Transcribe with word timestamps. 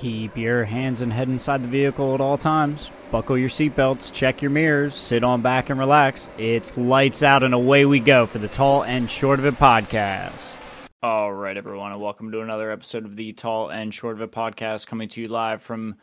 Keep 0.00 0.38
your 0.38 0.64
hands 0.64 1.02
and 1.02 1.12
head 1.12 1.28
inside 1.28 1.62
the 1.62 1.68
vehicle 1.68 2.14
at 2.14 2.22
all 2.22 2.38
times. 2.38 2.88
Buckle 3.10 3.36
your 3.36 3.50
seatbelts, 3.50 4.10
check 4.10 4.40
your 4.40 4.50
mirrors, 4.50 4.94
sit 4.94 5.22
on 5.22 5.42
back 5.42 5.68
and 5.68 5.78
relax. 5.78 6.30
It's 6.38 6.74
lights 6.78 7.22
out 7.22 7.42
and 7.42 7.52
away 7.52 7.84
we 7.84 8.00
go 8.00 8.24
for 8.24 8.38
the 8.38 8.48
Tall 8.48 8.82
and 8.82 9.10
Short 9.10 9.38
of 9.38 9.44
It 9.44 9.56
podcast. 9.56 10.56
All 11.02 11.30
right, 11.30 11.54
everyone, 11.54 11.92
and 11.92 12.00
welcome 12.00 12.32
to 12.32 12.40
another 12.40 12.70
episode 12.70 13.04
of 13.04 13.14
the 13.14 13.34
Tall 13.34 13.68
and 13.68 13.92
Short 13.92 14.16
of 14.16 14.22
It 14.22 14.32
podcast 14.32 14.86
coming 14.86 15.10
to 15.10 15.20
you 15.20 15.28
live 15.28 15.60
from 15.60 15.96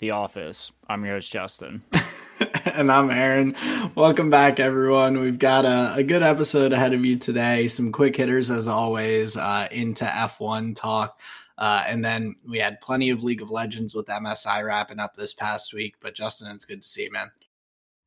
the 0.00 0.10
office. 0.10 0.72
I'm 0.90 1.06
your 1.06 1.14
host, 1.14 1.32
Justin. 1.32 1.82
and 2.64 2.90
I'm 2.90 3.10
Aaron. 3.10 3.54
Welcome 3.94 4.30
back, 4.30 4.58
everyone. 4.58 5.20
We've 5.20 5.38
got 5.38 5.64
a, 5.64 5.94
a, 5.98 6.02
good 6.02 6.22
episode 6.22 6.72
ahead 6.72 6.92
of 6.92 7.04
you 7.04 7.16
today. 7.16 7.68
Some 7.68 7.92
quick 7.92 8.16
hitters, 8.16 8.50
as 8.50 8.66
always, 8.66 9.36
uh, 9.36 9.68
into 9.70 10.04
F1 10.04 10.74
talk. 10.74 11.20
Uh, 11.58 11.84
and 11.86 12.04
then 12.04 12.34
we 12.48 12.58
had 12.58 12.80
plenty 12.80 13.10
of 13.10 13.22
League 13.22 13.42
of 13.42 13.50
Legends 13.50 13.94
with 13.94 14.06
MSI 14.06 14.64
wrapping 14.64 14.98
up 14.98 15.14
this 15.14 15.34
past 15.34 15.72
week. 15.72 15.96
But 16.00 16.14
Justin, 16.14 16.52
it's 16.54 16.64
good 16.64 16.82
to 16.82 16.88
see 16.88 17.04
you, 17.04 17.12
man. 17.12 17.30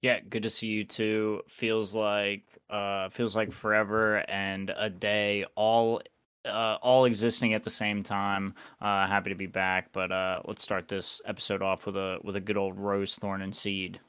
Yeah, 0.01 0.19
good 0.19 0.43
to 0.43 0.49
see 0.49 0.67
you 0.67 0.83
too. 0.83 1.41
Feels 1.47 1.93
like 1.93 2.43
uh, 2.69 3.09
feels 3.09 3.35
like 3.35 3.51
forever 3.51 4.17
and 4.29 4.73
a 4.75 4.89
day 4.89 5.45
all 5.55 6.01
uh, 6.45 6.77
all 6.81 7.05
existing 7.05 7.53
at 7.53 7.63
the 7.63 7.69
same 7.69 8.03
time. 8.03 8.53
Uh, 8.81 9.07
happy 9.07 9.29
to 9.29 9.35
be 9.35 9.47
back, 9.47 9.89
but 9.93 10.11
uh, 10.11 10.41
let's 10.45 10.61
start 10.61 10.87
this 10.87 11.21
episode 11.25 11.61
off 11.61 11.85
with 11.85 11.95
a 11.95 12.19
with 12.23 12.35
a 12.35 12.41
good 12.41 12.57
old 12.57 12.77
rose, 12.77 13.15
thorn, 13.15 13.41
and 13.41 13.55
seed. 13.55 13.99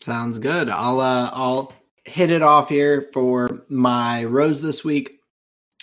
Sounds 0.00 0.38
good. 0.38 0.68
I'll 0.68 1.00
uh, 1.00 1.30
I'll 1.32 1.72
hit 2.04 2.30
it 2.30 2.42
off 2.42 2.68
here 2.68 3.08
for 3.12 3.64
my 3.68 4.24
rose 4.24 4.62
this 4.62 4.84
week. 4.84 5.18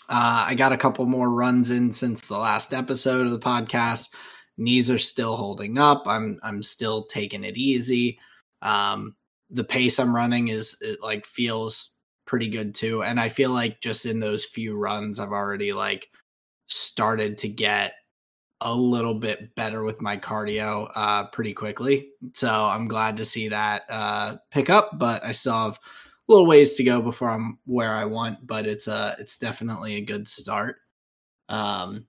Uh, 0.10 0.46
I 0.50 0.56
got 0.56 0.74
a 0.74 0.78
couple 0.78 1.06
more 1.06 1.30
runs 1.30 1.72
in 1.72 1.92
since 1.92 2.28
the 2.28 2.38
last 2.38 2.74
episode 2.74 3.26
of 3.26 3.32
the 3.32 3.40
podcast. 3.40 4.10
Knees 4.58 4.92
are 4.92 4.98
still 4.98 5.38
holding 5.38 5.78
up. 5.78 6.04
I'm 6.06 6.40
I'm 6.44 6.62
still 6.62 7.06
taking 7.06 7.44
it 7.44 7.58
easy. 7.58 8.20
Um, 8.62 9.16
the 9.50 9.64
pace 9.64 10.00
I'm 10.00 10.16
running 10.16 10.50
is 10.50 10.78
it 10.82 11.00
like 11.02 11.26
feels 11.26 11.96
pretty 12.26 12.50
good 12.50 12.76
too, 12.76 13.04
and 13.04 13.20
I 13.20 13.30
feel 13.30 13.50
like 13.50 13.82
just 13.82 14.06
in 14.06 14.20
those 14.20 14.46
few 14.46 14.78
runs, 14.78 15.20
I've 15.20 15.32
already 15.32 15.74
like 15.74 16.08
started 16.68 17.38
to 17.40 17.50
get 17.50 17.94
a 18.62 18.74
little 18.74 19.14
bit 19.14 19.54
better 19.56 19.84
with 19.84 20.02
my 20.02 20.18
cardio 20.18 20.90
uh, 20.96 21.26
pretty 21.28 21.54
quickly. 21.54 22.10
So 22.34 22.50
I'm 22.50 22.88
glad 22.88 23.18
to 23.18 23.26
see 23.26 23.48
that 23.50 23.84
uh, 23.90 24.38
pick 24.50 24.70
up, 24.70 24.98
but 24.98 25.24
I 25.24 25.32
still 25.32 25.54
have 25.54 25.76
a 25.76 26.32
little 26.32 26.46
ways 26.46 26.76
to 26.76 26.84
go 26.84 27.02
before 27.02 27.30
I'm 27.30 27.60
where 27.66 27.94
I 27.94 28.06
want. 28.06 28.46
But 28.46 28.66
it's 28.66 28.88
a 28.88 28.94
uh, 28.94 29.16
it's 29.20 29.38
definitely 29.38 29.96
a 29.96 30.02
good 30.02 30.28
start. 30.28 30.78
Um, 31.50 32.08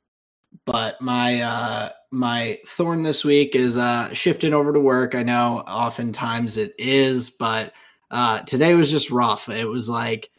but 0.65 1.01
my 1.01 1.41
uh, 1.41 1.91
my 2.11 2.59
thorn 2.67 3.03
this 3.03 3.25
week 3.25 3.55
is 3.57 3.77
uh, 3.77 4.13
shifting 4.13 4.55
over 4.55 4.73
to 4.73 4.81
work. 4.81 5.15
I 5.15 5.23
know 5.23 5.61
oftentimes 5.67 6.57
it 6.57 6.75
is, 6.79 7.31
but 7.31 7.73
uh, 8.11 8.43
today 8.43 8.75
was 8.75 8.91
just 8.91 9.11
rough. 9.11 9.49
It 9.49 9.67
was 9.67 9.89
like 9.89 10.31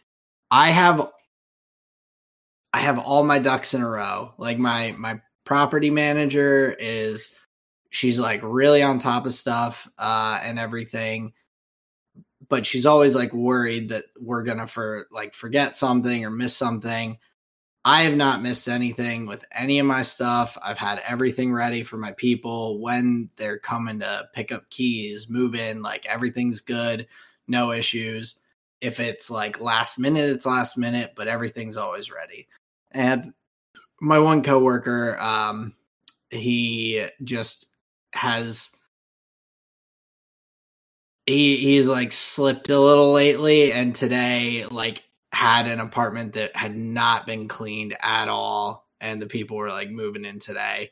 I 0.52 0.70
have 0.70 1.10
I 2.74 2.80
have 2.80 3.00
all 3.00 3.24
my 3.24 3.40
ducks 3.40 3.74
in 3.74 3.82
a 3.82 3.90
row. 3.90 4.34
Like 4.38 4.58
my 4.60 4.94
my 4.98 5.20
property 5.46 5.90
manager 5.90 6.76
is 6.80 7.36
she's 7.90 8.20
like 8.20 8.42
really 8.44 8.82
on 8.82 9.00
top 9.00 9.26
of 9.26 9.34
stuff 9.34 9.90
uh, 9.98 10.40
and 10.44 10.58
everything 10.58 11.34
but 12.50 12.66
she's 12.66 12.86
always 12.86 13.16
like 13.16 13.34
worried 13.34 13.90
that 13.90 14.06
we're 14.20 14.44
gonna 14.44 14.68
for 14.68 15.08
like 15.12 15.34
forget 15.34 15.76
something 15.76 16.26
or 16.26 16.30
miss 16.30 16.56
something. 16.56 17.18
I 17.86 18.04
have 18.04 18.16
not 18.16 18.42
missed 18.42 18.70
anything 18.70 19.26
with 19.26 19.44
any 19.52 19.80
of 19.80 19.86
my 19.86 20.04
stuff. 20.04 20.58
I've 20.62 20.78
had 20.78 21.02
everything 21.08 21.52
ready 21.52 21.84
for 21.84 21.98
my 21.98 22.14
people. 22.14 22.80
When 22.80 23.30
they're 23.36 23.60
coming 23.60 24.00
to 24.00 24.30
pick 24.34 24.52
up 24.52 24.70
keys 24.70 25.30
move 25.30 25.56
in 25.56 25.82
like 25.82 26.06
everything's 26.06 26.62
good 26.62 27.08
no 27.48 27.72
issues. 27.72 28.40
If 28.82 29.00
it's 29.00 29.30
like 29.30 29.60
last 29.60 29.98
minute 29.98 30.30
it's 30.30 30.46
last 30.46 30.78
minute 30.78 31.14
but 31.16 31.28
everything's 31.28 31.78
always 31.78 32.12
ready. 32.12 32.48
And 32.92 33.34
my 34.04 34.20
one 34.20 34.44
coworker, 34.44 35.18
um, 35.20 35.74
he 36.30 37.08
just 37.24 37.68
has 38.14 38.70
he 41.26 41.56
he's 41.58 41.88
like 41.88 42.12
slipped 42.12 42.70
a 42.70 42.80
little 42.80 43.14
lately, 43.14 43.72
and 43.72 43.96
today 43.96 44.66
like 44.70 45.04
had 45.32 45.68
an 45.68 45.80
apartment 45.80 46.34
that 46.34 46.56
had 46.56 46.76
not 46.76 47.26
been 47.26 47.48
cleaned 47.48 47.96
at 48.04 48.28
all, 48.28 48.88
and 49.00 49.22
the 49.22 49.26
people 49.26 49.56
were 49.56 49.70
like 49.70 49.90
moving 49.90 50.26
in 50.26 50.38
today, 50.38 50.92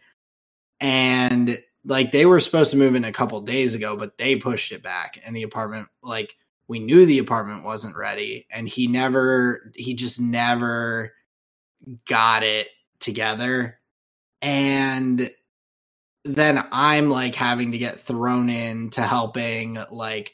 and 0.79 1.61
like 1.83 2.11
they 2.11 2.25
were 2.25 2.39
supposed 2.39 2.71
to 2.71 2.77
move 2.77 2.95
in 2.95 3.03
a 3.03 3.11
couple 3.11 3.41
days 3.41 3.75
ago, 3.75 3.97
but 3.97 4.17
they 4.17 4.37
pushed 4.37 4.71
it 4.71 4.81
back, 4.81 5.19
and 5.25 5.35
the 5.35 5.43
apartment 5.43 5.89
like 6.01 6.33
we 6.69 6.79
knew 6.79 7.05
the 7.05 7.19
apartment 7.19 7.65
wasn't 7.65 7.97
ready, 7.97 8.47
and 8.51 8.69
he 8.69 8.87
never 8.87 9.73
he 9.75 9.95
just 9.95 10.21
never 10.21 11.11
got 12.07 12.43
it 12.43 12.69
together 13.01 13.79
and 14.41 15.29
then 16.23 16.63
I'm 16.71 17.09
like 17.09 17.35
having 17.35 17.71
to 17.71 17.77
get 17.77 17.99
thrown 17.99 18.49
in 18.49 18.89
to 18.91 19.01
helping 19.01 19.79
like 19.91 20.33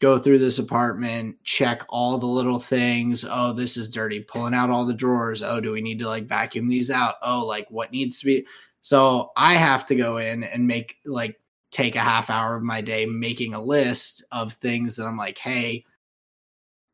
go 0.00 0.18
through 0.18 0.38
this 0.38 0.58
apartment, 0.58 1.36
check 1.42 1.84
all 1.88 2.18
the 2.18 2.26
little 2.26 2.58
things. 2.58 3.24
Oh, 3.28 3.52
this 3.52 3.76
is 3.76 3.90
dirty. 3.90 4.20
Pulling 4.20 4.54
out 4.54 4.70
all 4.70 4.84
the 4.84 4.94
drawers. 4.94 5.42
Oh, 5.42 5.60
do 5.60 5.72
we 5.72 5.80
need 5.80 5.98
to 6.00 6.08
like 6.08 6.26
vacuum 6.28 6.68
these 6.68 6.90
out? 6.90 7.16
Oh, 7.22 7.44
like 7.44 7.66
what 7.70 7.92
needs 7.92 8.20
to 8.20 8.26
be. 8.26 8.46
So 8.80 9.32
I 9.36 9.54
have 9.54 9.86
to 9.86 9.94
go 9.94 10.18
in 10.18 10.44
and 10.44 10.66
make 10.66 10.96
like 11.04 11.40
take 11.70 11.96
a 11.96 12.00
half 12.00 12.30
hour 12.30 12.56
of 12.56 12.62
my 12.62 12.80
day 12.80 13.06
making 13.06 13.54
a 13.54 13.62
list 13.62 14.24
of 14.32 14.52
things 14.54 14.96
that 14.96 15.04
I'm 15.04 15.16
like, 15.16 15.38
hey, 15.38 15.84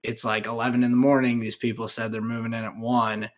it's 0.03 0.25
like 0.25 0.47
11 0.47 0.85
in 0.85 0.91
the 0.91 0.97
morning. 0.97 1.41
These 1.41 1.57
people 1.57 1.89
said 1.89 2.13
they're 2.13 2.21
moving 2.21 2.53
in 2.53 2.65
at 2.65 2.77
one. 2.77 3.31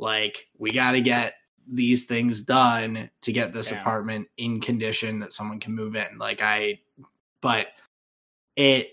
Like, 0.00 0.48
we 0.58 0.70
got 0.70 0.92
to 0.92 1.00
get 1.00 1.34
these 1.72 2.06
things 2.06 2.42
done 2.42 3.10
to 3.20 3.32
get 3.32 3.52
this 3.52 3.70
apartment 3.70 4.28
in 4.38 4.60
condition 4.60 5.20
that 5.20 5.32
someone 5.32 5.60
can 5.60 5.74
move 5.74 5.94
in. 5.94 6.18
Like, 6.18 6.40
I, 6.42 6.80
but 7.40 7.68
it 8.56 8.92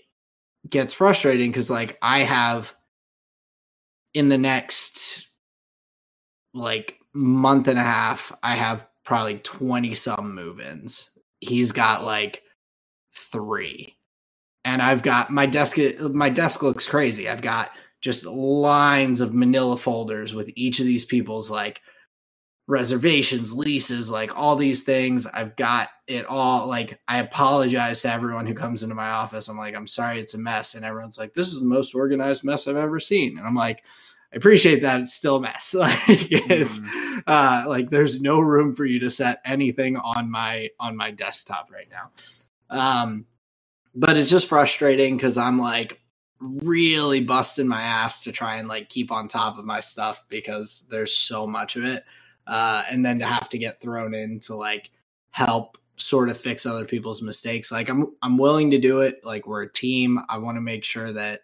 gets 0.68 0.92
frustrating 0.92 1.50
because, 1.50 1.70
like, 1.70 1.98
I 2.02 2.20
have 2.20 2.74
in 4.14 4.28
the 4.28 4.38
next 4.38 5.28
like 6.54 6.98
month 7.12 7.68
and 7.68 7.78
a 7.78 7.82
half, 7.82 8.32
I 8.42 8.54
have 8.54 8.88
probably 9.04 9.38
20 9.38 9.94
some 9.94 10.34
move 10.34 10.60
ins. 10.60 11.10
He's 11.40 11.72
got 11.72 12.04
like 12.04 12.42
three. 13.14 13.96
And 14.64 14.82
I've 14.82 15.02
got 15.02 15.30
my 15.30 15.46
desk, 15.46 15.78
my 16.00 16.28
desk 16.28 16.62
looks 16.62 16.86
crazy. 16.86 17.28
I've 17.28 17.42
got 17.42 17.70
just 18.00 18.26
lines 18.26 19.20
of 19.20 19.34
manila 19.34 19.76
folders 19.76 20.34
with 20.34 20.50
each 20.54 20.80
of 20.80 20.86
these 20.86 21.04
people's 21.04 21.50
like 21.50 21.80
reservations, 22.68 23.54
leases, 23.54 24.10
like 24.10 24.38
all 24.38 24.54
these 24.54 24.82
things. 24.84 25.26
I've 25.26 25.56
got 25.56 25.88
it 26.06 26.26
all. 26.26 26.68
Like, 26.68 27.00
I 27.08 27.18
apologize 27.18 28.02
to 28.02 28.12
everyone 28.12 28.46
who 28.46 28.54
comes 28.54 28.82
into 28.82 28.94
my 28.94 29.08
office. 29.08 29.48
I'm 29.48 29.56
like, 29.56 29.74
I'm 29.74 29.86
sorry 29.86 30.20
it's 30.20 30.34
a 30.34 30.38
mess. 30.38 30.74
And 30.74 30.84
everyone's 30.84 31.18
like, 31.18 31.32
this 31.32 31.48
is 31.48 31.60
the 31.60 31.66
most 31.66 31.94
organized 31.94 32.44
mess 32.44 32.68
I've 32.68 32.76
ever 32.76 33.00
seen. 33.00 33.38
And 33.38 33.46
I'm 33.46 33.54
like, 33.54 33.82
I 34.32 34.36
appreciate 34.36 34.82
that 34.82 35.00
it's 35.00 35.14
still 35.14 35.36
a 35.36 35.40
mess. 35.40 35.74
like 35.78 35.98
it's 36.06 36.78
mm. 36.80 37.22
uh 37.26 37.64
like 37.66 37.88
there's 37.88 38.20
no 38.20 38.40
room 38.40 38.74
for 38.74 38.84
you 38.84 38.98
to 38.98 39.08
set 39.08 39.40
anything 39.46 39.96
on 39.96 40.30
my 40.30 40.68
on 40.78 40.94
my 40.94 41.10
desktop 41.10 41.70
right 41.72 41.88
now. 41.90 42.10
Um 42.68 43.24
but 43.94 44.18
it's 44.18 44.28
just 44.28 44.46
frustrating 44.46 45.16
because 45.16 45.38
I'm 45.38 45.58
like, 45.58 46.02
really 46.40 47.20
busting 47.20 47.66
my 47.66 47.82
ass 47.82 48.22
to 48.22 48.32
try 48.32 48.56
and 48.56 48.68
like 48.68 48.88
keep 48.88 49.10
on 49.10 49.28
top 49.28 49.58
of 49.58 49.64
my 49.64 49.80
stuff 49.80 50.24
because 50.28 50.86
there's 50.90 51.14
so 51.14 51.46
much 51.46 51.76
of 51.76 51.84
it. 51.84 52.04
Uh, 52.46 52.82
and 52.90 53.04
then 53.04 53.18
to 53.18 53.26
have 53.26 53.48
to 53.50 53.58
get 53.58 53.80
thrown 53.80 54.14
in 54.14 54.40
to 54.40 54.54
like 54.54 54.90
help 55.30 55.76
sort 55.96 56.28
of 56.28 56.38
fix 56.38 56.64
other 56.64 56.84
people's 56.84 57.22
mistakes. 57.22 57.70
Like 57.70 57.88
I'm 57.88 58.14
I'm 58.22 58.38
willing 58.38 58.70
to 58.70 58.78
do 58.78 59.00
it. 59.00 59.24
Like 59.24 59.46
we're 59.46 59.62
a 59.62 59.72
team. 59.72 60.20
I 60.28 60.38
want 60.38 60.56
to 60.56 60.62
make 60.62 60.84
sure 60.84 61.12
that 61.12 61.42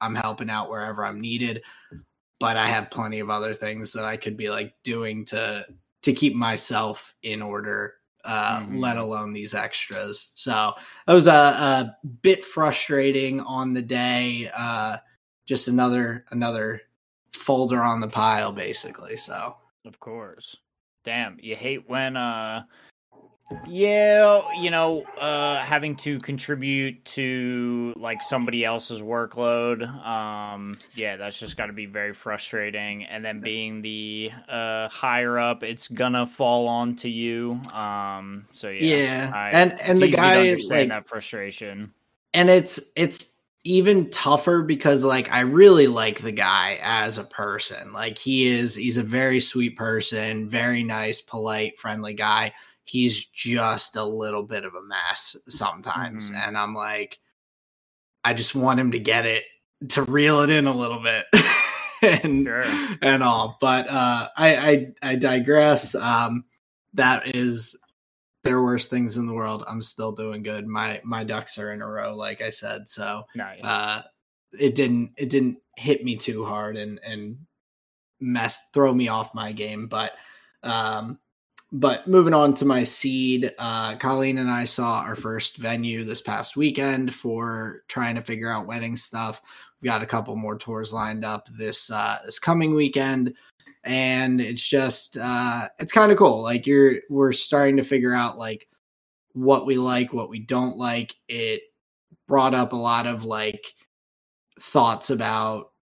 I'm 0.00 0.14
helping 0.14 0.50
out 0.50 0.68
wherever 0.68 1.04
I'm 1.04 1.20
needed. 1.20 1.62
But 2.40 2.56
I 2.56 2.66
have 2.66 2.90
plenty 2.90 3.20
of 3.20 3.30
other 3.30 3.54
things 3.54 3.92
that 3.92 4.04
I 4.04 4.16
could 4.16 4.36
be 4.36 4.50
like 4.50 4.74
doing 4.82 5.24
to 5.26 5.66
to 6.02 6.12
keep 6.12 6.34
myself 6.34 7.14
in 7.22 7.40
order 7.40 7.94
uh, 8.24 8.60
mm-hmm. 8.60 8.78
let 8.78 8.96
alone 8.96 9.32
these 9.32 9.54
extras. 9.54 10.28
So 10.34 10.72
that 11.06 11.12
was 11.12 11.26
a, 11.26 11.32
a 11.32 11.96
bit 12.22 12.44
frustrating 12.44 13.40
on 13.40 13.74
the 13.74 13.82
day. 13.82 14.50
Uh, 14.54 14.98
just 15.46 15.68
another 15.68 16.24
another 16.30 16.80
folder 17.32 17.82
on 17.82 18.00
the 18.00 18.08
pile, 18.08 18.52
basically. 18.52 19.16
So 19.16 19.56
of 19.84 20.00
course, 20.00 20.56
damn, 21.04 21.38
you 21.40 21.54
hate 21.56 21.88
when 21.88 22.16
uh 22.16 22.62
Yeah, 23.68 24.42
you 24.60 24.70
know, 24.70 25.02
uh, 25.20 25.58
having 25.60 25.96
to 25.96 26.18
contribute 26.18 27.04
to 27.06 27.92
like 27.96 28.22
somebody 28.22 28.64
else's 28.64 29.00
workload. 29.00 29.86
Um, 30.04 30.74
yeah, 30.94 31.16
that's 31.16 31.38
just 31.38 31.56
got 31.56 31.66
to 31.66 31.72
be 31.72 31.86
very 31.86 32.14
frustrating. 32.14 33.04
And 33.04 33.24
then 33.24 33.40
being 33.40 33.82
the 33.82 34.32
uh, 34.48 34.88
higher 34.88 35.38
up, 35.38 35.62
it's 35.62 35.88
gonna 35.88 36.26
fall 36.26 36.68
onto 36.68 37.08
you. 37.08 37.60
Um, 37.72 38.46
so 38.52 38.70
yeah, 38.70 38.96
Yeah, 38.96 39.30
I- 39.34 39.50
and 39.50 39.80
and 39.80 39.98
the 39.98 40.08
guy 40.08 40.38
understand 40.40 40.80
like 40.80 40.88
that 40.88 41.06
frustration. 41.08 41.92
and 42.32 42.48
it's 42.50 42.80
it's 42.96 43.40
even 43.66 44.10
tougher 44.10 44.62
because 44.62 45.04
like 45.04 45.30
I 45.32 45.40
really 45.40 45.86
like 45.86 46.20
the 46.20 46.32
guy 46.32 46.78
as 46.82 47.18
a 47.18 47.24
person. 47.24 47.92
Like 47.92 48.18
he 48.18 48.46
is 48.46 48.74
he's 48.74 48.98
a 48.98 49.02
very 49.02 49.40
sweet 49.40 49.76
person, 49.76 50.48
very 50.48 50.82
nice, 50.82 51.20
polite, 51.20 51.78
friendly 51.78 52.14
guy. 52.14 52.52
He's 52.84 53.24
just 53.24 53.96
a 53.96 54.04
little 54.04 54.42
bit 54.42 54.64
of 54.64 54.74
a 54.74 54.82
mess 54.82 55.36
sometimes 55.48 56.30
Mhm. 56.30 56.48
and 56.48 56.58
I'm 56.58 56.74
like 56.74 57.18
I 58.24 58.32
just 58.34 58.54
want 58.54 58.80
him 58.80 58.92
to 58.92 58.98
get 58.98 59.26
it 59.26 59.44
to 59.90 60.02
reel 60.02 60.40
it 60.40 60.50
in 60.50 60.66
a 60.66 60.74
little 60.74 61.00
bit. 61.02 61.26
and 62.02 62.44
Sure. 62.46 62.64
and 63.02 63.22
all. 63.22 63.56
But 63.60 63.88
uh 63.88 64.28
I 64.36 64.56
I 65.02 65.10
I 65.10 65.14
digress. 65.16 65.94
Um 65.94 66.44
that 66.94 67.34
is 67.34 67.76
there 68.44 68.56
are 68.58 68.62
worse 68.64 68.88
things 68.88 69.16
in 69.16 69.26
the 69.26 69.32
world. 69.32 69.64
I'm 69.66 69.80
still 69.82 70.12
doing 70.12 70.42
good. 70.42 70.66
My 70.66 71.00
my 71.04 71.24
ducks 71.24 71.56
are 71.58 71.72
in 71.72 71.80
a 71.82 71.86
row, 71.88 72.14
like 72.14 72.42
I 72.42 72.50
said. 72.50 72.88
So 72.88 73.24
Nice. 73.34 73.64
uh, 73.64 74.02
it 74.58 74.74
didn't 74.74 75.12
it 75.16 75.30
didn't 75.30 75.58
hit 75.76 76.04
me 76.04 76.16
too 76.16 76.44
hard 76.44 76.76
and 76.76 77.00
and 77.04 77.38
mess 78.20 78.60
throw 78.72 78.92
me 78.94 79.08
off 79.08 79.34
my 79.34 79.52
game. 79.52 79.86
But 79.88 80.16
um, 80.62 81.18
but 81.74 82.06
moving 82.06 82.34
on 82.34 82.54
to 82.54 82.64
my 82.64 82.84
seed, 82.84 83.52
uh, 83.58 83.96
Colleen 83.96 84.38
and 84.38 84.48
I 84.48 84.62
saw 84.62 85.00
our 85.00 85.16
first 85.16 85.56
venue 85.56 86.04
this 86.04 86.20
past 86.20 86.56
weekend 86.56 87.12
for 87.12 87.82
trying 87.88 88.14
to 88.14 88.22
figure 88.22 88.48
out 88.48 88.68
wedding 88.68 88.94
stuff. 88.94 89.42
We 89.82 89.86
got 89.86 90.00
a 90.00 90.06
couple 90.06 90.36
more 90.36 90.56
tours 90.56 90.92
lined 90.92 91.24
up 91.24 91.48
this 91.58 91.90
uh, 91.90 92.18
this 92.24 92.38
coming 92.38 92.74
weekend. 92.74 93.34
And 93.82 94.40
it's 94.40 94.66
just 94.66 95.18
uh 95.18 95.68
it's 95.80 95.90
kind 95.90 96.12
of 96.12 96.16
cool. 96.16 96.42
Like 96.42 96.64
you're 96.64 97.00
we're 97.10 97.32
starting 97.32 97.76
to 97.78 97.82
figure 97.82 98.14
out 98.14 98.38
like 98.38 98.68
what 99.32 99.66
we 99.66 99.76
like 99.76 100.12
what 100.12 100.30
we 100.30 100.38
don't 100.38 100.76
like. 100.76 101.16
It 101.28 101.62
brought 102.28 102.54
up 102.54 102.72
a 102.72 102.76
lot 102.76 103.08
of 103.08 103.24
like 103.24 103.74
thoughts 104.60 105.10
about 105.10 105.72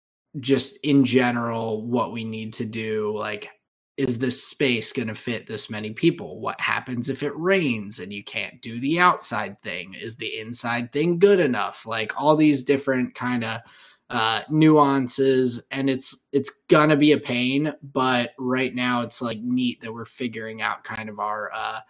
just 0.41 0.79
in 0.85 1.05
general 1.05 1.87
what 1.87 2.13
we 2.13 2.25
need 2.25 2.55
to 2.55 2.65
do 2.65 3.15
like 3.17 3.51
is 3.97 4.19
this 4.19 4.43
space 4.43 4.93
going 4.93 5.09
to 5.09 5.15
fit 5.15 5.47
this 5.47 5.69
many 5.71 5.91
people? 5.93 6.41
What 6.41 6.61
happens 6.61 7.09
if 7.09 7.23
it 7.23 7.37
rains 7.37 7.99
and 7.99 8.13
you 8.13 8.25
can't 8.25 8.61
do 8.63 8.81
the 8.81 8.99
outside 8.99 9.61
thing? 9.61 9.95
Is 9.95 10.17
the 10.17 10.39
inside 10.39 10.93
thing 10.93 11.19
good 11.19 11.41
enough? 11.41 11.85
Like 11.87 12.19
all 12.21 12.35
these 12.37 12.63
different 12.63 13.15
kind 13.15 13.45
of 13.45 13.61
uh, 14.11 14.43
nuances 14.51 15.67
and 15.71 15.89
it's 15.89 16.27
it's 16.33 16.51
gonna 16.69 16.97
be 16.97 17.13
a 17.13 17.19
pain 17.19 17.73
but 17.95 18.33
right 18.39 18.75
now 18.75 19.01
it's 19.01 19.23
like 19.23 19.39
neat 19.41 19.81
that 19.81 19.93
we're 19.93 20.05
figuring 20.05 20.61
out 20.61 20.85
kind 20.85 21.09
of 21.09 21.19
our 21.19 21.51
uh 21.55 21.81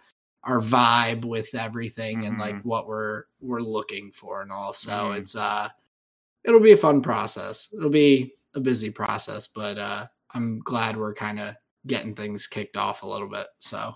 our 0.45 0.61
vibe 0.61 1.25
with 1.25 1.53
everything 1.55 2.25
and 2.25 2.37
like 2.37 2.55
Mhm. 2.55 2.65
what 2.65 2.87
we're 2.87 3.23
we're 3.41 3.59
looking 3.59 4.11
for 4.11 4.41
and 4.41 4.51
all. 4.53 4.71
So 4.73 4.91
Mhm. 4.91 5.17
it's 5.19 5.35
uh 5.35 5.69
it'll 6.45 6.59
be 6.61 6.71
a 6.73 6.77
fun 6.77 7.01
process. 7.01 7.73
It'll 7.75 7.89
be 7.89 8.35
a 8.55 8.59
busy 8.59 8.91
process 8.91 9.47
but 9.47 9.77
uh 9.79 10.05
i'm 10.35 10.57
glad 10.59 10.95
we're 10.97 11.13
kind 11.13 11.39
of 11.39 11.55
getting 11.87 12.15
things 12.15 12.47
kicked 12.47 12.77
off 12.77 13.03
a 13.03 13.07
little 13.07 13.29
bit 13.29 13.47
so 13.59 13.95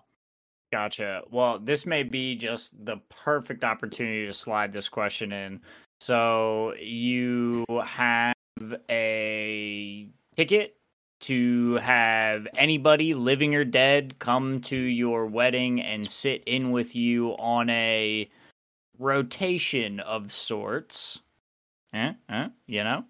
Gotcha. 0.72 1.22
Well, 1.31 1.60
this 1.60 1.86
may 1.86 2.04
be 2.04 2.36
just 2.36 2.74
the 2.86 2.98
perfect 3.10 3.63
opportunity 3.63 4.25
to 4.25 4.34
slide 4.34 4.74
this 4.74 4.89
question 4.89 5.31
in. 5.31 5.62
So 6.01 6.74
you 6.75 7.63
have 7.86 8.36
a 8.89 10.10
ticket 10.36 10.75
to 11.22 11.75
have 11.75 12.48
anybody 12.56 13.13
living 13.13 13.56
or 13.56 13.63
dead 13.63 14.19
come 14.19 14.62
to 14.62 14.78
your 14.78 15.25
wedding 15.25 15.81
and 15.81 16.06
sit 16.06 16.44
in 16.45 16.72
with 16.72 16.95
you 16.95 17.31
on 17.38 17.69
a 17.69 18.30
rotation 19.00 20.00
of 20.01 20.31
sorts. 20.33 21.22
Eh? 21.94 22.13
Eh? 22.30 22.48
You 22.68 22.83
know? 22.83 23.06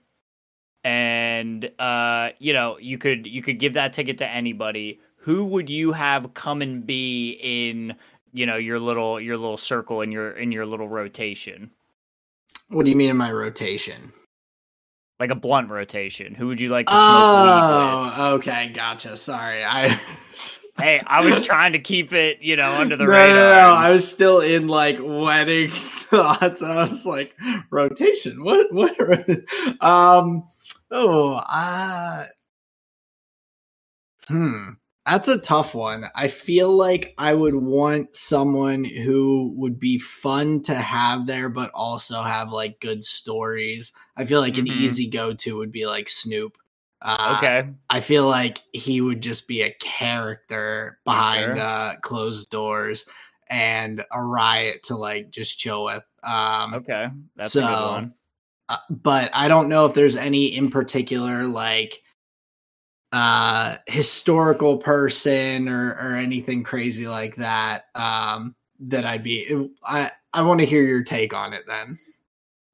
And 0.87 1.69
uh, 1.79 2.29
you 2.39 2.53
know, 2.53 2.77
you 2.79 2.97
could 2.97 3.27
you 3.27 3.41
could 3.41 3.59
give 3.59 3.73
that 3.73 3.91
ticket 3.91 4.19
to 4.19 4.27
anybody. 4.27 5.01
Who 5.17 5.43
would 5.45 5.69
you 5.69 5.91
have 5.91 6.33
come 6.33 6.61
and 6.61 6.87
be 6.87 7.37
in, 7.41 7.95
you 8.31 8.45
know, 8.45 8.55
your 8.55 8.79
little 8.79 9.19
your 9.19 9.35
little 9.35 9.57
circle 9.57 9.99
in 10.01 10.13
your 10.13 10.31
in 10.31 10.53
your 10.53 10.65
little 10.65 10.87
rotation? 10.87 11.71
what 12.69 12.83
do 12.83 12.89
you 12.89 12.95
mean 12.95 13.09
in 13.09 13.17
my 13.17 13.31
rotation 13.31 14.13
Like 15.19 15.31
a 15.31 15.35
blunt 15.35 15.69
rotation. 15.69 16.35
Who 16.35 16.47
would 16.47 16.61
you 16.61 16.69
like 16.69 16.87
to 16.87 16.93
smoke 16.93 17.01
oh 17.01 18.31
okay 18.35 18.69
gotcha 18.69 19.17
sorry 19.17 19.63
i 19.63 19.99
Hey, 20.79 21.01
I 21.07 21.25
was 21.25 21.41
trying 21.41 21.71
to 21.71 21.79
keep 21.79 22.13
it, 22.13 22.43
you 22.43 22.55
know, 22.55 22.71
under 22.71 22.95
the 22.95 23.05
no, 23.05 23.09
radar. 23.09 23.33
No, 23.33 23.49
no, 23.49 23.73
I 23.73 23.89
was 23.89 24.07
still 24.07 24.41
in 24.41 24.67
like 24.67 24.99
wedding 25.01 25.71
thoughts. 25.73 26.61
I 26.61 26.85
was 26.85 27.03
like, 27.03 27.35
rotation. 27.71 28.43
What? 28.43 28.71
What? 28.71 28.95
Um. 29.81 30.43
Oh. 30.91 31.33
Uh. 31.49 32.25
Hmm. 34.27 34.69
That's 35.05 35.29
a 35.29 35.37
tough 35.37 35.73
one. 35.73 36.05
I 36.15 36.27
feel 36.27 36.69
like 36.75 37.13
I 37.17 37.33
would 37.33 37.55
want 37.55 38.13
someone 38.13 38.83
who 38.83 39.53
would 39.55 39.79
be 39.79 39.99
fun 39.99 40.61
to 40.63 40.75
have 40.75 41.27
there, 41.27 41.47
but 41.47 41.71
also 41.73 42.21
have 42.23 42.51
like 42.51 42.81
good 42.81 43.05
stories. 43.05 43.93
I 44.17 44.25
feel 44.25 44.41
like 44.41 44.55
Mhm. 44.55 44.59
an 44.59 44.67
easy 44.67 45.07
go 45.09 45.33
to 45.33 45.57
would 45.57 45.71
be 45.71 45.85
like 45.87 46.09
Snoop. 46.09 46.57
Uh, 47.01 47.35
okay. 47.37 47.69
I 47.89 48.01
feel 48.01 48.27
like 48.27 48.61
he 48.73 48.99
would 48.99 49.21
just 49.21 49.47
be 49.47 49.61
a 49.61 49.71
character 49.75 50.99
behind 51.05 51.55
Sure. 51.55 51.59
uh, 51.59 51.95
closed 52.01 52.49
doors 52.49 53.05
and 53.49 54.03
a 54.11 54.21
riot 54.21 54.83
to 54.83 54.97
like 54.97 55.29
just 55.31 55.57
chill 55.57 55.85
with. 55.85 56.03
Um, 56.23 56.73
Okay. 56.73 57.07
That's 57.37 57.55
a 57.55 57.61
good 57.61 57.69
one. 57.69 58.13
Uh, 58.69 58.77
but 58.89 59.29
I 59.33 59.47
don't 59.47 59.69
know 59.69 59.85
if 59.85 59.93
there's 59.93 60.15
any 60.15 60.55
in 60.55 60.69
particular 60.69 61.45
like 61.45 62.01
uh 63.13 63.77
historical 63.87 64.77
person 64.77 65.69
or 65.69 65.91
or 65.91 66.15
anything 66.15 66.61
crazy 66.61 67.07
like 67.07 67.37
that 67.37 67.85
um 67.95 68.53
that 68.79 69.05
I'd 69.05 69.23
be 69.23 69.69
I 69.83 70.11
I 70.33 70.41
want 70.41 70.59
to 70.59 70.65
hear 70.65 70.83
your 70.83 71.03
take 71.03 71.33
on 71.33 71.53
it 71.53 71.63
then. 71.67 71.97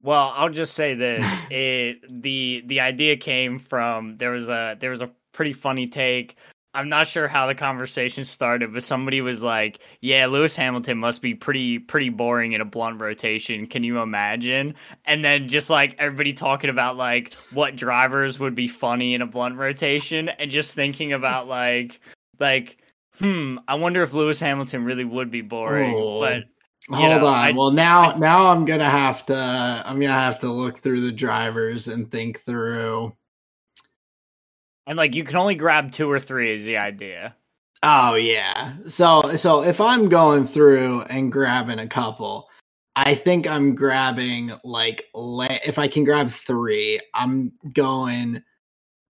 Well, 0.02 0.34
I'll 0.36 0.50
just 0.50 0.74
say 0.74 0.94
this: 0.94 1.24
it 1.50 2.22
the 2.22 2.62
the 2.66 2.80
idea 2.80 3.16
came 3.16 3.58
from 3.58 4.18
there 4.18 4.32
was 4.32 4.46
a 4.46 4.76
there 4.78 4.90
was 4.90 5.00
a 5.00 5.10
pretty 5.32 5.54
funny 5.54 5.86
take. 5.86 6.36
I'm 6.74 6.88
not 6.88 7.06
sure 7.06 7.28
how 7.28 7.46
the 7.46 7.54
conversation 7.54 8.24
started, 8.24 8.72
but 8.72 8.82
somebody 8.82 9.20
was 9.20 9.42
like, 9.42 9.78
"Yeah, 10.00 10.26
Lewis 10.26 10.56
Hamilton 10.56 10.98
must 10.98 11.22
be 11.22 11.34
pretty 11.34 11.78
pretty 11.78 12.08
boring 12.08 12.52
in 12.52 12.60
a 12.60 12.64
blunt 12.64 13.00
rotation. 13.00 13.66
Can 13.66 13.84
you 13.84 14.00
imagine?" 14.00 14.74
And 15.04 15.24
then 15.24 15.48
just 15.48 15.70
like 15.70 15.94
everybody 15.98 16.32
talking 16.32 16.70
about 16.70 16.96
like 16.96 17.34
what 17.52 17.76
drivers 17.76 18.38
would 18.38 18.54
be 18.54 18.68
funny 18.68 19.14
in 19.14 19.22
a 19.22 19.26
blunt 19.26 19.56
rotation, 19.56 20.28
and 20.28 20.50
just 20.50 20.74
thinking 20.74 21.12
about 21.12 21.46
like 21.48 22.00
like 22.40 22.78
hmm, 23.18 23.58
I 23.68 23.76
wonder 23.76 24.02
if 24.02 24.12
Lewis 24.12 24.40
Hamilton 24.40 24.84
really 24.84 25.04
would 25.04 25.30
be 25.30 25.40
boring, 25.42 25.94
Oh. 25.94 26.20
but. 26.20 26.44
Hold 26.90 27.22
know, 27.22 27.26
on. 27.28 27.34
I- 27.34 27.52
well, 27.52 27.70
now 27.70 28.10
I- 28.12 28.18
now 28.18 28.48
I'm 28.48 28.66
gonna 28.66 28.90
have 28.90 29.24
to 29.26 29.34
I'm 29.34 29.98
gonna 29.98 30.12
have 30.12 30.40
to 30.40 30.50
look 30.52 30.78
through 30.80 31.00
the 31.00 31.12
drivers 31.12 31.88
and 31.88 32.10
think 32.10 32.40
through. 32.40 33.14
And 34.86 34.98
like 34.98 35.14
you 35.14 35.24
can 35.24 35.36
only 35.36 35.54
grab 35.54 35.92
two 35.92 36.10
or 36.10 36.18
three 36.18 36.54
is 36.54 36.64
the 36.64 36.76
idea. 36.76 37.34
Oh 37.82 38.14
yeah. 38.14 38.74
So 38.86 39.36
so 39.36 39.62
if 39.62 39.80
I'm 39.80 40.08
going 40.08 40.46
through 40.46 41.02
and 41.02 41.30
grabbing 41.30 41.78
a 41.78 41.86
couple, 41.86 42.48
I 42.96 43.14
think 43.14 43.46
I'm 43.46 43.74
grabbing 43.74 44.52
like 44.64 45.08
if 45.14 45.78
I 45.78 45.88
can 45.88 46.04
grab 46.04 46.30
three, 46.30 47.00
I'm 47.14 47.52
going 47.72 48.42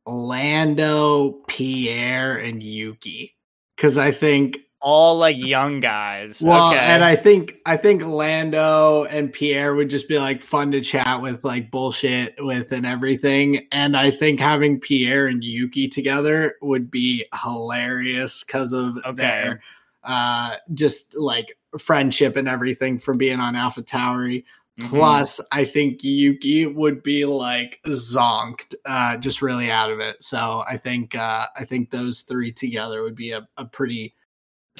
Lando, 0.07 1.33
Pierre, 1.49 2.37
and 2.37 2.63
Yuki 2.63 3.37
because 3.77 3.99
I 3.99 4.11
think 4.13 4.59
All 4.87 5.17
like 5.17 5.39
young 5.39 5.81
guys. 5.81 6.43
well, 6.43 6.69
okay. 6.69 6.79
and 6.79 7.03
I 7.03 7.17
think 7.17 7.57
I 7.65 7.79
think 7.79 8.05
Lando 8.05 9.05
and 9.05 9.33
Pierre 9.33 9.75
would 9.75 9.89
just 9.89 10.09
be 10.09 10.19
like 10.19 10.43
fun 10.43 10.71
to 10.73 10.83
chat 10.83 11.23
with, 11.23 11.43
like 11.43 11.71
bullshit 11.71 12.35
with, 12.39 12.71
and 12.71 12.85
everything. 12.85 13.67
And 13.73 13.97
I 13.97 14.11
think 14.11 14.41
having 14.41 14.79
Pierre 14.79 15.27
and 15.27 15.43
Yuki 15.43 15.89
together 15.89 16.57
would 16.61 16.91
be 16.91 17.25
hilarious 17.43 18.45
because 18.45 18.75
of 18.75 18.99
Okay. 19.07 19.15
their 19.15 19.63
uh, 20.03 20.57
just 20.75 21.17
like 21.17 21.57
friendship 21.79 22.37
and 22.37 22.47
everything 22.47 22.99
from 22.99 23.17
being 23.17 23.41
on 23.41 23.57
Alpha 23.57 23.83
Tauri. 23.83 24.45
Mhm. 24.79 24.89
Plus, 24.91 25.41
I 25.51 25.65
think 25.65 26.05
Yuki 26.05 26.67
would 26.67 27.03
be 27.03 27.25
like 27.25 27.81
zonked, 27.87 28.75
uh, 28.85 29.17
just 29.17 29.41
really 29.41 29.71
out 29.71 29.91
of 29.91 30.01
it. 30.01 30.23
So 30.23 30.63
I 30.69 30.77
think 30.77 31.15
uh, 31.15 31.47
I 31.57 31.65
think 31.65 31.91
those 31.91 32.21
three 32.21 32.53
together 32.53 33.03
would 33.03 33.15
be 33.15 33.31
a, 33.31 33.49
a 33.57 33.65
pretty 33.65 34.15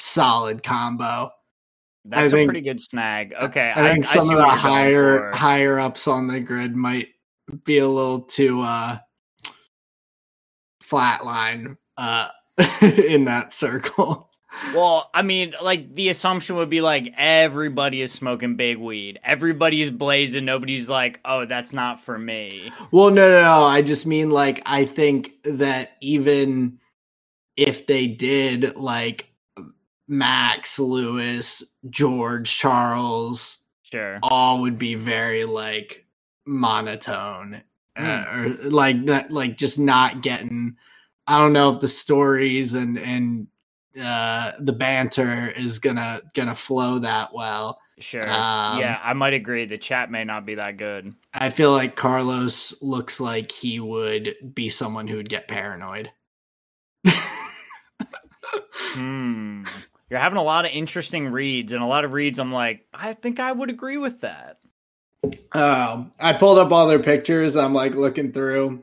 solid 0.05 0.63
combo. 0.63 1.31
That's 2.05 2.21
I 2.21 2.25
a 2.25 2.29
think- 2.29 2.47
pretty 2.49 2.61
good 2.61 2.79
snag. 2.79 3.33
Okay, 3.41 3.73
I 3.75 3.91
think 3.91 4.05
I 4.05 4.13
some 4.13 4.27
see 4.27 4.33
of 4.33 4.37
the 4.39 4.43
what 4.43 4.53
you're 4.53 4.61
going 4.61 4.73
higher 4.73 5.31
higher 5.33 5.79
ups 5.79 6.07
on 6.07 6.27
the 6.27 6.39
grid 6.39 6.75
might 6.75 7.07
be 7.63 7.79
a 7.79 7.87
little 7.87 8.21
too 8.21 8.61
uh 8.61 8.97
flatline 10.83 11.77
uh 11.97 12.29
in 12.81 13.25
that 13.25 13.51
circle. 13.53 14.29
Well, 14.73 15.09
I 15.13 15.21
mean, 15.21 15.53
like 15.61 15.95
the 15.95 16.07
assumption 16.07 16.55
would 16.55 16.69
be 16.69 16.79
like 16.79 17.13
everybody 17.17 18.01
is 18.01 18.13
smoking 18.13 18.55
big 18.55 18.77
weed, 18.77 19.19
everybody's 19.23 19.87
is 19.87 19.91
blazing. 19.91 20.45
Nobody's 20.45 20.89
like, 20.89 21.19
oh, 21.25 21.45
that's 21.45 21.73
not 21.73 22.01
for 22.01 22.17
me. 22.17 22.71
Well, 22.91 23.09
no, 23.09 23.29
no, 23.29 23.41
no. 23.41 23.63
I 23.65 23.81
just 23.81 24.05
mean 24.05 24.29
like 24.29 24.61
I 24.65 24.85
think 24.85 25.31
that 25.43 25.97
even 26.01 26.79
if 27.57 27.85
they 27.87 28.07
did 28.07 28.75
like 28.77 29.27
Max, 30.07 30.77
Lewis, 30.79 31.63
George, 31.89 32.57
Charles, 32.57 33.59
Sure. 33.83 34.19
all 34.23 34.61
would 34.61 34.77
be 34.77 34.95
very 34.95 35.45
like 35.45 36.05
monotone 36.45 37.61
uh, 37.97 38.25
or 38.33 38.47
like 38.69 39.05
that, 39.05 39.31
like 39.31 39.57
just 39.57 39.79
not 39.79 40.21
getting. 40.21 40.75
I 41.27 41.37
don't 41.39 41.53
know 41.53 41.73
if 41.73 41.81
the 41.81 41.87
stories 41.87 42.73
and 42.73 42.97
and 42.97 43.47
uh 43.99 44.51
the 44.59 44.73
banter 44.73 45.49
is 45.51 45.79
gonna 45.79 46.21
gonna 46.33 46.55
flow 46.55 46.99
that 46.99 47.33
well. 47.33 47.79
Sure. 47.99 48.23
Um, 48.23 48.77
yeah, 48.79 48.99
I 49.01 49.13
might 49.13 49.33
agree. 49.33 49.65
The 49.65 49.77
chat 49.77 50.11
may 50.11 50.25
not 50.25 50.45
be 50.45 50.55
that 50.55 50.75
good. 50.75 51.13
I 51.33 51.49
feel 51.49 51.71
like 51.71 51.95
Carlos 51.95 52.81
looks 52.81 53.21
like 53.21 53.49
he 53.51 53.79
would 53.79 54.35
be 54.53 54.67
someone 54.67 55.07
who 55.07 55.15
would 55.17 55.29
get 55.29 55.47
paranoid. 55.47 56.11
Hmm. 58.67 59.63
You're 60.15 60.21
having 60.21 60.37
a 60.37 60.43
lot 60.43 60.63
of 60.63 60.71
interesting 60.71 61.27
reads, 61.29 61.73
and 61.73 61.83
a 61.83 61.85
lot 61.85 62.05
of 62.05 62.13
reads. 62.13 62.39
I'm 62.39 62.53
like, 62.53 62.85
I 62.93 63.11
think 63.11 63.37
I 63.41 63.51
would 63.51 63.69
agree 63.69 63.97
with 63.97 64.21
that. 64.21 64.59
Um, 65.51 66.13
I 66.21 66.31
pulled 66.31 66.57
up 66.57 66.71
all 66.71 66.87
their 66.87 66.99
pictures. 67.03 67.57
I'm 67.57 67.73
like 67.73 67.95
looking 67.95 68.31
through, 68.31 68.81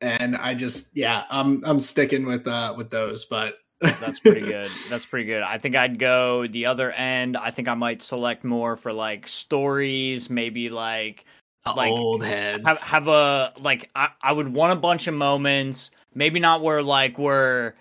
and 0.00 0.36
I 0.36 0.54
just 0.54 0.96
yeah, 0.96 1.22
I'm 1.30 1.64
I'm 1.64 1.78
sticking 1.78 2.26
with 2.26 2.48
uh 2.48 2.74
with 2.76 2.90
those. 2.90 3.24
But 3.26 3.58
That's 4.00 4.18
pretty 4.18 4.40
good. 4.44 4.76
That's 4.88 5.06
pretty 5.06 5.26
good. 5.26 5.44
I 5.44 5.56
think 5.56 5.76
I'd 5.76 6.00
go 6.00 6.48
the 6.48 6.66
other 6.66 6.90
end. 6.90 7.36
I 7.36 7.52
think 7.52 7.68
I 7.68 7.74
might 7.74 8.02
select 8.02 8.42
more 8.42 8.74
for 8.74 8.92
like 8.92 9.28
stories, 9.28 10.28
maybe 10.28 10.68
like 10.68 11.26
The 11.64 11.72
Like, 11.76 11.90
old 11.92 12.24
heads. 12.24 12.64
have 12.66 12.80
have 12.82 13.06
a 13.06 13.52
like 13.60 13.88
I, 13.94 14.08
I 14.20 14.32
would 14.32 14.48
want 14.48 14.72
a 14.72 14.76
bunch 14.76 15.06
of 15.06 15.14
moments 15.14 15.92
maybe 16.12 16.40
not 16.40 16.60
where 16.60 16.82
like 16.82 17.18
we're 17.18 17.74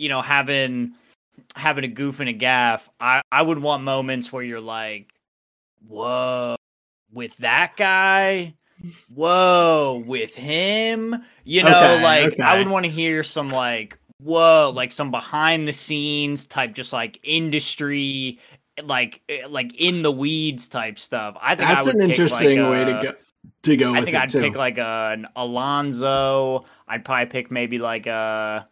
you 0.00 0.08
know 0.08 0.22
having 0.22 0.92
having 1.54 1.84
a 1.84 1.88
goof 1.88 2.20
and 2.20 2.28
a 2.28 2.32
gaff 2.32 2.88
i 3.00 3.22
i 3.32 3.42
would 3.42 3.58
want 3.58 3.82
moments 3.82 4.32
where 4.32 4.42
you're 4.42 4.60
like 4.60 5.12
whoa 5.86 6.56
with 7.12 7.36
that 7.38 7.76
guy 7.76 8.54
whoa 9.12 10.02
with 10.06 10.34
him 10.34 11.16
you 11.44 11.62
know 11.62 11.94
Okay, 11.94 12.02
like 12.02 12.40
i 12.40 12.58
would 12.58 12.68
want 12.68 12.84
to 12.84 12.90
hear 12.90 13.22
some 13.22 13.50
like 13.50 13.98
whoa 14.20 14.72
like 14.74 14.92
some 14.92 15.10
behind 15.10 15.66
the 15.66 15.72
scenes 15.72 16.46
type 16.46 16.74
just 16.74 16.92
like 16.92 17.18
industry 17.22 18.38
like 18.84 19.20
eh, 19.28 19.46
like 19.48 19.74
in 19.80 20.02
the 20.02 20.12
weeds 20.12 20.68
type 20.68 20.98
stuff 20.98 21.36
i 21.40 21.54
think 21.54 21.68
I 21.68 21.74
That's 21.74 21.86
would 21.86 21.96
an 21.96 22.00
pick, 22.08 22.30
like, 22.30 22.50
interesting 22.50 22.70
way 22.70 22.84
to 22.84 22.92
go 23.02 23.12
to 23.62 23.76
go 23.76 23.94
I 23.94 24.02
think 24.02 24.16
I'd 24.16 24.28
too. 24.28 24.40
pick 24.40 24.54
like 24.54 24.78
a, 24.78 25.10
an 25.12 25.26
Alonso. 25.36 26.64
I'd 26.86 27.04
probably 27.04 27.26
pick 27.26 27.50
maybe 27.50 27.78
like 27.78 28.06
a. 28.06 28.68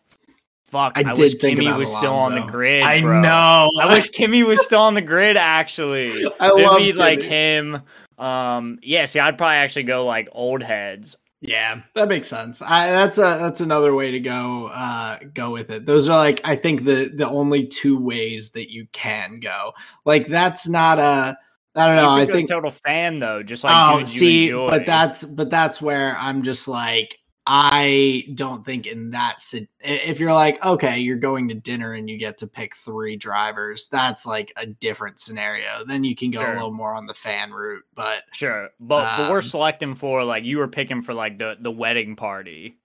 Fuck, 0.66 0.94
I 0.96 1.00
I, 1.00 1.12
did 1.14 1.18
wish 1.18 1.34
think 1.34 1.58
Kimi 1.58 1.72
was 1.72 1.94
still 1.94 2.14
on 2.14 2.34
the 2.34 2.42
grid. 2.42 2.82
I 2.82 3.00
bro. 3.00 3.20
know. 3.20 3.70
I 3.80 3.94
wish 3.94 4.08
Kimi 4.10 4.42
was 4.42 4.64
still 4.64 4.80
on 4.80 4.94
the 4.94 5.02
grid. 5.02 5.36
Actually, 5.36 6.26
I 6.40 6.48
so 6.48 6.56
love 6.56 6.78
be 6.78 6.92
like 6.92 7.22
him. 7.22 7.82
Um, 8.18 8.80
yeah. 8.82 9.04
See, 9.04 9.20
I'd 9.20 9.38
probably 9.38 9.56
actually 9.56 9.84
go 9.84 10.04
like 10.04 10.28
old 10.32 10.62
heads. 10.62 11.16
Yeah, 11.40 11.82
that 11.94 12.08
makes 12.08 12.28
sense. 12.28 12.62
I, 12.62 12.90
that's 12.90 13.18
a 13.18 13.38
that's 13.40 13.60
another 13.60 13.94
way 13.94 14.10
to 14.10 14.18
go 14.18 14.66
uh 14.66 15.18
go 15.34 15.52
with 15.52 15.70
it. 15.70 15.86
Those 15.86 16.08
are 16.08 16.16
like 16.16 16.40
I 16.44 16.56
think 16.56 16.84
the 16.84 17.12
the 17.14 17.28
only 17.28 17.66
two 17.66 17.98
ways 17.98 18.50
that 18.52 18.72
you 18.72 18.88
can 18.90 19.38
go. 19.38 19.72
Like 20.04 20.26
that's 20.26 20.66
not 20.66 20.98
a 20.98 21.38
I 21.76 21.86
don't 21.86 21.96
know. 21.96 22.10
I 22.10 22.26
think 22.26 22.48
total 22.48 22.70
fan 22.70 23.20
though, 23.20 23.42
just 23.42 23.62
like 23.62 23.74
oh 23.76 23.98
dudes 23.98 24.14
you 24.14 24.18
see, 24.18 24.50
but 24.50 24.86
that's 24.86 25.24
but 25.24 25.50
that's 25.50 25.80
where 25.80 26.16
I'm 26.18 26.42
just 26.42 26.66
like 26.66 27.18
I 27.48 28.24
don't 28.34 28.64
think 28.64 28.86
in 28.86 29.10
that 29.10 29.42
if 29.80 30.18
you're 30.18 30.32
like 30.32 30.64
okay, 30.64 30.98
you're 30.98 31.16
going 31.16 31.48
to 31.48 31.54
dinner 31.54 31.92
and 31.94 32.10
you 32.10 32.18
get 32.18 32.38
to 32.38 32.46
pick 32.46 32.74
three 32.74 33.16
drivers, 33.16 33.86
that's 33.88 34.26
like 34.26 34.52
a 34.56 34.66
different 34.66 35.20
scenario. 35.20 35.84
Then 35.86 36.02
you 36.04 36.16
can 36.16 36.30
go 36.30 36.40
Sure. 36.40 36.50
a 36.50 36.54
little 36.54 36.72
more 36.72 36.92
on 36.94 37.06
the 37.06 37.14
fan 37.14 37.52
route, 37.52 37.84
but 37.94 38.22
sure. 38.32 38.70
But 38.80 39.16
but 39.16 39.30
we're 39.30 39.36
Um, 39.38 39.42
selecting 39.42 39.94
for 39.94 40.24
like 40.24 40.44
you 40.44 40.58
were 40.58 40.68
picking 40.68 41.02
for 41.02 41.14
like 41.14 41.38
the 41.38 41.56
the 41.60 41.70
wedding 41.70 42.16
party. 42.16 42.78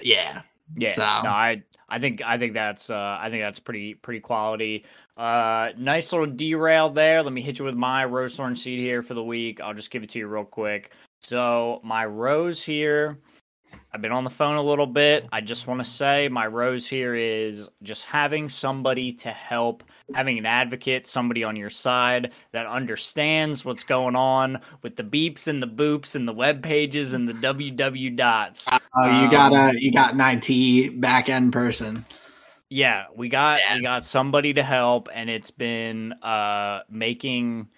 yeah. 0.00 0.42
Yeah, 0.76 0.92
So- 0.94 1.02
no, 1.22 1.30
I 1.30 1.62
I 1.88 1.98
think 2.00 2.22
I 2.24 2.38
think 2.38 2.54
that's 2.54 2.90
uh 2.90 3.18
I 3.20 3.30
think 3.30 3.42
that's 3.42 3.60
pretty 3.60 3.94
pretty 3.94 4.18
quality. 4.20 4.84
Uh 5.16 5.70
nice 5.78 6.10
little 6.12 6.26
derail 6.26 6.88
there. 6.90 7.22
Let 7.22 7.32
me 7.32 7.40
hit 7.42 7.58
you 7.60 7.64
with 7.66 7.76
my 7.76 8.04
rose 8.04 8.34
thorn 8.34 8.56
seed 8.56 8.80
here 8.80 9.02
for 9.02 9.14
the 9.14 9.22
week. 9.22 9.60
I'll 9.60 9.74
just 9.74 9.90
give 9.92 10.02
it 10.02 10.10
to 10.10 10.18
you 10.18 10.26
real 10.26 10.44
quick. 10.44 10.92
So 11.20 11.80
my 11.84 12.04
rose 12.04 12.62
here 12.62 13.18
I've 13.96 14.02
been 14.02 14.12
on 14.12 14.24
the 14.24 14.30
phone 14.30 14.56
a 14.56 14.62
little 14.62 14.86
bit. 14.86 15.26
I 15.32 15.40
just 15.40 15.66
want 15.66 15.80
to 15.80 15.84
say 15.86 16.28
my 16.28 16.46
rose 16.46 16.86
here 16.86 17.14
is 17.14 17.70
just 17.82 18.04
having 18.04 18.50
somebody 18.50 19.10
to 19.14 19.30
help, 19.30 19.82
having 20.12 20.36
an 20.36 20.44
advocate, 20.44 21.06
somebody 21.06 21.42
on 21.42 21.56
your 21.56 21.70
side 21.70 22.32
that 22.52 22.66
understands 22.66 23.64
what's 23.64 23.84
going 23.84 24.14
on 24.14 24.60
with 24.82 24.96
the 24.96 25.02
beeps 25.02 25.48
and 25.48 25.62
the 25.62 25.66
boops 25.66 26.14
and 26.14 26.28
the 26.28 26.32
web 26.34 26.62
pages 26.62 27.14
and 27.14 27.26
the 27.26 27.32
www 27.32 28.14
dots. 28.16 28.66
Oh, 28.70 29.06
you 29.06 29.30
got 29.30 29.54
Um, 29.54 29.74
a 29.76 29.78
you 29.78 29.90
got 29.90 30.12
an 30.12 30.20
IT 30.20 31.00
back 31.00 31.30
end 31.30 31.54
person. 31.54 32.04
Yeah, 32.68 33.06
we 33.16 33.30
got 33.30 33.60
Yeah. 33.60 33.76
we 33.76 33.80
got 33.82 34.04
somebody 34.04 34.52
to 34.52 34.62
help, 34.62 35.08
and 35.10 35.30
it's 35.30 35.50
been 35.50 36.12
uh 36.20 36.82
making 36.90 37.68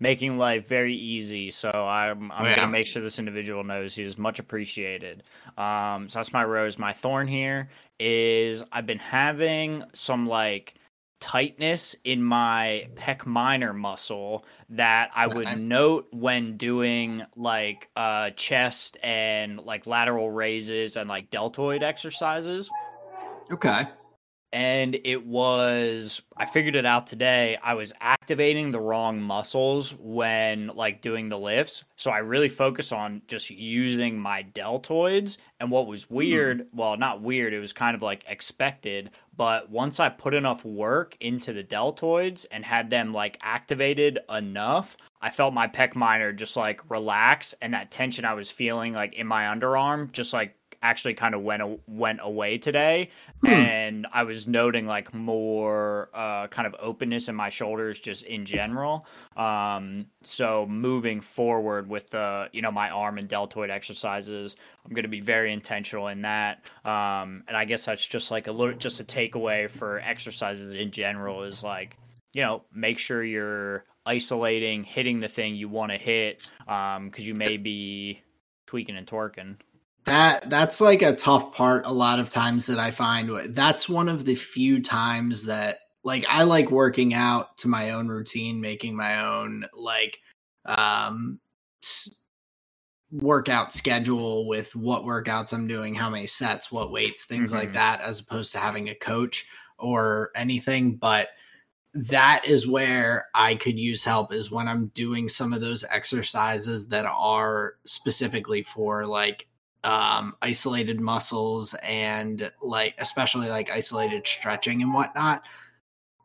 making 0.00 0.38
life 0.38 0.68
very 0.68 0.94
easy. 0.94 1.50
So 1.50 1.70
I'm 1.70 2.30
I'm 2.32 2.44
Oh, 2.44 2.48
yeah. 2.48 2.54
gonna 2.54 2.66
make 2.66 2.86
sure 2.86 3.02
this 3.02 3.18
individual 3.18 3.64
knows 3.64 3.94
he 3.94 4.02
is 4.02 4.18
much 4.18 4.38
appreciated. 4.38 5.22
Um, 5.56 6.08
so 6.08 6.18
that's 6.18 6.32
my 6.32 6.44
rose. 6.44 6.78
My 6.78 6.92
thorn 6.92 7.28
here 7.28 7.68
is 7.98 8.62
I've 8.72 8.86
been 8.86 8.98
having 8.98 9.84
some 9.94 10.26
like 10.26 10.74
tightness 11.18 11.96
in 12.04 12.22
my 12.22 12.88
pec 12.94 13.24
minor 13.24 13.72
muscle 13.72 14.44
that 14.68 15.10
I 15.14 15.26
would 15.26 15.50
Okay. 15.50 15.56
note 15.56 16.06
when 16.12 16.56
doing 16.58 17.22
like 17.36 17.88
uh 17.96 18.30
chest 18.30 18.98
and 19.02 19.58
like 19.60 19.86
lateral 19.86 20.30
raises 20.30 20.96
and 20.96 21.08
like 21.08 21.30
deltoid 21.30 21.82
exercises 21.82 22.72
Okay. 23.50 23.86
And 24.56 24.98
it 25.04 25.26
was 25.26 26.22
i 26.38 26.46
figured 26.46 26.74
it 26.74 26.86
out 26.86 27.06
today 27.06 27.58
i 27.62 27.74
was 27.74 27.92
activating 28.26 28.70
the 28.70 28.80
wrong 28.80 29.20
muscles 29.20 29.94
when 30.00 30.66
like 30.74 31.00
doing 31.00 31.28
the 31.28 31.38
lifts. 31.38 31.84
So 31.94 32.10
i 32.10 32.18
really 32.18 32.48
focus 32.48 32.90
on 32.90 33.22
just 33.28 33.50
using 33.50 34.18
my 34.18 34.44
deltoids. 34.52 35.38
And 35.60 35.70
what 35.70 35.86
was 35.86 36.04
hmm. 36.04 36.14
weird 36.16 36.66
well 36.72 36.96
not 36.96 37.22
weird 37.22 37.52
it 37.52 37.60
was 37.60 37.72
kind 37.72 37.94
of 37.94 38.02
like 38.02 38.24
expected. 38.26 39.10
But 39.36 39.70
once 39.70 40.00
i 40.00 40.08
put 40.08 40.34
enough 40.34 40.64
work 40.64 41.16
into 41.20 41.52
the 41.52 41.62
deltoids 41.62 42.46
and 42.50 42.64
had 42.64 42.90
them 42.90 43.12
like 43.12 43.38
activated 43.42 44.18
enough 44.28 44.96
i 45.22 45.30
felt 45.30 45.54
my 45.54 45.68
pec 45.68 45.94
minor 45.94 46.32
just 46.32 46.56
like 46.56 46.80
relax. 46.90 47.54
And 47.62 47.74
that 47.74 47.92
tension 47.92 48.24
i 48.24 48.34
was 48.34 48.50
feeling 48.50 48.92
like 48.92 49.14
in 49.14 49.28
my 49.28 49.44
underarm 49.44 50.10
just 50.10 50.32
like 50.32 50.56
actually 50.90 51.14
kind 51.14 51.34
of 51.34 51.42
went 51.42 51.62
went 51.88 52.20
away 52.22 52.58
today 52.58 53.10
Hmm. 53.42 53.48
and 53.48 54.06
I 54.12 54.22
was 54.22 54.46
noting 54.46 54.86
like 54.86 55.12
more 55.12 56.08
uh, 56.14 56.46
kind 56.46 56.66
of 56.66 56.74
openness 56.80 57.28
in 57.28 57.34
my 57.34 57.48
shoulders 57.50 57.98
just 57.98 58.24
in 58.24 58.46
general. 58.46 59.06
Um, 59.36 60.06
so 60.24 60.64
moving 60.66 61.20
forward 61.20 61.88
with 61.88 62.08
the 62.10 62.48
you 62.52 62.62
know 62.62 62.70
my 62.70 62.90
arm 62.90 63.18
and 63.18 63.28
deltoid 63.28 63.68
exercises, 63.70 64.56
I'm 64.84 64.92
going 64.94 65.02
to 65.02 65.08
be 65.08 65.20
very 65.20 65.52
intentional 65.52 66.08
in 66.08 66.22
that. 66.22 66.64
Um, 66.84 67.44
and 67.48 67.56
I 67.56 67.64
guess 67.64 67.84
that's 67.84 68.06
just 68.06 68.30
like 68.30 68.46
a 68.46 68.52
little 68.52 68.74
just 68.74 69.00
a 69.00 69.04
takeaway 69.04 69.70
for 69.70 70.00
exercises 70.00 70.74
in 70.74 70.90
general 70.90 71.42
is 71.42 71.62
like 71.62 71.96
you 72.32 72.42
know 72.42 72.62
make 72.72 72.98
sure 72.98 73.22
you're 73.22 73.84
isolating, 74.06 74.84
hitting 74.84 75.20
the 75.20 75.28
thing 75.28 75.56
you 75.56 75.68
want 75.68 75.92
to 75.92 75.98
hit 75.98 76.52
because 76.66 77.26
you 77.26 77.34
may 77.34 77.56
be 77.56 78.22
tweaking 78.66 78.96
and 78.96 79.06
twerking. 79.06 79.56
That 80.06 80.48
that's 80.48 80.80
like 80.80 81.02
a 81.02 81.14
tough 81.16 81.52
part 81.52 81.84
a 81.84 81.92
lot 81.92 82.20
of 82.20 82.30
times 82.30 82.66
that 82.66 82.78
I 82.78 82.92
find 82.92 83.52
that's 83.52 83.88
one 83.88 84.08
of 84.08 84.24
the 84.24 84.36
few 84.36 84.80
times 84.80 85.44
that 85.46 85.78
like 86.04 86.24
I 86.28 86.44
like 86.44 86.70
working 86.70 87.12
out 87.12 87.56
to 87.58 87.68
my 87.68 87.90
own 87.90 88.06
routine, 88.08 88.60
making 88.60 88.94
my 88.94 89.24
own 89.26 89.66
like 89.74 90.20
um 90.64 91.40
s- 91.82 92.20
workout 93.10 93.72
schedule 93.72 94.46
with 94.48 94.74
what 94.76 95.04
workouts 95.04 95.52
I'm 95.52 95.66
doing, 95.68 95.94
how 95.94 96.10
many 96.10 96.26
sets, 96.26 96.72
what 96.72 96.92
weights, 96.92 97.24
things 97.24 97.52
like 97.52 97.70
Mhm. 97.70 97.74
that 97.74 98.00
as 98.00 98.20
opposed 98.20 98.52
to 98.52 98.58
having 98.58 98.88
a 98.90 98.94
coach 98.94 99.48
or 99.78 100.30
anything, 100.36 100.96
but 100.96 101.30
that 101.94 102.44
is 102.46 102.66
where 102.66 103.28
I 103.34 103.56
could 103.56 103.78
use 103.78 104.04
help 104.04 104.32
is 104.32 104.50
when 104.50 104.68
I'm 104.68 104.88
doing 104.88 105.28
some 105.28 105.52
of 105.52 105.60
those 105.62 105.84
exercises 105.84 106.88
that 106.88 107.06
are 107.06 107.76
specifically 107.86 108.62
for 108.62 109.06
like 109.06 109.48
um, 109.86 110.34
isolated 110.42 111.00
muscles 111.00 111.72
and 111.74 112.50
like 112.60 112.94
especially 112.98 113.48
like 113.48 113.70
isolated 113.70 114.26
stretching 114.26 114.82
and 114.82 114.92
whatnot. 114.92 115.42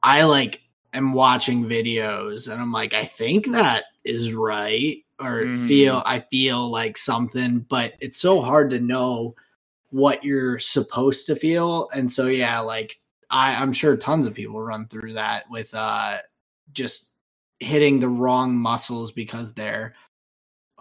I 0.01 0.23
like 0.23 0.63
am 0.93 1.13
watching 1.13 1.65
videos 1.65 2.51
and 2.51 2.59
I'm 2.59 2.71
like, 2.71 2.95
I 2.95 3.05
think 3.05 3.45
that 3.51 3.83
is 4.03 4.33
right 4.33 5.05
or 5.19 5.43
mm. 5.43 5.67
feel 5.67 6.01
I 6.07 6.21
feel 6.21 6.71
like 6.71 6.97
something, 6.97 7.59
but 7.59 7.93
it's 7.99 8.17
so 8.17 8.41
hard 8.41 8.71
to 8.71 8.79
know 8.79 9.35
what 9.91 10.23
you're 10.23 10.57
supposed 10.57 11.27
to 11.27 11.35
feel. 11.35 11.87
And 11.93 12.11
so 12.11 12.25
yeah, 12.25 12.61
like 12.61 12.99
I, 13.29 13.53
I'm 13.53 13.73
sure 13.73 13.95
tons 13.95 14.25
of 14.25 14.33
people 14.33 14.59
run 14.59 14.87
through 14.87 15.13
that 15.13 15.47
with 15.51 15.71
uh 15.75 16.17
just 16.73 17.13
hitting 17.59 17.99
the 17.99 18.09
wrong 18.09 18.57
muscles 18.57 19.11
because 19.11 19.53
they're 19.53 19.93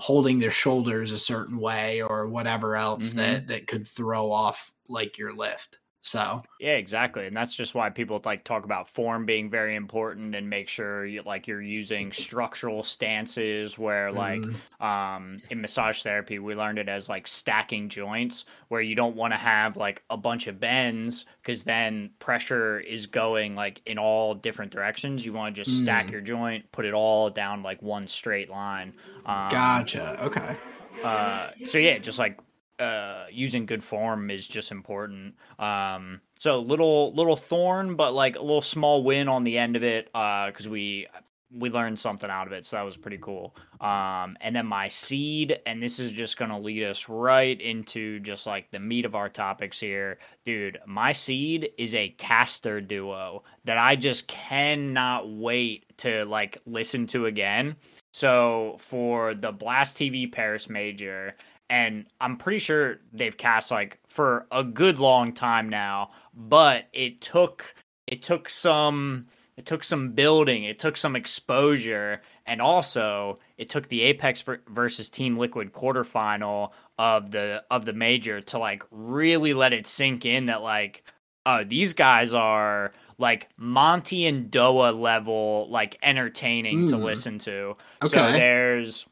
holding 0.01 0.39
their 0.39 0.51
shoulders 0.51 1.13
a 1.13 1.19
certain 1.19 1.59
way 1.59 2.01
or 2.01 2.27
whatever 2.27 2.77
else 2.77 3.11
mm-hmm. 3.11 3.19
that 3.19 3.49
that 3.49 3.67
could 3.67 3.87
throw 3.87 4.33
off 4.33 4.73
like 4.89 5.19
your 5.19 5.35
lift. 5.35 5.79
So 6.03 6.41
yeah, 6.59 6.77
exactly, 6.77 7.27
and 7.27 7.37
that's 7.37 7.55
just 7.55 7.75
why 7.75 7.91
people 7.91 8.23
like 8.25 8.43
talk 8.43 8.65
about 8.65 8.89
form 8.89 9.27
being 9.27 9.51
very 9.51 9.77
important 9.77 10.35
and 10.35 10.49
make 10.49 10.67
sure 10.67 11.05
you 11.05 11.23
like 11.27 11.47
you're 11.47 11.61
using 11.61 12.11
structural 12.11 12.83
stances. 12.83 13.79
Where 13.79 14.11
like 14.11 14.41
mm. 14.41 14.85
um, 14.85 15.37
in 15.51 15.61
massage 15.61 16.03
therapy, 16.03 16.39
we 16.39 16.55
learned 16.55 16.79
it 16.79 16.89
as 16.89 17.11
like 17.11 17.27
stacking 17.27 17.91
joints, 17.91 18.47
where 18.69 18.81
you 18.81 18.95
don't 18.95 19.15
want 19.15 19.35
to 19.35 19.37
have 19.37 19.77
like 19.77 20.03
a 20.09 20.17
bunch 20.17 20.47
of 20.47 20.59
bends 20.59 21.27
because 21.43 21.65
then 21.65 22.11
pressure 22.19 22.81
is 22.81 23.07
going 23.07 23.55
like 23.55 23.83
in 23.85 23.99
all 23.99 24.35
different 24.35 24.73
directions. 24.73 25.27
You 25.27 25.35
want 25.35 25.55
to 25.55 25.63
just 25.63 25.77
mm. 25.77 25.83
stack 25.83 26.11
your 26.11 26.23
joint, 26.23 26.73
put 26.73 26.87
it 26.87 26.95
all 26.95 27.29
down 27.29 27.63
like 27.63 27.83
one 27.83 28.07
straight 28.07 28.49
line. 28.49 28.95
Um, 29.27 29.51
gotcha. 29.51 30.25
Okay. 30.25 30.57
Uh, 31.05 31.51
so 31.67 31.79
yeah, 31.79 31.99
just 31.99 32.19
like 32.19 32.39
uh, 32.81 33.27
using 33.31 33.67
good 33.67 33.85
form 33.85 34.31
is 34.31 34.49
just 34.49 34.73
important. 34.73 35.35
Um, 35.59 36.21
so 36.39 36.61
little 36.61 37.15
little 37.15 37.37
thorn, 37.37 37.95
but 37.95 38.15
like 38.15 38.37
a 38.37 38.41
little 38.41 38.63
small 38.63 39.05
win 39.05 39.29
on 39.29 39.45
the 39.45 39.59
end 39.59 39.77
of 39.77 39.83
it 39.83 40.07
because 40.07 40.67
uh, 40.67 40.71
we 40.71 41.07
we 41.53 41.69
learned 41.69 41.99
something 41.99 42.31
out 42.31 42.47
of 42.47 42.53
it, 42.53 42.65
so 42.65 42.77
that 42.77 42.85
was 42.85 42.97
pretty 42.97 43.19
cool. 43.19 43.57
Um, 43.81 44.37
and 44.41 44.55
then 44.55 44.67
my 44.67 44.87
seed, 44.89 45.59
and 45.67 45.83
this 45.83 45.99
is 45.99 46.13
just 46.13 46.39
gonna 46.39 46.59
lead 46.59 46.85
us 46.85 47.09
right 47.09 47.61
into 47.61 48.21
just 48.21 48.47
like 48.47 48.71
the 48.71 48.79
meat 48.79 49.05
of 49.05 49.15
our 49.15 49.29
topics 49.29 49.79
here, 49.79 50.19
dude. 50.45 50.79
My 50.87 51.13
seed 51.13 51.71
is 51.77 51.95
a 51.95 52.11
caster 52.11 52.81
duo 52.81 53.43
that 53.65 53.79
I 53.79 53.97
just 53.97 54.29
cannot 54.29 55.29
wait 55.29 55.85
to 55.99 56.25
like 56.25 56.59
listen 56.67 57.07
to 57.09 57.27
again. 57.27 57.77
So 58.13 58.77
for 58.79 59.35
the 59.35 59.53
Blast 59.53 59.97
TV 59.97 60.31
Paris 60.31 60.69
Major, 60.69 61.37
and 61.71 62.07
I'm 62.21 62.37
pretty 62.37 62.59
sure 62.59 62.99
they've 63.13 63.37
cast 63.37 63.71
like 63.71 64.01
for 64.09 64.47
a 64.51 64.65
good 64.65 64.99
long 64.99 65.33
time 65.33 65.69
now, 65.69 66.11
but 66.35 66.89
it 66.93 67.21
took 67.21 67.75
it 68.09 68.23
took 68.23 68.51
some 68.51 69.29
it 69.57 69.67
took 69.67 69.85
some 69.85 70.13
building, 70.13 70.65
it 70.65 70.79
took 70.81 70.97
some 70.97 71.15
exposure, 71.15 72.23
and 72.45 72.61
also 72.61 73.39
it 73.57 73.69
took 73.69 73.89
the 73.89 74.13
Apeks 74.13 74.59
versus 74.69 75.09
Team 75.09 75.39
Liquid 75.39 75.73
quarterfinal 75.73 76.71
of 76.99 77.31
the 77.31 77.63
of 77.71 77.85
the 77.85 77.93
major 77.93 78.41
to 78.41 78.59
like 78.59 78.83
really 78.91 79.55
let 79.55 79.73
it 79.73 79.87
sink 79.87 80.27
in 80.27 80.47
that 80.47 80.63
like 80.63 81.05
uh 81.47 81.63
these 81.67 81.95
guys 81.95 82.35
are 82.35 82.93
like 83.17 83.49
Monte 83.57 84.27
and 84.27 84.51
Doa 84.51 84.99
level 84.99 85.69
like 85.71 85.99
entertaining 86.03 86.87
mm. 86.87 86.89
to 86.89 86.97
listen 86.97 87.39
to. 87.41 87.77
Okay. 88.03 88.17
So 88.17 88.33
there's 88.33 89.07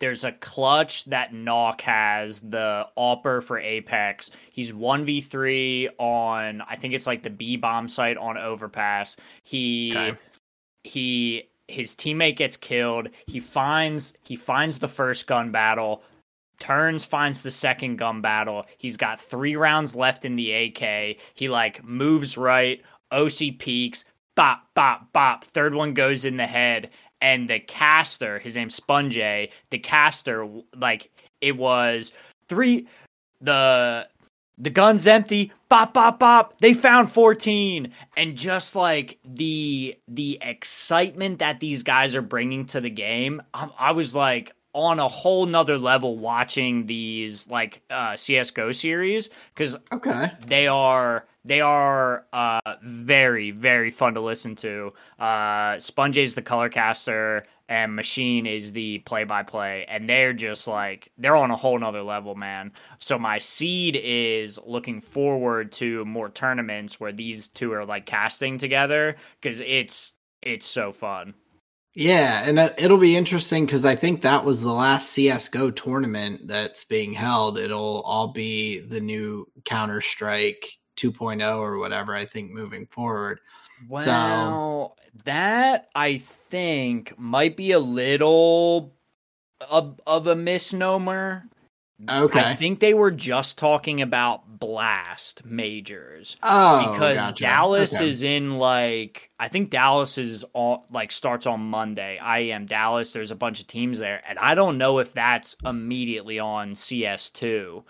there's 0.00 0.24
a 0.24 0.32
clutch 0.32 1.04
that 1.06 1.32
nawwk 1.32 1.80
has, 1.80 2.40
the 2.40 2.86
AWPer 2.96 3.42
for 3.42 3.60
Apeks. 3.60 4.30
He's 4.50 4.72
1v3 4.72 5.88
on 5.98 6.62
I 6.62 6.76
think 6.76 6.94
it's 6.94 7.06
like 7.06 7.22
the 7.22 7.30
B 7.30 7.56
bomb 7.56 7.88
site 7.88 8.16
on 8.16 8.36
Overpass. 8.36 9.16
He 9.42 9.92
okay. 9.94 10.18
he 10.84 11.48
his 11.66 11.94
teammate 11.94 12.36
gets 12.36 12.56
killed. 12.56 13.08
He 13.26 13.40
finds 13.40 14.14
he 14.24 14.36
finds 14.36 14.78
the 14.78 14.88
first 14.88 15.26
gun 15.26 15.50
battle, 15.50 16.02
turns 16.60 17.04
finds 17.04 17.42
the 17.42 17.50
second 17.50 17.96
gun 17.96 18.20
battle. 18.20 18.66
He's 18.78 18.96
got 18.96 19.20
3 19.20 19.56
rounds 19.56 19.96
left 19.96 20.24
in 20.24 20.34
the 20.34 20.52
AK. 20.52 21.16
He 21.34 21.48
like 21.48 21.84
moves 21.84 22.36
right, 22.36 22.82
OC 23.10 23.58
peaks, 23.58 24.04
bop 24.36 24.62
bop 24.74 25.12
bop. 25.12 25.44
Third 25.44 25.74
one 25.74 25.92
goes 25.92 26.24
in 26.24 26.36
the 26.36 26.46
head 26.46 26.90
and 27.20 27.48
the 27.48 27.58
caster, 27.58 28.38
his 28.38 28.54
name's 28.56 28.74
Sponge, 28.74 29.14
the 29.14 29.78
caster, 29.78 30.48
like 30.76 31.10
it 31.40 31.56
was 31.56 32.12
three 32.48 32.86
the 33.40 34.08
the 34.58 34.70
gun's 34.70 35.06
empty 35.06 35.52
bop 35.68 35.94
bop 35.94 36.18
bop 36.18 36.58
they 36.60 36.74
found 36.74 37.10
14 37.10 37.92
and 38.16 38.36
just 38.36 38.74
like 38.74 39.18
the 39.24 39.96
the 40.08 40.38
excitement 40.42 41.38
that 41.38 41.60
these 41.60 41.82
guys 41.82 42.14
are 42.14 42.22
bringing 42.22 42.66
to 42.66 42.80
the 42.80 42.90
game 42.90 43.40
I, 43.54 43.68
I 43.78 43.92
was 43.92 44.14
like 44.14 44.52
on 44.74 44.98
a 44.98 45.08
whole 45.08 45.46
nother 45.46 45.78
level 45.78 46.18
watching 46.18 46.86
these 46.86 47.46
like 47.48 47.82
uh 47.90 48.12
csgo 48.12 48.74
series 48.74 49.30
because 49.54 49.76
okay. 49.92 50.32
they 50.46 50.66
are 50.66 51.24
they 51.48 51.62
are 51.62 52.26
uh, 52.32 52.60
very, 52.82 53.50
very 53.50 53.90
fun 53.90 54.14
to 54.14 54.20
listen 54.20 54.54
to. 54.56 54.92
Uh, 55.18 55.78
Sponge 55.78 56.18
is 56.18 56.34
the 56.34 56.42
color 56.42 56.68
caster, 56.68 57.44
and 57.68 57.96
Machine 57.96 58.46
is 58.46 58.72
the 58.72 58.98
play 59.00 59.24
by 59.24 59.42
play. 59.42 59.86
And 59.88 60.08
they're 60.08 60.34
just 60.34 60.68
like, 60.68 61.10
they're 61.16 61.36
on 61.36 61.50
a 61.50 61.56
whole 61.56 61.78
nother 61.78 62.02
level, 62.02 62.34
man. 62.34 62.72
So 62.98 63.18
my 63.18 63.38
seed 63.38 63.98
is 64.02 64.60
looking 64.66 65.00
forward 65.00 65.72
to 65.72 66.04
more 66.04 66.28
tournaments 66.28 67.00
where 67.00 67.12
these 67.12 67.48
two 67.48 67.72
are 67.72 67.84
like 67.84 68.04
casting 68.04 68.58
together 68.58 69.16
because 69.40 69.60
it's 69.60 70.14
it's 70.42 70.66
so 70.66 70.92
fun. 70.92 71.34
Yeah, 71.94 72.44
and 72.46 72.58
uh, 72.60 72.70
it'll 72.78 72.98
be 72.98 73.16
interesting 73.16 73.66
because 73.66 73.84
I 73.84 73.96
think 73.96 74.20
that 74.20 74.44
was 74.44 74.62
the 74.62 74.72
last 74.72 75.10
CS:GO 75.10 75.70
tournament 75.72 76.46
that's 76.46 76.84
being 76.84 77.12
held. 77.12 77.58
It'll 77.58 78.02
all 78.02 78.28
be 78.28 78.80
the 78.80 79.00
new 79.00 79.48
Counter 79.64 80.00
Strike 80.00 80.78
2.0 80.98 81.58
or 81.58 81.78
whatever, 81.78 82.14
I 82.14 82.24
think, 82.24 82.50
moving 82.50 82.86
forward. 82.86 83.40
Well, 83.88 84.00
so, 84.00 84.94
that 85.24 85.88
I 85.94 86.18
think 86.18 87.18
might 87.18 87.56
be 87.56 87.72
a 87.72 87.78
little 87.78 88.94
of, 89.60 90.00
of 90.06 90.26
a 90.26 90.34
misnomer. 90.36 91.44
Okay. 92.08 92.40
I 92.40 92.54
think 92.54 92.78
they 92.78 92.94
were 92.94 93.10
just 93.10 93.58
talking 93.58 94.02
about 94.02 94.60
blast 94.60 95.44
majors. 95.44 96.36
Oh, 96.44 96.92
because 96.92 97.16
gotcha. 97.16 97.42
Dallas 97.42 97.94
okay. 97.94 98.06
is 98.06 98.22
in 98.22 98.58
like 98.58 99.30
I 99.40 99.48
think 99.48 99.70
Dallas 99.70 100.16
is 100.16 100.44
all 100.52 100.86
like 100.92 101.10
starts 101.10 101.44
on 101.46 101.60
Monday. 101.60 102.16
I 102.18 102.38
am 102.38 102.66
Dallas. 102.66 103.12
There's 103.12 103.32
a 103.32 103.36
bunch 103.36 103.60
of 103.60 103.66
teams 103.66 103.98
there, 103.98 104.22
and 104.28 104.38
I 104.38 104.54
don't 104.54 104.78
know 104.78 105.00
if 105.00 105.12
that's 105.12 105.56
immediately 105.64 106.38
on 106.38 106.70
CS2. 106.70 107.82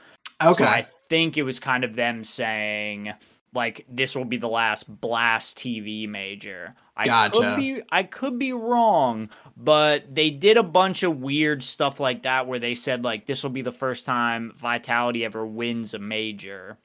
Okay. 0.42 0.64
So 0.64 0.64
I 0.64 0.86
think 1.08 1.36
it 1.36 1.42
was 1.42 1.58
kind 1.60 1.84
of 1.84 1.94
them 1.94 2.24
saying 2.24 3.12
like 3.54 3.84
this 3.88 4.14
will 4.14 4.24
be 4.24 4.36
the 4.36 4.48
last 4.48 4.84
blast 5.00 5.58
TV 5.58 6.08
major. 6.08 6.74
I 6.96 7.06
gotcha. 7.06 7.40
could 7.40 7.56
be 7.56 7.82
I 7.90 8.02
could 8.04 8.38
be 8.38 8.52
wrong, 8.52 9.30
but 9.56 10.14
they 10.14 10.30
did 10.30 10.56
a 10.56 10.62
bunch 10.62 11.02
of 11.02 11.18
weird 11.18 11.62
stuff 11.62 11.98
like 12.00 12.22
that 12.22 12.46
where 12.46 12.58
they 12.58 12.74
said 12.74 13.04
like 13.04 13.26
this 13.26 13.42
will 13.42 13.50
be 13.50 13.62
the 13.62 13.72
first 13.72 14.06
time 14.06 14.52
Vitality 14.56 15.24
ever 15.24 15.44
wins 15.44 15.94
a 15.94 15.98
major. 15.98 16.78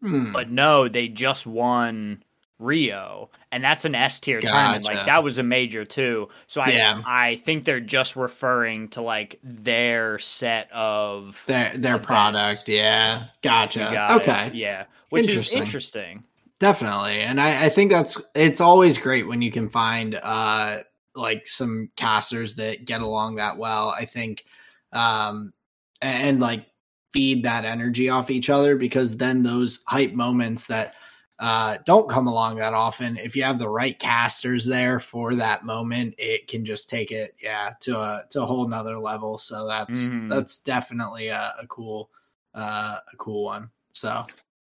Hmm. 0.00 0.32
But 0.32 0.50
no, 0.50 0.88
they 0.88 1.08
just 1.08 1.46
won 1.46 2.23
Rio, 2.58 3.30
and 3.50 3.64
that's 3.64 3.84
an 3.84 3.94
S 3.94 4.20
tier 4.20 4.40
gotcha. 4.40 4.52
tournament. 4.52 4.84
Like 4.84 5.06
that 5.06 5.24
was 5.24 5.38
a 5.38 5.42
major 5.42 5.84
too. 5.84 6.28
So 6.46 6.60
I 6.60 6.68
yeah. 6.70 7.02
I 7.04 7.36
think 7.36 7.64
they're 7.64 7.80
just 7.80 8.16
referring 8.16 8.88
to 8.90 9.02
like 9.02 9.40
their 9.42 10.18
set 10.18 10.70
of 10.72 11.42
their 11.46 11.76
their 11.76 11.96
events. 11.96 12.06
product. 12.06 12.68
Yeah, 12.68 13.24
gotcha. 13.42 14.14
Okay, 14.16 14.48
it. 14.48 14.54
yeah, 14.54 14.84
which 15.10 15.28
is 15.28 15.52
interesting. 15.52 16.24
Definitely, 16.60 17.20
and 17.20 17.40
I, 17.40 17.66
I 17.66 17.68
think 17.68 17.90
that's 17.90 18.22
it's 18.34 18.60
always 18.60 18.98
great 18.98 19.26
when 19.26 19.42
you 19.42 19.50
can 19.50 19.68
find 19.68 20.18
uh 20.22 20.78
like 21.16 21.46
some 21.46 21.90
casters 21.96 22.56
that 22.56 22.84
get 22.84 23.00
along 23.00 23.36
that 23.36 23.58
well. 23.58 23.94
I 23.98 24.04
think, 24.04 24.44
um, 24.92 25.52
and, 26.00 26.22
and 26.22 26.40
like 26.40 26.66
feed 27.12 27.44
that 27.44 27.64
energy 27.64 28.08
off 28.08 28.30
each 28.30 28.50
other 28.50 28.76
because 28.76 29.16
then 29.16 29.42
those 29.42 29.82
hype 29.86 30.12
moments 30.12 30.66
that 30.66 30.94
uh, 31.38 31.78
don't 31.84 32.08
come 32.08 32.28
along 32.28 32.56
that 32.56 32.74
often. 32.74 33.16
If 33.16 33.34
you 33.34 33.42
have 33.42 33.58
the 33.58 33.68
right 33.68 33.98
casters 33.98 34.64
there 34.64 35.00
for 35.00 35.34
that 35.34 35.64
moment, 35.64 36.14
it 36.16 36.46
can 36.46 36.64
just 36.64 36.88
take 36.88 37.10
it, 37.10 37.34
yeah, 37.42 37.72
to 37.80 37.98
a 37.98 38.24
to 38.30 38.42
a 38.42 38.46
whole 38.46 38.68
nother 38.68 38.98
level. 38.98 39.38
So 39.38 39.66
that's 39.66 40.08
mm. 40.08 40.30
that's 40.30 40.60
definitely 40.60 41.28
a, 41.28 41.54
a 41.60 41.66
cool 41.66 42.10
uh, 42.54 42.98
a 43.12 43.16
cool 43.16 43.44
one. 43.44 43.70
So 43.92 44.24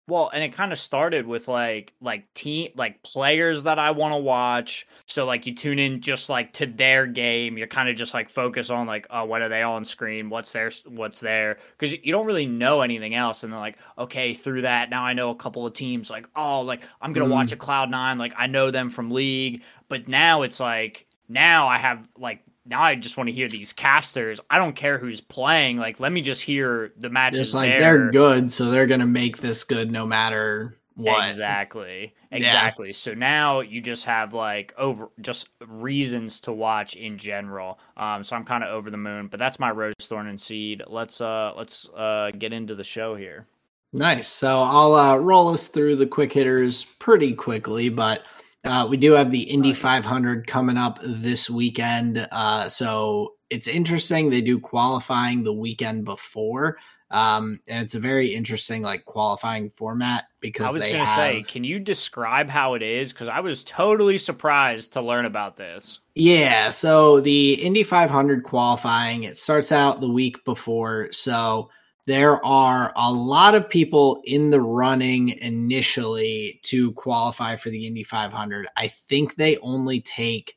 Well, 0.08 0.30
and 0.32 0.42
it 0.42 0.54
kind 0.54 0.72
of 0.72 0.78
started 0.78 1.26
with 1.26 1.48
like 1.48 1.92
like 2.00 2.32
team 2.32 2.70
like 2.74 3.02
players 3.02 3.64
that 3.64 3.78
I 3.78 3.90
want 3.90 4.14
to 4.14 4.18
watch. 4.18 4.86
So 5.04 5.26
like 5.26 5.44
you 5.44 5.54
tune 5.54 5.78
in 5.78 6.00
just 6.00 6.30
like 6.30 6.54
to 6.54 6.66
their 6.66 7.06
game. 7.06 7.58
You're 7.58 7.66
kind 7.66 7.90
of 7.90 7.96
just 7.96 8.14
like 8.14 8.30
focus 8.30 8.70
on 8.70 8.86
like 8.86 9.06
oh 9.10 9.26
what 9.26 9.42
are 9.42 9.50
they 9.50 9.62
on 9.62 9.84
screen? 9.84 10.30
What's 10.30 10.50
their 10.52 10.72
what's 10.86 11.20
there? 11.20 11.58
Because 11.76 11.92
you 11.92 12.10
don't 12.10 12.24
really 12.24 12.46
know 12.46 12.80
anything 12.80 13.14
else. 13.14 13.44
And 13.44 13.52
then 13.52 13.60
like 13.60 13.76
okay 13.98 14.32
through 14.32 14.62
that 14.62 14.88
now 14.88 15.04
I 15.04 15.12
know 15.12 15.28
a 15.28 15.36
couple 15.36 15.66
of 15.66 15.74
teams. 15.74 16.08
Like 16.08 16.26
oh 16.34 16.62
like 16.62 16.80
I'm 17.02 17.12
gonna 17.12 17.26
mm. 17.26 17.32
watch 17.32 17.52
a 17.52 17.56
Cloud 17.56 17.90
Nine. 17.90 18.16
Like 18.16 18.32
I 18.34 18.46
know 18.46 18.70
them 18.70 18.88
from 18.88 19.10
League. 19.10 19.62
But 19.90 20.08
now 20.08 20.40
it's 20.40 20.58
like 20.58 21.06
now 21.28 21.68
I 21.68 21.76
have 21.76 22.08
like 22.16 22.42
now 22.68 22.82
I 22.82 22.94
just 22.94 23.16
want 23.16 23.28
to 23.28 23.32
hear 23.32 23.48
these 23.48 23.72
casters. 23.72 24.40
I 24.50 24.58
don't 24.58 24.76
care 24.76 24.98
who's 24.98 25.20
playing. 25.20 25.78
Like, 25.78 25.98
let 26.00 26.12
me 26.12 26.20
just 26.20 26.42
hear 26.42 26.92
the 26.98 27.08
matches. 27.08 27.38
Just 27.38 27.54
like 27.54 27.70
there. 27.70 27.80
they're 27.80 28.10
good, 28.10 28.50
so 28.50 28.66
they're 28.66 28.86
gonna 28.86 29.06
make 29.06 29.38
this 29.38 29.64
good 29.64 29.90
no 29.90 30.06
matter 30.06 30.78
what. 30.94 31.24
Exactly. 31.24 32.14
Exactly. 32.30 32.88
Yeah. 32.88 32.92
So 32.92 33.14
now 33.14 33.60
you 33.60 33.80
just 33.80 34.04
have 34.04 34.34
like 34.34 34.74
over 34.76 35.08
just 35.22 35.48
reasons 35.66 36.42
to 36.42 36.52
watch 36.52 36.94
in 36.94 37.16
general. 37.16 37.78
Um, 37.96 38.22
so 38.22 38.36
I'm 38.36 38.44
kind 38.44 38.62
of 38.62 38.68
over 38.68 38.90
the 38.90 38.98
moon. 38.98 39.28
But 39.28 39.38
that's 39.38 39.58
my 39.58 39.70
rose 39.70 39.94
thorn 39.98 40.26
and 40.26 40.38
seed. 40.38 40.82
Let's 40.86 41.22
uh 41.22 41.54
let's 41.56 41.88
uh 41.96 42.32
get 42.38 42.52
into 42.52 42.74
the 42.74 42.84
show 42.84 43.14
here. 43.14 43.46
Nice. 43.94 44.28
So 44.28 44.60
I'll 44.60 44.94
uh, 44.94 45.16
roll 45.16 45.48
us 45.48 45.68
through 45.68 45.96
the 45.96 46.06
quick 46.06 46.34
hitters 46.34 46.84
pretty 46.84 47.32
quickly, 47.32 47.88
but 47.88 48.24
uh, 48.64 48.86
we 48.88 48.96
do 48.96 49.12
have 49.12 49.30
the 49.30 49.42
Indy 49.42 49.72
500 49.72 50.46
coming 50.46 50.76
up 50.76 50.98
this 51.02 51.48
weekend. 51.48 52.26
Uh, 52.30 52.68
so 52.68 53.34
it's 53.50 53.68
interesting. 53.68 54.30
They 54.30 54.40
do 54.40 54.58
qualifying 54.58 55.44
the 55.44 55.52
weekend 55.52 56.04
before. 56.04 56.78
Um, 57.10 57.60
and 57.66 57.82
it's 57.82 57.94
a 57.94 58.00
very 58.00 58.34
interesting 58.34 58.82
like 58.82 59.06
qualifying 59.06 59.70
format 59.70 60.26
because 60.40 60.68
I 60.68 60.72
was 60.72 60.82
going 60.82 60.98
to 60.98 61.04
have... 61.06 61.16
say, 61.16 61.42
can 61.42 61.64
you 61.64 61.78
describe 61.78 62.50
how 62.50 62.74
it 62.74 62.82
is? 62.82 63.12
Because 63.12 63.28
I 63.28 63.40
was 63.40 63.64
totally 63.64 64.18
surprised 64.18 64.92
to 64.92 65.00
learn 65.00 65.24
about 65.24 65.56
this. 65.56 66.00
Yeah, 66.14 66.68
so 66.68 67.20
the 67.20 67.54
Indy 67.54 67.82
500 67.82 68.42
qualifying 68.42 69.22
it 69.22 69.38
starts 69.38 69.72
out 69.72 70.00
the 70.00 70.10
week 70.10 70.44
before. 70.44 71.08
So 71.12 71.70
there 72.08 72.42
are 72.42 72.90
a 72.96 73.12
lot 73.12 73.54
of 73.54 73.68
people 73.68 74.22
in 74.24 74.48
the 74.48 74.62
running 74.62 75.28
initially 75.28 76.58
to 76.62 76.90
qualify 76.92 77.54
for 77.54 77.68
the 77.68 77.86
Indy 77.86 78.02
500. 78.02 78.66
I 78.78 78.88
think 78.88 79.36
they 79.36 79.58
only 79.58 80.00
take 80.00 80.56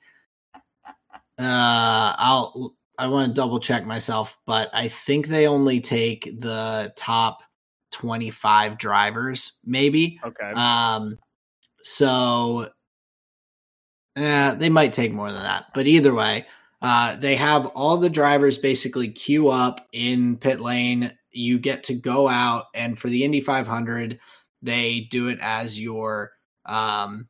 uh 1.38 2.16
I'll 2.18 2.74
I 2.98 3.08
want 3.08 3.28
to 3.28 3.34
double 3.34 3.60
check 3.60 3.86
myself, 3.86 4.40
but 4.46 4.70
I 4.74 4.88
think 4.88 5.28
they 5.28 5.46
only 5.46 5.82
take 5.82 6.40
the 6.40 6.94
top 6.96 7.40
25 7.92 8.78
drivers 8.78 9.60
maybe. 9.66 10.22
Okay. 10.24 10.54
Um 10.56 11.20
so 11.84 12.70
uh, 14.16 14.56
they 14.56 14.70
might 14.70 14.94
take 14.94 15.12
more 15.12 15.34
than 15.34 15.44
that, 15.44 15.66
but 15.74 15.86
either 15.86 16.14
way, 16.14 16.46
uh, 16.82 17.18
they 17.18 17.36
have 17.36 17.66
all 17.68 17.98
the 17.98 18.10
drivers 18.10 18.58
basically 18.58 19.10
queue 19.10 19.50
up 19.50 19.88
in 19.92 20.38
pit 20.38 20.62
lane 20.62 21.12
you 21.32 21.60
get 21.60 21.84
to 21.86 21.94
go 21.94 22.28
out 22.28 22.66
and 22.74 22.98
for 22.98 23.10
the 23.10 23.24
Indy 23.24 23.42
500, 23.42 24.20
they 24.62 25.08
do 25.10 25.28
it 25.30 25.40
as 25.42 25.82
your 25.82 26.32
um, 26.66 27.28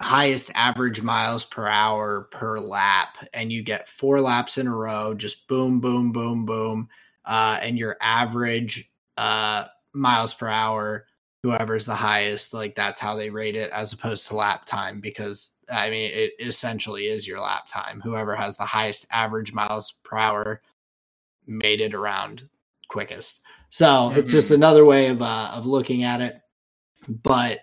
highest 0.00 0.50
average 0.54 1.02
miles 1.02 1.44
per 1.44 1.66
hour 1.66 2.28
per 2.30 2.60
lap, 2.60 3.18
and 3.32 3.52
you 3.52 3.62
get 3.62 3.88
four 3.88 4.20
laps 4.20 4.58
in 4.58 4.66
a 4.66 4.74
row, 4.74 5.14
just 5.14 5.48
boom, 5.48 5.80
boom, 5.80 6.12
boom, 6.12 6.44
boom, 6.44 6.88
uh, 7.24 7.58
and 7.62 7.78
your 7.78 7.96
average 8.00 8.92
uh, 9.16 9.64
miles 9.92 10.34
per 10.34 10.48
hour, 10.48 11.06
whoever's 11.42 11.86
the 11.86 11.94
highest, 11.94 12.52
like 12.52 12.74
that's 12.74 13.00
how 13.00 13.16
they 13.16 13.30
rate 13.30 13.56
it, 13.56 13.70
as 13.70 13.92
opposed 13.92 14.26
to 14.28 14.36
lap 14.36 14.64
time, 14.66 15.00
because 15.00 15.52
I 15.72 15.90
mean 15.90 16.10
it 16.12 16.32
essentially 16.40 17.06
is 17.06 17.26
your 17.26 17.40
lap 17.40 17.66
time. 17.68 18.00
Whoever 18.00 18.36
has 18.36 18.56
the 18.56 18.64
highest 18.64 19.06
average 19.10 19.52
miles 19.52 19.92
per 20.04 20.18
hour 20.18 20.62
made 21.46 21.80
it 21.80 21.94
around 21.94 22.48
quickest. 22.88 23.42
So 23.70 23.86
mm-hmm. 23.86 24.18
it's 24.18 24.30
just 24.30 24.48
mm-hmm. 24.48 24.62
another 24.62 24.84
way 24.84 25.08
of 25.08 25.22
uh, 25.22 25.50
of 25.54 25.66
looking 25.66 26.02
at 26.02 26.20
it. 26.20 26.40
But 27.08 27.60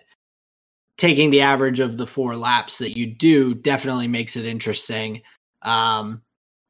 taking 0.96 1.30
the 1.30 1.42
average 1.42 1.80
of 1.80 1.98
the 1.98 2.06
four 2.06 2.36
laps 2.36 2.78
that 2.78 2.96
you 2.96 3.06
do 3.06 3.54
definitely 3.54 4.08
makes 4.08 4.36
it 4.36 4.46
interesting. 4.46 5.22
Um, 5.62 6.22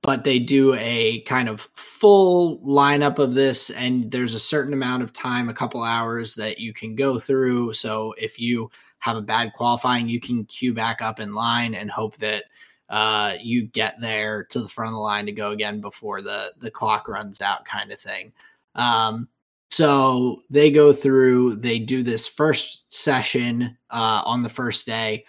but 0.02 0.22
they 0.22 0.38
do 0.38 0.74
a 0.74 1.22
kind 1.22 1.48
of 1.48 1.68
full 1.74 2.60
lineup 2.60 3.18
of 3.18 3.34
this, 3.34 3.70
and 3.70 4.10
there's 4.10 4.34
a 4.34 4.38
certain 4.38 4.74
amount 4.74 5.02
of 5.02 5.14
time, 5.14 5.48
a 5.48 5.54
couple 5.54 5.82
hours 5.82 6.34
that 6.34 6.58
you 6.58 6.74
can 6.74 6.94
go 6.94 7.18
through. 7.18 7.72
So 7.72 8.14
if 8.18 8.38
you 8.38 8.70
have 8.98 9.16
a 9.16 9.22
bad 9.22 9.52
qualifying, 9.54 10.08
you 10.08 10.20
can 10.20 10.44
queue 10.44 10.74
back 10.74 11.00
up 11.00 11.20
in 11.20 11.32
line 11.32 11.74
and 11.74 11.90
hope 11.90 12.18
that 12.18 12.44
uh, 12.88 13.34
you 13.40 13.62
get 13.66 14.00
there 14.00 14.44
to 14.44 14.60
the 14.60 14.68
front 14.68 14.88
of 14.88 14.94
the 14.94 15.00
line 15.00 15.26
to 15.26 15.32
go 15.32 15.50
again 15.50 15.80
before 15.80 16.22
the 16.22 16.52
the 16.58 16.70
clock 16.70 17.08
runs 17.08 17.40
out, 17.40 17.64
kind 17.64 17.90
of 17.90 18.00
thing. 18.00 18.32
Um, 18.74 19.28
so 19.68 20.40
they 20.50 20.70
go 20.70 20.92
through, 20.92 21.56
they 21.56 21.80
do 21.80 22.02
this 22.02 22.28
first 22.28 22.92
session 22.92 23.76
uh, 23.90 24.22
on 24.24 24.42
the 24.42 24.48
first 24.48 24.86
day. 24.86 25.24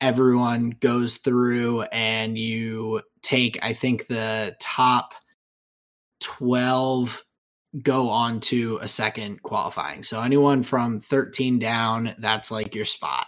Everyone 0.00 0.70
goes 0.80 1.16
through, 1.16 1.82
and 1.82 2.38
you 2.38 3.02
take, 3.22 3.58
I 3.62 3.72
think, 3.72 4.06
the 4.06 4.54
top 4.60 5.14
12 6.20 7.24
go 7.82 8.08
on 8.08 8.40
to 8.40 8.78
a 8.80 8.88
second 8.88 9.42
qualifying. 9.42 10.02
So 10.02 10.22
anyone 10.22 10.62
from 10.62 10.98
13 10.98 11.58
down, 11.58 12.14
that's 12.18 12.50
like 12.50 12.74
your 12.74 12.84
spot. 12.84 13.26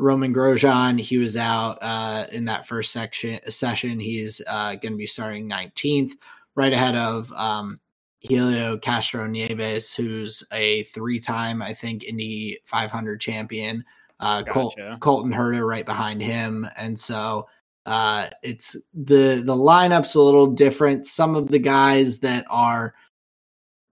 Romain 0.00 0.34
Grosjean, 0.34 0.98
he 0.98 1.18
was 1.18 1.36
out 1.36 1.78
uh, 1.82 2.26
in 2.32 2.46
that 2.46 2.66
first 2.66 2.92
section 2.92 3.38
session. 3.50 4.00
He's 4.00 4.40
uh, 4.48 4.70
going 4.76 4.92
to 4.92 4.98
be 4.98 5.06
starting 5.06 5.48
19th, 5.48 6.12
right 6.54 6.72
ahead 6.72 6.96
of 6.96 7.30
um, 7.32 7.78
Helio 8.20 8.76
Castroneves, 8.78 9.94
who's 9.94 10.42
a 10.52 10.84
three-time, 10.84 11.60
I 11.62 11.74
think, 11.74 12.04
Indy 12.04 12.58
500 12.64 13.20
champion. 13.20 13.84
Uh, 14.18 14.42
gotcha. 14.42 14.52
Col- 14.52 14.98
Colton 14.98 15.32
Herta 15.32 15.66
right 15.66 15.86
behind 15.86 16.22
him, 16.22 16.66
and 16.76 16.98
so 16.98 17.48
uh, 17.86 18.28
it's 18.42 18.76
the 18.92 19.42
the 19.44 19.56
lineup's 19.56 20.14
a 20.14 20.20
little 20.20 20.46
different. 20.46 21.06
Some 21.06 21.34
of 21.34 21.48
the 21.48 21.58
guys 21.58 22.18
that 22.18 22.44
are 22.50 22.94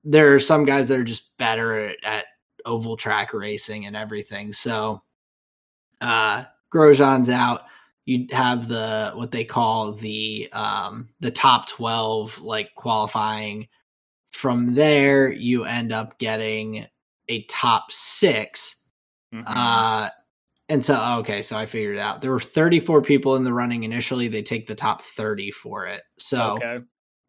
there 0.04 0.34
are 0.34 0.40
some 0.40 0.64
guys 0.64 0.88
that 0.88 1.00
are 1.00 1.04
just 1.04 1.36
better 1.38 1.86
at, 1.86 1.96
at 2.04 2.24
oval 2.66 2.96
track 2.96 3.32
racing 3.32 3.86
and 3.86 3.96
everything. 3.96 4.52
So 4.52 5.02
uh, 6.00 6.44
Grosjean's 6.72 7.30
out, 7.30 7.62
you 8.04 8.26
have 8.30 8.68
the 8.68 9.12
what 9.14 9.30
they 9.30 9.44
call 9.44 9.92
the 9.92 10.48
um, 10.52 11.08
the 11.20 11.30
top 11.30 11.68
twelve 11.68 12.40
like 12.40 12.74
qualifying. 12.74 13.68
From 14.32 14.74
there, 14.74 15.32
you 15.32 15.64
end 15.64 15.92
up 15.92 16.18
getting 16.18 16.86
a 17.28 17.42
top 17.44 17.90
6 17.90 18.76
mm-hmm. 19.34 19.44
Uh, 19.46 20.08
and 20.70 20.84
so 20.84 21.18
okay, 21.20 21.40
so 21.40 21.56
I 21.56 21.64
figured 21.64 21.96
it 21.96 22.00
out. 22.00 22.20
There 22.20 22.30
were 22.30 22.40
34 22.40 23.00
people 23.00 23.36
in 23.36 23.42
the 23.42 23.54
running 23.54 23.84
initially. 23.84 24.28
They 24.28 24.42
take 24.42 24.66
the 24.66 24.74
top 24.74 25.00
30 25.00 25.50
for 25.50 25.86
it. 25.86 26.02
So 26.18 26.52
okay. 26.52 26.80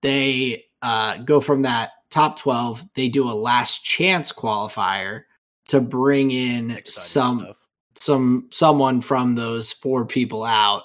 they 0.01 0.65
uh, 0.81 1.17
go 1.23 1.39
from 1.39 1.61
that 1.61 1.91
top 2.09 2.37
12. 2.37 2.83
They 2.95 3.07
do 3.07 3.29
a 3.29 3.31
last 3.31 3.85
chance 3.85 4.33
qualifier 4.33 5.21
to 5.69 5.79
bring 5.79 6.31
in 6.31 6.71
Exciting 6.71 6.83
some 6.85 7.39
stuff 7.39 7.58
some 7.95 8.47
someone 8.51 9.01
from 9.01 9.35
those 9.35 9.71
four 9.71 10.05
people 10.05 10.43
out, 10.43 10.83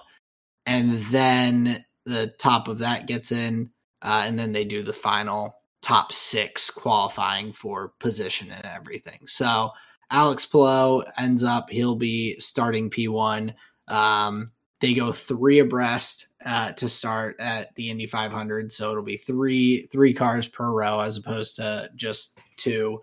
and 0.67 1.01
then 1.05 1.85
the 2.05 2.29
top 2.38 2.69
of 2.69 2.79
that 2.79 3.07
gets 3.07 3.33
in, 3.33 3.71
uh, 4.03 4.23
and 4.27 4.38
then 4.38 4.53
they 4.53 4.64
do 4.64 4.83
the 4.83 4.93
final 4.93 5.57
top 5.83 6.12
six 6.12 6.71
qualifying 6.71 7.53
for 7.53 7.93
position 8.01 8.51
and 8.51 8.64
everything. 8.64 9.21
So 9.27 9.71
Alex 10.11 10.47
Palou 10.47 11.05
ends 11.19 11.45
up 11.45 11.71
he'll 11.71 11.97
be 11.97 12.38
starting 12.38 12.90
P 12.90 13.09
one. 13.09 13.55
Um, 13.88 14.53
they 14.81 14.95
go 14.95 15.12
three 15.12 15.61
abreast 15.61 16.29
uh, 16.45 16.73
to 16.73 16.88
start 16.88 17.37
at 17.38 17.75
the 17.75 17.90
Indy 17.90 18.07
500, 18.07 18.71
so 18.71 18.90
it'll 18.90 19.03
be 19.03 19.17
three 19.17 19.83
three 19.87 20.12
cars 20.12 20.47
per 20.47 20.71
row 20.71 21.01
as 21.01 21.17
opposed 21.17 21.57
to 21.57 21.90
just 21.95 22.38
two. 22.57 23.01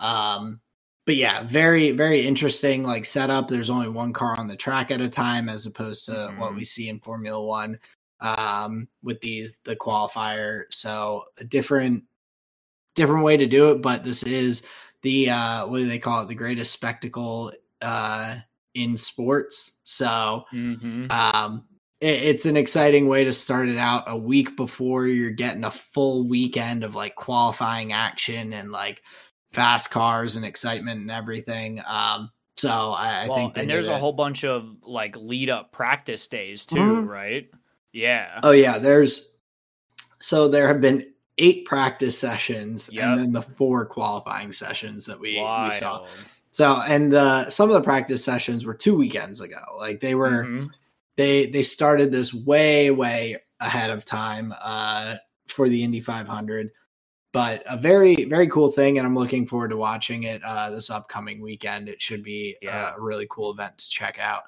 Um, 0.00 0.60
but 1.10 1.16
yeah, 1.16 1.42
very 1.42 1.90
very 1.90 2.24
interesting 2.24 2.84
like 2.84 3.04
setup. 3.04 3.48
There's 3.48 3.68
only 3.68 3.88
one 3.88 4.12
car 4.12 4.38
on 4.38 4.46
the 4.46 4.54
track 4.54 4.92
at 4.92 5.00
a 5.00 5.08
time 5.08 5.48
as 5.48 5.66
opposed 5.66 6.04
to 6.04 6.12
mm-hmm. 6.12 6.38
what 6.38 6.54
we 6.54 6.64
see 6.64 6.88
in 6.88 7.00
Formula 7.00 7.44
1 7.44 7.76
um 8.20 8.86
with 9.02 9.20
these 9.20 9.56
the 9.64 9.74
qualifier. 9.74 10.66
So 10.70 11.24
a 11.38 11.42
different 11.42 12.04
different 12.94 13.24
way 13.24 13.36
to 13.36 13.48
do 13.48 13.72
it, 13.72 13.82
but 13.82 14.04
this 14.04 14.22
is 14.22 14.64
the 15.02 15.30
uh 15.30 15.66
what 15.66 15.78
do 15.78 15.88
they 15.88 15.98
call 15.98 16.22
it? 16.22 16.28
The 16.28 16.36
greatest 16.36 16.72
spectacle 16.72 17.50
uh 17.82 18.36
in 18.74 18.96
sports. 18.96 19.78
So 19.82 20.44
mm-hmm. 20.54 21.10
um 21.10 21.64
it, 22.00 22.22
it's 22.22 22.46
an 22.46 22.56
exciting 22.56 23.08
way 23.08 23.24
to 23.24 23.32
start 23.32 23.68
it 23.68 23.78
out 23.78 24.04
a 24.06 24.16
week 24.16 24.56
before 24.56 25.08
you're 25.08 25.32
getting 25.32 25.64
a 25.64 25.72
full 25.72 26.28
weekend 26.28 26.84
of 26.84 26.94
like 26.94 27.16
qualifying 27.16 27.92
action 27.92 28.52
and 28.52 28.70
like 28.70 29.02
fast 29.52 29.90
cars 29.90 30.36
and 30.36 30.44
excitement 30.44 31.00
and 31.00 31.10
everything. 31.10 31.82
Um, 31.86 32.30
so 32.54 32.68
I, 32.92 33.22
I 33.24 33.28
Well, 33.28 33.36
think 33.36 33.56
and 33.56 33.68
there's 33.70 33.88
a 33.88 33.98
whole 33.98 34.12
bunch 34.12 34.44
of 34.44 34.76
like 34.82 35.16
lead 35.16 35.50
up 35.50 35.72
practice 35.72 36.28
days 36.28 36.66
too, 36.66 36.76
Mhm. 36.76 37.08
right? 37.08 37.50
Yeah. 37.92 38.38
Oh 38.42 38.50
yeah, 38.52 38.78
there's 38.78 39.30
so 40.18 40.48
there 40.48 40.68
have 40.68 40.80
been 40.80 41.06
eight 41.38 41.64
practice 41.64 42.18
sessions 42.18 42.90
Yep. 42.92 43.04
and 43.04 43.18
then 43.18 43.32
the 43.32 43.40
four 43.42 43.86
qualifying 43.86 44.52
sessions 44.52 45.06
that 45.06 45.18
we, 45.18 45.34
we 45.36 45.70
saw. 45.70 46.06
So 46.50 46.80
and 46.80 47.14
uh, 47.14 47.48
some 47.48 47.70
of 47.70 47.74
the 47.74 47.80
practice 47.80 48.22
sessions 48.24 48.66
were 48.66 48.74
two 48.74 48.96
weekends 48.96 49.40
ago. 49.40 49.62
Like 49.78 50.00
they 50.00 50.14
were 50.14 50.44
Mhm. 50.44 50.68
they 51.16 51.46
they 51.46 51.62
started 51.62 52.12
this 52.12 52.34
way 52.34 52.90
way 52.90 53.36
ahead 53.60 53.90
of 53.90 54.04
time 54.04 54.54
uh, 54.62 55.16
for 55.48 55.68
the 55.68 55.82
Indy 55.82 56.00
500. 56.00 56.70
But 57.32 57.62
a 57.66 57.76
very 57.76 58.24
very 58.24 58.48
cool 58.48 58.70
thing, 58.70 58.98
and 58.98 59.06
I'm 59.06 59.14
looking 59.14 59.46
forward 59.46 59.70
to 59.70 59.76
watching 59.76 60.24
it 60.24 60.42
uh, 60.42 60.70
this 60.70 60.90
upcoming 60.90 61.40
weekend. 61.40 61.88
It 61.88 62.02
should 62.02 62.24
be 62.24 62.56
Yeah. 62.60 62.86
uh, 62.86 62.94
a 62.96 63.00
really 63.00 63.26
cool 63.30 63.52
event 63.52 63.78
to 63.78 63.88
check 63.88 64.18
out. 64.18 64.42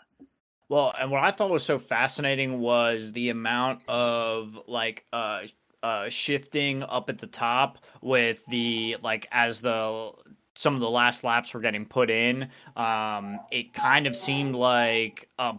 Well, 0.69 0.95
and 0.99 1.11
what 1.11 1.23
I 1.23 1.31
thought 1.31 1.51
was 1.51 1.63
so 1.65 1.79
fascinating 1.79 2.59
was 2.61 3.13
the 3.13 3.29
amount 3.29 3.83
of 3.89 4.59
like 4.67 5.05
uh 5.13 5.43
uh 5.83 6.09
shifting 6.09 6.83
up 6.85 7.09
at 7.09 7.19
the 7.19 7.27
top 7.27 7.79
with 8.01 8.45
the 8.47 8.97
like 9.03 9.27
as 9.33 9.61
the 9.61 10.11
some 10.55 10.75
of 10.75 10.81
the 10.81 10.91
last 10.91 11.25
laps 11.25 11.53
were 11.55 11.61
getting 11.61 11.85
put 11.85 12.11
in. 12.11 12.49
Um 12.75 13.39
it 13.51 13.75
kind 13.75 14.07
of 14.07 14.17
seemed 14.17 14.55
like 14.57 15.29
uh 15.39 15.55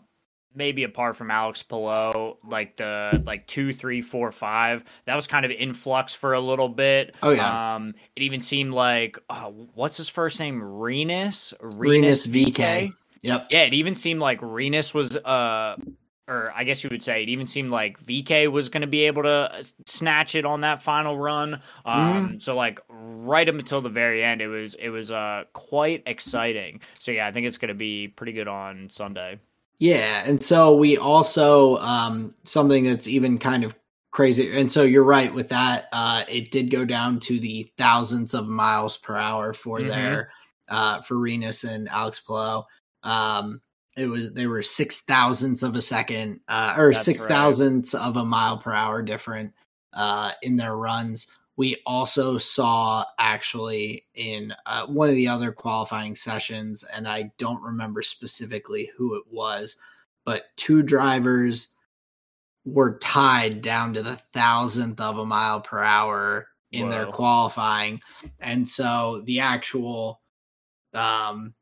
maybe 0.56 0.84
apart 0.84 1.16
from 1.16 1.32
Alex 1.32 1.64
Palou, 1.64 2.38
like 2.48 2.78
the 2.78 3.22
like 3.26 3.48
two, 3.48 3.74
three, 3.74 4.02
four, 4.02 4.32
five, 4.32 4.84
that 5.06 5.16
was 5.16 5.28
kind 5.28 5.46
of 5.46 5.52
in 5.52 5.74
flux 5.74 6.14
for 6.14 6.34
a 6.34 6.40
little 6.40 6.70
bit. 6.70 7.16
Oh, 7.24 7.32
yeah. 7.32 7.76
Um 7.76 7.94
it 8.16 8.24
even 8.24 8.42
seemed 8.42 8.74
like 8.74 9.18
uh, 9.30 9.50
what's 9.74 9.98
his 9.98 10.10
first 10.10 10.40
name? 10.40 10.62
Rinus? 10.62 11.54
Rinus 11.60 12.28
VeeKay. 12.28 12.92
Yep. 13.22 13.48
Yeah, 13.52 13.64
it 13.64 13.74
even 13.74 13.96
seemed 13.96 14.20
like 14.20 14.40
Rinus 14.42 14.94
was 14.94 15.16
uh 15.16 15.76
or 16.28 16.54
I 16.56 16.64
guess 16.64 16.84
you 16.84 16.90
would 16.90 17.04
say 17.04 17.22
it 17.22 17.30
even 17.30 17.46
seemed 17.46 17.70
like 17.70 18.02
VeeKay 18.04 18.50
was 18.50 18.70
going 18.70 18.82
to 18.82 18.88
be 18.88 19.02
able 19.08 19.24
to 19.24 19.64
snatch 19.86 20.36
it 20.36 20.46
on 20.46 20.62
that 20.62 20.82
final 20.82 21.18
run. 21.18 21.62
Um 21.86 22.40
so 22.40 22.56
like 22.56 22.80
right 22.90 23.48
up 23.48 23.56
until 23.56 23.82
the 23.82 23.90
very 23.90 24.24
end 24.24 24.42
it 24.42 24.48
was 24.48 24.76
it 24.76 24.90
was 24.90 25.12
uh 25.12 25.44
quite 25.54 26.04
exciting. 26.06 26.82
So 26.94 27.12
yeah, 27.12 27.28
I 27.28 27.32
think 27.32 27.48
it's 27.48 27.58
going 27.58 27.70
to 27.70 27.76
be 27.76 28.08
pretty 28.08 28.34
good 28.34 28.48
on 28.48 28.90
Sunday. 28.90 29.40
Yeah, 29.84 30.24
and 30.26 30.42
so 30.42 30.74
we 30.74 30.96
also 30.98 31.76
um 31.80 32.34
something 32.46 32.86
that's 32.86 33.06
even 33.06 33.38
kind 33.38 33.66
of 33.66 33.76
crazy. 34.12 34.58
And 34.58 34.72
so 34.72 34.84
you're 34.84 35.04
right 35.04 35.34
with 35.34 35.50
that. 35.50 35.90
Uh 35.92 36.24
it 36.30 36.52
did 36.52 36.72
go 36.72 36.86
down 36.86 37.20
to 37.22 37.38
the 37.38 37.70
thousandths 37.78 38.34
of 38.34 38.48
miles 38.48 38.98
per 38.98 39.18
hour 39.18 39.52
for 39.52 39.80
Mhm. 39.80 39.88
their 39.90 40.32
uh 40.70 41.02
for 41.02 41.18
Rinus 41.18 41.66
and 41.66 41.90
Alex 41.90 42.22
Palou. 42.22 42.64
Um 43.04 43.62
it 43.98 44.06
was 44.08 44.32
they 44.32 44.48
were 44.48 44.64
six 44.64 45.02
thousandths 45.02 45.64
of 45.64 45.76
a 45.76 45.82
second 45.82 46.40
uh 46.48 46.76
or 46.78 46.94
That's 46.94 47.04
six 47.04 47.20
right. 47.20 47.28
thousandths 47.28 47.94
of 47.94 48.16
a 48.16 48.24
mile 48.24 48.58
per 48.60 48.72
hour 48.72 49.02
different 49.02 49.52
uh 49.92 50.32
in 50.44 50.56
their 50.56 50.78
runs. 50.78 51.28
We 51.56 51.78
also 51.86 52.38
saw 52.38 53.06
actually 53.20 54.06
in 54.16 54.54
uh, 54.66 54.88
one 54.88 55.10
of 55.10 55.16
the 55.16 55.28
other 55.28 55.52
qualifying 55.52 56.16
sessions, 56.16 56.84
and 56.84 57.08
I 57.08 57.32
don't 57.38 57.62
remember 57.62 58.02
specifically 58.02 58.92
who 58.98 59.16
it 59.16 59.24
was, 59.30 59.78
but 60.26 60.44
two 60.56 60.82
drivers 60.82 61.76
were 62.66 62.98
tied 62.98 63.62
down 63.62 63.94
to 63.94 64.02
the 64.02 64.16
thousandth 64.16 65.00
of 65.00 65.18
a 65.18 65.26
mile 65.26 65.62
per 65.62 65.84
hour 65.84 66.48
in 66.72 66.90
their 66.90 67.06
qualifying. 67.06 68.02
And 68.40 68.68
so 68.68 69.22
the 69.26 69.42
actual, 69.42 70.22
um, 70.94 71.54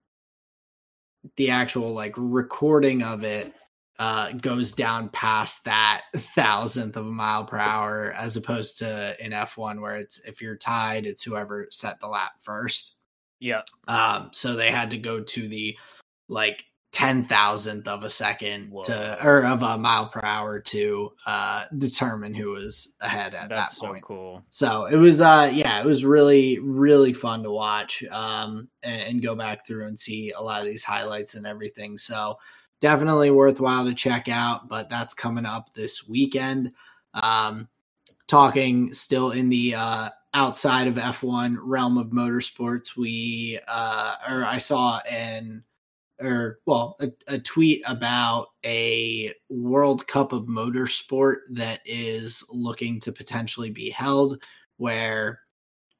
the 1.36 1.50
actual 1.50 1.94
like 1.94 2.14
recording 2.16 3.04
of 3.04 3.24
it 3.24 3.54
uh, 4.02 4.32
goes 4.32 4.74
down 4.74 5.10
past 5.10 5.64
that 5.66 6.02
thousandth 6.18 6.98
of 6.98 7.06
a 7.06 7.12
mile 7.12 7.46
per 7.46 7.60
hour 7.60 8.12
as 8.18 8.36
opposed 8.36 8.80
to 8.80 9.16
in 9.24 9.32
F1 9.32 9.80
where 9.80 9.96
it's 9.98 10.20
if 10.26 10.42
you're 10.42 10.56
tied, 10.56 11.06
it's 11.06 11.22
whoever 11.22 11.68
set 11.70 12.00
the 12.00 12.08
lap 12.08 12.32
first. 12.40 12.98
Yeah. 13.40 13.62
Um, 13.88 14.32
so 14.34 14.56
they 14.56 14.72
had 14.72 14.90
to 14.90 14.98
go 14.98 15.22
to 15.22 15.48
the 15.48 15.78
like 16.30 16.66
ten 16.92 17.24
thousandth 17.24 17.88
of 17.88 18.04
a 18.04 18.10
second 18.10 18.72
Whoa. 18.72 18.82
to 18.82 19.24
or 19.24 19.46
of 19.46 19.62
a 19.62 19.78
mile 19.78 20.10
per 20.10 20.22
hour 20.24 20.60
to 20.60 21.12
uh, 21.28 21.66
determine 21.78 22.34
who 22.34 22.50
was 22.50 22.96
ahead 23.02 23.36
at 23.36 23.50
That's 23.50 23.76
that 23.76 23.80
so 23.80 23.88
point. 23.88 24.04
cool. 24.04 24.44
So 24.50 24.86
it 24.86 24.96
was 24.96 25.22
uh 25.22 25.52
yeah, 25.54 25.80
it 25.80 25.86
was 25.86 26.04
really 26.04 26.58
really 26.58 27.14
fun 27.14 27.44
to 27.44 27.52
watch 27.52 28.04
um 28.06 28.68
and, 28.82 29.02
and 29.04 29.22
go 29.22 29.36
back 29.36 29.68
through 29.68 29.86
and 29.86 30.00
see 30.00 30.32
a 30.32 30.42
lot 30.42 30.62
of 30.62 30.66
these 30.66 30.84
highlights 30.84 31.36
and 31.36 31.46
everything. 31.46 32.00
So 32.00 32.40
definitely 32.82 33.32
worthwhile 33.32 33.86
to 33.86 33.94
check 33.94 34.28
out, 34.28 34.68
but 34.68 34.90
that's 34.90 35.14
coming 35.14 35.46
up 35.46 35.74
this 35.74 36.08
weekend. 36.08 36.74
Um 37.14 37.70
talking 38.28 38.94
still 38.94 39.32
in 39.32 39.50
the 39.50 39.76
uh 39.76 40.10
outside 40.34 40.88
of 40.88 40.96
F1 40.96 41.58
realm 41.62 41.98
of 41.98 42.08
motorsports, 42.08 42.98
we 42.98 43.60
uh 43.68 44.16
or 44.30 44.44
I 44.44 44.58
saw 44.58 45.00
an 45.10 45.64
or 46.22 46.60
well 46.66 46.98
a, 47.00 47.10
a 47.28 47.40
tweet 47.40 47.84
about 47.88 48.48
a 48.66 49.34
world 49.50 50.08
cup 50.08 50.34
of 50.34 50.44
motorsport 50.44 51.38
that 51.52 51.82
is 51.86 52.44
looking 52.52 53.00
to 53.00 53.12
potentially 53.12 53.70
be 53.70 53.90
held 53.90 54.42
where 54.78 55.40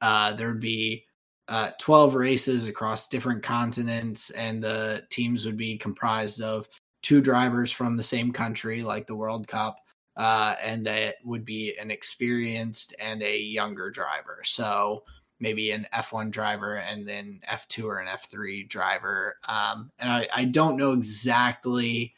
uh, 0.00 0.34
there 0.34 0.48
would 0.48 0.60
be 0.60 1.04
uh, 1.52 1.70
12 1.78 2.14
races 2.14 2.66
across 2.66 3.08
different 3.08 3.42
continents 3.42 4.30
and 4.30 4.62
the 4.62 5.04
teams 5.10 5.44
would 5.46 5.56
be 5.56 5.76
comprised 5.76 6.40
of 6.42 6.68
two 7.02 7.20
drivers 7.20 7.70
from 7.70 7.96
the 7.96 8.02
same 8.02 8.32
country 8.32 8.82
like 8.82 9.06
the 9.06 9.14
world 9.14 9.46
cup 9.46 9.76
uh, 10.16 10.54
and 10.62 10.86
that 10.86 11.16
would 11.24 11.44
be 11.44 11.76
an 11.78 11.90
experienced 11.90 12.94
and 13.00 13.22
a 13.22 13.38
younger 13.38 13.90
driver 13.90 14.40
so 14.44 15.04
maybe 15.42 15.72
an 15.72 15.86
F1 15.92 16.30
driver 16.30 16.76
and 16.76 17.06
then 17.06 17.40
F2 17.50 17.84
or 17.84 17.98
an 17.98 18.06
F3 18.06 18.68
driver. 18.68 19.36
Um, 19.48 19.90
and 19.98 20.08
I, 20.08 20.28
I 20.32 20.44
don't 20.44 20.76
know 20.76 20.92
exactly 20.92 22.14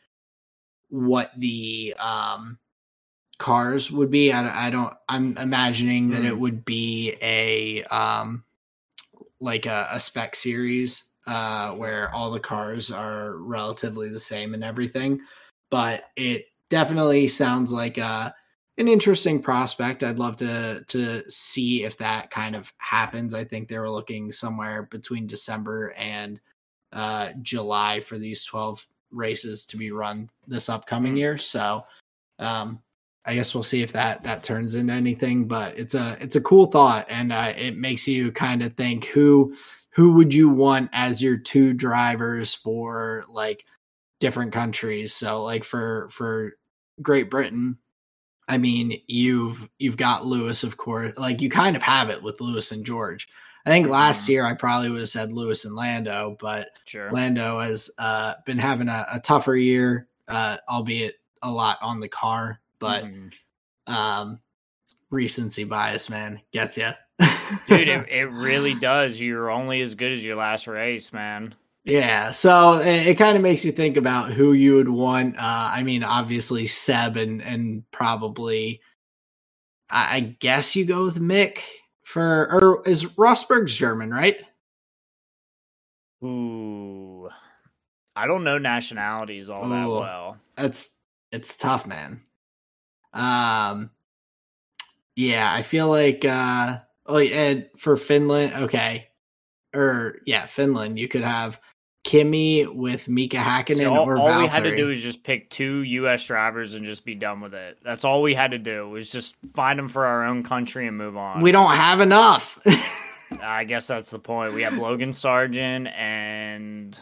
what 0.90 1.32
the 1.38 1.94
um, 1.98 2.58
cars 3.38 3.90
would 3.90 4.10
be. 4.10 4.30
I, 4.30 4.66
I 4.66 4.70
don't, 4.70 4.92
I'm 5.08 5.36
imagining 5.38 6.10
that 6.10 6.24
it 6.24 6.34
Hmm. 6.34 6.40
would 6.40 6.64
be 6.66 7.16
a, 7.22 7.82
um, 7.84 8.44
like 9.40 9.66
a, 9.66 9.88
a 9.90 10.00
spec 10.00 10.34
series 10.34 11.12
uh, 11.26 11.72
where 11.72 12.12
all 12.14 12.30
the 12.30 12.40
cars 12.40 12.90
are 12.90 13.36
relatively 13.36 14.08
the 14.08 14.20
same 14.20 14.54
and 14.54 14.64
everything. 14.64 15.20
But 15.70 16.04
it 16.16 16.46
definitely 16.70 17.28
sounds 17.28 17.72
like 17.72 17.98
a, 17.98 18.34
an 18.78 18.88
interesting 18.88 19.40
prospect. 19.40 20.02
I'd 20.02 20.18
love 20.18 20.36
to 20.38 20.84
to 20.88 21.30
see 21.30 21.84
if 21.84 21.96
that 21.98 22.30
kind 22.30 22.56
of 22.56 22.72
happens. 22.78 23.34
I 23.34 23.44
think 23.44 23.68
they 23.68 23.78
were 23.78 23.90
looking 23.90 24.32
somewhere 24.32 24.88
between 24.90 25.26
December 25.26 25.94
and 25.96 26.40
uh, 26.92 27.30
July 27.42 28.00
for 28.00 28.18
these 28.18 28.44
twelve 28.44 28.84
races 29.10 29.64
to 29.66 29.76
be 29.76 29.92
run 29.92 30.28
this 30.46 30.68
upcoming 30.68 31.14
Mm. 31.14 31.18
year. 31.18 31.38
So 31.38 31.84
um, 32.38 32.80
I 33.26 33.34
guess 33.34 33.54
we'll 33.54 33.62
see 33.62 33.82
if 33.82 33.92
that 33.92 34.24
that 34.24 34.42
turns 34.42 34.74
into 34.74 34.92
anything. 34.92 35.46
But 35.46 35.78
it's 35.78 35.94
a 35.94 36.16
it's 36.20 36.36
a 36.36 36.40
cool 36.42 36.66
thought, 36.66 37.06
and 37.08 37.32
uh, 37.32 37.52
it 37.56 37.76
makes 37.76 38.06
you 38.06 38.32
kind 38.32 38.62
of 38.62 38.74
think 38.74 39.06
who 39.06 39.54
who 39.90 40.12
would 40.14 40.34
you 40.34 40.48
want 40.48 40.90
as 40.92 41.22
your 41.22 41.36
two 41.38 41.72
drivers 41.72 42.52
for 42.54 43.24
like 43.28 43.64
different 44.20 44.52
countries. 44.52 45.14
So 45.14 45.42
like 45.42 45.64
for 45.64 46.08
for 46.10 46.52
Great 47.02 47.30
Britain, 47.30 47.78
I 48.48 48.58
mean, 48.58 49.00
you've 49.06 49.68
you've 49.78 49.96
got 49.96 50.26
Lewis, 50.26 50.62
of 50.64 50.76
course. 50.76 51.16
Like 51.16 51.40
you 51.40 51.48
kind 51.48 51.76
of 51.76 51.82
have 51.82 52.10
it 52.10 52.22
with 52.22 52.40
Lewis 52.40 52.72
and 52.72 52.84
George. 52.84 53.28
I 53.66 53.70
think 53.70 53.88
last 53.88 54.26
Mhm. 54.26 54.28
year 54.28 54.44
I 54.46 54.52
probably 54.52 54.90
would 54.90 54.98
have 55.00 55.08
said 55.08 55.32
Lewis 55.32 55.64
and 55.64 55.74
Lando, 55.74 56.36
but 56.38 56.68
Sure. 56.84 57.10
Lando 57.10 57.60
has 57.60 57.90
uh, 57.98 58.34
been 58.44 58.58
having 58.58 58.90
a, 58.90 59.06
a 59.12 59.20
tougher 59.20 59.56
year, 59.56 60.06
uh, 60.28 60.58
albeit 60.68 61.14
a 61.40 61.50
lot 61.50 61.78
on 61.80 62.00
the 62.00 62.08
car. 62.08 62.60
But 62.78 63.04
Mhm. 63.04 63.32
um, 63.86 64.40
recency 65.10 65.64
bias, 65.64 66.10
man, 66.10 66.40
gets 66.52 66.76
you, 66.76 66.90
Dude, 67.68 67.88
it, 67.88 68.08
it 68.08 68.24
really 68.32 68.74
does. 68.74 69.20
You're 69.20 69.50
only 69.50 69.80
as 69.82 69.94
good 69.94 70.12
as 70.12 70.24
your 70.24 70.36
last 70.36 70.66
race, 70.66 71.12
man. 71.12 71.54
Yeah, 71.84 72.30
so 72.30 72.78
it, 72.80 73.08
it 73.08 73.18
kind 73.18 73.36
of 73.36 73.42
makes 73.42 73.64
you 73.64 73.70
think 73.70 73.96
about 73.96 74.32
who 74.32 74.52
you 74.54 74.74
would 74.76 74.88
want. 74.88 75.36
Uh, 75.36 75.70
I 75.72 75.82
mean, 75.82 76.02
obviously 76.02 76.66
Seb 76.66 77.16
and 77.16 77.42
and 77.42 77.88
probably, 77.90 78.80
I, 79.90 80.16
I 80.16 80.20
guess 80.40 80.74
you 80.74 80.86
go 80.86 81.04
with 81.04 81.20
Mick 81.20 81.58
for 82.04 82.52
or 82.52 82.82
is 82.88 83.04
Rosberg's 83.04 83.76
German, 83.76 84.10
right? 84.10 84.42
Ooh. 86.24 87.28
I 88.16 88.26
don't 88.26 88.44
know 88.44 88.58
nationalities 88.58 89.50
all 89.50 89.68
that 89.68 89.88
well. 89.88 90.38
That's 90.56 90.90
it's 91.32 91.56
tough, 91.56 91.86
man. 91.86 92.22
Um, 93.14 93.90
yeah, 95.16 95.52
I 95.52 95.62
feel 95.62 95.88
like 95.88 96.24
uh, 96.24 96.78
oh, 97.06 97.18
and 97.18 97.68
for 97.76 97.96
Finland, 97.96 98.64
okay, 98.64 99.08
or 99.74 100.18
yeah, 100.26 100.46
Finland. 100.46 100.98
You 100.98 101.08
could 101.08 101.22
have 101.22 101.60
Kimi 102.04 102.66
with 102.66 103.08
Mika 103.08 103.38
Hakkinen 103.38 103.76
See, 103.76 103.84
all, 103.86 104.06
or 104.06 104.18
all 104.18 104.28
Valtteri. 104.28 104.42
we 104.42 104.46
had 104.48 104.64
to 104.64 104.76
do 104.76 104.86
was 104.88 105.00
just 105.00 105.22
pick 105.22 105.48
two 105.50 105.82
U.S. 105.82 106.26
drivers 106.26 106.74
and 106.74 106.84
just 106.84 107.04
be 107.04 107.14
done 107.14 107.40
with 107.40 107.54
it. 107.54 107.78
That's 107.82 108.04
all 108.04 108.20
we 108.20 108.34
had 108.34 108.50
to 108.50 108.58
do 108.58 108.88
was 108.90 109.10
just 109.10 109.36
find 109.54 109.78
them 109.78 109.88
for 109.88 110.04
our 110.04 110.24
own 110.24 110.42
country 110.42 110.86
and 110.86 110.98
move 110.98 111.16
on. 111.16 111.40
we 111.40 111.52
don't 111.52 111.74
have 111.74 112.00
enough. 112.00 112.58
I 113.40 113.64
guess 113.64 113.86
that's 113.86 114.10
the 114.10 114.18
point. 114.18 114.52
We 114.52 114.62
have 114.62 114.76
Logan 114.76 115.10
Sargeant 115.10 115.90
and 115.92 116.98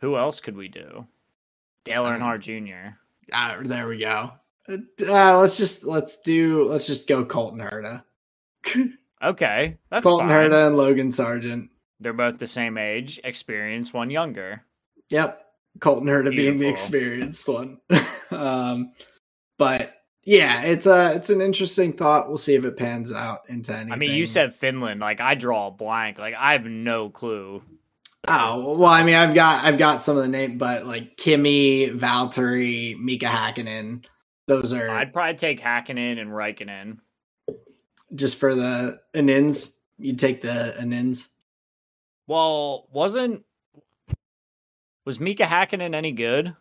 who 0.00 0.16
else 0.16 0.40
could 0.40 0.56
we 0.56 0.68
do? 0.68 1.06
Dale 1.84 2.04
Earnhardt 2.04 2.40
Jr. 2.40 2.96
Ah, 3.32 3.58
there 3.62 3.88
we 3.88 3.98
go. 3.98 4.32
Uh, 4.68 5.38
let's 5.38 5.56
just 5.56 5.84
let's 5.84 6.20
do 6.20 6.64
let's 6.64 6.86
just 6.86 7.08
go 7.08 7.24
Colton 7.24 7.60
Herta. 7.60 8.04
Okay, 9.22 9.78
that's 9.88 10.02
Colton 10.02 10.28
fine. 10.28 10.50
Herta 10.50 10.66
and 10.66 10.76
Logan 10.76 11.10
Sargeant. 11.10 11.68
They're 12.00 12.12
both 12.12 12.38
the 12.38 12.46
same 12.46 12.76
age, 12.76 13.20
experience, 13.22 13.92
one 13.92 14.10
younger. 14.10 14.64
Yep. 15.10 15.46
Colton 15.80 16.08
Herta 16.08 16.30
being 16.30 16.58
the 16.58 16.68
experienced 16.68 17.48
one. 17.48 17.78
um, 18.32 18.92
but 19.58 19.94
yeah, 20.24 20.62
it's 20.62 20.86
a 20.86 21.14
it's 21.14 21.30
an 21.30 21.40
interesting 21.40 21.92
thought. 21.92 22.28
We'll 22.28 22.38
see 22.38 22.54
if 22.54 22.64
it 22.64 22.76
pans 22.76 23.12
out 23.12 23.48
into 23.48 23.72
anything. 23.72 23.92
I 23.92 23.96
mean, 23.96 24.12
you 24.12 24.26
said 24.26 24.54
Finland. 24.54 25.00
Like 25.00 25.20
I 25.20 25.34
draw 25.34 25.68
a 25.68 25.70
blank. 25.70 26.18
Like 26.18 26.34
I 26.34 26.52
have 26.52 26.64
no 26.64 27.08
clue. 27.08 27.62
Oh 28.28 28.78
well, 28.78 28.90
I 28.90 29.02
mean, 29.02 29.16
I've 29.16 29.34
got 29.34 29.64
I've 29.64 29.78
got 29.78 30.02
some 30.02 30.16
of 30.16 30.22
the 30.22 30.28
name, 30.28 30.56
but 30.56 30.86
like 30.86 31.16
Kimi, 31.16 31.90
Valtteri, 31.90 32.98
Mika 32.98 33.26
Hakkinen, 33.26 34.04
those 34.46 34.72
are 34.72 34.88
I'd 34.88 35.12
probably 35.12 35.34
take 35.34 35.60
Hakkinen 35.60 36.20
and 36.20 36.30
Raikkonen. 36.30 36.98
just 38.14 38.36
for 38.36 38.54
the 38.54 39.00
Anins. 39.14 39.72
you'd 39.98 40.20
take 40.20 40.40
the 40.40 40.74
Anins. 40.78 41.28
Well, 42.28 42.86
wasn't 42.92 43.44
was 45.04 45.18
Mika 45.18 45.44
Hakkinen 45.44 45.94
any 45.94 46.12
good? 46.12 46.54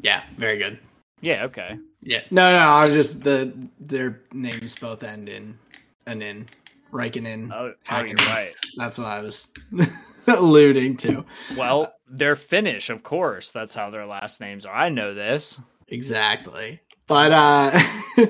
Yeah, 0.00 0.22
very 0.36 0.58
good. 0.58 0.78
Yeah. 1.20 1.44
Okay. 1.44 1.76
Yeah, 2.02 2.20
no, 2.30 2.52
no, 2.52 2.58
I 2.58 2.82
was 2.82 2.92
just 2.92 3.24
the 3.24 3.52
their 3.80 4.20
names 4.32 4.76
both 4.76 5.02
end 5.02 5.28
in 5.28 5.58
Anin, 6.06 6.46
Raikkonen. 6.92 7.50
Oh, 7.52 7.74
oh 7.90 8.04
you're 8.04 8.14
right. 8.28 8.54
That's 8.76 8.98
what 8.98 9.08
I 9.08 9.18
was 9.20 9.48
alluding 10.36 10.96
to. 10.98 11.24
Well, 11.56 11.92
they're 12.08 12.36
Finnish, 12.36 12.90
of 12.90 13.02
course. 13.02 13.52
That's 13.52 13.74
how 13.74 13.90
their 13.90 14.06
last 14.06 14.40
names 14.40 14.66
are. 14.66 14.74
I 14.74 14.88
know 14.88 15.14
this. 15.14 15.60
Exactly. 15.88 16.80
But 17.06 17.32
uh 17.32 17.80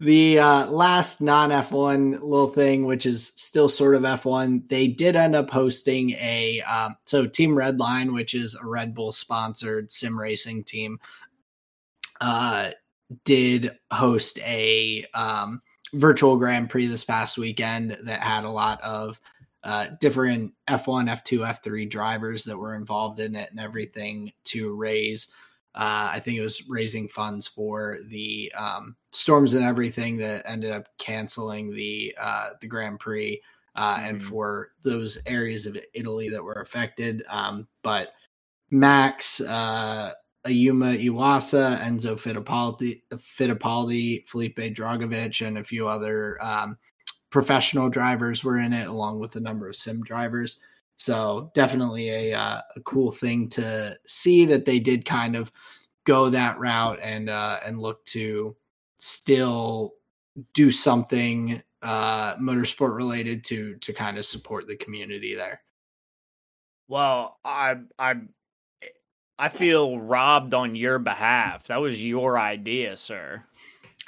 the 0.00 0.38
uh 0.38 0.66
last 0.70 1.20
non 1.20 1.50
F1 1.50 2.14
little 2.14 2.48
thing 2.48 2.84
which 2.84 3.06
is 3.06 3.32
still 3.36 3.68
sort 3.68 3.94
of 3.94 4.02
F1, 4.02 4.68
they 4.68 4.88
did 4.88 5.16
end 5.16 5.36
up 5.36 5.50
hosting 5.50 6.10
a 6.12 6.60
um 6.62 6.96
so 7.04 7.26
Team 7.26 7.54
Redline, 7.54 8.12
which 8.12 8.34
is 8.34 8.56
a 8.56 8.66
Red 8.66 8.94
Bull 8.94 9.12
sponsored 9.12 9.92
sim 9.92 10.18
racing 10.18 10.64
team, 10.64 10.98
uh 12.20 12.70
did 13.24 13.70
host 13.92 14.40
a 14.40 15.04
um 15.14 15.62
virtual 15.94 16.36
Grand 16.36 16.68
Prix 16.68 16.86
this 16.86 17.04
past 17.04 17.38
weekend 17.38 17.96
that 18.02 18.20
had 18.22 18.44
a 18.44 18.50
lot 18.50 18.80
of 18.82 19.20
uh, 19.66 19.88
different 20.00 20.54
F1, 20.68 21.10
F2, 21.10 21.40
F3 21.46 21.90
drivers 21.90 22.44
that 22.44 22.56
were 22.56 22.74
involved 22.74 23.18
in 23.18 23.34
it 23.34 23.50
and 23.50 23.60
everything 23.60 24.32
to 24.44 24.74
raise 24.74 25.28
uh, 25.76 26.08
I 26.14 26.20
think 26.20 26.38
it 26.38 26.42
was 26.42 26.68
raising 26.70 27.06
funds 27.06 27.46
for 27.46 27.98
the 28.08 28.50
um, 28.56 28.96
storms 29.12 29.52
and 29.52 29.62
everything 29.62 30.16
that 30.16 30.42
ended 30.46 30.70
up 30.70 30.88
canceling 30.96 31.70
the 31.70 32.16
uh, 32.18 32.50
the 32.62 32.66
Grand 32.66 32.98
Prix 32.98 33.42
uh, 33.74 33.98
and 34.00 34.18
Mhm. 34.18 34.22
for 34.22 34.70
those 34.82 35.18
areas 35.26 35.66
of 35.66 35.76
Italy 35.92 36.30
that 36.30 36.42
were 36.42 36.62
affected. 36.62 37.22
Um, 37.28 37.68
but 37.82 38.14
Max, 38.70 39.42
uh, 39.42 40.12
Ayumu 40.46 40.98
Iwasa, 41.10 41.78
Enzo 41.80 42.16
Fittipaldi, 42.16 43.02
Fittipaldi, 43.12 44.26
Felipe 44.26 44.56
Drugovich, 44.74 45.46
and 45.46 45.58
a 45.58 45.64
few 45.64 45.86
other 45.86 46.42
um, 46.42 46.78
professional 47.36 47.90
drivers 47.90 48.42
were 48.42 48.58
in 48.58 48.72
it, 48.72 48.88
along 48.88 49.18
with 49.18 49.36
a 49.36 49.40
number 49.40 49.68
of 49.68 49.76
sim 49.76 50.00
drivers. 50.00 50.58
So 50.96 51.50
definitely 51.52 52.08
a 52.08 52.32
uh, 52.32 52.62
a 52.74 52.80
cool 52.80 53.10
thing 53.10 53.50
to 53.50 53.94
see 54.06 54.46
that 54.46 54.64
they 54.64 54.80
did 54.80 55.04
kind 55.04 55.36
of 55.36 55.52
go 56.04 56.30
that 56.30 56.58
route 56.58 56.98
and 57.02 57.28
uh, 57.28 57.58
and 57.66 57.78
look 57.78 58.02
to 58.06 58.56
still 58.96 59.96
do 60.54 60.70
something 60.70 61.62
uh, 61.82 62.36
motorsport 62.36 62.96
related 62.96 63.44
to 63.44 63.74
to 63.74 63.92
kind 63.92 64.16
of 64.16 64.24
support 64.24 64.66
the 64.66 64.76
community 64.76 65.34
there. 65.34 65.60
Well, 66.88 67.38
I 67.44 67.80
I 67.98 68.14
I 69.38 69.50
feel 69.50 70.00
robbed 70.00 70.54
on 70.54 70.74
your 70.74 70.98
behalf. 70.98 71.66
That 71.66 71.82
was 71.82 72.02
your 72.02 72.38
idea, 72.38 72.96
sir. 72.96 73.44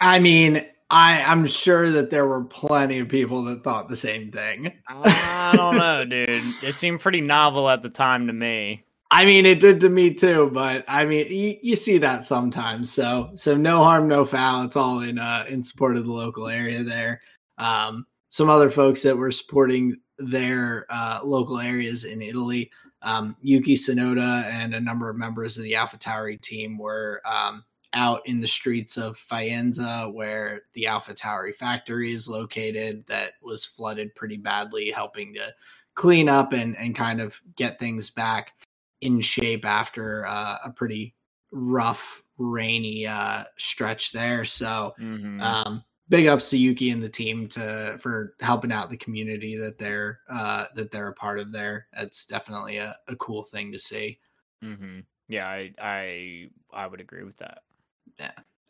I 0.01 0.19
mean, 0.19 0.65
I 0.91 1.23
I'm 1.23 1.47
sure 1.47 1.91
that 1.91 2.11
there 2.11 2.27
were 2.27 2.45
plenty 2.45 2.99
of 2.99 3.09
people 3.09 3.43
that 3.45 3.63
thought 3.63 3.89
the 3.89 3.97
same 3.97 4.31
thing. 4.31 4.73
I 4.89 5.53
don't 5.55 5.77
know, 5.79 6.05
dude. 6.05 6.43
It 6.63 6.75
seemed 6.75 7.01
pretty 7.01 7.21
novel 7.21 7.69
at 7.69 7.83
the 7.83 7.91
time 7.91 8.27
to 8.27 8.33
me. 8.33 8.85
I 9.11 9.25
mean, 9.25 9.47
it 9.47 9.61
did 9.61 9.81
to 9.81 9.89
me 9.89 10.13
too, 10.13 10.51
but 10.53 10.85
I 10.87 11.07
mean, 11.07 11.27
you, 11.31 11.57
you 11.63 11.77
see 11.77 11.97
that 11.99 12.27
sometimes. 12.27 12.93
So, 12.93 13.31
so 13.37 13.57
no 13.57 13.83
harm, 13.83 14.07
no 14.07 14.25
foul. 14.25 14.65
It's 14.65 14.77
all 14.77 15.01
in 15.01 15.19
uh, 15.19 15.47
in 15.49 15.63
support 15.63 15.97
of 15.97 16.05
the 16.05 16.13
local 16.13 16.49
area 16.49 16.83
there. 16.83 17.21
Um, 17.57 18.07
some 18.29 18.51
other 18.51 18.69
folks 18.69 19.03
that 19.03 19.17
were 19.17 19.31
supporting 19.31 19.97
their 20.19 20.87
uh, 20.91 21.21
local 21.25 21.59
areas 21.59 22.05
in 22.05 22.21
Italy, 22.21 22.71
um, 23.03 23.37
Yuki 23.41 23.75
Tsunoda 23.75 24.45
and 24.45 24.75
a 24.75 24.81
number 24.81 25.09
of 25.09 25.17
members 25.17 25.57
of 25.57 25.63
the 25.63 25.73
AlphaTauri 25.73 26.41
team 26.41 26.77
were 26.77 27.23
um, 27.25 27.65
out 27.95 28.21
in 28.27 28.41
the 28.41 28.47
streets 28.47 28.97
of 28.97 29.17
Faenza, 29.19 30.13
where 30.13 30.63
the 30.75 30.85
AlphaTauri 30.85 31.55
factory 31.55 32.13
is 32.13 32.29
located, 32.29 33.07
that 33.07 33.33
was 33.43 33.65
flooded 33.65 34.15
pretty 34.15 34.37
badly, 34.37 34.91
helping 34.91 35.35
to 35.35 35.55
clean 35.95 36.29
up 36.29 36.53
and 36.53 36.77
and 36.77 36.95
kind 36.95 37.21
of 37.21 37.41
get 37.57 37.79
things 37.79 38.11
back 38.11 38.53
in 39.01 39.21
shape 39.21 39.65
after 39.65 40.27
uh, 40.27 40.59
a 40.65 40.71
pretty 40.71 41.15
rough, 41.51 42.23
rainy 42.37 43.07
uh, 43.07 43.45
stretch 43.57 44.13
there. 44.13 44.45
So, 44.45 44.95
Mhm. 44.99 45.59
um, 45.67 45.85
big 46.09 46.27
ups 46.27 46.51
to 46.51 46.59
Yuki 46.59 46.91
and 46.91 47.03
the 47.03 47.09
team 47.09 47.49
to 47.49 47.97
for 48.01 48.35
helping 48.41 48.73
out 48.73 48.91
the 48.91 48.97
community 48.97 49.57
that 49.57 49.79
they're 49.79 50.21
uh, 50.29 50.67
that 50.75 50.91
they're 50.91 51.09
a 51.09 51.15
part 51.15 51.39
of 51.39 51.53
there. 51.53 51.89
It's 51.95 52.27
definitely 52.27 52.77
a, 52.79 52.97
a 53.09 53.17
cool 53.17 53.43
thing 53.45 53.73
to 53.73 53.79
see. 53.79 54.21
hmm 54.63 55.01
Yeah, 55.29 55.47
I 55.49 55.75
I 55.81 56.51
I 56.73 56.87
would 56.87 57.01
agree 57.01 57.25
with 57.25 57.37
that. 57.39 57.63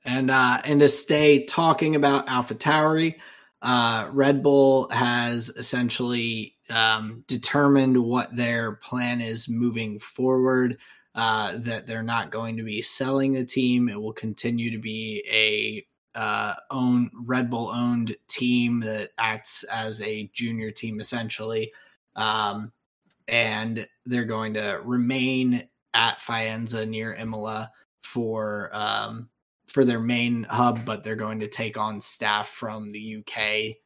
And 0.04 0.30
uh, 0.30 0.60
and 0.64 0.80
to 0.80 0.88
stay 0.88 1.44
talking 1.44 1.94
about 1.94 2.26
AlphaTauri, 2.28 3.16
uh, 3.62 4.08
Red 4.10 4.42
Bull 4.42 4.88
has 4.90 5.50
essentially 5.50 6.56
um, 6.70 7.24
determined 7.26 7.96
what 7.98 8.34
their 8.34 8.72
plan 8.72 9.20
is 9.20 9.48
moving 9.48 9.98
forward. 9.98 10.78
Uh, 11.14 11.58
that 11.58 11.84
they're 11.84 12.02
not 12.02 12.30
going 12.30 12.56
to 12.56 12.62
be 12.62 12.80
selling 12.80 13.32
the 13.32 13.44
team. 13.44 13.88
It 13.88 14.00
will 14.00 14.12
continue 14.12 14.70
to 14.70 14.78
be 14.78 15.24
a 15.28 15.84
uh, 16.18 16.54
own 16.70 17.10
Red 17.26 17.50
Bull 17.50 17.70
owned 17.70 18.16
team 18.28 18.80
that 18.80 19.10
acts 19.18 19.64
as 19.64 20.00
a 20.00 20.30
junior 20.32 20.70
team 20.70 21.00
essentially, 21.00 21.72
um, 22.14 22.72
and 23.26 23.86
they're 24.06 24.24
going 24.24 24.54
to 24.54 24.80
remain 24.84 25.68
at 25.94 26.18
Faenza 26.20 26.88
near 26.88 27.14
Imola 27.14 27.72
for 28.02 28.70
um, 28.72 29.28
for 29.68 29.84
their 29.84 30.00
main 30.00 30.44
hub, 30.44 30.84
but 30.84 31.04
they're 31.04 31.16
going 31.16 31.40
to 31.40 31.48
take 31.48 31.76
on 31.76 32.00
staff 32.00 32.48
from 32.48 32.90
the 32.90 33.16
UK 33.18 33.76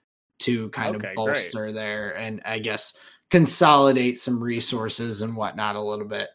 to 0.40 0.68
kind 0.70 0.96
Okay, 0.96 0.96
of 0.96 1.02
great. 1.02 1.16
bolster 1.16 1.72
there 1.72 2.16
and 2.16 2.40
I 2.44 2.58
guess 2.58 2.96
consolidate 3.30 4.18
some 4.18 4.42
resources 4.42 5.22
and 5.22 5.36
whatnot 5.36 5.76
a 5.76 5.80
little 5.80 6.06
bit 6.06 6.28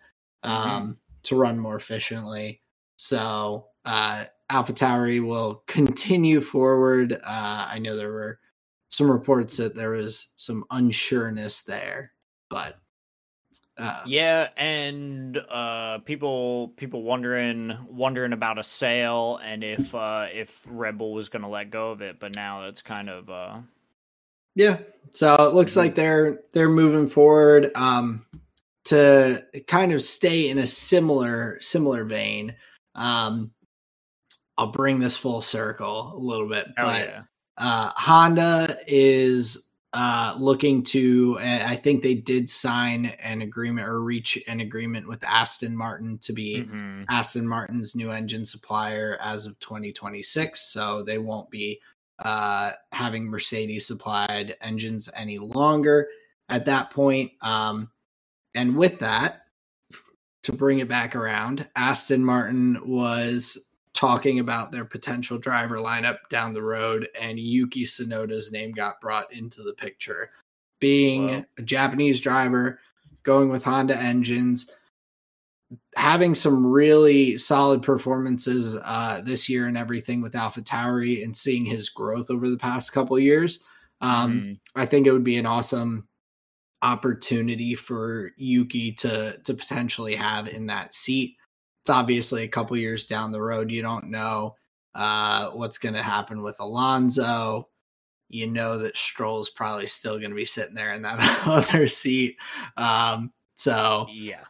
um, 0.43 0.97
to 1.23 1.35
run 1.35 1.59
more 1.59 1.75
efficiently. 1.75 2.61
So 2.95 3.67
uh, 3.85 4.25
AlphaTauri 4.51 5.25
will 5.25 5.63
continue 5.67 6.41
forward. 6.41 7.13
Uh, 7.13 7.67
I 7.69 7.79
know 7.79 7.95
there 7.95 8.11
were 8.11 8.39
some 8.89 9.11
reports 9.11 9.57
that 9.57 9.75
there 9.75 9.91
was 9.91 10.31
some 10.37 10.63
unsureness 10.71 11.63
there, 11.65 12.13
but 12.49 12.75
uh, 13.77 14.01
Yeah, 14.05 14.49
and 14.57 15.37
uh, 15.49 15.99
people 15.99 16.69
people 16.77 17.03
wondering 17.03 17.77
wondering 17.89 18.33
about 18.33 18.57
a 18.57 18.63
sale 18.63 19.39
and 19.43 19.63
if 19.63 19.93
uh, 19.93 20.27
if 20.33 20.61
Red 20.65 20.97
Bull 20.97 21.13
was 21.13 21.29
going 21.29 21.43
to 21.43 21.47
let 21.47 21.69
go 21.69 21.91
of 21.91 22.01
it, 22.01 22.19
but 22.19 22.35
now 22.35 22.67
it's 22.67 22.81
kind 22.81 23.09
of 23.09 23.29
uh, 23.29 23.59
Yeah. 24.55 24.79
So 25.11 25.35
it 25.35 25.53
looks 25.53 25.75
like 25.75 25.95
they're 25.95 26.41
they're 26.51 26.69
moving 26.69 27.07
forward 27.07 27.71
um 27.75 28.25
to 28.85 29.45
kind 29.67 29.91
of 29.91 30.01
stay 30.01 30.49
in 30.49 30.57
a 30.57 30.67
similar 30.67 31.57
similar 31.61 32.03
vein. 32.03 32.55
Um 32.95 33.51
I'll 34.57 34.71
bring 34.71 34.99
this 34.99 35.15
full 35.15 35.41
circle 35.41 36.13
a 36.15 36.19
little 36.19 36.49
bit, 36.49 36.65
oh 36.77 36.83
but 36.83 37.07
yeah, 37.07 37.21
uh 37.57 37.91
Honda 37.95 38.77
is 38.87 39.66
uh, 39.93 40.35
looking 40.37 40.83
to, 40.83 41.37
I 41.41 41.75
think 41.75 42.03
they 42.03 42.13
did 42.13 42.49
sign 42.49 43.05
an 43.23 43.41
agreement 43.41 43.87
or 43.87 44.01
reach 44.01 44.37
an 44.47 44.59
agreement 44.59 45.07
with 45.07 45.23
Aston 45.23 45.75
Martin 45.75 46.17
to 46.19 46.33
be 46.33 46.63
mm-hmm. 46.63 47.03
Aston 47.09 47.47
Martin's 47.47 47.95
new 47.95 48.11
engine 48.11 48.45
supplier 48.45 49.17
as 49.21 49.45
of 49.45 49.57
2026. 49.59 50.59
So 50.71 51.03
they 51.03 51.17
won't 51.17 51.49
be 51.49 51.79
uh, 52.19 52.71
having 52.91 53.25
Mercedes 53.25 53.87
supplied 53.87 54.55
engines 54.61 55.09
any 55.15 55.37
longer 55.37 56.07
at 56.49 56.65
that 56.65 56.91
point. 56.91 57.31
Um, 57.41 57.89
and 58.55 58.75
with 58.75 58.99
that, 58.99 59.43
to 60.43 60.53
bring 60.53 60.79
it 60.79 60.87
back 60.87 61.15
around, 61.15 61.67
Aston 61.75 62.23
Martin 62.23 62.79
was 62.85 63.66
talking 63.97 64.37
about 64.39 64.71
their 64.71 64.85
potential 64.85 65.39
driver 65.39 65.77
lineup 65.77 66.17
down 66.29 66.53
the 66.53 66.61
road, 66.61 67.09
and 67.19 67.39
Yuki 67.39 67.83
Tsunoda's 67.83 68.51
name 68.51 68.71
got 68.71 69.01
brought 69.01 69.33
into 69.33 69.63
the 69.63 69.73
picture. 69.73 70.29
Being 70.79 71.43
a 71.57 71.63
Japanese 71.63 72.21
driver, 72.21 72.79
going 73.23 73.49
with 73.49 73.63
Honda 73.63 73.97
engines, 73.97 74.71
having 75.95 76.35
some 76.35 76.63
really 76.63 77.37
solid 77.37 77.81
performances 77.81 78.79
uh, 78.85 79.21
this 79.23 79.49
year 79.49 79.65
and 79.65 79.75
everything 79.75 80.21
with 80.21 80.35
Alpha 80.35 80.61
Tauri, 80.61 81.23
and 81.23 81.35
seeing 81.35 81.65
his 81.65 81.89
growth 81.89 82.29
over 82.29 82.47
the 82.47 82.57
past 82.57 82.93
couple 82.93 83.17
years. 83.17 83.61
Um, 84.01 84.39
mm. 84.39 84.59
I 84.75 84.85
think 84.85 85.07
it 85.07 85.11
would 85.11 85.23
be 85.23 85.37
an 85.37 85.47
awesome 85.47 86.07
opportunity 86.83 87.73
for 87.73 88.29
Yuki 88.37 88.91
to 88.91 89.39
to 89.43 89.55
potentially 89.55 90.13
have 90.13 90.47
in 90.47 90.67
that 90.67 90.93
seat 90.93 91.36
it's 91.87 91.95
obviously 91.95 92.43
a 92.43 92.49
couple 92.49 92.75
years 92.75 93.05
down 93.05 93.31
the 93.31 93.41
road. 93.41 93.71
You 93.71 93.81
don't 93.81 94.09
know 94.09 94.57
uh, 94.93 95.51
what's 95.51 95.77
going 95.77 95.95
to 95.95 96.03
happen 96.03 96.41
with 96.41 96.57
Alonso. 96.59 97.69
You 98.27 98.47
know 98.47 98.77
that 98.79 98.97
Stroll's 98.97 99.49
probably 99.49 99.87
still 99.87 100.19
going 100.19 100.31
to 100.31 100.35
be 100.35 100.43
sitting 100.43 100.75
there 100.75 100.91
in 100.91 101.03
that 101.03 101.17
other 101.47 101.87
seat. 101.87 102.35
Um, 102.75 103.31
so 103.55 104.05
yeah, 104.11 104.43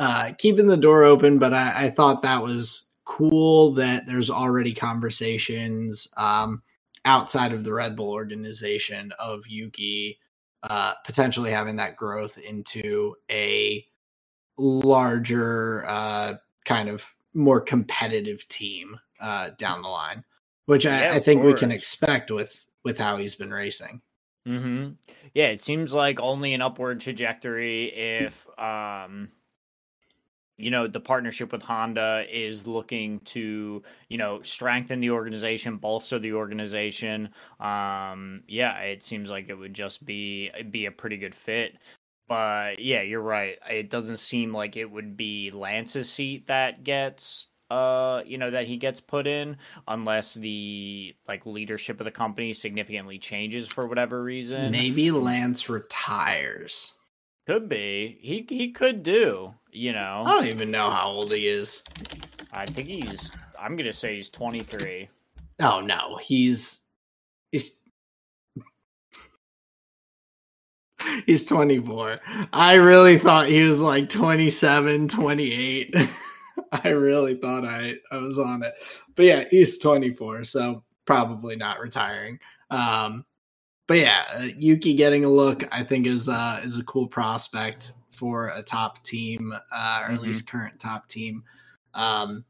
uh, 0.00 0.32
keeping 0.38 0.66
the 0.66 0.76
door 0.76 1.04
open. 1.04 1.38
But 1.38 1.54
I, 1.54 1.84
I, 1.84 1.90
thought 1.90 2.22
that 2.22 2.42
was 2.42 2.90
cool 3.04 3.74
that 3.74 4.08
there's 4.08 4.28
already 4.28 4.74
conversations 4.74 6.08
um, 6.16 6.64
outside 7.04 7.52
of 7.52 7.62
the 7.62 7.72
Red 7.72 7.94
Bull 7.94 8.10
organization 8.10 9.12
of 9.20 9.46
Yuki 9.46 10.18
uh, 10.64 10.94
potentially 11.04 11.52
having 11.52 11.76
that 11.76 11.94
growth 11.94 12.38
into 12.38 13.14
a 13.30 13.86
larger 14.58 15.84
uh, 15.86 16.34
kind 16.64 16.88
of 16.88 17.04
more 17.34 17.60
competitive 17.60 18.46
team 18.48 18.98
uh, 19.20 19.50
down 19.58 19.82
the 19.82 19.88
line, 19.88 20.24
which 20.66 20.86
I, 20.86 21.16
I 21.16 21.20
think 21.20 21.42
we 21.42 21.54
can 21.54 21.70
expect 21.70 22.30
with 22.30 22.66
with 22.84 22.98
how 22.98 23.16
he's 23.16 23.34
been 23.34 23.52
racing. 23.52 24.00
Mm-hmm. 24.46 24.92
Yeah, 25.34 25.48
it 25.48 25.60
seems 25.60 25.94
like 25.94 26.18
only 26.20 26.52
an 26.52 26.62
upward 26.62 27.00
trajectory 27.00 27.86
if 27.94 28.48
um 28.58 29.30
you 30.58 30.70
know 30.70 30.86
the 30.86 31.00
partnership 31.00 31.52
with 31.52 31.62
Honda 31.62 32.24
is 32.30 32.66
looking 32.66 33.20
to 33.20 33.82
you 34.08 34.18
know 34.18 34.42
strengthen 34.42 35.00
the 35.00 35.10
organization, 35.10 35.76
bolster 35.76 36.18
the 36.18 36.32
organization. 36.32 37.30
Um, 37.60 38.42
yeah, 38.46 38.78
it 38.80 39.02
seems 39.02 39.30
like 39.30 39.48
it 39.48 39.54
would 39.54 39.74
just 39.74 40.04
be 40.04 40.50
be 40.70 40.86
a 40.86 40.90
pretty 40.92 41.16
good 41.16 41.34
fit. 41.34 41.78
But 42.32 42.78
yeah, 42.78 43.02
you're 43.02 43.20
right. 43.20 43.58
It 43.70 43.90
doesn't 43.90 44.16
seem 44.16 44.54
like 44.54 44.78
it 44.78 44.90
would 44.90 45.18
be 45.18 45.50
Lance's 45.50 46.08
seat 46.08 46.46
that 46.46 46.82
gets 46.82 47.48
uh 47.70 48.22
you 48.24 48.38
know 48.38 48.50
that 48.50 48.66
he 48.66 48.78
gets 48.78 49.02
put 49.02 49.26
in 49.26 49.58
unless 49.86 50.32
the 50.32 51.14
like 51.28 51.44
leadership 51.44 52.00
of 52.00 52.04
the 52.04 52.10
company 52.10 52.54
significantly 52.54 53.18
changes 53.18 53.68
for 53.68 53.86
whatever 53.86 54.22
reason. 54.22 54.70
Maybe 54.72 55.10
Lance 55.10 55.68
retires. 55.68 56.92
Could 57.46 57.68
be. 57.68 58.16
He 58.22 58.46
he 58.48 58.70
could 58.70 59.02
do, 59.02 59.52
you 59.70 59.92
know. 59.92 60.22
I 60.24 60.30
don't 60.30 60.46
even 60.46 60.70
know 60.70 60.88
how 60.88 61.10
old 61.10 61.32
he 61.32 61.46
is. 61.48 61.84
I 62.50 62.64
think 62.64 62.88
he's 62.88 63.30
I'm 63.60 63.76
going 63.76 63.84
to 63.84 63.92
say 63.92 64.16
he's 64.16 64.30
23. 64.30 65.06
Oh 65.60 65.82
no, 65.82 66.18
he's 66.22 66.86
he's 67.50 67.81
He's 71.26 71.46
24. 71.46 72.20
I 72.52 72.74
really 72.74 73.18
thought 73.18 73.48
he 73.48 73.62
was 73.62 73.80
like 73.80 74.08
27, 74.08 75.08
28. 75.08 75.94
I 76.72 76.88
really 76.88 77.36
thought 77.36 77.64
I, 77.64 77.94
I 78.10 78.16
was 78.18 78.38
on 78.38 78.62
it. 78.62 78.74
But 79.14 79.24
yeah, 79.24 79.44
he's 79.50 79.78
24, 79.78 80.44
so 80.44 80.82
probably 81.04 81.56
not 81.56 81.80
retiring. 81.80 82.38
Um, 82.70 83.24
but 83.86 83.98
yeah, 83.98 84.24
uh, 84.34 84.48
Yuki 84.56 84.94
getting 84.94 85.24
a 85.24 85.30
look, 85.30 85.64
I 85.74 85.82
think 85.82 86.06
is 86.06 86.28
uh, 86.28 86.60
is 86.64 86.78
a 86.78 86.84
cool 86.84 87.06
prospect 87.06 87.92
for 88.10 88.48
a 88.48 88.62
top 88.62 89.02
team, 89.02 89.52
uh, 89.52 90.00
or 90.02 90.04
at 90.04 90.10
mm-hmm. 90.12 90.22
least 90.22 90.48
current 90.48 90.78
top 90.78 91.08
team. 91.08 91.42
Um, 91.94 92.44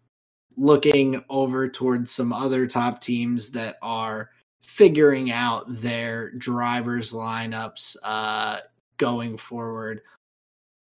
looking 0.57 1.25
over 1.29 1.69
towards 1.69 2.13
some 2.13 2.33
other 2.33 2.67
top 2.67 3.01
teams 3.01 3.51
that 3.53 3.77
are 3.83 4.31
figuring 4.65 5.31
out 5.31 5.65
their 5.69 6.31
drivers 6.33 7.13
lineups 7.13 7.97
uh, 8.05 8.59
going 8.99 9.37
forward. 9.37 10.01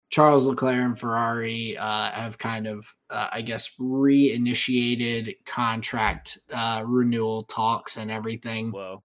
Charles 0.10 0.48
Leclerc 0.48 0.76
and 0.76 1.00
Ferrari 1.00 1.78
uh, 1.78 2.10
have 2.12 2.40
kind 2.40 2.66
of, 2.66 2.94
uh, 3.12 3.28
I 3.32 3.42
guess, 3.42 3.76
reinitiated 3.80 5.36
contract 5.46 6.40
uh, 6.52 6.84
renewal 6.86 7.44
talks 7.44 7.98
and 7.98 8.10
everything. 8.10 8.72
Whoa. 8.72 9.04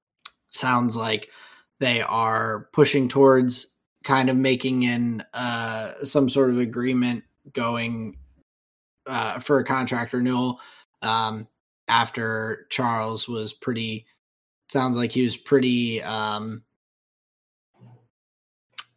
Sounds 0.48 0.96
like 0.96 1.28
they 1.78 2.00
are 2.00 2.68
pushing 2.72 3.08
towards 3.08 3.76
kind 4.02 4.30
of 4.30 4.36
making 4.36 4.84
in 4.84 5.22
uh, 5.34 5.92
some 6.04 6.30
sort 6.30 6.50
of 6.50 6.58
agreement 6.58 7.24
going 7.52 8.16
uh, 9.06 9.38
for 9.40 9.58
a 9.58 9.64
contract 9.64 10.14
renewal 10.14 10.60
um, 11.02 11.46
after 11.88 12.66
Charles 12.70 13.28
was 13.28 13.52
pretty 13.52 14.06
sounds 14.74 14.96
like 14.96 15.12
he 15.12 15.22
was 15.22 15.36
pretty 15.36 16.02
um, 16.02 16.62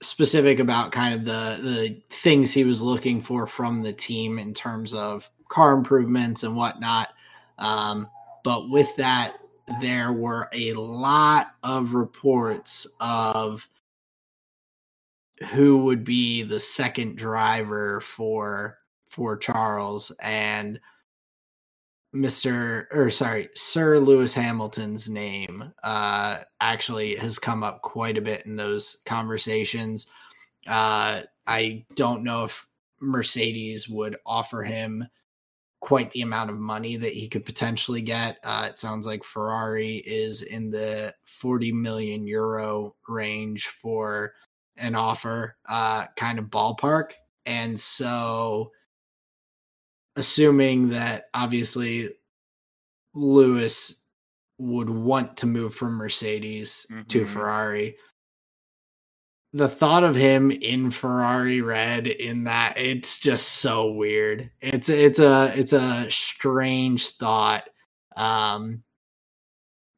specific 0.02 0.60
about 0.60 0.92
kind 0.92 1.14
of 1.14 1.24
the 1.24 1.62
the 1.62 2.02
things 2.10 2.52
he 2.52 2.64
was 2.64 2.82
looking 2.82 3.22
for 3.22 3.46
from 3.46 3.84
the 3.84 3.94
team 3.94 4.40
in 4.40 4.54
terms 4.54 4.96
of 4.96 5.30
car 5.50 5.74
improvements 5.74 6.44
and 6.44 6.56
whatnot. 6.56 7.10
Um, 7.60 8.10
but 8.44 8.72
with 8.72 8.94
that, 8.98 9.38
there 9.80 10.12
were 10.12 10.50
a 10.52 10.74
lot 10.74 11.56
of 11.62 11.94
reports 11.94 12.88
of 13.00 13.70
who 15.52 15.78
would 15.78 16.04
be 16.04 16.42
the 16.42 16.60
second 16.60 17.18
driver 17.18 18.02
for 18.02 18.80
for 19.12 19.38
Charles 19.38 20.12
and 20.24 20.80
Mr. 22.18 22.88
or 22.92 23.12
sorry, 23.12 23.50
Sir 23.54 24.00
Lewis 24.00 24.34
Hamilton's 24.34 25.08
name 25.08 25.72
uh, 25.84 26.40
actually 26.60 27.16
has 27.16 27.38
come 27.38 27.64
up 27.64 27.84
quite 27.84 28.18
a 28.18 28.22
bit 28.22 28.46
in 28.46 28.56
those 28.56 28.98
conversations. 29.06 30.08
Uh, 30.66 31.22
I 31.46 31.86
don't 31.96 32.24
know 32.24 32.46
if 32.46 32.68
Mercedes 33.00 33.88
would 33.88 34.18
offer 34.26 34.64
him 34.64 35.08
quite 35.80 36.10
the 36.12 36.22
amount 36.22 36.50
of 36.50 36.58
money 36.58 36.96
that 36.96 37.14
he 37.14 37.28
could 37.28 37.46
potentially 37.46 38.02
get. 38.02 38.38
Uh, 38.44 38.68
it 38.70 38.80
sounds 38.80 39.06
like 39.06 39.24
Ferrari 39.24 39.98
is 39.98 40.42
in 40.42 40.72
the 40.72 41.14
40 41.26 41.72
million 41.72 42.26
euro 42.26 42.96
range 43.08 43.68
for 43.68 44.34
an 44.76 44.96
offer, 44.96 45.56
uh, 45.70 46.08
kind 46.16 46.40
of 46.40 46.46
ballpark. 46.46 47.12
And 47.46 47.80
so 47.80 48.72
assuming 50.18 50.90
that 50.90 51.26
obviously 51.34 52.10
Lewis 53.14 54.06
would 54.58 54.90
want 54.90 55.38
to 55.38 55.46
move 55.46 55.74
from 55.76 55.94
Mercedes 55.94 56.86
mm-hmm. 56.92 57.04
to 57.04 57.26
Ferrari. 57.26 57.96
The 59.54 59.70
thought 59.70 60.04
of 60.04 60.16
him 60.16 60.52
in 60.52 60.92
Ferrari 60.92 61.62
red 61.62 62.08
in 62.08 62.44
that 62.46 62.78
it's 62.78 63.20
just 63.20 63.48
so 63.48 63.92
weird. 63.92 64.52
It's 64.60 64.90
it's 64.90 65.20
a 65.20 65.54
it's 65.56 65.74
a 65.74 66.08
strange 66.10 67.10
thought. 67.10 67.64
Um 68.16 68.84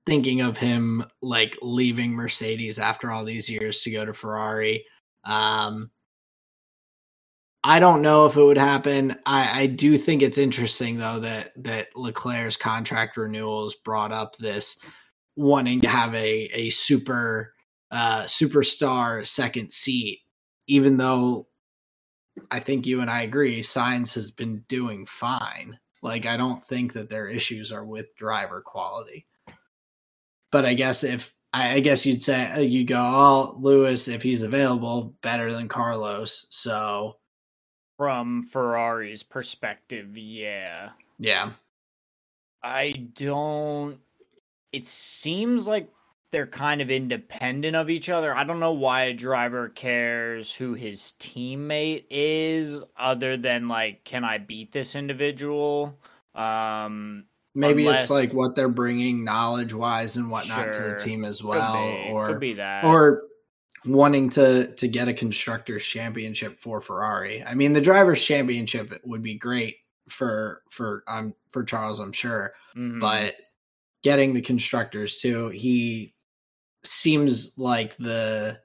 thinking 0.06 0.42
of 0.42 0.58
him 0.58 1.04
like 1.22 1.58
leaving 1.62 2.12
Mercedes 2.12 2.80
after 2.80 3.12
all 3.12 3.24
these 3.24 3.50
years 3.50 3.82
to 3.82 3.92
go 3.92 4.06
to 4.06 4.14
Ferrari. 4.14 4.86
Um 5.24 5.90
I 7.64 7.80
don't 7.80 8.02
know 8.02 8.26
if 8.26 8.38
it 8.38 8.44
would 8.44 8.58
happen. 8.58 9.18
I, 9.26 9.62
I 9.64 9.66
do 9.68 9.98
think 9.98 10.22
it's 10.22 10.38
interesting 10.38 10.98
though 10.98 11.20
that 11.20 11.52
that 11.64 11.96
Leclerc's 11.96 12.56
contract 12.56 13.18
renewals 13.18 13.76
brought 13.76 14.12
up 14.12 14.38
this 14.38 14.80
wanting 15.36 15.82
to 15.82 15.90
have 15.90 16.14
a 16.16 16.50
a 16.54 16.70
super 16.70 17.54
uh, 17.92 18.24
superstar 18.24 19.26
second 19.28 19.72
seat, 19.72 20.22
even 20.68 20.98
though 20.98 21.48
I 22.52 22.60
think 22.60 22.86
you 22.86 23.02
and 23.02 23.10
I 23.10 23.24
agree, 23.24 23.62
Sainz 23.62 24.14
has 24.16 24.32
been 24.32 24.64
doing 24.70 25.06
fine. 25.06 25.78
Like 26.02 26.26
I 26.26 26.38
don't 26.38 26.66
think 26.66 26.94
that 26.94 27.10
their 27.10 27.28
issues 27.28 27.72
are 27.72 27.86
with 27.86 28.16
driver 28.16 28.62
quality. 28.62 29.28
But 30.52 30.66
I 30.66 30.74
guess 30.76 31.04
if 31.04 31.34
I, 31.54 31.74
I 31.74 31.80
guess 31.82 32.06
you'd 32.06 32.22
say 32.22 32.52
uh, 32.52 32.60
you 32.60 32.86
go, 32.86 33.02
oh, 33.02 33.58
Lewis, 33.60 34.08
if 34.08 34.24
he's 34.24 34.44
available, 34.44 35.16
better 35.22 35.54
than 35.54 35.68
Carlos. 35.68 36.48
So 36.50 37.19
from 38.00 38.44
Ferrari's 38.44 39.24
perspective, 39.24 40.18
yeah. 40.18 40.92
Yeah. 41.18 41.52
I 42.64 42.92
don't 43.14 44.00
it 44.72 44.86
seems 44.86 45.68
like 45.68 45.90
they're 46.32 46.48
kind 46.48 46.80
of 46.80 46.90
independent 46.90 47.76
of 47.76 47.90
each 47.90 48.08
other. 48.08 48.34
I 48.34 48.46
don't 48.46 48.62
know 48.62 48.72
why 48.72 49.04
a 49.04 49.14
driver 49.14 49.68
cares 49.68 50.54
who 50.54 50.76
his 50.76 51.14
teammate 51.20 52.06
is 52.10 52.80
other 52.96 53.36
than 53.36 53.68
like 53.68 54.06
can 54.06 54.24
I 54.24 54.38
beat 54.38 54.72
this 54.72 54.96
individual? 54.96 56.00
Um 56.36 57.26
maybe 57.54 57.86
unless, 57.86 58.04
it's 58.04 58.12
like 58.12 58.32
what 58.32 58.56
they're 58.56 58.70
bringing 58.70 59.26
knowledge 59.26 59.74
wise 59.74 60.16
and 60.16 60.32
whatnot 60.32 60.74
sure, 60.74 60.84
to 60.86 60.90
the 60.92 60.96
team 60.96 61.26
as 61.26 61.44
well 61.44 61.74
could 61.74 62.12
or 62.14 62.28
could 62.28 62.40
be 62.40 62.54
that. 62.54 62.86
or 62.86 63.24
wanting 63.86 64.30
to 64.30 64.74
to 64.76 64.88
get 64.88 65.08
a 65.08 65.14
constructors 65.14 65.84
championship 65.84 66.58
for 66.58 66.82
Ferrari. 66.82 67.44
I 67.44 67.54
mean 67.54 67.74
the 67.74 67.82
drivers 67.82 68.24
championship 68.24 69.00
would 69.04 69.24
be 69.24 69.36
great 69.36 69.76
for 70.08 70.64
for 70.70 71.04
um 71.08 71.34
for 71.50 71.64
Charles 71.64 72.00
I'm 72.00 72.12
sure. 72.12 72.52
Mm-hmm. 72.76 73.00
But 73.00 73.34
getting 74.04 74.34
the 74.34 74.42
constructors 74.42 75.20
too. 75.20 75.50
He 75.50 76.14
seems 76.84 77.58
like 77.58 77.98
the 77.98 78.60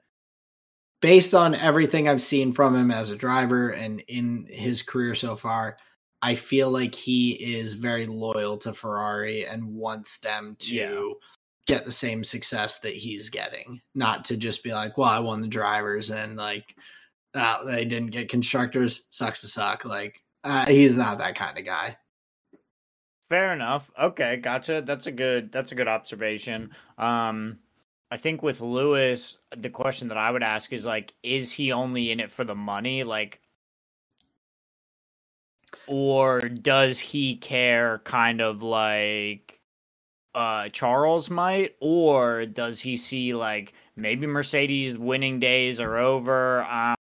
based 1.01 1.33
on 1.33 1.55
everything 1.55 2.07
I've 2.07 2.21
seen 2.21 2.53
from 2.53 2.75
him 2.75 2.91
as 2.91 3.09
a 3.09 3.15
driver 3.15 3.69
and 3.69 4.01
in 4.07 4.47
his 4.49 4.81
career 4.81 5.13
so 5.13 5.35
far, 5.35 5.77
I 6.21 6.35
feel 6.35 6.71
like 6.71 6.95
he 6.95 7.33
is 7.33 7.73
very 7.73 8.07
loyal 8.07 8.57
to 8.59 8.73
Ferrari 8.73 9.45
and 9.45 9.75
wants 9.75 10.17
them 10.17 10.55
to 10.59 10.73
yeah. 10.73 11.13
Get 11.65 11.85
the 11.85 11.91
same 11.91 12.23
success 12.23 12.79
that 12.79 12.93
he's 12.93 13.29
getting. 13.29 13.81
Not 13.93 14.25
to 14.25 14.37
just 14.37 14.63
be 14.63 14.73
like, 14.73 14.97
well, 14.97 15.09
I 15.09 15.19
won 15.19 15.41
the 15.41 15.47
drivers 15.47 16.11
and 16.11 16.37
like 16.37 16.75
uh, 17.33 17.63
they 17.65 17.85
didn't 17.85 18.11
get 18.11 18.29
constructors. 18.29 19.07
Sucks 19.11 19.41
to 19.41 19.47
suck. 19.47 19.85
Like 19.85 20.21
uh, 20.43 20.65
he's 20.67 20.97
not 20.97 21.17
that 21.19 21.35
kind 21.35 21.57
of 21.57 21.65
guy. 21.65 21.97
Fair 23.27 23.53
enough. 23.53 23.91
Okay, 23.99 24.37
gotcha. 24.37 24.83
That's 24.85 25.07
a 25.07 25.11
good 25.11 25.51
that's 25.51 25.71
a 25.71 25.75
good 25.75 25.87
observation. 25.87 26.71
Um 26.97 27.59
I 28.11 28.17
think 28.17 28.43
with 28.43 28.61
Lewis, 28.61 29.39
the 29.57 29.71
question 29.71 30.09
that 30.09 30.17
I 30.17 30.29
would 30.29 30.43
ask 30.43 30.71
is 30.71 30.85
like, 30.85 31.13
is 31.23 31.51
he 31.51 31.71
only 31.71 32.11
in 32.11 32.19
it 32.19 32.29
for 32.29 32.43
the 32.43 32.53
money? 32.53 33.03
Like 33.03 33.41
or 35.87 36.39
does 36.41 36.99
he 36.99 37.35
care 37.35 37.99
kind 38.05 38.41
of 38.41 38.61
like 38.61 39.59
uh 40.35 40.69
Charles 40.69 41.29
might 41.29 41.75
or 41.79 42.45
does 42.45 42.81
he 42.81 42.97
see 42.97 43.33
like 43.33 43.73
maybe 43.95 44.27
Mercedes 44.27 44.95
winning 44.97 45.39
days 45.39 45.79
are 45.79 45.97
over 45.97 46.63
um 46.65 46.95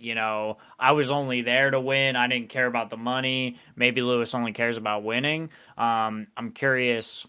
you 0.00 0.14
know, 0.14 0.56
I 0.78 0.92
was 0.92 1.10
only 1.10 1.42
there 1.42 1.70
to 1.70 1.78
win. 1.78 2.16
I 2.16 2.26
didn't 2.26 2.48
care 2.48 2.66
about 2.66 2.88
the 2.88 2.96
money. 2.96 3.58
Maybe 3.76 4.00
Lewis 4.00 4.34
only 4.34 4.52
cares 4.52 4.78
about 4.78 5.04
winning. 5.04 5.50
Um, 5.76 6.26
I'm 6.38 6.52
curious 6.52 7.26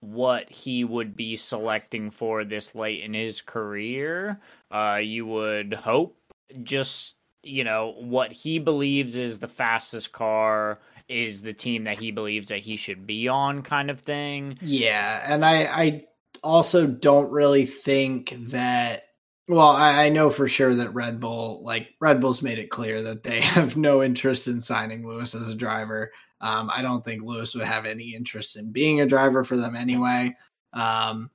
what 0.00 0.50
he 0.50 0.84
would 0.84 1.16
be 1.16 1.36
selecting 1.36 2.10
for 2.10 2.44
this 2.44 2.74
late 2.74 3.02
in 3.02 3.14
his 3.14 3.40
career. 3.40 4.38
Uh, 4.70 4.98
you 5.00 5.26
would 5.26 5.74
hope 5.74 6.16
just, 6.62 7.14
you 7.44 7.62
know, 7.62 7.94
what 7.98 8.32
he 8.32 8.58
believes 8.58 9.16
is 9.16 9.38
the 9.38 9.48
fastest 9.48 10.12
car 10.12 10.80
is 11.08 11.42
the 11.42 11.52
team 11.52 11.84
that 11.84 12.00
he 12.00 12.10
believes 12.10 12.48
that 12.48 12.58
he 12.58 12.76
should 12.76 13.06
be 13.06 13.28
on 13.28 13.62
kind 13.62 13.90
of 13.90 14.00
thing. 14.00 14.58
Yeah, 14.60 15.22
and 15.26 15.44
I 15.44 15.64
I 15.64 16.04
also 16.42 16.86
don't 16.86 17.30
really 17.30 17.66
think 17.66 18.30
that 18.50 19.02
well, 19.48 19.68
I, 19.68 20.06
I, 20.06 20.08
know 20.08 20.28
for 20.28 20.48
sure 20.48 20.74
that 20.74 20.92
Red 20.92 21.20
Bull, 21.20 21.62
like 21.62 21.90
Red 22.00 22.20
Bull's 22.20 22.42
made 22.42 22.58
it 22.58 22.70
clear 22.70 23.00
that 23.02 23.22
they 23.22 23.40
have 23.42 23.76
no 23.76 24.02
interest 24.02 24.48
in 24.48 24.60
signing 24.60 25.06
Lewis 25.06 25.34
as 25.34 25.48
a 25.48 25.54
driver. 25.54 26.10
Um, 26.40 26.68
I 26.72 26.82
don't 26.82 27.04
think 27.04 27.22
Lewis 27.22 27.54
would 27.54 27.64
have 27.64 27.86
any 27.86 28.14
interest 28.14 28.56
in 28.56 28.72
being 28.72 29.00
a 29.00 29.06
driver 29.06 29.44
for 29.44 29.56
them 29.56 29.76
anyway. 29.76 30.34
Um, 30.72 31.30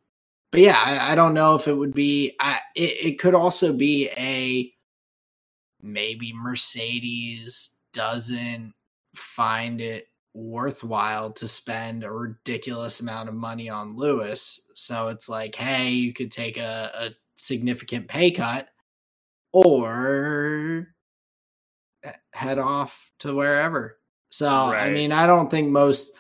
but 0.52 0.60
yeah, 0.60 0.78
I, 0.78 1.14
I, 1.14 1.16
don't 1.16 1.34
know 1.34 1.56
if 1.56 1.68
it 1.68 1.74
would 1.74 1.94
be. 1.94 2.36
I, 2.40 2.60
it, 2.76 3.06
it 3.06 3.20
could 3.20 3.34
also 3.34 3.74
be 3.74 4.10
a 4.18 4.72
maybe 5.82 6.34
Mercedes 6.36 7.80
doesn't 7.94 8.74
find 9.16 9.82
it 9.82 10.08
worthwhile 10.34 11.32
to 11.32 11.48
spend 11.48 12.04
a 12.04 12.12
ridiculous 12.12 13.00
amount 13.02 13.30
of 13.30 13.36
money 13.36 13.70
on 13.70 13.98
Lewis. 13.98 14.70
So 14.76 15.10
it's 15.10 15.28
like, 15.28 15.56
hey, 15.56 15.90
you 15.90 16.14
could 16.14 16.32
take 16.32 16.58
a, 16.58 16.92
a 16.94 17.10
significant 17.36 18.08
pay 18.08 18.32
cut 18.32 18.70
or 19.52 20.88
head 22.34 22.60
off 22.60 23.12
to 23.20 23.36
wherever. 23.36 23.98
So, 24.30 24.48
right. 24.48 24.88
I 24.88 24.92
mean, 24.92 25.12
I 25.12 25.28
don't 25.28 25.52
think 25.52 25.70
most, 25.70 26.14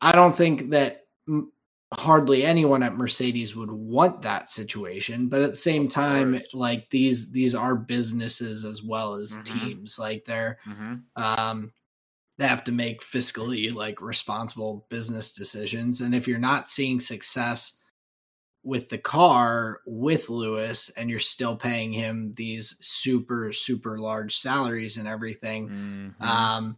I 0.00 0.12
don't 0.12 0.34
think 0.34 0.70
that 0.70 1.07
hardly 1.94 2.44
anyone 2.44 2.82
at 2.82 2.96
Mercedes 2.96 3.56
would 3.56 3.70
want 3.70 4.22
that 4.22 4.48
situation. 4.48 5.28
But 5.28 5.42
at 5.42 5.50
the 5.50 5.56
same 5.56 5.88
time, 5.88 6.40
like 6.52 6.90
these, 6.90 7.30
these 7.30 7.54
are 7.54 7.74
businesses 7.74 8.64
as 8.64 8.82
well 8.82 9.14
as 9.14 9.32
mm-hmm. 9.32 9.58
teams. 9.58 9.98
Like 9.98 10.24
they're, 10.26 10.58
mm-hmm. 10.66 11.22
um, 11.22 11.72
they 12.36 12.46
have 12.46 12.64
to 12.64 12.72
make 12.72 13.02
fiscally 13.02 13.72
like 13.74 14.00
responsible 14.02 14.86
business 14.90 15.32
decisions. 15.32 16.00
And 16.00 16.14
if 16.14 16.28
you're 16.28 16.38
not 16.38 16.66
seeing 16.66 17.00
success 17.00 17.82
with 18.62 18.88
the 18.88 18.98
car 18.98 19.80
with 19.86 20.28
Lewis 20.28 20.90
and 20.90 21.08
you're 21.08 21.18
still 21.18 21.56
paying 21.56 21.92
him 21.92 22.34
these 22.36 22.76
super 22.80 23.52
super 23.52 23.98
large 23.98 24.36
salaries 24.36 24.96
and 24.96 25.06
everything 25.06 25.68
mm-hmm. 25.68 26.22
um 26.22 26.76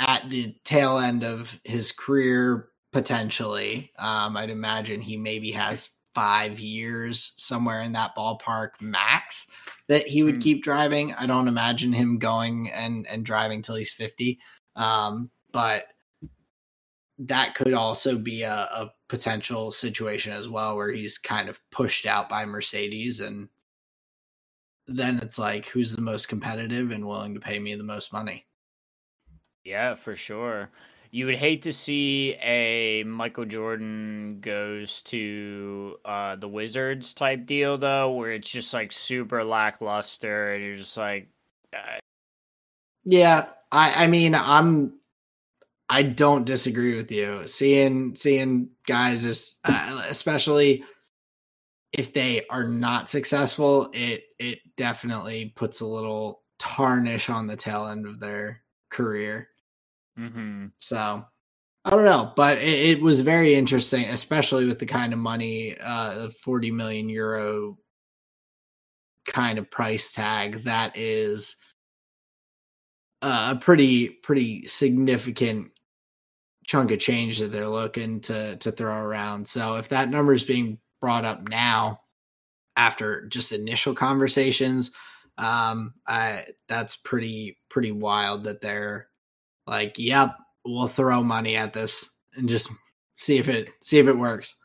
at 0.00 0.28
the 0.28 0.54
tail 0.64 0.98
end 0.98 1.22
of 1.22 1.58
his 1.64 1.92
career 1.92 2.68
potentially 2.92 3.92
um 3.98 4.36
I'd 4.36 4.50
imagine 4.50 5.00
he 5.00 5.16
maybe 5.16 5.50
has 5.52 5.90
5 6.14 6.60
years 6.60 7.32
somewhere 7.36 7.80
in 7.80 7.92
that 7.92 8.14
ballpark 8.16 8.72
max 8.80 9.50
that 9.88 10.06
he 10.06 10.22
would 10.22 10.34
mm-hmm. 10.34 10.42
keep 10.42 10.62
driving 10.62 11.14
I 11.14 11.26
don't 11.26 11.48
imagine 11.48 11.92
him 11.92 12.18
going 12.18 12.70
and 12.72 13.06
and 13.10 13.24
driving 13.24 13.62
till 13.62 13.76
he's 13.76 13.92
50 13.92 14.38
um 14.76 15.30
but 15.52 15.86
that 17.18 17.54
could 17.54 17.74
also 17.74 18.18
be 18.18 18.42
a, 18.42 18.52
a, 18.52 18.92
potential 19.08 19.70
situation 19.70 20.32
as 20.32 20.48
well 20.48 20.74
where 20.74 20.90
he's 20.90 21.18
kind 21.18 21.50
of 21.50 21.60
pushed 21.70 22.06
out 22.06 22.30
by 22.30 22.46
Mercedes 22.46 23.20
and 23.20 23.50
then 24.86 25.18
it's 25.18 25.38
like 25.38 25.68
who's 25.68 25.94
the 25.94 26.00
most 26.00 26.28
competitive 26.28 26.90
and 26.90 27.06
willing 27.06 27.34
to 27.34 27.40
pay 27.40 27.58
me 27.58 27.74
the 27.74 27.82
most 27.82 28.10
money. 28.10 28.46
Yeah, 29.64 29.94
for 29.94 30.16
sure. 30.16 30.70
You 31.14 31.26
would 31.26 31.36
hate 31.36 31.60
to 31.62 31.74
see 31.74 32.36
a 32.42 33.04
Michael 33.04 33.44
Jordan 33.44 34.38
goes 34.40 35.02
to 35.02 35.98
uh, 36.06 36.36
the 36.36 36.48
Wizards 36.48 37.12
type 37.12 37.44
deal 37.44 37.76
though, 37.76 38.12
where 38.12 38.30
it's 38.30 38.48
just 38.48 38.72
like 38.72 38.92
super 38.92 39.44
lackluster 39.44 40.54
and 40.54 40.64
you're 40.64 40.76
just 40.76 40.96
like 40.96 41.28
uh... 41.74 41.98
Yeah, 43.04 43.48
I 43.70 44.04
I 44.04 44.06
mean, 44.06 44.34
I'm 44.34 44.98
I 45.90 46.02
don't 46.02 46.46
disagree 46.46 46.96
with 46.96 47.12
you. 47.12 47.46
Seeing 47.46 48.14
seeing 48.14 48.70
guys 48.86 49.22
just 49.22 49.60
uh, 49.66 50.02
especially 50.08 50.82
if 51.92 52.14
they 52.14 52.46
are 52.48 52.66
not 52.66 53.10
successful, 53.10 53.90
it 53.92 54.24
it 54.38 54.60
definitely 54.78 55.52
puts 55.56 55.82
a 55.82 55.86
little 55.86 56.42
tarnish 56.58 57.28
on 57.28 57.46
the 57.46 57.56
tail 57.56 57.88
end 57.88 58.06
of 58.06 58.18
their 58.18 58.62
career. 58.88 59.50
Mm-hmm. 60.18 60.66
So 60.78 61.24
I 61.84 61.90
don't 61.90 62.04
know, 62.04 62.32
but 62.36 62.58
it, 62.58 62.98
it, 62.98 63.02
was 63.02 63.22
very 63.22 63.54
interesting, 63.54 64.04
especially 64.04 64.66
with 64.66 64.78
the 64.78 64.86
kind 64.86 65.12
of 65.12 65.18
money, 65.18 65.76
uh, 65.80 66.28
forty 66.42 66.70
million 66.70 67.08
euro 67.08 67.78
kind 69.26 69.58
of 69.58 69.70
price 69.70 70.12
tag. 70.12 70.64
That 70.64 70.96
is 70.96 71.56
a 73.22 73.56
pretty 73.56 74.08
pretty 74.08 74.66
significant 74.66 75.70
chunk 76.66 76.90
of 76.90 76.98
change 77.00 77.38
that 77.40 77.52
they're 77.52 77.68
looking 77.68 78.20
to 78.22 78.56
to 78.56 78.70
throw 78.70 78.94
around. 78.94 79.48
So 79.48 79.76
if 79.76 79.88
that 79.88 80.10
number 80.10 80.32
is 80.32 80.44
being 80.44 80.78
brought 81.00 81.24
up 81.24 81.48
now 81.48 82.00
after 82.76 83.26
just 83.26 83.52
initial 83.52 83.94
conversations, 83.94 84.92
um, 85.38 85.94
I 86.06 86.44
that's 86.68 86.96
pretty 86.96 87.58
pretty 87.68 87.92
wild 87.92 88.44
that 88.44 88.60
they're 88.60 89.08
like, 89.66 89.98
"Yep, 89.98 90.36
we'll 90.64 90.88
throw 90.88 91.22
money 91.22 91.56
at 91.56 91.72
this 91.72 92.08
and 92.34 92.48
just 92.48 92.70
see 93.16 93.38
if 93.38 93.48
it 93.48 93.68
see 93.82 93.98
if 93.98 94.06
it 94.06 94.16
works." 94.16 94.58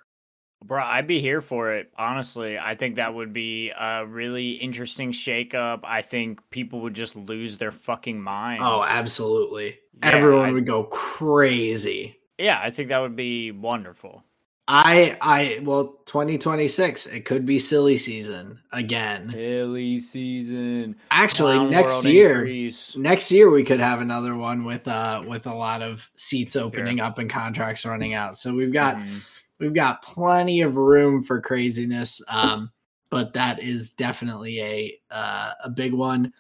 Bro, 0.64 0.84
I'd 0.84 1.08
be 1.08 1.20
here 1.20 1.42
for 1.42 1.74
it. 1.74 1.92
Honestly, 1.98 2.58
I 2.58 2.76
think 2.76 2.96
that 2.96 3.14
would 3.14 3.32
be 3.32 3.70
a 3.70 4.06
really 4.08 4.54
interesting 4.54 5.12
shakeup. 5.12 5.82
I 5.84 6.02
think 6.02 6.42
people 6.50 6.82
would 6.82 6.96
just 6.96 7.16
lose 7.16 7.58
their 7.58 7.72
fucking 7.72 8.18
oh, 8.18 8.22
minds. 8.22 8.64
Oh, 8.66 8.84
absolutely. 8.88 9.78
Yeah, 10.02 10.10
Everyone 10.10 10.50
I, 10.50 10.52
would 10.54 10.66
go 10.66 10.86
crazy. 10.86 12.18
Yeah, 12.40 12.60
I 12.62 12.72
think 12.72 12.90
that 12.90 13.00
would 13.00 13.16
be 13.16 13.52
wonderful. 13.52 14.24
I 14.70 15.18
I 15.22 15.60
well 15.64 16.00
2026 16.06 17.06
it 17.08 17.24
could 17.26 17.46
be 17.46 17.58
silly 17.58 17.96
season 17.98 18.60
again. 18.74 19.30
Silly 19.30 20.00
season. 20.00 20.96
Actually, 21.10 21.56
Clown 21.56 21.70
next 21.72 22.04
year 22.04 22.40
increase. 22.40 22.96
next 22.98 23.32
year 23.32 23.50
we 23.50 23.64
could 23.64 23.80
have 23.80 24.02
another 24.02 24.36
one 24.36 24.66
with 24.66 24.88
uh 24.88 25.24
with 25.26 25.48
a 25.48 25.56
lot 25.56 25.82
of 25.82 26.10
seats 26.16 26.56
opening 26.58 27.00
up 27.00 27.18
and 27.18 27.30
contracts 27.30 27.86
running 27.86 28.14
out. 28.14 28.36
So 28.38 28.54
we've 28.54 28.74
got 28.74 28.98
Mhm. 28.98 29.22
we've 29.60 29.74
got 29.74 30.02
plenty 30.02 30.62
of 30.62 30.76
room 30.76 31.24
for 31.24 31.40
craziness. 31.40 32.22
Um 32.30 32.72
but 33.10 33.32
that 33.34 33.64
is 33.64 33.92
definitely 33.92 34.60
a 34.62 35.00
uh, 35.10 35.52
a 35.64 35.70
big 35.70 35.94
one. 35.94 36.34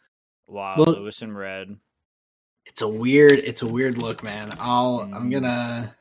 Wow, 0.48 0.76
Look- 0.78 0.98
Lewis 0.98 1.22
and 1.22 1.38
Red. 1.38 1.78
It's 2.66 2.82
a 2.82 2.88
weird 2.90 3.38
it's 3.40 3.62
a 3.62 3.68
weird 3.68 3.98
look, 3.98 4.22
man. 4.22 4.54
I'll 4.60 5.10
I'm 5.14 5.30
Mm. 5.30 5.32
gonna 5.32 5.96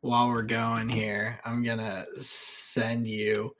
while 0.00 0.28
we're 0.28 0.42
going 0.42 0.88
here, 0.88 1.40
I'm 1.44 1.62
gonna 1.62 2.06
send 2.14 3.06
you 3.06 3.54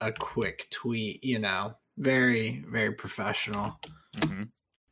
a 0.00 0.12
quick 0.12 0.66
tweet, 0.70 1.22
you 1.22 1.38
know, 1.38 1.74
very, 1.98 2.64
very 2.68 2.92
professional. 2.92 3.78
hmm 4.24 4.42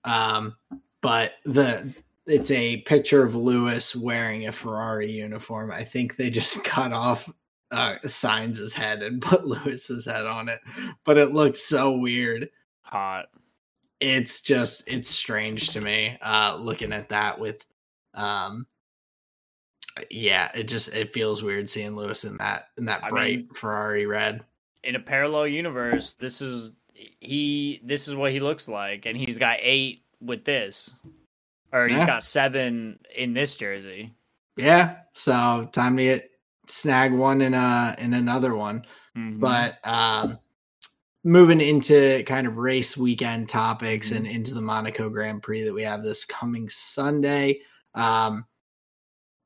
Um, 0.04 0.56
but 1.00 1.32
the 1.44 1.92
it's 2.26 2.50
a 2.50 2.78
picture 2.82 3.22
of 3.22 3.34
Lewis 3.34 3.96
wearing 3.96 4.46
a 4.46 4.52
Ferrari 4.52 5.10
uniform. 5.10 5.70
I 5.70 5.82
think 5.82 6.16
they 6.16 6.30
just 6.30 6.64
cut 6.64 6.92
off 6.92 7.30
uh 7.70 7.96
Sainz' 8.04 8.58
his 8.58 8.74
head 8.74 9.02
and 9.02 9.20
put 9.22 9.46
Lewis's 9.46 10.06
head 10.06 10.26
on 10.26 10.48
it, 10.48 10.60
but 11.04 11.18
it 11.18 11.32
looks 11.32 11.60
so 11.60 11.92
weird. 11.92 12.48
Hot. 12.82 13.26
It's 14.00 14.40
just 14.40 14.88
it's 14.88 15.08
strange 15.10 15.70
to 15.70 15.80
me 15.80 16.16
uh 16.22 16.56
looking 16.58 16.92
at 16.92 17.08
that 17.10 17.38
with 17.38 17.64
um 18.14 18.66
yeah, 20.10 20.50
it 20.54 20.64
just 20.64 20.94
it 20.94 21.12
feels 21.12 21.42
weird 21.42 21.68
seeing 21.68 21.96
Lewis 21.96 22.24
in 22.24 22.36
that 22.38 22.68
in 22.78 22.84
that 22.86 23.04
I 23.04 23.08
bright 23.08 23.36
mean- 23.38 23.48
Ferrari 23.54 24.06
red. 24.06 24.42
In 24.84 24.94
a 24.94 25.00
parallel 25.00 25.46
universe, 25.48 26.14
this 26.14 26.40
is 26.40 26.72
he. 26.94 27.80
This 27.84 28.08
is 28.08 28.14
what 28.14 28.32
he 28.32 28.40
looks 28.40 28.68
like, 28.68 29.06
and 29.06 29.16
he's 29.16 29.36
got 29.38 29.58
eight 29.60 30.04
with 30.20 30.44
this, 30.44 30.94
or 31.72 31.84
he's 31.88 31.98
Yeah. 31.98 32.06
got 32.06 32.22
seven 32.22 32.98
in 33.14 33.34
this 33.34 33.56
jersey. 33.56 34.14
Yeah, 34.56 34.98
so 35.14 35.68
time 35.72 35.96
to 35.96 36.02
get 36.04 36.30
snag 36.66 37.12
one 37.12 37.40
in 37.42 37.54
a 37.54 37.94
in 37.98 38.14
another 38.14 38.54
one. 38.54 38.84
Mhm. 39.16 39.40
but 39.40 39.78
um 39.84 40.38
moving 41.24 41.60
into 41.60 42.22
kind 42.24 42.46
of 42.46 42.56
race 42.56 42.96
weekend 42.96 43.48
topics 43.48 44.08
Mm-hmm. 44.08 44.16
and 44.18 44.26
into 44.26 44.54
the 44.54 44.60
monaco 44.60 45.08
grand 45.08 45.42
prix 45.42 45.62
that 45.62 45.74
we 45.74 45.82
have 45.82 46.02
this 46.04 46.24
coming 46.24 46.68
sunday 46.68 47.60
um 47.94 48.44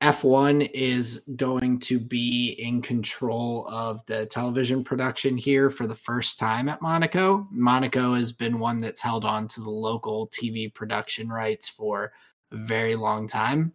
f1 0.02 0.70
is 0.74 1.26
going 1.36 1.78
to 1.78 1.98
be 1.98 2.56
in 2.58 2.82
control 2.82 3.66
of 3.68 4.04
the 4.06 4.26
television 4.26 4.82
production 4.82 5.36
here 5.36 5.70
for 5.70 5.86
the 5.86 5.94
first 5.94 6.38
time 6.38 6.68
at 6.68 6.82
monaco. 6.82 7.46
Monaco 7.50 8.14
has 8.14 8.32
been 8.32 8.58
one 8.58 8.78
that's 8.78 9.00
held 9.00 9.24
on 9.24 9.46
to 9.48 9.60
the 9.60 9.70
local 9.70 10.28
tv 10.28 10.72
production 10.72 11.28
rights 11.28 11.68
for 11.68 12.12
a 12.50 12.56
very 12.56 12.96
long 12.96 13.26
time. 13.26 13.72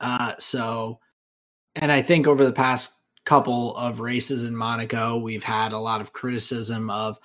Uh 0.00 0.34
so 0.38 1.00
and 1.76 1.90
i 1.90 2.00
think 2.00 2.26
over 2.26 2.44
the 2.44 2.52
past 2.52 2.98
couple 3.28 3.76
of 3.76 4.00
races 4.00 4.44
in 4.44 4.56
Monaco, 4.56 5.18
we've 5.18 5.44
had 5.44 5.72
a 5.72 5.78
lot 5.78 6.00
of 6.00 6.14
criticism 6.14 6.88
of 6.88 7.18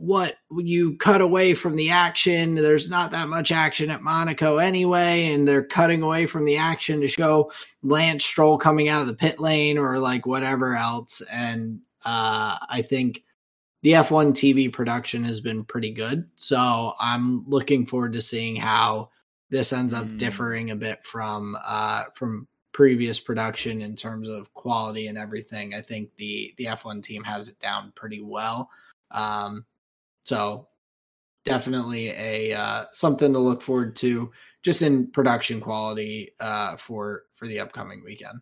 what 0.00 0.36
you 0.56 0.96
cut 0.96 1.20
away 1.20 1.52
from 1.54 1.76
the 1.76 1.90
action. 1.90 2.54
There's 2.54 2.88
not 2.88 3.10
that 3.10 3.28
much 3.28 3.52
action 3.52 3.90
at 3.90 4.00
Monaco 4.02 4.56
anyway, 4.56 5.32
and 5.32 5.46
they're 5.46 5.62
cutting 5.62 6.00
away 6.00 6.24
from 6.24 6.46
the 6.46 6.56
action 6.56 7.02
to 7.02 7.08
show 7.08 7.52
Lance 7.82 8.24
Stroll 8.24 8.56
coming 8.56 8.88
out 8.88 9.02
of 9.02 9.08
the 9.08 9.14
pit 9.14 9.38
lane 9.40 9.76
or 9.76 9.98
like 9.98 10.24
whatever 10.24 10.74
else. 10.74 11.20
And 11.30 11.80
uh, 12.06 12.56
I 12.66 12.82
think 12.88 13.24
the 13.82 13.92
F1 13.92 14.32
TV 14.32 14.72
production 14.72 15.22
has 15.24 15.38
been 15.38 15.64
pretty 15.64 15.90
good. 15.90 16.26
So 16.36 16.94
I'm 16.98 17.44
looking 17.44 17.84
forward 17.84 18.14
to 18.14 18.22
seeing 18.22 18.56
how 18.56 19.10
this 19.50 19.70
ends 19.70 19.92
up 19.92 20.06
Mm. 20.06 20.16
differing 20.16 20.70
a 20.70 20.76
bit 20.76 21.04
from 21.04 21.58
uh, 21.62 22.04
from 22.14 22.48
previous 22.72 23.20
production 23.20 23.82
in 23.82 23.94
terms 23.94 24.28
of 24.28 24.54
quality 24.54 25.08
and 25.08 25.18
everything. 25.18 25.74
I 25.74 25.82
think 25.82 26.08
the 26.16 26.54
the 26.56 26.64
F1 26.66 27.02
team 27.02 27.22
has 27.24 27.50
it 27.50 27.58
down 27.60 27.92
pretty 27.94 28.22
well. 28.22 28.70
Um, 29.10 29.66
so 30.30 30.68
definitely 31.44 32.08
a 32.10 32.54
uh, 32.54 32.86
something 32.92 33.32
to 33.34 33.40
look 33.40 33.62
forward 33.62 33.96
to 33.96 34.32
just 34.64 34.82
in 34.82 35.10
production 35.12 35.60
quality 35.60 36.32
uh, 36.40 36.76
for 36.76 37.24
for 37.34 37.48
the 37.48 37.60
upcoming 37.60 38.02
weekend. 38.04 38.40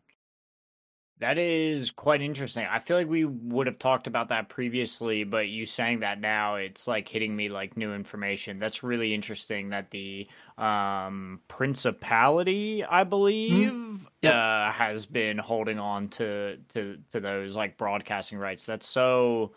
That 1.21 1.37
is 1.37 1.91
quite 1.91 2.23
interesting. 2.23 2.65
I 2.71 2.79
feel 2.79 2.97
like 2.97 3.09
we 3.09 3.25
would 3.25 3.67
have 3.67 3.79
talked 3.81 4.07
about 4.07 4.29
that 4.29 4.49
previously, 4.49 5.25
but 5.25 5.49
you 5.49 5.67
saying 5.67 5.99
that 6.01 6.21
now, 6.21 6.55
it's 6.55 6.87
like 6.87 7.09
hitting 7.09 7.35
me 7.35 7.49
like 7.49 7.77
new 7.77 7.93
information. 7.93 8.61
That's 8.61 8.85
really 8.85 9.13
interesting 9.13 9.71
that 9.71 9.91
the 9.91 10.29
um 10.59 11.41
principality, 11.49 12.85
I 12.85 13.03
believe, 13.03 14.09
Yep. 14.23 14.37
uh 14.37 14.71
has 14.71 15.07
been 15.07 15.39
holding 15.39 15.81
on 15.81 16.09
to 16.11 16.59
to 16.75 16.99
to 17.11 17.19
those 17.21 17.57
like 17.57 17.77
broadcasting 17.77 18.39
rights. 18.39 18.65
That's 18.65 18.87
so 18.87 19.55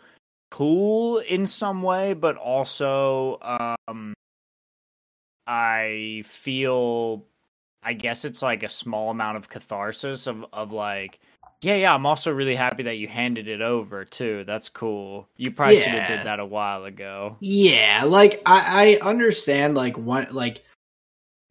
cool 0.52 1.18
in 1.18 1.46
some 1.46 1.82
way, 1.82 2.12
but 2.12 2.36
also 2.36 3.38
um 3.88 4.12
I 5.46 6.22
feel 6.26 7.24
I 7.82 7.94
guess 7.94 8.24
it's 8.24 8.42
like 8.42 8.62
a 8.62 8.68
small 8.68 9.10
amount 9.10 9.38
of 9.38 9.48
catharsis 9.48 10.26
of 10.26 10.44
of 10.52 10.70
like 10.70 11.20
yeah, 11.62 11.76
yeah, 11.76 11.94
I'm 11.94 12.06
also 12.06 12.32
really 12.32 12.56
happy 12.56 12.82
that 12.82 12.98
you 12.98 13.06
handed 13.06 13.46
it 13.46 13.62
over 13.62 14.04
too. 14.04 14.42
That's 14.44 14.68
cool. 14.68 15.28
You 15.36 15.52
probably 15.52 15.76
should 15.76 15.92
have 15.92 16.08
did 16.08 16.26
that 16.26 16.40
a 16.40 16.44
while 16.44 16.84
ago. 16.84 17.36
Yeah, 17.38 18.02
like 18.04 18.42
I, 18.44 18.98
I 19.02 19.08
understand 19.08 19.76
like 19.76 19.96
what 19.96 20.32
like 20.32 20.64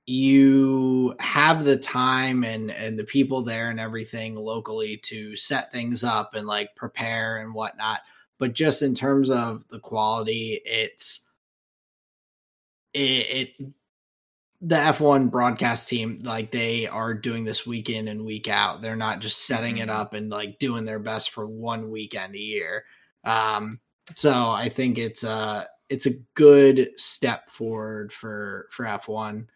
you 0.05 1.15
have 1.19 1.63
the 1.63 1.77
time 1.77 2.43
and 2.43 2.71
and 2.71 2.99
the 2.99 3.05
people 3.05 3.41
there 3.41 3.69
and 3.69 3.79
everything 3.79 4.35
locally 4.35 4.97
to 4.97 5.35
set 5.35 5.71
things 5.71 6.03
up 6.03 6.35
and 6.35 6.45
like 6.45 6.75
prepare 6.75 7.37
and 7.37 7.53
whatnot. 7.53 8.01
But 8.41 8.55
just 8.55 8.81
in 8.81 8.95
terms 8.95 9.31
of 9.31 9.69
the 9.69 9.79
quality, 9.79 10.61
it's 10.65 11.29
it, 12.93 13.57
it 13.59 13.73
the 14.61 14.75
F1 14.75 15.29
broadcast 15.29 15.89
team 15.89 16.19
like 16.23 16.51
they 16.51 16.87
are 16.87 17.13
doing 17.13 17.43
this 17.45 17.65
week 17.65 17.89
in 17.89 18.07
and 18.07 18.25
week 18.25 18.47
out. 18.47 18.81
They're 18.81 18.95
not 18.95 19.19
just 19.19 19.47
setting 19.47 19.79
it 19.79 19.89
Mhm. 19.89 19.95
up 19.95 20.13
and 20.13 20.29
like 20.29 20.59
doing 20.59 20.85
their 20.85 20.99
best 20.99 21.31
for 21.31 21.47
one 21.47 21.89
weekend 21.91 22.35
a 22.35 22.39
year. 22.39 22.85
Um 23.23 23.79
so 24.15 24.49
I 24.49 24.69
think 24.69 24.97
it's 24.97 25.23
a 25.23 25.67
it's 25.89 26.05
a 26.05 26.19
good 26.35 26.91
step 26.97 27.49
forward 27.49 28.11
for 28.13 28.67
for 28.71 28.85
F1. 28.85 29.47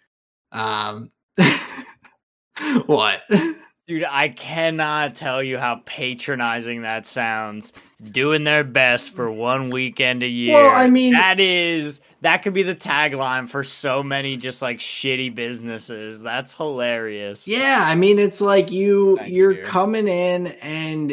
Um 0.52 1.12
what? 2.86 3.22
Dude, 3.88 4.04
I 4.10 4.30
cannot 4.30 5.14
tell 5.14 5.44
you 5.44 5.60
how 5.60 5.82
patronizing 5.86 6.82
that 6.82 7.06
sounds. 7.06 7.72
Doing 8.04 8.44
their 8.44 8.64
best 8.64 9.12
for 9.12 9.32
one 9.32 9.70
weekend 9.70 10.24
a 10.24 10.28
year. 10.28 10.54
Well, 10.56 10.72
I 10.76 10.90
mean- 10.90 11.14
that 11.14 11.40
is 11.40 12.02
that 12.22 12.42
could 12.42 12.54
be 12.54 12.64
the 12.64 12.76
tagline 12.76 13.48
for 13.48 13.64
so 13.64 14.02
many 14.02 14.38
just 14.38 14.62
like 14.64 14.80
shitty 14.80 15.34
businesses. 15.36 16.20
That's 16.22 16.54
hilarious. 16.56 17.48
Yeah, 17.48 17.84
I 17.86 17.94
mean 17.94 18.18
it's 18.18 18.42
like 18.42 18.72
you 18.72 19.18
Thank 19.18 19.30
you, 19.30 19.36
you're 19.36 19.54
dear. 19.54 19.66
coming 19.66 20.08
in 20.08 20.48
and 20.48 21.10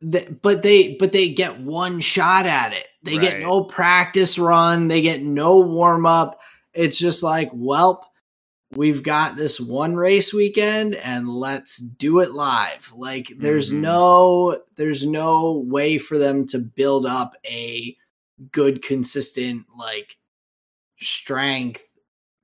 th- 0.00 0.28
but 0.40 0.62
they 0.62 0.94
but 0.94 1.10
they 1.10 1.28
get 1.30 1.60
one 1.60 1.98
shot 2.00 2.46
at 2.46 2.72
it. 2.72 2.86
They 3.02 3.18
get 3.18 3.40
no 3.40 3.64
practice 3.64 4.38
run, 4.38 4.86
they 4.86 5.02
get 5.02 5.22
no 5.22 5.58
warm 5.58 6.06
up. 6.06 6.38
It's 6.72 6.98
just 6.98 7.24
like, 7.24 7.50
well, 7.52 8.08
we've 8.76 9.02
got 9.02 9.36
this 9.36 9.60
one 9.60 9.94
race 9.94 10.32
weekend 10.32 10.94
and 10.96 11.28
let's 11.28 11.76
do 11.78 12.20
it 12.20 12.32
live. 12.32 12.90
Like 12.96 13.32
there's 13.38 13.72
Mhm. 13.72 13.80
no 13.80 14.62
there's 14.76 15.06
no 15.06 15.58
way 15.66 15.98
for 15.98 16.18
them 16.18 16.46
to 16.46 16.58
build 16.58 17.06
up 17.06 17.34
a 17.46 17.96
good 18.50 18.82
consistent 18.82 19.66
like 19.76 20.16
strength 20.98 21.84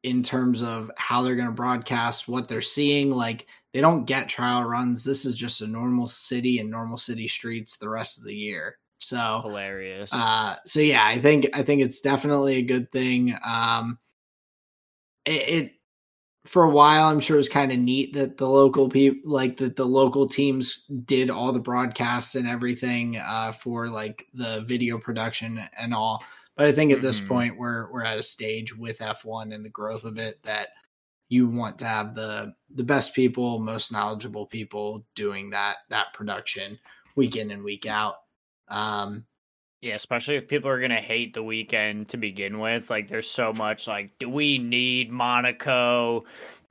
in 0.02 0.22
terms 0.22 0.62
of 0.62 0.90
how 0.96 1.22
they're 1.22 1.34
going 1.34 1.48
to 1.48 1.52
broadcast 1.52 2.28
what 2.28 2.46
they're 2.46 2.60
seeing 2.60 3.10
like 3.10 3.46
they 3.72 3.80
don't 3.80 4.04
get 4.04 4.28
trial 4.28 4.62
runs 4.62 5.02
this 5.04 5.24
is 5.24 5.36
just 5.36 5.60
a 5.60 5.66
normal 5.66 6.06
city 6.06 6.58
and 6.60 6.70
normal 6.70 6.96
city 6.98 7.26
streets 7.26 7.76
the 7.76 7.88
rest 7.88 8.16
of 8.18 8.24
the 8.24 8.34
year 8.34 8.78
so 8.98 9.40
Hilarious. 9.42 10.12
uh 10.12 10.54
so 10.64 10.78
yeah 10.78 11.04
i 11.04 11.18
think 11.18 11.48
i 11.52 11.62
think 11.62 11.82
it's 11.82 12.00
definitely 12.00 12.56
a 12.56 12.62
good 12.62 12.90
thing 12.92 13.36
um 13.44 13.98
it, 15.24 15.48
it 15.48 15.72
for 16.48 16.64
a 16.64 16.70
while 16.70 17.06
i'm 17.06 17.20
sure 17.20 17.36
it 17.36 17.38
was 17.38 17.48
kind 17.48 17.70
of 17.70 17.78
neat 17.78 18.12
that 18.14 18.36
the 18.38 18.48
local 18.48 18.88
people 18.88 19.30
like 19.30 19.56
that 19.56 19.76
the 19.76 19.84
local 19.84 20.26
teams 20.26 20.84
did 21.04 21.30
all 21.30 21.52
the 21.52 21.60
broadcasts 21.60 22.34
and 22.34 22.48
everything 22.48 23.18
uh 23.18 23.52
for 23.52 23.88
like 23.88 24.26
the 24.34 24.64
video 24.66 24.98
production 24.98 25.60
and 25.78 25.92
all 25.92 26.24
but 26.56 26.66
i 26.66 26.72
think 26.72 26.90
at 26.92 27.02
this 27.02 27.20
Mhm. 27.20 27.28
point 27.28 27.58
we're 27.58 27.92
we're 27.92 28.04
at 28.04 28.18
a 28.18 28.22
stage 28.22 28.76
with 28.76 28.98
f1 28.98 29.54
and 29.54 29.64
the 29.64 29.68
growth 29.70 30.04
of 30.04 30.18
it 30.18 30.42
that 30.42 30.68
you 31.28 31.46
want 31.46 31.78
to 31.78 31.84
have 31.84 32.14
the 32.14 32.54
the 32.74 32.82
best 32.82 33.14
people, 33.14 33.58
most 33.58 33.92
knowledgeable 33.92 34.46
people 34.46 35.04
doing 35.14 35.50
that 35.50 35.76
that 35.90 36.12
production 36.14 36.78
week 37.16 37.36
in 37.36 37.50
and 37.50 37.62
week 37.62 37.84
out. 37.86 38.16
Um, 38.68 39.26
yeah, 39.80 39.94
especially 39.94 40.36
if 40.36 40.48
people 40.48 40.70
are 40.70 40.80
gonna 40.80 40.96
hate 40.96 41.34
the 41.34 41.42
weekend 41.42 42.08
to 42.08 42.16
begin 42.16 42.58
with. 42.58 42.90
Like, 42.90 43.08
there's 43.08 43.30
so 43.30 43.52
much 43.52 43.86
like, 43.86 44.18
do 44.18 44.28
we 44.28 44.58
need 44.58 45.10
Monaco? 45.12 46.24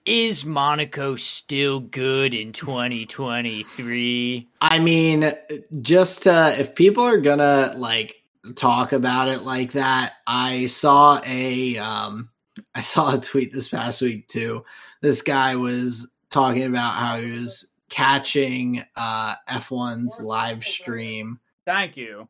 Is 0.06 0.46
Monaco 0.46 1.16
still 1.16 1.80
good 1.82 2.34
in 2.34 2.54
2023? 2.54 4.48
I 4.62 4.80
mean, 4.80 5.34
just 5.82 6.24
to, 6.24 6.56
if 6.60 6.76
people 6.76 7.04
are 7.04 7.18
gonna 7.18 7.74
like 7.78 8.24
talk 8.56 8.94
about 8.94 9.28
it 9.28 9.44
like 9.44 9.72
that, 9.74 10.16
I 10.26 10.66
saw 10.66 11.22
a 11.26 11.78
um 11.78 12.30
I 12.76 12.82
saw 12.82 13.16
a 13.16 13.20
tweet 13.20 13.54
this 13.54 13.70
past 13.70 14.02
week 14.02 14.28
too. 14.28 14.66
This 15.02 15.22
guy 15.22 15.56
was 15.56 16.14
talking 16.30 16.64
about 16.64 16.94
how 16.96 17.20
he 17.20 17.32
was 17.32 17.74
catching 17.90 18.84
uh 18.98 19.36
F1's 19.50 20.20
live 20.22 20.64
stream. 20.64 21.40
Thank 21.66 21.96
you. 21.98 22.28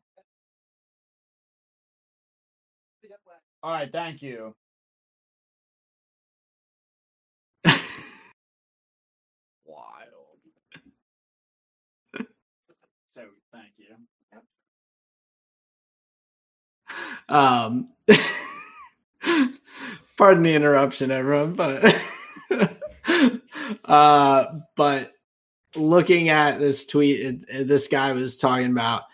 All 3.62 3.72
right, 3.72 3.90
thank 3.92 4.22
you. 4.22 4.54
Wild. 9.64 10.38
so, 13.14 13.22
thank 13.52 13.72
you. 13.78 13.96
Um 17.28 17.90
pardon 20.16 20.42
the 20.42 20.54
interruption 20.54 21.10
everyone, 21.10 21.54
but 21.54 22.02
uh 23.84 24.46
but 24.76 25.12
looking 25.76 26.30
at 26.30 26.58
this 26.58 26.86
tweet 26.86 27.44
this 27.66 27.88
guy 27.88 28.12
was 28.12 28.38
talking 28.38 28.70
about 28.72 29.04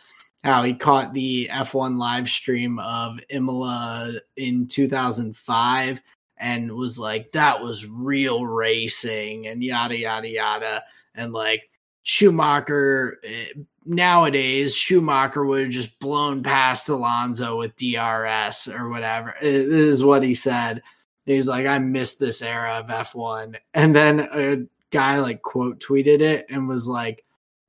how 0.45 0.63
he 0.63 0.75
caught 0.75 1.15
the 1.15 1.49
F1 1.51 1.97
live 1.97 2.29
stream 2.29 2.79
of 2.79 3.19
Imola 3.31 4.13
in 4.37 4.67
2005 4.67 6.03
and 6.37 6.73
was 6.73 6.99
like, 6.99 7.33
that 7.33 7.63
was 7.63 7.89
real 7.89 8.45
racing 8.45 9.47
and 9.47 9.65
yada, 9.65 9.97
yada, 9.97 10.29
yada. 10.29 10.83
And 11.15 11.33
like 11.33 11.71
Schumacher, 12.03 13.21
eh, 13.25 13.63
nowadays, 13.87 14.77
Schumacher 14.77 15.47
would 15.47 15.63
have 15.63 15.71
just 15.71 15.99
blown 15.99 16.43
past 16.43 16.91
Alonso 16.91 17.57
with 17.57 17.75
DRS 17.77 18.69
or 18.69 18.91
whatever. 18.91 19.35
This 19.41 19.65
is 19.67 20.05
what 20.05 20.23
he 20.23 20.35
said. 20.35 20.83
He's 21.25 21.49
like, 21.49 21.67
I 21.67 21.79
missed 21.79 22.21
this 22.21 22.43
era 22.43 22.85
of 22.85 22.89
F1. 22.89 23.57
And 23.73 23.97
then 23.97 24.29
a 24.31 24.67
guy 24.91 25.21
like 25.21 25.41
quote 25.41 25.81
tweeted 25.81 26.21
it 26.21 26.45
and 26.51 26.69
was 26.69 26.87
like, 26.87 27.24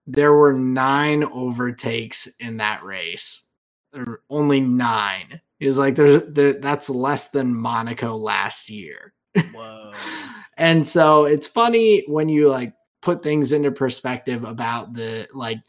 there 0.08 0.34
were 0.34 0.54
nine 0.54 1.24
overtakes 1.24 2.28
in 2.40 2.58
that 2.58 2.84
race. 2.84 3.48
There 3.92 4.20
only 4.30 4.60
nine. 4.60 5.42
He 5.60 5.66
was 5.66 5.78
like, 5.78 5.96
"There's 5.96 6.22
there, 6.28 6.54
that's 6.54 6.90
less 6.90 7.30
than 7.30 7.56
Monaco 7.56 8.16
last 8.16 8.70
year." 8.70 9.14
Whoa! 9.54 9.94
and 10.58 10.86
so 10.86 11.26
it's 11.26 11.48
funny 11.48 12.04
when 12.08 12.30
you 12.30 12.50
like 12.50 12.74
put 13.02 13.22
things 13.22 13.52
into 13.52 13.72
perspective 13.72 14.44
about 14.44 14.94
the 14.94 15.28
like. 15.34 15.60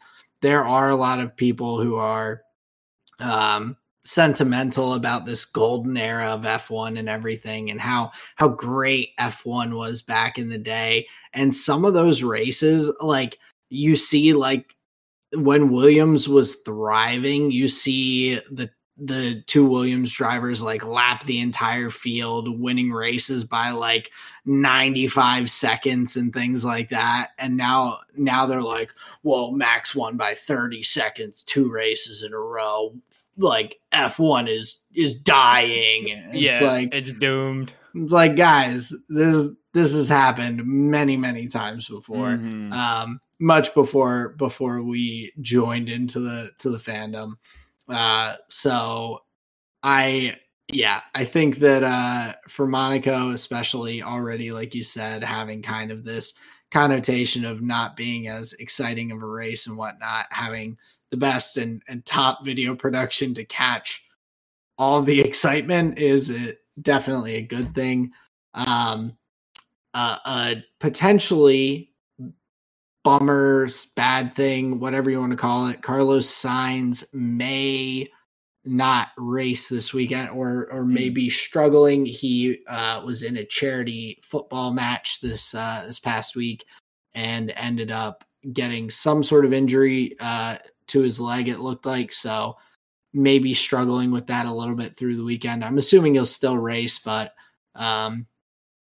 There 0.41 0.63
are 0.63 0.89
a 0.89 0.95
lot 0.95 1.19
of 1.19 1.35
people 1.35 1.81
who 1.81 1.95
are 1.95 2.43
um, 3.19 3.75
sentimental 4.07 4.93
about 4.93 5.25
this 5.25 5.43
golden 5.43 5.97
era 5.97 6.27
of 6.27 6.43
F1 6.43 6.97
and 6.97 7.09
everything 7.09 7.71
and 7.71 7.81
how 7.81 8.11
how 8.35 8.47
great 8.47 9.09
F1 9.19 9.75
was 9.75 10.01
back 10.01 10.37
in 10.37 10.47
the 10.47 10.57
day 10.57 11.05
and 11.33 11.53
some 11.53 11.83
of 11.83 11.93
those 11.93 12.23
races 12.23 12.89
like 13.01 13.37
you 13.69 13.95
see 13.95 14.33
like 14.33 14.75
when 15.33 15.71
Williams 15.71 16.27
was 16.29 16.55
thriving, 16.57 17.51
you 17.51 17.67
see 17.67 18.35
the 18.51 18.69
the 18.99 19.43
two 19.45 19.63
Williams 19.63 20.11
drivers 20.11 20.61
like 20.61 20.83
lap 20.83 21.23
the 21.25 21.39
entire 21.39 21.91
field, 21.91 22.59
winning 22.59 22.91
races 22.91 23.43
by 23.43 23.69
like 23.69 24.11
95 24.45 25.49
seconds 25.51 26.15
and 26.15 26.33
things 26.33 26.65
like 26.65 26.89
that. 26.89 27.29
And 27.37 27.57
now 27.57 27.99
now 28.15 28.45
they're 28.45 28.61
like, 28.61 28.91
well, 29.21 29.51
Max 29.51 29.95
won 29.95 30.17
by 30.17 30.33
30 30.33 30.81
seconds, 30.81 31.43
two 31.43 31.69
races 31.69 32.23
in 32.23 32.33
a 32.33 32.39
row. 32.39 32.95
Like 33.37 33.79
F1 33.93 34.49
is 34.49 34.81
is 34.95 35.13
dying. 35.15 36.07
It's 36.07 36.37
yeah, 36.37 36.59
like 36.61 36.89
it's 36.91 37.13
doomed. 37.13 37.73
It's 38.03 38.13
like 38.13 38.35
guys, 38.35 38.93
this 39.09 39.49
this 39.73 39.93
has 39.93 40.09
happened 40.09 40.65
many, 40.65 41.17
many 41.17 41.47
times 41.47 41.87
before. 41.87 42.29
Mm-hmm. 42.29 42.73
Um 42.73 43.19
much 43.39 43.73
before 43.73 44.29
before 44.37 44.81
we 44.81 45.31
joined 45.41 45.89
into 45.89 46.19
the 46.19 46.51
to 46.59 46.69
the 46.69 46.77
fandom. 46.77 47.33
Uh, 47.87 48.35
so 48.49 49.19
I 49.83 50.35
yeah, 50.71 51.01
I 51.15 51.23
think 51.23 51.57
that 51.57 51.83
uh, 51.83 52.33
for 52.49 52.67
Monaco, 52.67 53.29
especially 53.29 54.03
already, 54.03 54.51
like 54.51 54.75
you 54.75 54.83
said, 54.83 55.23
having 55.23 55.61
kind 55.61 55.91
of 55.91 56.03
this 56.03 56.33
connotation 56.71 57.45
of 57.45 57.61
not 57.61 57.95
being 57.95 58.27
as 58.27 58.51
exciting 58.53 59.11
of 59.13 59.23
a 59.23 59.27
race 59.27 59.67
and 59.67 59.77
whatnot, 59.77 60.25
having 60.29 60.77
the 61.09 61.15
best 61.15 61.55
and, 61.55 61.81
and 61.87 62.05
top 62.05 62.43
video 62.43 62.75
production 62.75 63.33
to 63.33 63.45
catch 63.45 64.03
all 64.77 65.01
the 65.01 65.21
excitement 65.25 65.97
is 65.97 66.29
it 66.29 66.59
definitely 66.81 67.35
a 67.35 67.41
good 67.41 67.73
thing. 67.73 68.11
Um, 68.53 69.17
uh, 69.93 70.17
uh, 70.25 70.55
potentially 70.79 71.93
bummer, 73.03 73.67
bad 73.95 74.33
thing, 74.33 74.79
whatever 74.79 75.09
you 75.09 75.19
want 75.19 75.31
to 75.31 75.37
call 75.37 75.67
it. 75.67 75.81
Carlos 75.81 76.29
Sainz 76.29 77.05
may 77.13 78.07
not 78.65 79.09
race 79.17 79.69
this 79.69 79.93
weekend 79.93 80.29
or 80.29 80.67
or 80.71 80.83
hmm. 80.83 80.93
maybe 80.93 81.29
struggling. 81.29 82.05
He 82.05 82.59
uh, 82.67 83.01
was 83.05 83.23
in 83.23 83.37
a 83.37 83.45
charity 83.45 84.19
football 84.23 84.73
match 84.73 85.21
this 85.21 85.55
uh, 85.55 85.83
this 85.85 85.99
past 85.99 86.35
week 86.35 86.65
and 87.15 87.51
ended 87.55 87.91
up 87.91 88.23
getting 88.53 88.89
some 88.89 89.23
sort 89.23 89.45
of 89.45 89.53
injury 89.53 90.11
uh, 90.19 90.57
to 90.87 91.01
his 91.01 91.19
leg. 91.19 91.47
It 91.47 91.59
looked 91.59 91.85
like 91.85 92.11
so 92.11 92.57
maybe 93.17 93.53
struggling 93.53 94.11
with 94.11 94.27
that 94.27 94.45
a 94.45 94.53
little 94.53 94.75
bit 94.75 94.95
through 94.95 95.17
the 95.17 95.23
weekend. 95.23 95.65
I'm 95.65 95.79
assuming 95.79 96.13
he'll 96.13 96.25
still 96.25 96.57
race, 96.57 96.99
but 96.99 97.33
um, 97.75 98.27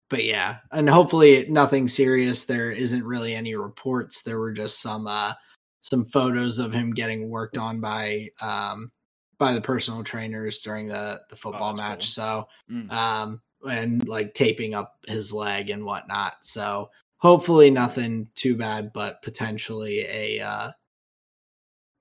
but 0.09 0.25
yeah, 0.25 0.57
and 0.71 0.89
hopefully 0.89 1.45
nothing 1.49 1.87
serious. 1.87 2.45
There 2.45 2.71
isn't 2.71 3.03
really 3.03 3.33
any 3.33 3.55
reports. 3.55 4.23
There 4.23 4.39
were 4.39 4.51
just 4.51 4.81
some 4.81 5.07
uh 5.07 5.33
some 5.81 6.03
photos 6.03 6.59
of 6.59 6.73
him 6.73 6.91
getting 6.91 7.29
worked 7.29 7.57
on 7.57 7.79
by 7.79 8.29
um 8.41 8.91
by 9.37 9.53
the 9.53 9.61
personal 9.61 10.03
trainers 10.03 10.59
during 10.59 10.87
the 10.87 11.21
the 11.29 11.35
oh, 11.35 11.37
football 11.37 11.73
oh, 11.73 11.77
match. 11.77 12.15
Cool. 12.15 12.23
So 12.23 12.47
mm. 12.69 12.91
um 12.91 13.41
and 13.67 14.07
like 14.07 14.33
taping 14.33 14.73
up 14.73 14.97
his 15.07 15.31
leg 15.31 15.69
and 15.69 15.85
whatnot. 15.85 16.43
So 16.43 16.89
hopefully 17.17 17.69
nothing 17.69 18.27
too 18.35 18.57
bad, 18.57 18.91
but 18.93 19.21
potentially 19.21 20.05
a 20.09 20.41
uh 20.41 20.71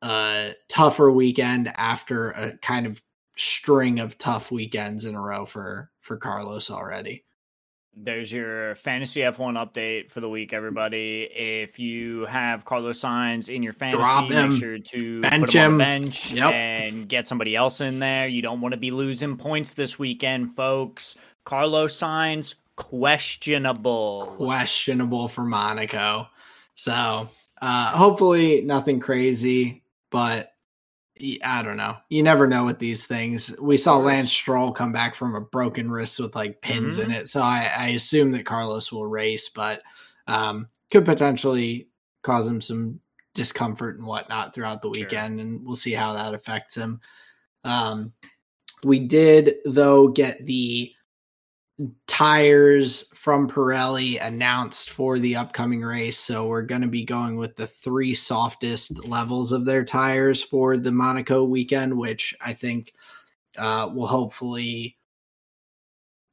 a 0.03 0.53
tougher 0.69 1.11
weekend 1.11 1.71
after 1.77 2.31
a 2.31 2.57
kind 2.59 2.87
of 2.87 3.03
string 3.37 4.01
of 4.01 4.19
tough 4.19 4.51
weekends 4.51 5.05
in 5.05 5.15
a 5.15 5.21
row 5.21 5.45
for 5.45 5.91
for 6.01 6.17
Carlos 6.17 6.71
already 6.71 7.25
there's 8.05 8.33
your 8.33 8.75
fantasy 8.77 9.21
F1 9.21 9.55
update 9.55 10.11
for 10.11 10.21
the 10.21 10.29
week, 10.29 10.53
everybody. 10.53 11.23
If 11.35 11.79
you 11.79 12.27
have 12.27 12.65
Carlos 12.65 13.01
Sainz 13.01 13.53
in 13.55 13.63
your 13.63 13.73
fantasy, 13.73 14.29
make 14.29 14.53
sure 14.53 14.79
to 14.79 15.21
bench 15.21 15.41
put 15.41 15.53
him, 15.53 15.63
him. 15.63 15.73
on 15.73 15.79
the 15.79 15.85
bench 15.85 16.33
yep. 16.33 16.53
and 16.53 17.09
get 17.09 17.27
somebody 17.27 17.57
else 17.57 17.81
in 17.81 17.99
there. 17.99 18.29
You 18.29 18.43
don't 18.43 18.61
want 18.61 18.73
to 18.73 18.79
be 18.79 18.91
losing 18.91 19.37
points 19.37 19.75
this 19.75 19.99
weekend, 19.99 20.55
folks. 20.55 21.17
Carlos 21.45 21.99
Sainz 21.99 22.55
questionable. 22.77 24.27
Questionable 24.27 25.29
for 25.29 25.45
Monaco. 25.45 26.29
So 26.75 27.29
uh, 27.61 27.91
hopefully 27.91 28.63
nothing 28.63 29.01
crazy, 29.01 29.83
but 30.11 30.53
I 31.45 31.63
don't 31.63 31.77
know. 31.77 31.97
You 32.09 32.23
never 32.23 32.47
know 32.47 32.65
with 32.65 32.79
these 32.79 33.07
things. 33.07 33.59
We 33.61 33.77
saw 33.77 33.97
Lance 33.97 34.31
Stroll 34.33 34.71
come 34.71 34.93
back 34.93 35.15
from 35.15 35.35
a 35.35 35.41
broken 35.41 35.91
wrist 35.91 36.21
with 36.21 36.37
like 36.37 36.61
pins 36.63 36.97
mm-hmm. 36.97 37.11
in 37.11 37.17
it, 37.17 37.29
so 37.29 37.43
I, 37.43 37.71
I, 37.77 37.89
assume 37.89 38.31
that 38.33 38.47
Carlos 38.47 38.93
will 38.93 39.07
race, 39.07 39.49
but 39.49 39.83
um, 40.29 40.69
could 40.93 41.05
potentially 41.05 41.89
cause 42.23 42.47
him 42.47 42.61
some 42.61 43.01
discomfort 43.35 43.99
and 43.99 44.07
whatnot 44.07 44.55
throughout 44.55 44.81
the 44.81 44.91
weekend, 44.91 45.39
sure. 45.39 45.47
and 45.47 45.65
we'll 45.67 45.77
see 45.77 45.93
how 45.93 46.13
that 46.13 46.35
affects 46.35 46.77
him. 46.77 47.01
Um, 47.65 48.13
we 48.85 49.01
did 49.01 49.57
though 49.65 50.09
get 50.09 50.47
the 50.47 50.93
tires 52.07 53.09
from 53.15 53.49
Pirelli 53.49 54.25
announced 54.25 54.91
for 54.91 55.19
the 55.19 55.37
upcoming 55.37 55.83
race. 55.83 56.19
So 56.19 56.47
we're 56.47 56.63
going 56.63 56.83
to 56.83 56.89
be 56.89 57.05
going 57.05 57.37
with 57.37 57.55
the 57.57 57.67
three 57.67 58.15
softest 58.15 59.07
levels 59.07 59.53
of 59.53 59.65
their 59.65 59.85
tires 59.85 60.43
for 60.43 60.77
the 60.77 60.91
Monaco 60.91 61.45
weekend, 61.45 61.97
which 61.97 62.35
I 62.45 62.53
think 62.53 62.93
uh, 63.57 63.91
will 63.95 64.07
hopefully 64.07 64.97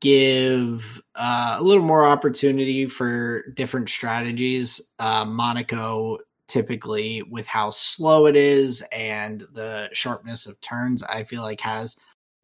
give 0.02 1.02
uh, 1.16 1.58
a 1.60 1.64
little 1.64 1.84
more 1.84 2.06
opportunity 2.06 2.86
for 2.86 3.52
different 3.54 3.90
strategies. 3.90 4.94
Uh, 5.00 5.26
Monaco 5.26 6.18
typically 6.48 7.24
with 7.24 7.48
how 7.48 7.72
slow 7.72 8.26
it 8.28 8.36
is 8.36 8.84
and 8.96 9.42
the 9.54 9.90
sharpness 9.94 10.46
of 10.46 10.60
turns, 10.62 11.02
I 11.04 11.24
feel 11.24 11.42
like 11.42 11.62
has 11.62 11.98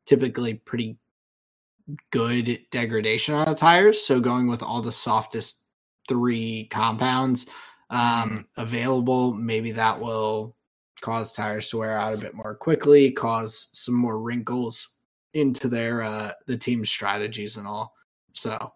typically 0.06 0.56
pretty 0.56 0.98
good 2.12 2.60
degradation 2.72 3.34
on 3.34 3.46
the 3.46 3.56
tires. 3.56 4.06
So 4.06 4.20
going 4.20 4.48
with 4.48 4.64
all 4.64 4.82
the 4.82 4.92
softest 4.92 5.66
three 6.08 6.68
compounds 6.72 7.48
um, 7.90 8.00
mm. 8.00 8.46
available, 8.58 9.34
maybe 9.34 9.72
that 9.72 10.00
will 10.00 10.56
cause 11.02 11.34
tires 11.34 11.70
to 11.70 11.78
wear 11.78 11.98
out 11.98 12.14
a 12.14 12.18
bit 12.18 12.34
more 12.34 12.56
quickly, 12.56 13.12
cause 13.12 13.70
some 13.74 13.96
more 13.96 14.20
wrinkles 14.20 14.96
into 15.34 15.70
their 15.70 16.04
uh 16.04 16.32
the 16.46 16.58
team's 16.58 16.90
strategies 16.90 17.58
and 17.58 17.66
all. 17.66 17.96
So 18.34 18.74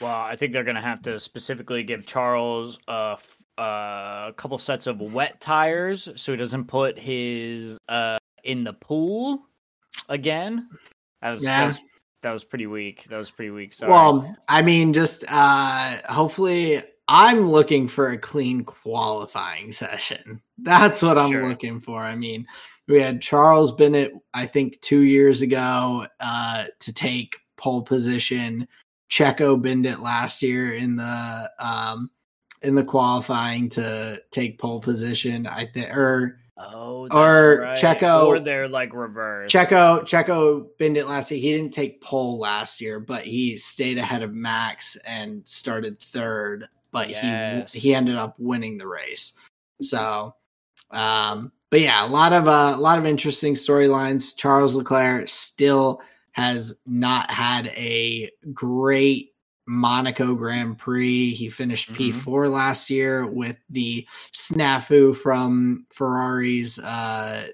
well, 0.00 0.16
I 0.16 0.34
think 0.36 0.52
they're 0.52 0.64
going 0.64 0.74
to 0.74 0.82
have 0.82 1.00
to 1.02 1.20
specifically 1.20 1.84
give 1.84 2.04
Charles 2.04 2.78
a 2.88 3.16
uh, 3.56 4.26
a 4.28 4.34
couple 4.36 4.58
sets 4.58 4.88
of 4.88 5.00
wet 5.00 5.40
tires 5.40 6.08
so 6.16 6.32
he 6.32 6.36
doesn't 6.36 6.64
put 6.64 6.98
his 6.98 7.78
uh 7.88 8.18
in 8.42 8.64
the 8.64 8.72
pool 8.72 9.46
again. 10.08 10.68
As, 11.22 11.42
yeah. 11.42 11.66
was, 11.66 11.80
that 12.24 12.32
was 12.32 12.42
pretty 12.42 12.66
weak. 12.66 13.04
That 13.04 13.18
was 13.18 13.30
pretty 13.30 13.50
weak. 13.50 13.74
Sorry. 13.74 13.92
Well, 13.92 14.34
I 14.48 14.62
mean, 14.62 14.92
just 14.92 15.24
uh 15.28 15.98
hopefully 16.08 16.82
I'm 17.06 17.50
looking 17.50 17.86
for 17.86 18.10
a 18.10 18.18
clean 18.18 18.64
qualifying 18.64 19.72
session. 19.72 20.40
That's 20.58 21.02
what 21.02 21.18
I'm 21.18 21.30
sure. 21.30 21.46
looking 21.46 21.80
for. 21.80 22.00
I 22.02 22.14
mean, 22.14 22.46
we 22.88 23.00
had 23.00 23.20
Charles 23.20 23.72
Bennett, 23.72 24.14
I 24.32 24.46
think, 24.46 24.80
two 24.80 25.02
years 25.02 25.42
ago 25.42 26.06
uh, 26.20 26.64
to 26.80 26.94
take 26.94 27.36
pole 27.56 27.82
position. 27.82 28.66
Checo 29.10 29.60
Bendit 29.60 30.00
last 30.00 30.42
year 30.42 30.72
in 30.74 30.96
the 30.96 31.50
um, 31.58 32.10
in 32.62 32.74
the 32.74 32.84
qualifying 32.84 33.68
to 33.70 34.20
take 34.30 34.58
pole 34.58 34.80
position. 34.80 35.46
I 35.46 35.66
think, 35.66 35.94
or 35.94 36.40
oh, 36.56 37.08
or 37.10 37.60
right. 37.60 37.78
Checo, 37.78 38.26
or 38.26 38.38
they're 38.38 38.68
like 38.68 38.92
reverse. 38.92 39.52
Checo 39.52 40.02
Checo 40.02 40.66
Bendit 40.78 41.08
last 41.08 41.30
year. 41.30 41.40
He 41.40 41.52
didn't 41.52 41.72
take 41.72 42.00
pole 42.00 42.38
last 42.38 42.80
year, 42.80 43.00
but 43.00 43.22
he 43.22 43.56
stayed 43.56 43.98
ahead 43.98 44.22
of 44.22 44.32
Max 44.32 44.96
and 45.06 45.46
started 45.46 46.00
third. 46.00 46.66
But 46.92 47.10
yes. 47.10 47.72
he 47.72 47.80
he 47.80 47.94
ended 47.94 48.16
up 48.16 48.34
winning 48.38 48.78
the 48.78 48.86
race. 48.86 49.32
So, 49.82 50.34
um, 50.90 51.52
but 51.70 51.80
yeah, 51.80 52.04
a 52.04 52.08
lot 52.08 52.32
of 52.32 52.46
uh, 52.46 52.74
a 52.76 52.80
lot 52.80 52.98
of 52.98 53.06
interesting 53.06 53.54
storylines. 53.54 54.36
Charles 54.36 54.76
Leclerc 54.76 55.28
still 55.28 56.00
has 56.32 56.78
not 56.86 57.30
had 57.30 57.66
a 57.68 58.30
great 58.52 59.33
Monaco 59.66 60.34
Grand 60.34 60.78
Prix. 60.78 61.34
He 61.34 61.48
finished 61.48 61.92
mm-hmm. 61.92 62.18
P4 62.18 62.50
last 62.50 62.90
year 62.90 63.26
with 63.26 63.58
the 63.70 64.06
snafu 64.32 65.16
from 65.16 65.86
Ferrari's 65.92 66.78
uh, 66.78 67.46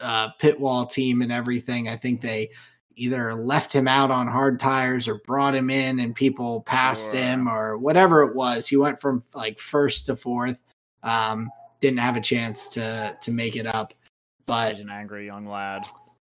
uh, 0.00 0.28
pit 0.38 0.58
wall 0.58 0.86
team 0.86 1.22
and 1.22 1.32
everything. 1.32 1.88
I 1.88 1.96
think 1.96 2.20
they 2.20 2.50
either 2.96 3.34
left 3.34 3.72
him 3.72 3.88
out 3.88 4.10
on 4.10 4.26
hard 4.26 4.60
tires 4.60 5.08
or 5.08 5.20
brought 5.26 5.54
him 5.54 5.70
in 5.70 6.00
and 6.00 6.14
people 6.14 6.62
passed 6.62 7.12
him 7.12 7.48
or 7.48 7.76
whatever 7.78 8.22
it 8.22 8.34
was. 8.34 8.68
He 8.68 8.76
went 8.76 9.00
from 9.00 9.22
like 9.34 9.58
first 9.58 10.06
to 10.06 10.16
fourth. 10.16 10.62
Um, 11.02 11.50
didn't 11.80 12.00
have 12.00 12.16
a 12.16 12.20
chance 12.20 12.68
to 12.70 13.16
to 13.20 13.30
make 13.30 13.56
it 13.56 13.66
up. 13.66 13.94
But 14.46 14.70
he's 14.70 14.80
an 14.80 14.90
angry 14.90 15.26
young 15.26 15.46
lad. 15.46 15.86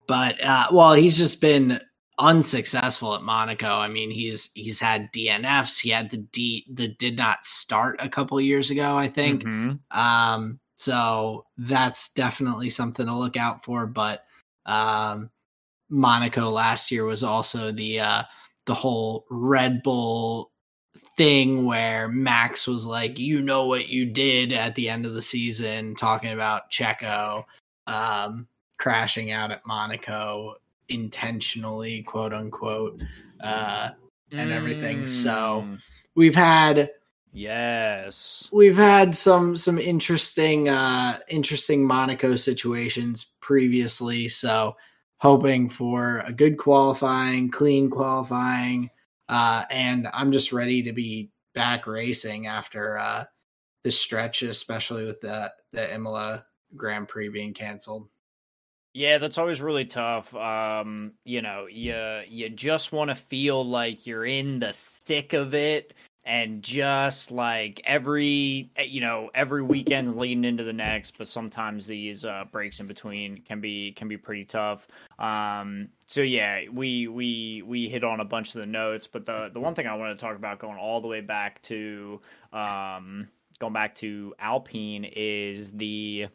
But 0.07 0.41
uh, 0.43 0.67
well, 0.71 0.93
he's 0.93 1.17
just 1.17 1.41
been 1.41 1.79
unsuccessful 2.17 3.15
at 3.15 3.23
Monaco. 3.23 3.67
I 3.67 3.87
mean, 3.87 4.11
he's 4.11 4.51
he's 4.53 4.79
had 4.79 5.11
DNFs. 5.11 5.79
He 5.79 5.89
had 5.89 6.11
the 6.11 6.17
D 6.17 6.65
that 6.73 6.97
did 6.97 7.17
not 7.17 7.45
start 7.45 7.99
a 7.99 8.09
couple 8.09 8.39
years 8.39 8.71
ago, 8.71 8.97
I 8.97 9.07
think. 9.07 9.43
Mm-hmm. 9.43 9.99
Um, 9.99 10.59
so 10.75 11.45
that's 11.57 12.09
definitely 12.13 12.69
something 12.69 13.05
to 13.05 13.15
look 13.15 13.37
out 13.37 13.63
for. 13.63 13.85
But 13.85 14.21
um, 14.65 15.29
Monaco 15.89 16.49
last 16.49 16.91
year 16.91 17.05
was 17.05 17.23
also 17.23 17.71
the 17.71 17.99
uh, 17.99 18.23
the 18.65 18.73
whole 18.73 19.25
Red 19.29 19.83
Bull 19.83 20.51
thing 21.17 21.65
where 21.65 22.07
Max 22.07 22.67
was 22.67 22.85
like, 22.85 23.19
"You 23.19 23.41
know 23.41 23.65
what 23.65 23.89
you 23.89 24.05
did 24.05 24.53
at 24.53 24.75
the 24.75 24.89
end 24.89 25.05
of 25.05 25.13
the 25.13 25.21
season," 25.21 25.95
talking 25.95 26.31
about 26.31 26.71
Checo 26.71 27.43
um, 27.87 28.47
crashing 28.77 29.31
out 29.31 29.51
at 29.51 29.65
Monaco 29.65 30.55
intentionally, 30.89 32.03
quote 32.03 32.33
unquote, 32.33 33.03
uh, 33.41 33.91
and 34.31 34.51
everything. 34.51 35.03
Mm. 35.03 35.07
So 35.07 35.77
we've 36.15 36.35
had 36.35 36.91
yes, 37.31 38.49
we've 38.51 38.77
had 38.77 39.15
some 39.15 39.57
some 39.57 39.79
interesting 39.79 40.69
uh, 40.69 41.19
interesting 41.29 41.85
Monaco 41.85 42.35
situations 42.35 43.33
previously. 43.39 44.27
So 44.27 44.75
hoping 45.17 45.69
for 45.69 46.23
a 46.25 46.33
good 46.33 46.57
qualifying, 46.57 47.49
clean 47.49 47.89
qualifying 47.89 48.89
uh, 49.29 49.63
and 49.69 50.07
I'm 50.13 50.31
just 50.31 50.51
ready 50.51 50.83
to 50.83 50.93
be 50.93 51.31
back 51.53 51.87
racing 51.87 52.47
after 52.47 52.97
uh, 52.97 53.25
this 53.83 53.99
stretch, 53.99 54.43
especially 54.43 55.05
with 55.05 55.21
the 55.21 55.51
the 55.71 55.93
Imola 55.93 56.45
Grand 56.75 57.07
Prix 57.07 57.29
being 57.29 57.53
canceled. 57.53 58.07
Yeah, 58.95 59.17
that's 59.17 59.37
always 59.37 59.61
really 59.61 59.83
tough. 59.83 60.33
Um, 60.33 61.11
you 61.25 61.41
know, 61.41 61.67
you 61.69 62.21
you 62.29 62.47
just 62.47 62.93
want 62.93 63.09
to 63.09 63.15
feel 63.15 63.65
like 63.65 64.07
you're 64.07 64.23
in 64.23 64.59
the 64.59 64.71
thick 64.71 65.33
of 65.33 65.53
it 65.53 65.93
and 66.23 66.63
just 66.63 67.29
like 67.29 67.81
every 67.83 68.71
eh, 68.77 68.83
you 68.83 69.01
know 69.01 69.29
every 69.35 69.61
weekend 69.61 70.15
leading 70.15 70.45
into 70.45 70.63
the 70.63 70.73
next 70.73 71.17
but 71.17 71.27
sometimes 71.27 71.85
these 71.85 72.23
uh, 72.23 72.45
breaks 72.53 72.79
in 72.79 72.87
between 72.87 73.41
can 73.41 73.59
be 73.59 73.91
can 73.91 74.07
be 74.07 74.17
pretty 74.17 74.45
tough 74.45 74.87
um, 75.19 75.89
so 76.07 76.21
yeah 76.21 76.61
we 76.71 77.07
we 77.09 77.61
we 77.65 77.89
hit 77.89 78.03
on 78.03 78.21
a 78.21 78.25
bunch 78.25 78.55
of 78.55 78.61
the 78.61 78.65
notes 78.65 79.07
but 79.07 79.25
the 79.25 79.49
the 79.53 79.59
one 79.59 79.75
thing 79.75 79.85
i 79.85 79.93
want 79.93 80.17
to 80.17 80.25
talk 80.25 80.35
about 80.35 80.57
going 80.57 80.77
all 80.77 80.99
the 80.99 81.07
way 81.07 81.21
back 81.21 81.61
to 81.61 82.19
um, 82.53 83.27
going 83.59 83.73
back 83.73 83.93
to 83.93 84.33
alpine 84.39 85.05
is 85.15 85.69
the 85.73 86.27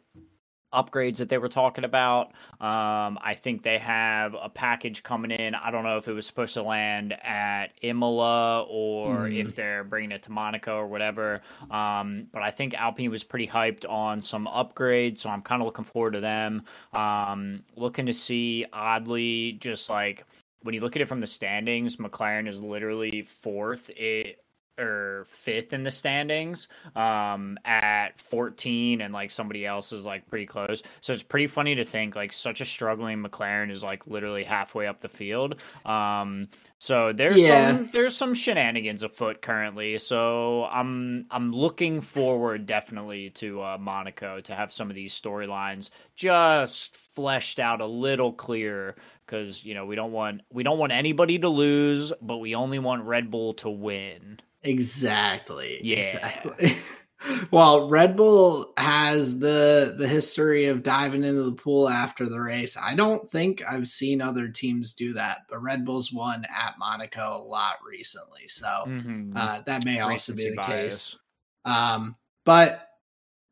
upgrades 0.73 1.17
that 1.17 1.29
they 1.29 1.37
were 1.37 1.49
talking 1.49 1.83
about. 1.83 2.27
Um, 2.59 3.19
I 3.21 3.35
think 3.37 3.63
they 3.63 3.77
have 3.77 4.35
a 4.39 4.49
package 4.49 5.03
coming 5.03 5.31
in. 5.31 5.55
I 5.55 5.71
don't 5.71 5.83
know 5.83 5.97
if 5.97 6.07
it 6.07 6.13
was 6.13 6.25
supposed 6.25 6.53
to 6.55 6.63
land 6.63 7.13
at 7.23 7.67
Imola 7.81 8.63
or 8.63 9.27
mm. 9.27 9.37
if 9.37 9.55
they're 9.55 9.83
bringing 9.83 10.11
it 10.11 10.23
to 10.23 10.31
Monaco 10.31 10.75
or 10.75 10.87
whatever. 10.87 11.41
Um, 11.69 12.27
but 12.31 12.41
I 12.41 12.51
think 12.51 12.73
Alpine 12.73 13.11
was 13.11 13.23
pretty 13.23 13.47
hyped 13.47 13.89
on 13.89 14.21
some 14.21 14.47
upgrades, 14.47 15.19
so 15.19 15.29
I'm 15.29 15.41
kind 15.41 15.61
of 15.61 15.65
looking 15.65 15.85
forward 15.85 16.13
to 16.13 16.21
them. 16.21 16.63
Um, 16.93 17.63
looking 17.75 18.05
to 18.05 18.13
see, 18.13 18.65
oddly, 18.73 19.53
just 19.53 19.89
like 19.89 20.25
when 20.63 20.75
you 20.75 20.81
look 20.81 20.95
at 20.95 21.01
it 21.01 21.07
from 21.07 21.21
the 21.21 21.27
standings, 21.27 21.97
McLaren 21.97 22.47
is 22.47 22.59
literally 22.59 23.23
fourth. 23.23 23.89
It 23.95 24.43
or 24.79 25.25
fifth 25.27 25.73
in 25.73 25.83
the 25.83 25.91
standings 25.91 26.67
um, 26.95 27.57
at 27.65 28.19
14 28.19 29.01
and 29.01 29.13
like 29.13 29.31
somebody 29.31 29.65
else 29.65 29.91
is 29.91 30.05
like 30.05 30.27
pretty 30.27 30.45
close. 30.45 30.81
So 31.01 31.13
it's 31.13 31.23
pretty 31.23 31.47
funny 31.47 31.75
to 31.75 31.83
think 31.83 32.15
like 32.15 32.33
such 32.33 32.61
a 32.61 32.65
struggling 32.65 33.23
mclaren 33.23 33.71
is 33.71 33.83
like 33.83 34.07
literally 34.07 34.43
halfway 34.43 34.87
up 34.87 35.01
the 35.01 35.09
field. 35.09 35.63
Um, 35.85 36.47
so 36.77 37.13
there's 37.13 37.37
yeah. 37.37 37.67
some 37.67 37.89
there's 37.93 38.15
some 38.15 38.33
shenanigans 38.33 39.03
afoot 39.03 39.41
currently. 39.41 39.97
So 39.97 40.65
i'm 40.71 41.25
i'm 41.29 41.51
looking 41.51 42.01
forward 42.01 42.65
definitely 42.65 43.29
to 43.31 43.61
uh, 43.61 43.77
monaco 43.79 44.39
to 44.41 44.55
have 44.55 44.71
some 44.71 44.89
of 44.89 44.95
these 44.95 45.19
storylines 45.19 45.89
just 46.15 46.95
fleshed 46.95 47.59
out 47.59 47.81
a 47.81 47.85
little 47.85 48.33
clearer 48.33 48.95
because 49.25 49.63
you 49.63 49.73
know 49.73 49.85
we 49.85 49.95
don't 49.95 50.11
want 50.11 50.41
we 50.51 50.63
don't 50.63 50.79
want 50.79 50.91
anybody 50.91 51.37
to 51.39 51.49
lose 51.49 52.11
but 52.21 52.37
we 52.37 52.55
only 52.55 52.79
want 52.79 53.03
red 53.03 53.29
bull 53.29 53.53
to 53.53 53.69
win 53.69 54.39
Exactly. 54.63 55.79
Yeah. 55.81 55.99
Exactly. 55.99 56.77
well, 57.51 57.89
Red 57.89 58.15
Bull 58.15 58.73
has 58.77 59.39
the 59.39 59.95
the 59.97 60.07
history 60.07 60.65
of 60.65 60.83
diving 60.83 61.23
into 61.23 61.43
the 61.43 61.51
pool 61.51 61.89
after 61.89 62.27
the 62.27 62.39
race. 62.39 62.77
I 62.77 62.95
don't 62.95 63.29
think 63.29 63.61
I've 63.67 63.87
seen 63.87 64.21
other 64.21 64.47
teams 64.47 64.93
do 64.93 65.13
that, 65.13 65.39
but 65.49 65.61
Red 65.61 65.85
Bull's 65.85 66.11
won 66.11 66.45
at 66.45 66.75
Monaco 66.79 67.35
a 67.35 67.43
lot 67.43 67.75
recently, 67.87 68.47
so 68.47 68.67
mm-hmm. 68.87 69.33
uh, 69.35 69.61
that 69.65 69.85
may 69.85 69.99
also 69.99 70.33
Recency 70.33 70.43
be 70.45 70.49
the 70.51 70.55
bias. 70.55 70.67
case. 70.67 71.17
Um, 71.65 72.15
but 72.43 72.87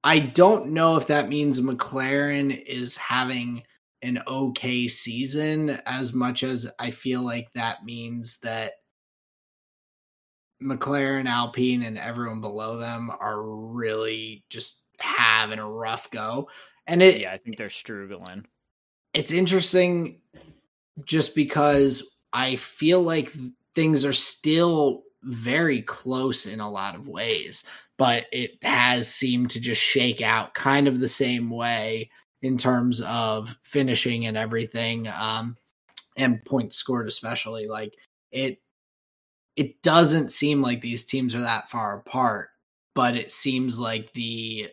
I 0.04 0.20
don't 0.20 0.72
know 0.72 0.96
if 0.96 1.08
that 1.08 1.30
means 1.30 1.62
McLaren 1.62 2.64
is 2.66 2.98
having 2.98 3.64
an 4.02 4.20
okay 4.28 4.88
season 4.88 5.72
as 5.86 6.14
much 6.14 6.44
as 6.44 6.72
I 6.80 6.92
feel 6.92 7.22
like 7.22 7.52
that 7.52 7.84
means 7.84 8.40
that 8.40 8.74
McLaren, 10.62 11.28
Alpine, 11.28 11.84
and 11.84 11.98
everyone 11.98 12.42
below 12.42 12.78
them 12.78 13.12
are 13.20 13.42
really 13.42 14.44
just 14.50 14.86
having 15.00 15.60
a 15.60 15.70
rough 15.70 16.10
go. 16.12 16.50
And 16.88 17.02
it, 17.02 17.22
yeah, 17.22 17.32
I 17.32 17.38
think 17.38 17.58
they're 17.58 17.70
struggling. 17.70 18.46
It's 19.14 19.32
interesting 19.32 20.22
just 21.06 21.36
because 21.36 22.18
I 22.34 22.58
feel 22.58 23.02
like 23.02 23.32
things 23.74 24.06
are 24.06 24.14
still 24.14 25.04
very 25.24 25.82
close 25.82 26.46
in 26.46 26.60
a 26.60 26.70
lot 26.70 26.96
of 26.96 27.08
ways, 27.08 27.64
but 27.98 28.26
it 28.32 28.52
has 28.64 29.14
seemed 29.14 29.52
to 29.52 29.62
just 29.62 29.82
shake 29.82 30.22
out 30.22 30.54
kind 30.54 30.88
of 30.88 31.00
the 31.00 31.10
same 31.10 31.50
way 31.50 32.10
in 32.42 32.58
terms 32.58 33.02
of 33.02 33.58
finishing 33.64 34.26
and 34.26 34.38
everything 34.38 35.08
um, 35.08 35.58
and 36.16 36.44
points 36.46 36.78
scored 36.78 37.08
especially 37.08 37.68
like 37.68 37.94
it 38.32 38.60
it 39.60 39.82
doesn't 39.82 40.32
seem 40.32 40.62
like 40.62 40.82
these 40.82 41.06
teams 41.06 41.36
are 41.36 41.42
that 41.42 41.70
far 41.70 41.98
apart 41.98 42.50
but 42.96 43.16
it 43.16 43.32
seems 43.32 43.80
like 43.80 44.12
the 44.14 44.68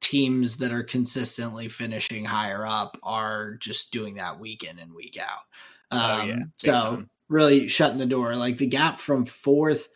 teams 0.00 0.58
that 0.58 0.72
are 0.72 0.84
consistently 0.84 1.68
finishing 1.68 2.24
higher 2.24 2.64
up 2.66 2.96
are 3.02 3.54
just 3.54 3.92
doing 3.92 4.14
that 4.14 4.38
week 4.38 4.62
in 4.62 4.78
and 4.78 4.94
week 4.94 5.18
out 5.20 5.44
um, 5.90 6.00
oh, 6.00 6.24
yeah. 6.24 6.34
Um, 6.34 6.52
so 6.56 7.04
really 7.28 7.68
shutting 7.68 7.98
the 7.98 8.06
door 8.06 8.36
like 8.36 8.58
the 8.58 8.66
gap 8.66 9.00
from 9.00 9.24
fourth 9.24 9.88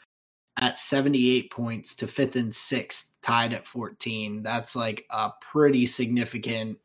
at 0.61 0.79
78 0.79 1.51
points 1.51 1.95
to 1.97 2.07
fifth 2.07 2.37
and 2.37 2.55
sixth, 2.55 3.17
tied 3.23 3.53
at 3.53 3.67
14. 3.67 4.43
That's 4.43 4.77
like 4.77 5.07
a 5.11 5.31
pretty 5.41 5.87
significant 5.87 6.79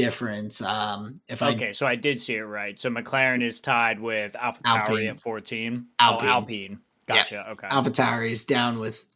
difference. 0.00 0.62
Um, 0.62 1.20
if 1.28 1.42
okay, 1.42 1.68
I, 1.68 1.72
so 1.72 1.86
I 1.86 1.94
did 1.94 2.20
see 2.20 2.36
it 2.36 2.42
right. 2.42 2.78
So 2.78 2.88
McLaren 2.88 3.42
is 3.42 3.60
tied 3.60 4.00
with 4.00 4.34
Alpha 4.36 4.62
Tauri 4.62 5.08
at 5.08 5.20
14. 5.20 5.86
Alpine. 5.98 6.28
Oh, 6.28 6.30
Alpine. 6.30 6.80
Gotcha. 7.06 7.44
Yeah. 7.46 7.52
Okay. 7.52 7.66
Alpha 7.70 7.90
Tauri 7.90 8.30
is 8.30 8.44
down 8.44 8.78
with 8.78 9.06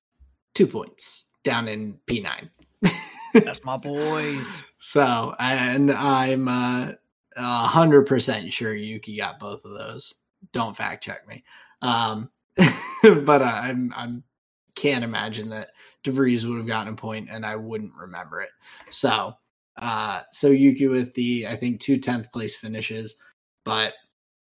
two 0.54 0.66
points, 0.66 1.26
down 1.42 1.68
in 1.68 1.98
P9. 2.06 2.50
That's 3.32 3.64
my 3.64 3.76
boys. 3.76 4.62
So, 4.86 5.34
and 5.40 5.90
I'm 5.90 6.46
uh, 6.46 6.92
a 7.38 7.66
hundred 7.66 8.06
percent 8.06 8.52
sure 8.52 8.74
Yuki 8.74 9.16
got 9.16 9.40
both 9.40 9.64
of 9.64 9.72
those. 9.72 10.16
Don't 10.52 10.76
fact 10.76 11.02
check 11.02 11.26
me. 11.26 11.42
Um, 11.80 12.30
but 13.02 13.40
uh, 13.40 13.60
I'm 13.62 13.94
I'm 13.96 14.24
can't 14.74 15.02
imagine 15.02 15.48
that 15.48 15.70
DeVries 16.04 16.44
would 16.44 16.58
have 16.58 16.66
gotten 16.66 16.92
a 16.92 16.96
point 16.96 17.30
and 17.30 17.46
I 17.46 17.56
wouldn't 17.56 17.94
remember 17.94 18.42
it. 18.42 18.50
So 18.90 19.34
uh 19.76 20.20
so 20.32 20.48
Yuki 20.48 20.86
with 20.86 21.14
the 21.14 21.46
I 21.46 21.56
think 21.56 21.80
two 21.80 21.98
tenth 21.98 22.30
place 22.32 22.56
finishes. 22.56 23.16
But 23.64 23.94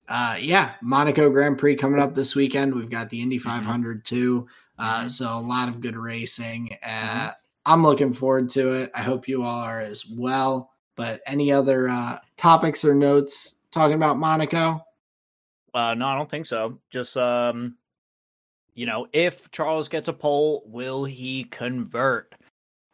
uh 0.07 0.37
yeah, 0.39 0.73
Monaco 0.81 1.29
Grand 1.29 1.57
Prix 1.57 1.75
coming 1.75 1.99
up 1.99 2.13
this 2.13 2.35
weekend. 2.35 2.73
We've 2.73 2.89
got 2.89 3.09
the 3.09 3.21
Indy 3.21 3.39
500 3.39 3.97
mm-hmm. 3.97 4.15
too. 4.15 4.47
Uh 4.77 4.99
mm-hmm. 4.99 5.07
so 5.07 5.37
a 5.37 5.39
lot 5.39 5.69
of 5.69 5.81
good 5.81 5.97
racing. 5.97 6.77
Uh 6.83 6.87
mm-hmm. 6.87 7.29
I'm 7.65 7.83
looking 7.83 8.13
forward 8.13 8.49
to 8.49 8.73
it. 8.73 8.91
I 8.93 9.01
hope 9.01 9.27
you 9.27 9.43
all 9.43 9.61
are 9.61 9.81
as 9.81 10.05
well. 10.05 10.71
But 10.95 11.21
any 11.25 11.51
other 11.51 11.89
uh 11.89 12.19
topics 12.37 12.85
or 12.85 12.93
notes 12.93 13.57
talking 13.71 13.95
about 13.95 14.19
Monaco? 14.19 14.83
Uh 15.73 15.95
no, 15.95 16.07
I 16.07 16.15
don't 16.15 16.29
think 16.29 16.45
so. 16.45 16.79
Just 16.89 17.17
um 17.17 17.77
you 18.75 18.85
know, 18.85 19.07
if 19.13 19.51
Charles 19.51 19.87
gets 19.87 20.07
a 20.07 20.13
pole, 20.13 20.63
will 20.65 21.05
he 21.05 21.43
convert? 21.45 22.33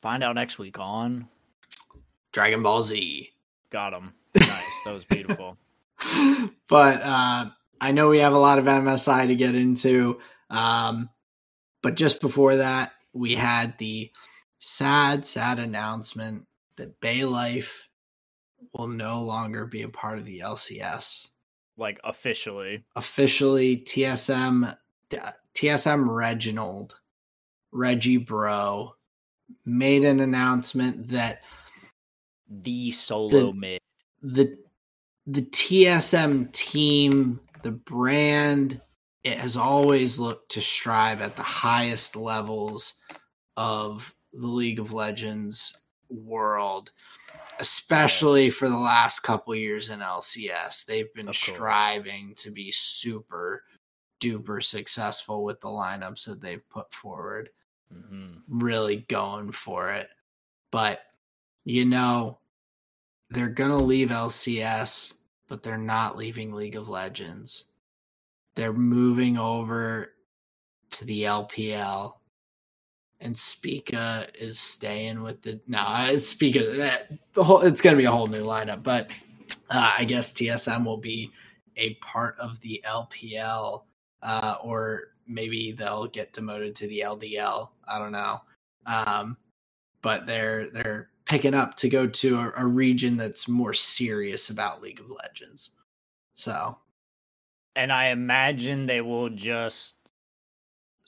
Find 0.02 0.24
out 0.24 0.36
next 0.36 0.60
week 0.60 0.80
on 0.80 1.28
Dragon 2.32 2.64
Ball 2.64 2.84
Z. 2.84 3.30
Got 3.70 3.94
him. 3.94 4.14
Nice. 4.36 4.82
that 4.86 4.94
was 4.94 5.06
beautiful. 5.06 5.58
but 6.68 7.02
uh, 7.02 7.50
I 7.82 7.92
know 7.92 8.10
we 8.10 8.20
have 8.20 8.34
a 8.34 8.40
lot 8.40 8.60
of 8.60 8.66
MSI 8.66 9.28
to 9.28 9.36
get 9.36 9.56
into. 9.56 10.20
Um, 10.50 11.10
but 11.82 11.96
just 11.96 12.22
before 12.22 12.58
that, 12.58 12.94
we 13.14 13.36
had 13.36 13.78
the 13.78 14.12
sad, 14.60 15.26
sad 15.26 15.60
announcement 15.60 16.46
that 16.78 17.00
Bay 17.00 17.26
Life 17.26 17.90
will 18.74 18.88
no 18.88 19.24
longer 19.24 19.66
be 19.66 19.84
a 19.84 19.90
part 19.90 20.18
of 20.18 20.26
the 20.26 20.40
LCS. 20.40 21.30
Like 21.78 22.00
officially. 22.04 22.84
Officially, 22.96 23.78
TSM 23.78 24.76
TSM 25.56 26.08
Reginald, 26.08 27.00
Reggie 27.72 28.18
Bro, 28.18 28.96
made 29.66 30.04
an 30.06 30.20
announcement 30.20 31.10
that 31.10 31.42
the 32.50 32.92
solo 32.92 33.30
the, 33.30 33.54
mid 33.54 33.80
the 34.22 34.58
the 35.26 35.44
TSM 35.44 36.52
team, 36.52 37.40
the 37.62 37.72
brand, 37.72 38.82
it 39.24 39.38
has 39.38 39.58
always 39.58 40.18
looked 40.18 40.52
to 40.52 40.62
strive 40.62 41.22
at 41.22 41.36
the 41.36 41.44
highest 41.44 42.16
levels 42.16 42.96
of 43.56 44.14
the 44.34 44.48
League 44.48 44.80
of 44.80 44.94
Legends 44.94 45.78
world, 46.10 46.92
especially 47.60 48.50
for 48.50 48.68
the 48.70 48.78
last 48.78 49.20
couple 49.20 49.54
years 49.54 49.90
in 49.90 50.00
LCS. 50.00 50.86
They've 50.86 51.14
been 51.14 51.32
striving 51.32 52.34
to 52.38 52.50
be 52.50 52.72
super 52.72 53.64
duper 54.20 54.64
successful 54.64 55.44
with 55.44 55.62
the 55.62 55.68
lineups 55.68 56.26
that 56.26 56.42
they've 56.42 56.68
put 56.70 56.92
forward. 56.94 57.50
Mm-hmm. 57.94 58.60
Really 58.60 58.98
going 59.10 59.52
for 59.52 59.90
it. 59.90 60.10
But, 60.72 61.02
you 61.70 61.86
know, 61.86 62.40
they're 63.30 63.48
going 63.48 63.70
to 63.70 63.78
leave 63.78 64.10
LCS, 64.10 65.14
but 65.48 65.62
they're 65.62 65.78
not 65.78 66.18
leaving 66.18 66.52
League 66.52 66.76
of 66.76 66.90
Legends. 66.90 67.68
They're 68.56 68.74
moving 68.74 69.38
over 69.38 70.14
to 70.90 71.06
the 71.06 71.24
LPL. 71.24 72.14
And 73.22 73.38
Spica 73.38 74.28
is 74.40 74.58
staying 74.58 75.22
with 75.22 75.44
the 75.44 75.60
no, 75.68 76.16
Spica 76.18 76.72
that 76.78 77.12
the 77.34 77.44
whole 77.44 77.60
it's 77.60 77.82
gonna 77.82 77.98
be 77.98 78.06
a 78.06 78.12
whole 78.12 78.28
new 78.28 78.46
lineup, 78.46 78.82
but 78.82 79.12
uh, 79.70 79.94
I 79.98 80.06
guess 80.06 80.34
TSM 80.34 80.86
will 80.86 81.00
be 81.00 81.30
a 81.76 81.96
part 81.96 82.40
of 82.40 82.62
the 82.62 82.82
LPL 82.88 83.84
uh, 84.24 84.56
or 84.64 85.10
maybe 85.28 85.74
they'll 85.74 86.08
get 86.08 86.32
demoted 86.32 86.76
to 86.76 86.88
the 86.88 87.02
LDL. 87.02 87.68
I 87.86 88.00
don't 88.00 88.14
know. 88.14 88.40
Um, 88.86 89.36
but 90.02 90.26
they're 90.26 90.70
they're 90.70 91.10
picking 91.30 91.54
up 91.54 91.76
to 91.76 91.88
go 91.88 92.08
to 92.08 92.40
a, 92.40 92.52
a, 92.58 92.66
region 92.66 93.16
that's 93.16 93.48
more 93.48 93.74
serious 93.74 94.50
about 94.50 94.82
League 94.82 95.00
of 95.00 95.12
Legends. 95.12 95.70
So, 96.34 96.78
and 97.76 97.94
I 97.94 98.08
imagine 98.08 98.88
they 98.88 99.02
will 99.02 99.30
just. 99.30 99.96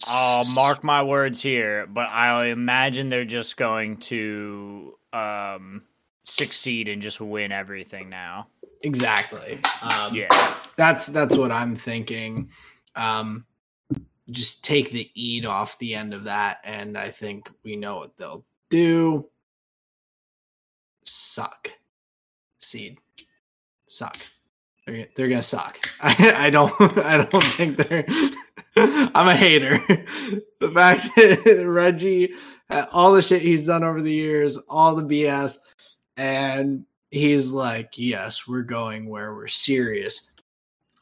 I'll 0.07 0.45
mark 0.55 0.83
my 0.83 1.03
words 1.03 1.41
here, 1.41 1.85
but 1.87 2.09
I 2.09 2.47
imagine 2.47 3.09
they're 3.09 3.25
just 3.25 3.57
going 3.57 3.97
to 3.97 4.97
um, 5.13 5.83
succeed 6.23 6.87
and 6.87 7.01
just 7.01 7.19
win 7.21 7.51
everything 7.51 8.09
now. 8.09 8.47
Exactly. 8.83 9.59
Um, 9.83 10.15
yeah, 10.15 10.27
that's 10.75 11.07
that's 11.07 11.35
what 11.37 11.51
I'm 11.51 11.75
thinking 11.75 12.49
um, 12.95 13.45
just 14.29 14.63
take 14.63 14.91
the 14.91 15.09
eat 15.13 15.45
off 15.45 15.77
the 15.79 15.95
end 15.95 16.13
of 16.13 16.25
that, 16.25 16.59
and 16.63 16.97
I 16.97 17.09
think 17.09 17.49
we 17.63 17.75
know 17.75 17.97
what 17.97 18.17
they'll 18.17 18.45
do. 18.69 19.29
Suck, 21.03 21.71
seed, 22.59 22.99
suck. 23.87 24.17
They're, 24.85 25.07
they're 25.15 25.29
gonna 25.29 25.43
suck. 25.43 25.79
I, 26.01 26.45
I 26.45 26.49
don't. 26.49 26.73
I 26.97 27.23
don't 27.23 27.43
think 27.43 27.77
they're. 27.77 28.05
I'm 28.75 29.27
a 29.27 29.35
hater. 29.35 29.77
the 30.59 30.71
fact 30.73 31.07
that 31.15 31.65
Reggie, 31.67 32.33
uh, 32.69 32.85
all 32.91 33.11
the 33.11 33.21
shit 33.21 33.41
he's 33.41 33.65
done 33.65 33.83
over 33.83 34.01
the 34.01 34.13
years, 34.13 34.57
all 34.69 34.95
the 34.95 35.03
BS, 35.03 35.57
and 36.17 36.85
he's 37.09 37.51
like, 37.51 37.91
yes, 37.95 38.47
we're 38.47 38.61
going 38.61 39.09
where 39.09 39.35
we're 39.35 39.47
serious 39.47 40.31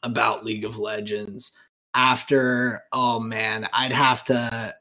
about 0.02 0.44
League 0.44 0.64
of 0.64 0.78
Legends 0.78 1.56
after 1.94 2.82
oh 2.92 3.20
man, 3.20 3.66
I'd 3.72 3.92
have 3.92 4.24
to 4.24 4.74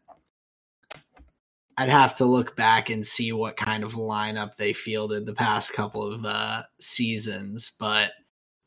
I'd 1.79 1.87
have 1.87 2.15
to 2.15 2.25
look 2.25 2.57
back 2.57 2.89
and 2.89 3.07
see 3.07 3.31
what 3.31 3.55
kind 3.55 3.85
of 3.85 3.93
lineup 3.93 4.57
they 4.57 4.73
fielded 4.73 5.25
the 5.25 5.33
past 5.33 5.71
couple 5.71 6.03
of 6.11 6.25
uh, 6.25 6.63
seasons, 6.77 7.71
but 7.79 8.11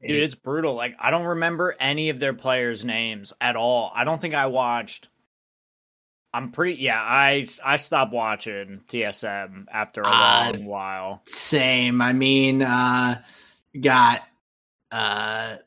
dude, 0.01 0.13
it, 0.17 0.23
it's 0.23 0.35
brutal. 0.35 0.75
Like 0.75 0.97
I 0.99 1.11
don't 1.11 1.27
remember 1.27 1.77
any 1.79 2.09
of 2.09 2.19
their 2.19 2.33
players' 2.33 2.87
names 2.87 3.35
at 3.39 3.55
all. 3.55 3.93
I 3.95 4.05
don't 4.05 4.19
think 4.19 4.33
I 4.33 4.47
watched. 4.47 5.11
I'm 6.33 6.53
pretty 6.53 6.81
yeah. 6.81 7.03
I 7.03 7.47
I 7.63 7.77
stopped 7.77 8.15
watching 8.15 8.81
TSM 8.89 9.67
after 9.71 10.01
a 10.01 10.07
uh, 10.09 10.53
long 10.55 10.65
while. 10.65 11.21
Same. 11.27 12.01
I 12.01 12.15
mean, 12.15 12.63
uh, 12.63 13.21
got 13.79 14.23
uh 14.91 15.59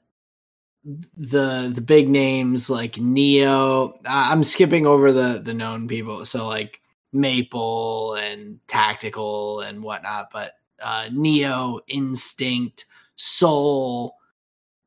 the 0.84 1.72
the 1.72 1.82
big 1.82 2.10
names 2.10 2.72
like 2.72 2.98
Neo. 2.98 4.00
I'm 4.04 4.44
skipping 4.44 4.88
over 4.88 5.12
the 5.12 5.40
the 5.44 5.54
known 5.54 5.88
people, 5.88 6.26
so 6.26 6.48
like 6.48 6.82
Maple 7.16 8.16
and 8.16 8.60
Tactical 8.68 9.62
and 9.62 9.82
whatnot. 9.82 10.30
But 10.32 10.56
uh, 10.82 11.08
Neo, 11.12 11.80
Instinct, 11.88 12.86
Soul, 13.16 14.18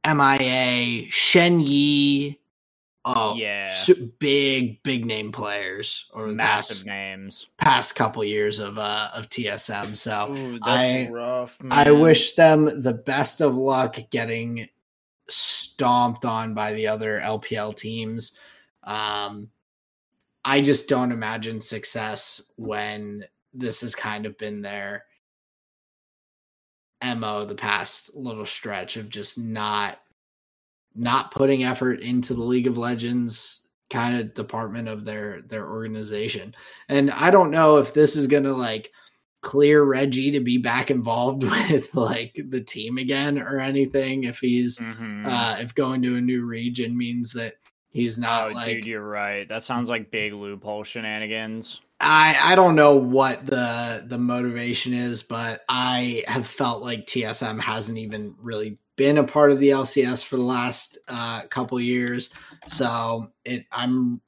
MIA, 0.06 1.06
Shen 1.10 1.60
Yi. 1.60 2.38
Oh 3.04 3.34
yeah, 3.36 3.72
big 4.18 4.82
big 4.82 5.06
name 5.06 5.32
players 5.32 6.10
or 6.12 6.26
massive 6.26 6.76
past, 6.76 6.86
names. 6.86 7.46
Past 7.56 7.96
couple 7.96 8.22
years 8.22 8.58
of 8.58 8.76
uh 8.76 9.08
of 9.14 9.30
TSM. 9.30 9.96
So 9.96 10.30
Ooh, 10.30 10.58
I 10.62 11.08
rough, 11.10 11.56
I 11.70 11.90
wish 11.90 12.34
them 12.34 12.82
the 12.82 12.92
best 12.92 13.40
of 13.40 13.56
luck 13.56 13.98
getting 14.10 14.68
stomped 15.28 16.26
on 16.26 16.52
by 16.52 16.74
the 16.74 16.86
other 16.86 17.18
LPL 17.20 17.74
teams. 17.76 18.38
Um, 18.84 19.48
I 20.48 20.62
just 20.62 20.88
don't 20.88 21.12
imagine 21.12 21.60
success 21.60 22.50
when 22.56 23.22
this 23.52 23.82
has 23.82 23.94
kind 23.94 24.24
of 24.24 24.38
been 24.38 24.62
their 24.62 25.04
mo 27.04 27.44
the 27.44 27.54
past 27.54 28.16
little 28.16 28.46
stretch 28.46 28.96
of 28.96 29.10
just 29.10 29.38
not 29.38 30.00
not 30.94 31.32
putting 31.32 31.64
effort 31.64 32.00
into 32.00 32.32
the 32.32 32.42
League 32.42 32.66
of 32.66 32.78
Legends 32.78 33.66
kind 33.90 34.18
of 34.18 34.32
department 34.32 34.88
of 34.88 35.04
their 35.04 35.42
their 35.42 35.68
organization. 35.68 36.54
And 36.88 37.10
I 37.10 37.30
don't 37.30 37.50
know 37.50 37.76
if 37.76 37.92
this 37.92 38.16
is 38.16 38.26
going 38.26 38.44
to 38.44 38.56
like 38.56 38.90
clear 39.42 39.82
Reggie 39.82 40.30
to 40.30 40.40
be 40.40 40.56
back 40.56 40.90
involved 40.90 41.42
with 41.44 41.94
like 41.94 42.40
the 42.48 42.62
team 42.62 42.96
again 42.96 43.38
or 43.38 43.60
anything 43.60 44.24
if 44.24 44.38
he's 44.38 44.78
mm-hmm. 44.78 45.26
uh 45.26 45.56
if 45.60 45.74
going 45.74 46.00
to 46.02 46.16
a 46.16 46.22
new 46.22 46.46
region 46.46 46.96
means 46.96 47.34
that 47.34 47.56
he's 47.98 48.18
not 48.18 48.50
oh, 48.50 48.54
like 48.54 48.76
dude 48.76 48.86
you're 48.86 49.06
right. 49.06 49.48
That 49.48 49.62
sounds 49.64 49.88
like 49.88 50.10
big 50.10 50.32
loophole 50.32 50.84
shenanigans. 50.84 51.80
I 52.00 52.38
I 52.40 52.54
don't 52.54 52.76
know 52.76 52.94
what 52.94 53.44
the 53.44 54.04
the 54.06 54.18
motivation 54.18 54.94
is 54.94 55.24
but 55.24 55.62
I 55.68 56.22
have 56.28 56.46
felt 56.46 56.80
like 56.80 57.06
TSM 57.06 57.60
hasn't 57.60 57.98
even 57.98 58.36
really 58.40 58.78
been 58.96 59.18
a 59.18 59.24
part 59.24 59.50
of 59.50 59.58
the 59.58 59.70
LCS 59.70 60.24
for 60.24 60.36
the 60.36 60.42
last 60.42 60.98
uh 61.08 61.42
couple 61.46 61.80
years. 61.80 62.32
So 62.68 63.32
it 63.44 63.66
I'm 63.72 64.20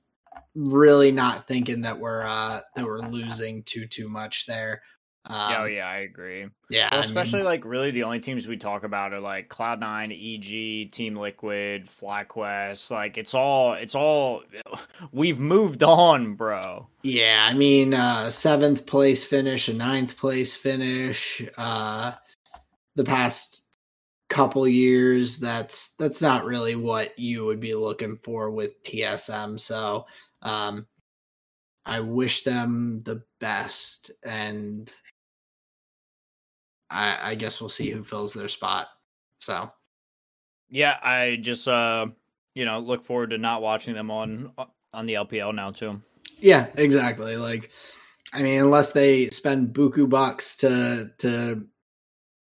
really 0.57 1.13
not 1.13 1.47
thinking 1.47 1.83
that 1.83 1.99
we're 1.99 2.27
uh 2.27 2.63
that 2.75 2.85
we're 2.85 3.03
losing 3.03 3.63
too 3.63 3.87
too 3.87 4.09
much 4.09 4.47
there 4.47 4.83
um, 5.31 5.55
oh 5.59 5.65
yeah, 5.67 5.87
I 5.87 5.99
agree. 5.99 6.49
Yeah, 6.71 6.89
well, 6.91 7.01
especially 7.01 7.41
I 7.41 7.43
mean, 7.43 7.47
like 7.53 7.65
really 7.65 7.93
the 7.93 8.03
only 8.03 8.19
teams 8.19 8.49
we 8.49 8.57
talk 8.57 8.83
about 8.83 9.13
are 9.13 9.21
like 9.21 9.49
Cloud 9.49 9.79
Nine, 9.79 10.11
EG, 10.11 10.91
Team 10.91 11.15
Liquid, 11.15 11.87
FlyQuest. 11.87 12.91
Like 12.91 13.17
it's 13.17 13.33
all 13.33 13.75
it's 13.75 13.95
all 13.95 14.43
we've 15.13 15.39
moved 15.39 15.85
on, 15.85 16.35
bro. 16.35 16.89
Yeah, 17.05 17.47
I 17.49 17.55
mean 17.55 17.95
uh 17.95 18.31
seventh 18.31 18.87
place 18.87 19.25
finish, 19.25 19.69
a 19.69 19.75
ninth 19.75 20.17
place 20.17 20.57
finish, 20.57 21.43
uh 21.57 22.13
the 22.97 23.05
past 23.05 23.65
couple 24.29 24.67
years 24.67 25.39
that's 25.39 25.95
that's 25.95 26.21
not 26.21 26.45
really 26.45 26.75
what 26.75 27.17
you 27.19 27.45
would 27.45 27.61
be 27.61 27.75
looking 27.75 28.17
for 28.17 28.51
with 28.51 28.83
TSM. 28.83 29.61
So 29.61 30.07
um 30.43 30.87
I 31.87 32.01
wish 32.01 32.43
them 32.43 32.99
the 33.05 33.23
best 33.39 34.11
and 34.25 34.93
I, 36.91 37.31
I 37.31 37.35
guess 37.35 37.61
we'll 37.61 37.71
see 37.71 37.91
who 37.91 38.03
fills 38.03 38.33
their 38.33 38.49
spot. 38.49 38.89
So, 39.39 39.71
yeah, 40.69 40.99
I 41.03 41.39
just 41.41 41.69
uh, 41.69 42.07
you 42.55 42.65
know, 42.65 42.79
look 42.81 43.05
forward 43.05 43.31
to 43.31 43.39
not 43.39 43.63
watching 43.63 43.95
them 43.95 44.11
on 44.11 44.53
uh, 44.59 44.67
on 44.93 45.07
the 45.07 45.15
LPL 45.15 45.55
now 45.55 45.71
too. 45.71 46.03
Yeah, 46.39 46.67
exactly. 46.75 47.37
Like, 47.37 47.71
I 48.33 48.43
mean, 48.43 48.61
unless 48.61 48.93
they 48.93 49.29
spend 49.31 49.75
buku 49.75 50.09
bucks 50.09 50.57
to 50.59 51.11
to 51.19 51.67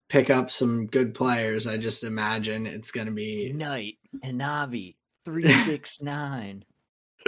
pick 0.09 0.29
up 0.29 0.51
some 0.51 0.87
good 0.87 1.13
players, 1.13 1.67
I 1.67 1.77
just 1.77 2.03
imagine 2.03 2.65
it's 2.65 2.91
going 2.91 3.07
to 3.07 3.13
be 3.13 3.53
Knight 3.53 3.97
and 4.21 4.39
Navi 4.39 4.95
three 5.25 5.51
six 5.51 6.01
nine. 6.01 6.65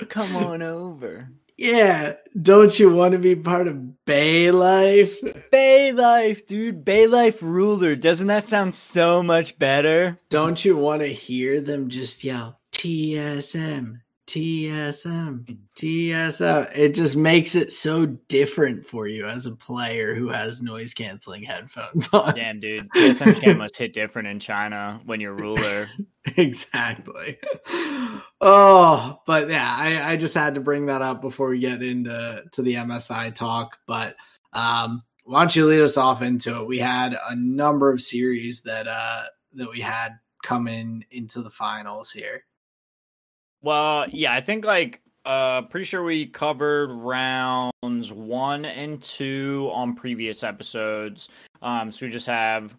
Come 0.10 0.36
on 0.36 0.62
over. 0.62 1.30
Yeah, 1.58 2.16
don't 2.40 2.78
you 2.78 2.94
want 2.94 3.14
to 3.14 3.18
be 3.18 3.36
part 3.36 3.68
of 3.68 4.04
Bay 4.06 4.52
Life? 4.52 5.16
Bay 5.52 5.94
Life, 5.94 6.46
dude. 6.48 6.84
Bay 6.84 7.08
Life 7.08 7.42
ruler. 7.42 7.96
Doesn't 7.96 8.28
that 8.28 8.48
sound 8.48 8.76
so 8.76 9.24
much 9.24 9.58
better? 9.58 10.20
Don't 10.30 10.64
you 10.66 10.76
want 10.76 11.02
to 11.02 11.08
hear 11.08 11.62
them 11.62 11.90
just 11.90 12.26
yell 12.26 12.60
TSM, 12.74 14.02
TSM, 14.28 15.58
TSM? 15.76 16.78
It 16.78 16.96
just 16.96 17.16
makes 17.16 17.56
it 17.56 17.72
so 17.72 18.06
different 18.06 18.86
for 18.86 19.08
you 19.08 19.26
as 19.26 19.46
a 19.46 19.56
player 19.56 20.16
who 20.16 20.30
has 20.30 20.62
noise 20.62 20.94
canceling 20.94 21.44
headphones 21.44 22.10
on. 22.12 22.36
Damn, 22.36 22.60
dude. 22.60 22.90
TSM 22.92 23.42
cam 23.42 23.60
must 23.60 23.78
hit 23.78 23.94
different 23.94 24.28
in 24.28 24.40
China 24.40 25.00
when 25.06 25.22
you're 25.22 25.36
ruler. 25.36 25.88
exactly. 26.38 27.38
Oh, 28.42 29.20
but 29.28 29.50
yeah, 29.50 29.76
I, 29.78 30.12
I 30.12 30.16
just 30.16 30.36
had 30.36 30.56
to 30.56 30.62
bring 30.62 30.88
that 30.88 31.02
up 31.02 31.22
before 31.22 31.50
we 31.50 31.60
get 31.60 31.84
into 31.84 32.44
to 32.52 32.62
the 32.62 32.76
MSI 32.76 33.34
talk. 33.34 33.78
But 33.86 34.16
um, 34.54 35.04
why 35.24 35.42
don't 35.42 35.56
you 35.56 35.68
lead 35.68 35.82
us 35.82 35.98
off 35.98 36.22
into 36.22 36.62
it? 36.62 36.68
We 36.68 36.80
had 36.80 37.18
a 37.30 37.36
number 37.36 37.92
of 37.92 38.02
series 38.02 38.64
that 38.64 38.88
uh 38.88 39.24
that 39.54 39.70
we 39.70 39.80
had 39.80 40.18
coming 40.44 41.06
into 41.12 41.42
the 41.42 41.50
finals 41.50 42.12
here. 42.12 42.44
Well, 43.66 44.06
yeah, 44.12 44.32
I 44.32 44.42
think 44.42 44.64
like 44.64 45.02
uh 45.26 45.64
pretty 45.64 45.86
sure 45.86 46.04
we 46.04 46.28
covered 46.28 46.92
rounds 46.92 48.14
one 48.14 48.64
and 48.64 49.02
two 49.02 49.72
on 49.74 49.96
previous 49.96 50.44
episodes. 50.44 51.30
Um 51.64 51.92
so 51.92 52.06
we 52.06 52.12
just 52.12 52.28
have 52.28 52.76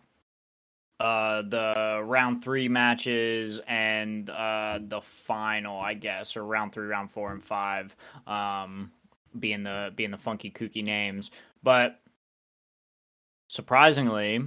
uh 1.00 1.42
the 1.42 2.02
round 2.04 2.44
three 2.44 2.68
matches 2.68 3.60
and 3.66 4.30
uh 4.30 4.78
the 4.88 5.00
final 5.02 5.78
i 5.78 5.92
guess 5.92 6.38
or 6.38 6.44
round 6.44 6.72
three 6.72 6.86
round 6.86 7.10
four 7.10 7.32
and 7.32 7.44
five 7.44 7.94
um 8.26 8.90
being 9.38 9.62
the 9.62 9.92
being 9.94 10.10
the 10.10 10.16
funky 10.16 10.50
kooky 10.50 10.82
names 10.82 11.30
but 11.62 12.00
surprisingly 13.48 14.40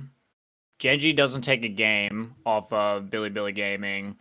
Gen 0.80 0.98
G 0.98 1.14
doesn't 1.14 1.42
take 1.42 1.66
a 1.66 1.70
game 1.70 2.34
off 2.46 2.72
of 2.74 3.04
Bilibili 3.12 3.54
Gaming 3.54 4.16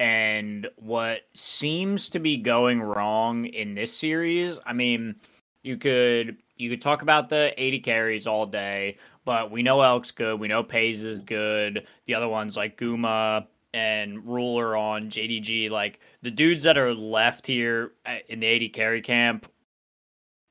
and 0.00 0.68
what 0.76 1.20
seems 1.34 2.08
to 2.08 2.18
be 2.18 2.36
going 2.36 2.80
wrong 2.82 3.44
in 3.46 3.74
this 3.74 3.96
series 3.96 4.58
i 4.66 4.72
mean 4.72 5.14
you 5.62 5.76
could 5.76 6.36
you 6.56 6.70
could 6.70 6.80
talk 6.80 7.02
about 7.02 7.28
the 7.28 7.58
AD 7.60 7.82
carries 7.82 8.26
all 8.26 8.46
day 8.46 8.96
but 9.24 9.50
we 9.50 9.62
know 9.62 9.80
Elk's 9.80 10.10
good. 10.10 10.40
We 10.40 10.48
know 10.48 10.64
Peyz 10.64 11.02
is 11.04 11.20
good. 11.20 11.86
The 12.06 12.14
other 12.14 12.28
ones 12.28 12.56
like 12.56 12.76
Guma 12.76 13.46
and 13.72 14.26
Ruler 14.26 14.76
on 14.76 15.10
JDG, 15.10 15.70
like 15.70 16.00
the 16.22 16.30
dudes 16.30 16.64
that 16.64 16.76
are 16.76 16.94
left 16.94 17.46
here 17.46 17.92
uh, 18.04 18.16
in 18.28 18.40
the 18.40 18.66
AD 18.66 18.72
carry 18.72 19.00
camp, 19.00 19.50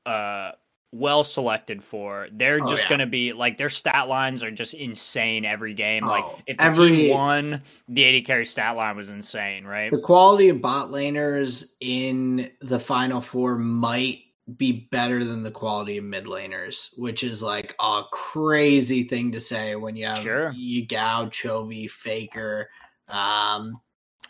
uh, 0.06 0.52
well 0.92 1.24
selected 1.24 1.82
for. 1.82 2.28
They're 2.32 2.62
oh, 2.62 2.68
just 2.68 2.84
yeah. 2.84 2.88
going 2.90 2.98
to 3.00 3.06
be 3.06 3.32
like 3.32 3.58
their 3.58 3.70
stat 3.70 4.08
lines 4.08 4.44
are 4.44 4.50
just 4.50 4.74
insane 4.74 5.44
every 5.44 5.74
game. 5.74 6.04
Oh, 6.04 6.08
like 6.08 6.24
if 6.46 6.58
the 6.58 6.62
every 6.62 6.96
team 6.96 7.10
won, 7.10 7.62
the 7.88 8.18
AD 8.18 8.26
carry 8.26 8.44
stat 8.44 8.76
line 8.76 8.96
was 8.96 9.08
insane, 9.08 9.64
right? 9.64 9.90
The 9.90 9.98
quality 9.98 10.50
of 10.50 10.60
bot 10.60 10.90
laners 10.90 11.72
in 11.80 12.50
the 12.60 12.78
final 12.78 13.20
four 13.20 13.58
might 13.58 14.20
be 14.56 14.88
better 14.90 15.24
than 15.24 15.42
the 15.42 15.50
quality 15.50 15.98
of 15.98 16.04
mid 16.04 16.26
laners, 16.26 16.96
which 16.98 17.24
is 17.24 17.42
like 17.42 17.74
a 17.80 18.02
crazy 18.12 19.04
thing 19.04 19.32
to 19.32 19.40
say 19.40 19.74
when 19.76 19.96
you 19.96 20.06
have 20.06 20.18
sure. 20.18 20.52
Yagao, 20.52 21.30
Chovy, 21.30 21.88
Faker, 21.88 22.68
um, 23.08 23.80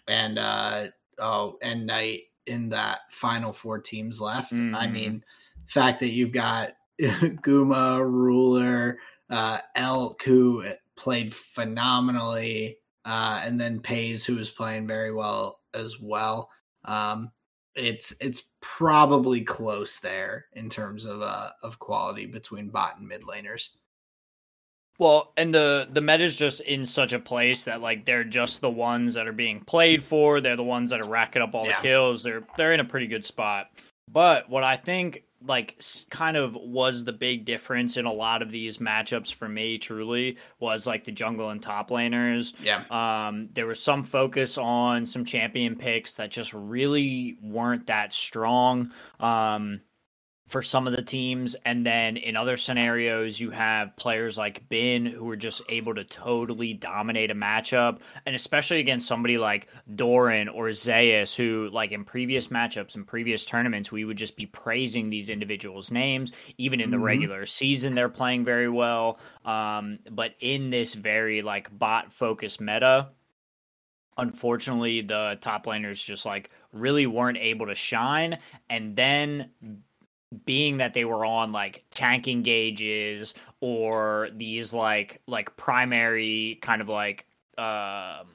and 0.07 0.39
uh, 0.39 0.87
oh, 1.19 1.59
and 1.61 1.87
Knight 1.87 2.21
in 2.47 2.69
that 2.71 3.01
final 3.11 3.53
four 3.53 3.81
teams 3.81 4.21
left. 4.21 4.53
Mm-hmm. 4.53 4.75
I 4.75 4.87
mean, 4.87 5.25
fact 5.67 6.01
that 6.01 6.11
you've 6.11 6.33
got 6.33 6.73
Guma, 7.01 8.01
Ruler, 8.01 8.99
uh, 9.31 9.59
Elk, 9.75 10.23
who 10.23 10.65
played 10.97 11.35
phenomenally, 11.35 12.79
uh, 13.05 13.41
and 13.45 13.61
then 13.61 13.81
Peyz, 13.81 14.25
who 14.25 14.37
was 14.37 14.51
playing 14.51 14.87
very 14.87 15.13
well 15.13 15.61
as 15.75 16.01
well. 16.01 16.51
Um, 16.85 17.31
it's 17.75 18.15
it's 18.21 18.45
probably 18.61 19.41
close 19.41 19.99
there 19.99 20.47
in 20.53 20.69
terms 20.69 21.07
of 21.07 21.23
uh 21.23 21.49
of 21.63 21.79
quality 21.79 22.27
between 22.27 22.69
bot 22.69 22.99
and 22.99 23.09
mid 23.09 23.23
laners. 23.23 23.77
Well, 24.99 25.33
and 25.37 25.55
the 25.55 25.89
the 25.91 26.01
meta 26.01 26.25
is 26.25 26.37
just 26.37 26.61
in 26.61 26.85
such 26.85 27.13
a 27.13 27.19
place 27.19 27.65
that 27.65 27.81
like 27.81 28.05
they're 28.05 28.25
just 28.25 28.61
the 28.61 28.71
ones 28.71 29.15
that 29.15 29.27
are 29.27 29.33
being 29.33 29.61
played 29.61 30.05
for. 30.05 30.41
They're 30.41 30.57
the 30.57 30.63
ones 30.63 30.91
that 30.91 31.01
are 31.01 31.09
racking 31.09 31.43
up 31.43 31.55
all 31.55 31.67
yeah. 31.67 31.77
the 31.77 31.83
kills. 31.83 32.23
They're 32.23 32.45
they're 32.57 32.75
in 32.75 32.81
a 32.81 32.85
pretty 32.85 33.07
good 33.07 33.25
spot. 33.25 33.71
But 34.09 34.51
what 34.51 34.65
I 34.65 34.77
think 34.77 35.25
like 35.47 35.81
kind 36.11 36.37
of 36.37 36.55
was 36.55 37.05
the 37.05 37.13
big 37.13 37.45
difference 37.45 37.97
in 37.97 38.07
a 38.07 38.13
lot 38.13 38.43
of 38.43 38.51
these 38.51 38.79
matchups 38.79 39.33
for 39.33 39.49
me 39.49 39.79
truly 39.79 40.37
was 40.61 40.87
like 40.87 41.05
the 41.05 41.13
jungle 41.13 41.51
and 41.51 41.63
top 41.63 41.91
laners. 41.91 42.55
Yeah. 42.63 42.85
Um 42.91 43.49
there 43.53 43.67
was 43.67 43.83
some 43.83 44.03
focus 44.03 44.59
on 44.59 45.07
some 45.07 45.25
champion 45.25 45.77
picks 45.77 46.15
that 46.15 46.31
just 46.31 46.53
really 46.53 47.37
weren't 47.43 47.87
that 47.87 48.13
strong. 48.13 48.93
Um 49.21 49.81
for 50.53 50.61
some 50.61 50.87
of 50.87 50.95
the 50.95 51.01
teams. 51.01 51.57
And 51.65 51.85
then 51.85 52.19
in 52.19 52.37
other 52.37 52.59
scenarios, 52.59 53.41
you 53.41 53.51
have 53.51 53.97
players 53.97 54.37
like 54.37 54.69
Bin 54.69 55.07
who 55.07 55.29
are 55.31 55.37
just 55.37 55.63
able 55.71 55.95
to 55.95 56.05
totally 56.05 56.75
dominate 56.75 57.31
a 57.31 57.35
matchup. 57.35 58.01
And 58.27 58.37
especially 58.37 58.79
against 58.79 59.09
somebody 59.09 59.39
like 59.39 59.69
Doran 59.95 60.51
or 60.51 60.71
Zeus, 60.75 61.35
who, 61.35 61.71
like 61.73 61.93
in 61.93 62.05
previous 62.05 62.49
matchups 62.49 62.97
and 62.97 63.07
previous 63.07 63.47
tournaments, 63.47 63.91
we 63.91 64.05
would 64.05 64.19
just 64.19 64.37
be 64.37 64.45
praising 64.45 65.09
these 65.09 65.31
individuals' 65.31 65.91
names. 65.91 66.33
Even 66.59 66.83
in 66.83 66.91
the 66.91 66.99
mm-hmm. 66.99 67.07
regular 67.07 67.47
season, 67.47 67.95
they're 67.95 68.11
playing 68.11 68.45
very 68.45 68.69
well. 68.69 69.19
Um, 69.47 70.01
but 70.11 70.35
in 70.41 70.69
this 70.69 70.93
very 70.93 71.41
like 71.41 71.77
bot 71.79 72.13
focused 72.13 72.61
meta, 72.61 73.09
unfortunately 74.19 75.01
the 75.01 75.39
top 75.41 75.65
laners 75.65 76.05
just 76.05 76.27
like 76.27 76.51
really 76.75 77.07
weren't 77.07 77.39
able 77.39 77.67
to 77.67 77.75
shine 77.75 78.39
and 78.69 78.95
then 78.95 79.49
being 80.45 80.79
that 80.79 80.95
they 80.95 81.05
were 81.05 81.25
on 81.25 81.53
like 81.53 81.85
tanking 81.91 82.43
gauges 82.43 83.35
or 83.61 84.29
these 84.35 84.73
like 84.73 85.21
like 85.27 85.57
primary 85.57 86.59
kind 86.63 86.81
of 86.83 86.89
like 86.89 87.27
um 87.59 88.27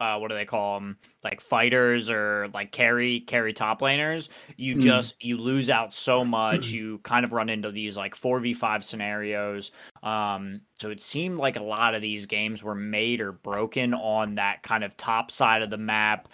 uh, 0.00 0.18
what 0.18 0.28
do 0.28 0.34
they 0.34 0.44
call 0.44 0.80
them 0.80 0.98
like 1.22 1.40
fighters 1.40 2.10
or 2.10 2.48
like 2.52 2.72
carry 2.72 3.20
carry 3.20 3.52
top 3.52 3.80
laners 3.80 4.28
you 4.56 4.74
Mm. 4.74 4.82
just 4.82 5.14
you 5.22 5.36
lose 5.38 5.70
out 5.70 5.94
so 5.94 6.24
much 6.24 6.72
you 6.72 6.98
kind 7.04 7.24
of 7.24 7.32
run 7.32 7.48
into 7.48 7.70
these 7.70 7.96
like 7.96 8.16
4v5 8.16 8.82
scenarios. 8.82 9.70
Um 10.02 10.62
so 10.76 10.90
it 10.90 11.00
seemed 11.00 11.38
like 11.38 11.54
a 11.54 11.62
lot 11.62 11.94
of 11.94 12.02
these 12.02 12.26
games 12.26 12.64
were 12.64 12.74
made 12.74 13.20
or 13.20 13.30
broken 13.30 13.94
on 13.94 14.34
that 14.34 14.64
kind 14.64 14.82
of 14.82 14.96
top 14.96 15.30
side 15.30 15.62
of 15.62 15.70
the 15.70 15.78
map 15.78 16.28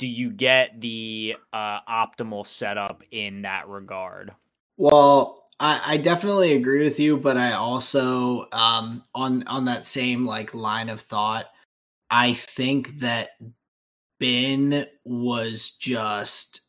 do 0.00 0.08
you 0.08 0.30
get 0.30 0.80
the 0.80 1.36
uh 1.52 1.80
optimal 1.82 2.46
setup 2.46 3.02
in 3.12 3.42
that 3.42 3.68
regard 3.68 4.32
Well, 4.78 5.46
I, 5.60 5.82
I 5.84 5.96
definitely 5.98 6.54
agree 6.54 6.82
with 6.82 6.98
you, 6.98 7.18
but 7.18 7.36
I 7.36 7.52
also 7.52 8.46
um 8.50 9.02
on 9.14 9.46
on 9.46 9.66
that 9.66 9.84
same 9.84 10.24
like 10.26 10.54
line 10.54 10.88
of 10.88 11.02
thought, 11.02 11.46
I 12.10 12.32
think 12.32 13.00
that 13.00 13.30
Bin 14.18 14.86
was 15.04 15.72
just 15.72 16.62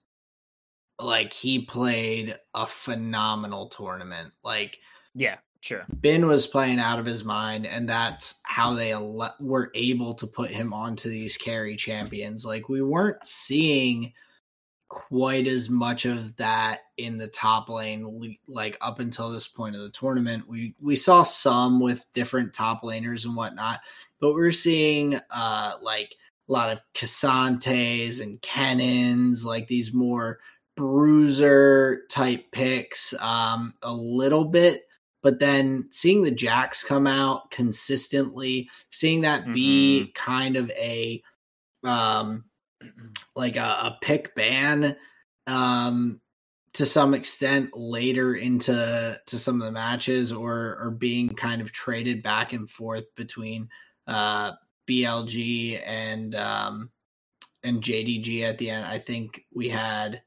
like 0.99 1.32
he 1.32 1.62
played 1.62 2.36
a 2.53 2.68
phenomenal 2.68 3.68
tournament. 3.70 4.34
Like 4.44 4.78
yeah 5.16 5.38
sure 5.62 5.86
Bin 6.02 6.28
was 6.28 6.46
playing 6.46 6.80
out 6.80 7.00
of 7.00 7.06
his 7.06 7.24
mind, 7.24 7.66
and 7.66 7.88
that's 7.88 8.40
how 8.44 8.74
they 8.74 8.92
ele- 8.92 9.36
were 9.40 9.72
able 9.74 10.14
to 10.16 10.28
put 10.28 10.52
him 10.52 10.74
onto 10.74 11.10
these 11.10 11.38
carry 11.38 11.76
champions. 11.76 12.46
Like 12.46 12.70
we 12.70 12.82
weren't 12.82 13.26
seeing 13.26 14.14
quite 14.92 15.48
as 15.48 15.70
much 15.70 16.04
of 16.04 16.36
that 16.36 16.80
in 16.98 17.18
the 17.18 17.28
top 17.30 17.70
lane 17.70 18.38
like 18.50 18.78
up 18.82 19.00
until 19.00 19.32
this 19.32 19.48
point 19.48 19.74
of 19.74 19.82
the 19.82 19.90
tournament 19.90 20.46
we 20.50 20.76
we 20.84 20.98
saw 20.98 21.24
some 21.24 21.80
with 21.80 22.06
different 22.12 22.54
top 22.54 22.84
laners 22.84 23.24
and 23.24 23.34
whatnot 23.34 23.80
but 24.20 24.34
we're 24.34 24.52
seeing 24.52 25.18
uh 25.30 25.72
like 25.82 26.14
a 26.50 26.52
lot 26.52 26.70
of 26.70 26.82
K'Santes 26.94 28.22
and 28.22 28.42
Cannons 28.42 29.46
like 29.46 29.66
these 29.68 29.94
more 29.94 30.40
bruiser 30.76 32.02
type 32.10 32.52
picks 32.52 33.14
um 33.22 33.74
a 33.84 33.94
little 33.94 34.44
bit 34.44 34.82
but 35.23 35.39
then 35.39 35.88
seeing 35.91 36.22
the 36.23 36.31
Jax 36.31 36.84
come 36.84 37.07
out 37.07 37.52
consistently 37.52 38.69
seeing 38.91 39.22
that 39.22 39.53
be 39.53 40.11
kind 40.15 40.57
of 40.57 40.72
a 40.72 41.22
um 41.84 42.45
like 43.35 43.57
a, 43.57 43.61
a 43.61 43.99
pick 44.02 44.35
ban 44.35 44.98
um 45.48 46.22
to 46.73 46.85
some 46.85 47.14
extent 47.15 47.72
later 47.76 48.35
into 48.35 49.19
to 49.27 49.39
some 49.39 49.61
of 49.61 49.65
the 49.65 49.72
matches 49.73 50.31
or 50.31 50.77
or 50.81 50.91
being 50.91 51.30
kind 51.30 51.61
of 51.61 51.72
traded 51.73 52.23
back 52.23 52.53
and 52.53 52.69
forth 52.69 53.06
between 53.15 53.69
uh 54.07 54.53
BLG 54.89 55.81
and 55.85 56.35
um 56.35 56.91
and 57.64 57.84
JDG 57.84 58.43
at 58.43 58.57
the 58.57 58.69
end 58.72 58.85
I 58.85 58.99
think 58.99 59.45
we 59.53 59.69
had 59.69 60.22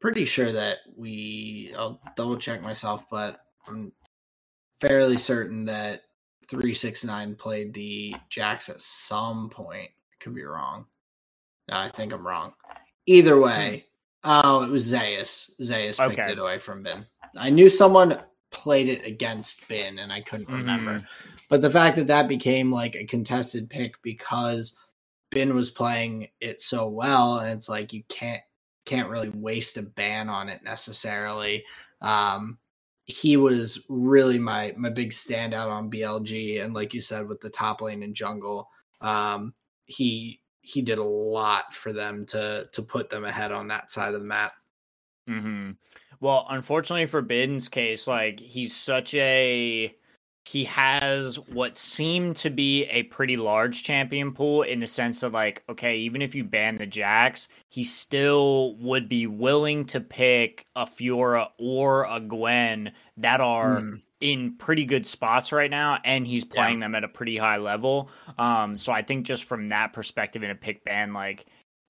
pretty 0.00 0.24
sure 0.26 0.52
that 0.52 0.78
we 0.96 1.74
I'll 1.78 2.00
double 2.16 2.36
check 2.38 2.62
myself 2.62 3.06
but 3.10 3.40
I'm 3.68 3.92
fairly 4.80 5.16
certain 5.16 5.64
that 5.66 6.02
369 6.48 7.34
played 7.36 7.74
the 7.74 8.14
Jax 8.30 8.68
at 8.68 8.80
some 8.80 9.50
point 9.50 9.90
could 10.20 10.34
be 10.34 10.44
wrong 10.44 10.86
no, 11.68 11.76
I 11.76 11.88
think 11.90 12.12
I'm 12.12 12.26
wrong. 12.26 12.54
Either 13.06 13.38
way, 13.38 13.84
oh, 14.24 14.62
it 14.62 14.70
was 14.70 14.84
Zeus. 14.84 15.50
Zeus 15.62 15.98
picked 15.98 16.12
Okay. 16.12 16.32
it 16.32 16.38
away 16.38 16.58
from 16.58 16.82
Bin. 16.82 17.06
I 17.36 17.50
knew 17.50 17.68
someone 17.68 18.22
played 18.50 18.88
it 18.88 19.04
against 19.04 19.68
Bin, 19.68 19.98
and 19.98 20.10
I 20.12 20.22
couldn't 20.22 20.48
remember. 20.48 21.00
Mhm. 21.00 21.06
But 21.50 21.60
the 21.62 21.70
fact 21.70 21.96
that 21.96 22.06
that 22.06 22.28
became 22.28 22.72
like 22.72 22.96
a 22.96 23.04
contested 23.04 23.68
pick 23.68 24.00
because 24.02 24.78
Bin 25.30 25.54
was 25.54 25.70
playing 25.70 26.28
it 26.40 26.60
so 26.60 26.88
well, 26.88 27.40
and 27.40 27.52
it's 27.52 27.68
like 27.68 27.92
you 27.92 28.02
can't 28.08 28.42
can't 28.86 29.10
really 29.10 29.28
waste 29.28 29.76
a 29.76 29.82
ban 29.82 30.30
on 30.30 30.48
it 30.48 30.62
necessarily. 30.62 31.62
Um, 32.00 32.58
he 33.08 33.36
was 33.36 33.86
really 33.88 34.38
my 34.38 34.74
my 34.76 34.90
big 34.90 35.10
standout 35.10 35.70
on 35.70 35.90
BLG, 35.90 36.58
and 36.60 36.74
like 36.74 36.94
you 36.94 37.00
said, 37.00 37.28
with 37.28 37.40
the 37.40 37.50
top 37.50 37.80
lane 37.80 38.02
and 38.02 38.14
jungle, 38.14 38.70
um, 39.00 39.54
he 39.86 40.42
he 40.60 40.82
did 40.82 40.98
a 40.98 41.04
lot 41.04 41.74
for 41.74 41.92
them 41.92 42.26
to 42.26 42.68
to 42.72 42.82
put 42.82 43.10
them 43.10 43.24
ahead 43.24 43.52
on 43.52 43.68
that 43.68 43.90
side 43.90 44.14
of 44.14 44.20
the 44.20 44.26
map. 44.26 44.54
hmm 45.26 45.72
Well, 46.20 46.46
unfortunately 46.48 47.06
for 47.06 47.22
Biden's 47.22 47.68
case, 47.68 48.06
like 48.06 48.40
he's 48.40 48.74
such 48.74 49.14
a 49.14 49.97
he 50.50 50.64
has 50.64 51.38
what 51.50 51.76
seemed 51.76 52.34
to 52.36 52.48
be 52.48 52.84
a 52.84 53.02
pretty 53.04 53.36
large 53.36 53.82
champion 53.82 54.32
pool 54.32 54.62
in 54.62 54.80
the 54.80 54.86
sense 54.86 55.22
of 55.22 55.34
like, 55.34 55.62
okay, 55.68 55.96
even 55.98 56.22
if 56.22 56.34
you 56.34 56.42
ban 56.42 56.78
the 56.78 56.86
Jax, 56.86 57.48
he 57.68 57.84
still 57.84 58.74
would 58.76 59.10
be 59.10 59.26
willing 59.26 59.84
to 59.86 60.00
pick 60.00 60.66
a 60.74 60.86
Fiora 60.86 61.48
or 61.58 62.06
a 62.08 62.18
Gwen 62.20 62.92
that 63.18 63.42
are 63.42 63.80
Mm. 63.80 64.00
in 64.20 64.54
pretty 64.56 64.84
good 64.86 65.06
spots 65.06 65.52
right 65.52 65.70
now 65.70 65.98
and 66.04 66.26
he's 66.26 66.44
Yeah. 66.46 66.54
playing 66.62 66.80
them 66.80 66.94
at 66.94 67.04
a 67.04 67.08
pretty 67.08 67.36
high 67.36 67.58
level. 67.58 68.10
Um 68.38 68.78
so 68.78 68.90
I 68.90 69.02
think 69.02 69.26
just 69.26 69.44
from 69.44 69.68
that 69.68 69.92
perspective 69.92 70.42
in 70.42 70.50
a 70.50 70.54
pick 70.54 70.82
ban 70.82 71.12
like 71.12 71.44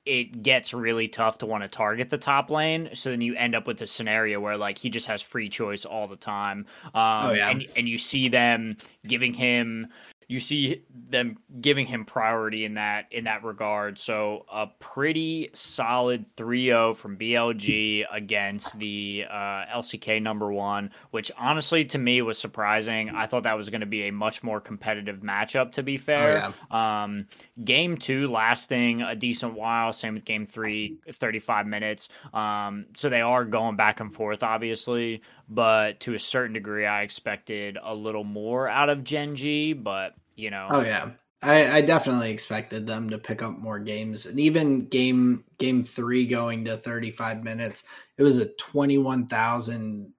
it 0.08 0.42
gets 0.42 0.72
really 0.72 1.06
tough 1.06 1.36
to 1.38 1.46
want 1.46 1.62
to 1.62 1.68
target 1.68 2.08
the 2.08 2.16
top 2.18 2.50
lane 2.50 2.88
so 2.94 3.10
then 3.10 3.20
you 3.20 3.34
end 3.36 3.54
up 3.54 3.66
with 3.66 3.82
a 3.82 3.86
scenario 3.86 4.40
where 4.40 4.56
like 4.56 4.78
he 4.78 4.88
just 4.88 5.06
has 5.06 5.20
free 5.20 5.48
choice 5.48 5.84
all 5.84 6.08
the 6.08 6.16
time. 6.16 6.66
Um 6.94 7.26
Oh, 7.28 7.32
yeah. 7.32 7.50
and 7.50 7.66
and 7.76 7.88
you 7.88 7.98
see 7.98 8.28
them 8.28 8.76
giving 9.06 9.34
him 9.34 9.88
you 10.28 10.40
see 10.40 10.82
them 11.08 11.38
giving 11.62 11.86
him 11.86 12.04
priority 12.04 12.66
in 12.66 12.74
that 12.74 13.06
in 13.10 13.24
that 13.24 13.42
regard. 13.42 13.98
So 13.98 14.44
a 14.52 14.66
pretty 14.78 15.48
solid 15.54 16.26
3-0 16.36 16.96
from 16.96 17.16
BLG 17.16 18.04
against 18.12 18.78
the 18.78 19.24
uh, 19.28 19.64
LCK 19.74 20.20
number 20.20 20.52
one, 20.52 20.90
which 21.12 21.32
honestly 21.38 21.86
to 21.86 21.98
me 21.98 22.20
was 22.20 22.36
surprising. 22.36 23.08
I 23.08 23.24
thought 23.26 23.44
that 23.44 23.56
was 23.56 23.70
going 23.70 23.80
to 23.80 23.86
be 23.86 24.08
a 24.08 24.12
much 24.12 24.42
more 24.42 24.60
competitive 24.60 25.20
matchup. 25.20 25.72
To 25.72 25.82
be 25.82 25.96
fair, 25.96 26.52
um, 26.70 27.26
game 27.64 27.96
two 27.96 28.30
lasting 28.30 29.00
a 29.00 29.16
decent 29.16 29.54
while. 29.54 29.94
Same 29.94 30.12
with 30.12 30.26
game 30.26 30.46
three, 30.46 30.98
35 31.10 31.66
minutes. 31.66 32.10
Um, 32.34 32.84
so 32.94 33.08
they 33.08 33.22
are 33.22 33.46
going 33.46 33.76
back 33.76 34.00
and 34.00 34.12
forth, 34.12 34.42
obviously, 34.42 35.22
but 35.48 36.00
to 36.00 36.12
a 36.12 36.18
certain 36.18 36.52
degree, 36.52 36.84
I 36.84 37.00
expected 37.00 37.78
a 37.82 37.94
little 37.94 38.24
more 38.24 38.68
out 38.68 38.90
of 38.90 39.04
Gen 39.04 39.34
G, 39.34 39.72
but 39.72 40.17
you 40.38 40.50
know, 40.50 40.70
Oh 40.70 40.80
yeah. 40.82 41.10
I, 41.40 41.78
I 41.78 41.80
definitely 41.82 42.30
expected 42.32 42.86
them 42.86 43.10
to 43.10 43.18
pick 43.18 43.42
up 43.42 43.58
more 43.58 43.78
games, 43.78 44.26
and 44.26 44.40
even 44.40 44.86
game 44.88 45.44
game 45.58 45.84
three 45.84 46.26
going 46.26 46.64
to 46.64 46.76
thirty 46.76 47.12
five 47.12 47.44
minutes, 47.44 47.84
it 48.16 48.24
was 48.24 48.38
a 48.38 48.52
twenty 48.54 48.98
one 48.98 49.28
thousand 49.28 50.12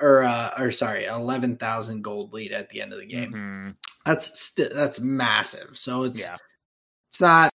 or 0.00 0.24
uh, 0.24 0.50
or 0.58 0.72
sorry 0.72 1.04
eleven 1.04 1.56
thousand 1.56 2.02
gold 2.02 2.32
lead 2.32 2.50
at 2.52 2.68
the 2.70 2.82
end 2.82 2.92
of 2.92 2.98
the 2.98 3.06
game. 3.06 3.36
mhm, 3.36 3.76
That's 4.04 4.40
st- 4.40 4.72
that's 4.74 5.00
massive. 5.00 5.78
So 5.78 6.04
it's 6.04 6.20
yeah, 6.20 6.36
it's 7.10 7.20
not 7.20 7.50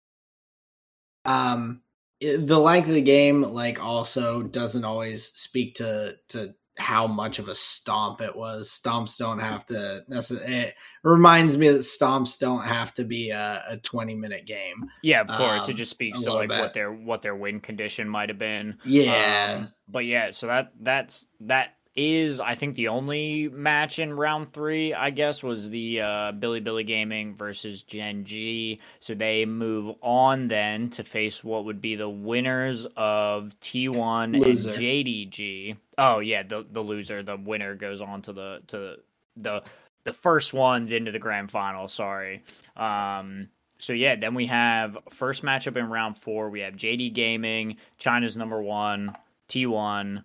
um 1.25 1.83
i- 2.23 2.37
the 2.37 2.59
length 2.59 2.89
of 2.89 2.95
the 2.95 3.01
game 3.03 3.43
like 3.43 3.81
also 3.83 4.43
doesn't 4.43 4.85
always 4.85 5.25
speak 5.25 5.75
to 5.77 6.17
to 6.29 6.55
how 6.79 7.07
much 7.07 7.39
of 7.39 7.49
a 7.49 7.55
stomp 7.55 8.21
it 8.21 8.35
was 8.37 8.69
stomps 8.69 9.17
don't 9.19 9.39
have 9.39 9.65
to 9.67 10.03
necessarily 10.09 10.55
it 10.55 10.75
reminds 11.03 11.57
me 11.57 11.69
that 11.69 11.79
stomps 11.81 12.39
don't 12.39 12.65
have 12.65 12.93
to 12.93 13.05
be 13.05 13.31
a, 13.31 13.65
a 13.69 13.77
20 13.79 14.15
minute 14.15 14.47
game 14.47 14.91
yeah. 15.03 15.21
Of 15.23 15.29
course, 15.29 15.69
it 15.69 15.73
Um, 15.73 15.77
just 15.77 15.91
speaks 15.91 16.23
to 16.23 16.33
like 16.33 16.49
bit. 16.49 16.59
what 16.59 16.75
their 16.75 16.93
what 16.93 17.23
their 17.23 17.35
win 17.37 17.61
condition 17.61 18.09
might 18.09 18.29
have 18.29 18.39
been. 18.39 18.79
yeah 18.85 19.55
Um, 19.61 19.73
but 19.89 20.05
yeah, 20.05 20.31
so 20.33 20.49
that 20.49 20.73
that's 20.81 21.25
that 21.41 21.75
is 21.97 22.41
I 22.41 22.55
think 22.55 22.77
the 22.77 22.89
only 22.89 23.49
match 23.49 23.99
in 23.99 24.13
round 24.13 24.53
three, 24.53 24.93
I 24.93 25.11
guess, 25.11 25.43
was 25.43 25.69
the 25.71 26.03
uh, 26.03 26.33
Bilibili 26.33 26.87
Gaming 26.87 27.35
versus 27.35 27.83
Gen 27.83 28.25
G. 28.25 28.81
So 29.01 29.15
they 29.15 29.47
move 29.47 29.97
on 30.03 30.49
then 30.49 30.91
to 30.91 31.05
face 31.05 31.43
what 31.43 31.65
would 31.65 31.81
be 31.81 31.97
the 31.97 32.09
winners 32.09 32.87
of 32.97 33.57
T1 33.61 34.45
Loser. 34.45 34.71
and 34.71 34.79
JDG. 34.79 35.77
Oh 35.99 36.19
yeah, 36.19 36.43
the 36.43 36.67
the 36.71 36.83
loser, 36.83 37.23
the 37.23 37.37
winner 37.37 37.75
goes 37.75 38.01
on 38.03 38.23
to 38.23 38.33
the 38.33 38.61
to 38.69 38.97
the 39.37 39.63
the 40.05 40.13
first 40.13 40.53
ones 40.53 40.93
into 40.93 41.11
the 41.11 41.19
grand 41.19 41.51
final. 41.51 41.89
Sorry. 41.89 42.45
Um, 42.77 43.49
so 43.79 43.93
yeah, 43.93 44.17
then 44.17 44.35
we 44.35 44.47
have 44.47 44.99
first 45.11 45.43
matchup 45.43 45.77
in 45.77 45.89
round 45.91 46.17
four. 46.17 46.51
We 46.51 46.61
have 46.61 46.75
JD 46.75 47.13
Gaming, 47.15 47.77
China's 47.99 48.37
number 48.37 48.63
one, 48.63 49.15
T1, 49.49 50.25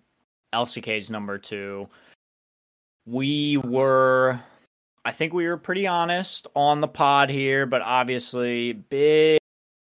LCK's 0.52 1.10
number 1.10 1.38
two. 1.38 1.88
We 3.06 3.56
were 3.58 4.40
I 5.04 5.10
think 5.10 5.32
we 5.32 5.46
were 5.46 5.56
pretty 5.56 5.86
honest 5.86 6.46
on 6.54 6.80
the 6.80 6.88
pod 6.88 7.28
here, 7.28 7.66
but 7.66 7.82
obviously 7.82 8.72
big 8.72 9.38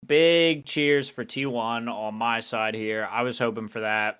big 0.07 0.65
cheers 0.65 1.07
for 1.07 1.23
T1 1.23 1.87
on 1.87 2.15
my 2.15 2.39
side 2.39 2.75
here. 2.75 3.07
I 3.11 3.21
was 3.21 3.37
hoping 3.37 3.67
for 3.67 3.81
that. 3.81 4.19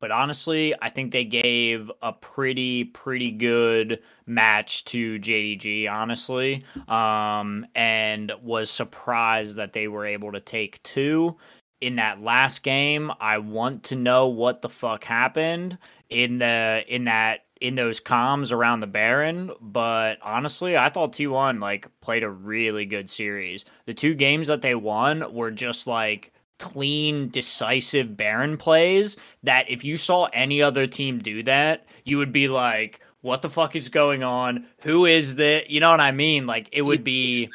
But 0.00 0.10
honestly, 0.10 0.74
I 0.80 0.88
think 0.88 1.12
they 1.12 1.24
gave 1.24 1.92
a 2.00 2.12
pretty, 2.12 2.84
pretty 2.84 3.30
good 3.30 4.00
match 4.26 4.86
to 4.86 5.18
JDG, 5.18 5.90
honestly. 5.90 6.64
Um, 6.88 7.66
and 7.74 8.32
was 8.42 8.70
surprised 8.70 9.56
that 9.56 9.74
they 9.74 9.88
were 9.88 10.06
able 10.06 10.32
to 10.32 10.40
take 10.40 10.82
two. 10.82 11.36
In 11.80 11.96
that 11.96 12.22
last 12.22 12.62
game, 12.62 13.10
I 13.20 13.38
want 13.38 13.84
to 13.84 13.96
know 13.96 14.28
what 14.28 14.60
the 14.60 14.68
fuck 14.68 15.02
happened 15.02 15.78
in 16.10 16.38
the 16.38 16.84
in 16.88 17.04
that 17.04 17.44
in 17.60 17.74
those 17.74 18.00
comms 18.00 18.52
around 18.52 18.80
the 18.80 18.86
Baron, 18.86 19.50
but 19.60 20.18
honestly, 20.22 20.76
I 20.76 20.88
thought 20.88 21.12
T1 21.12 21.60
like 21.60 21.88
played 22.00 22.22
a 22.22 22.30
really 22.30 22.86
good 22.86 23.10
series. 23.10 23.66
The 23.84 23.94
two 23.94 24.14
games 24.14 24.46
that 24.46 24.62
they 24.62 24.74
won 24.74 25.32
were 25.34 25.50
just 25.50 25.86
like 25.86 26.32
clean, 26.58 27.28
decisive 27.28 28.16
Baron 28.16 28.56
plays 28.56 29.18
that 29.42 29.68
if 29.68 29.84
you 29.84 29.96
saw 29.96 30.24
any 30.32 30.62
other 30.62 30.86
team 30.86 31.18
do 31.18 31.42
that, 31.44 31.86
you 32.04 32.18
would 32.18 32.32
be 32.32 32.48
like, 32.48 33.00
what 33.20 33.42
the 33.42 33.50
fuck 33.50 33.76
is 33.76 33.90
going 33.90 34.22
on? 34.22 34.66
Who 34.80 35.04
is 35.04 35.36
that? 35.36 35.68
You 35.68 35.80
know 35.80 35.90
what 35.90 36.00
I 36.00 36.12
mean? 36.12 36.46
Like 36.46 36.70
it 36.72 36.82
would 36.82 37.04
be 37.04 37.50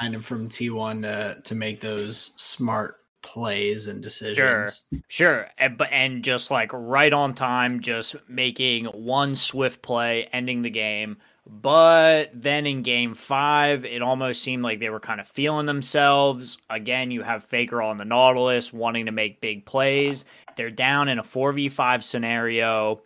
kind 0.00 0.16
of 0.16 0.26
from 0.26 0.48
T1 0.48 1.02
to 1.02 1.40
to 1.42 1.54
make 1.54 1.80
those 1.80 2.18
smart 2.18 2.96
plays 3.28 3.88
and 3.88 4.02
decisions. 4.02 4.36
Sure, 4.36 5.00
sure, 5.08 5.48
and, 5.58 5.76
but 5.76 5.92
and 5.92 6.24
just 6.24 6.50
like 6.50 6.70
right 6.72 7.12
on 7.12 7.34
time, 7.34 7.80
just 7.80 8.16
making 8.26 8.86
one 8.86 9.36
swift 9.36 9.82
play, 9.82 10.28
ending 10.32 10.62
the 10.62 10.70
game. 10.70 11.18
But 11.46 12.30
then 12.34 12.66
in 12.66 12.82
game 12.82 13.14
five, 13.14 13.84
it 13.84 14.02
almost 14.02 14.42
seemed 14.42 14.62
like 14.62 14.80
they 14.80 14.90
were 14.90 15.00
kind 15.00 15.20
of 15.20 15.28
feeling 15.28 15.66
themselves. 15.66 16.58
Again, 16.70 17.10
you 17.10 17.22
have 17.22 17.44
Faker 17.44 17.82
on 17.82 17.98
the 17.98 18.04
Nautilus 18.04 18.72
wanting 18.72 19.06
to 19.06 19.12
make 19.12 19.42
big 19.42 19.66
plays. 19.66 20.24
They're 20.56 20.70
down 20.70 21.08
in 21.08 21.18
a 21.18 21.22
4v5 21.22 22.02
scenario. 22.02 23.02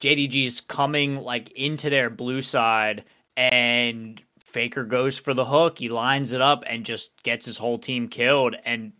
JDG's 0.00 0.62
coming 0.62 1.16
like 1.16 1.50
into 1.52 1.88
their 1.90 2.10
blue 2.10 2.42
side 2.42 3.04
and 3.36 4.20
Faker 4.52 4.84
goes 4.84 5.16
for 5.16 5.34
the 5.34 5.44
hook. 5.44 5.78
He 5.78 5.88
lines 5.88 6.32
it 6.32 6.40
up 6.40 6.62
and 6.66 6.84
just 6.84 7.10
gets 7.22 7.46
his 7.46 7.58
whole 7.58 7.78
team 7.78 8.08
killed. 8.08 8.54
And 8.64 8.92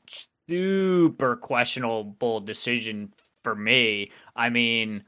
super 0.48 1.36
questionable 1.36 2.40
decision 2.40 3.12
for 3.44 3.54
me. 3.54 4.10
I 4.34 4.48
mean, 4.48 5.04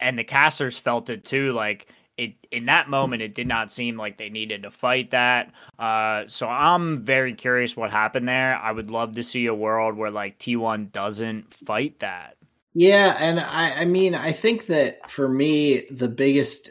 and 0.00 0.18
the 0.18 0.24
casters 0.24 0.78
felt 0.78 1.10
it 1.10 1.24
too. 1.24 1.52
Like 1.52 1.88
it 2.16 2.34
in 2.50 2.66
that 2.66 2.88
moment, 2.88 3.22
it 3.22 3.34
did 3.34 3.48
not 3.48 3.72
seem 3.72 3.96
like 3.96 4.16
they 4.16 4.30
needed 4.30 4.62
to 4.62 4.70
fight 4.70 5.10
that. 5.10 5.52
Uh, 5.78 6.24
so 6.28 6.48
I'm 6.48 7.04
very 7.04 7.34
curious 7.34 7.76
what 7.76 7.90
happened 7.90 8.28
there. 8.28 8.56
I 8.56 8.72
would 8.72 8.90
love 8.90 9.14
to 9.16 9.22
see 9.22 9.46
a 9.46 9.54
world 9.54 9.96
where 9.96 10.10
like 10.10 10.38
T1 10.38 10.92
doesn't 10.92 11.52
fight 11.52 11.98
that. 12.00 12.36
Yeah, 12.76 13.16
and 13.20 13.38
I, 13.38 13.82
I 13.82 13.84
mean, 13.84 14.16
I 14.16 14.32
think 14.32 14.66
that 14.66 15.08
for 15.08 15.28
me, 15.28 15.82
the 15.90 16.08
biggest 16.08 16.70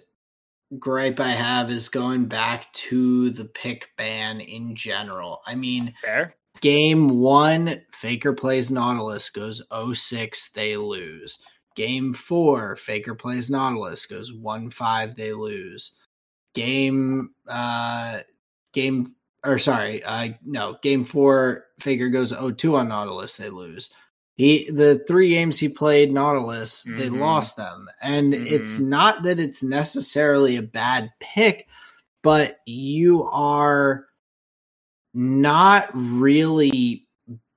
gripe 0.79 1.19
I 1.19 1.31
have 1.31 1.69
is 1.69 1.89
going 1.89 2.25
back 2.25 2.71
to 2.73 3.29
the 3.29 3.45
pick 3.45 3.89
ban 3.97 4.41
in 4.41 4.75
general. 4.75 5.41
I 5.45 5.55
mean, 5.55 5.93
fair. 6.01 6.35
Game 6.61 7.19
one, 7.19 7.81
Faker 7.91 8.33
plays 8.33 8.71
Nautilus, 8.71 9.29
goes 9.29 9.61
06, 9.93 10.51
they 10.51 10.77
lose. 10.77 11.39
Game 11.75 12.13
four, 12.13 12.75
Faker 12.75 13.15
plays 13.15 13.49
Nautilus, 13.49 14.05
goes 14.05 14.31
1 14.31 14.69
5, 14.69 15.15
they 15.15 15.33
lose. 15.33 15.97
Game, 16.53 17.31
uh, 17.47 18.19
game, 18.71 19.15
or 19.43 19.57
sorry, 19.57 20.03
uh, 20.03 20.29
no, 20.45 20.77
game 20.83 21.03
four, 21.03 21.65
Faker 21.79 22.09
goes 22.09 22.31
2 22.57 22.75
on 22.75 22.87
Nautilus, 22.89 23.35
they 23.35 23.49
lose. 23.49 23.91
He 24.35 24.69
the 24.71 25.03
three 25.07 25.29
games 25.29 25.59
he 25.59 25.69
played 25.69 26.11
Nautilus, 26.11 26.85
mm-hmm. 26.85 26.97
they 26.97 27.09
lost 27.09 27.55
them. 27.55 27.87
And 28.01 28.33
mm-hmm. 28.33 28.47
it's 28.47 28.79
not 28.79 29.23
that 29.23 29.39
it's 29.39 29.63
necessarily 29.63 30.55
a 30.55 30.63
bad 30.63 31.11
pick, 31.19 31.67
but 32.23 32.57
you 32.65 33.23
are 33.25 34.07
not 35.13 35.89
really 35.93 37.07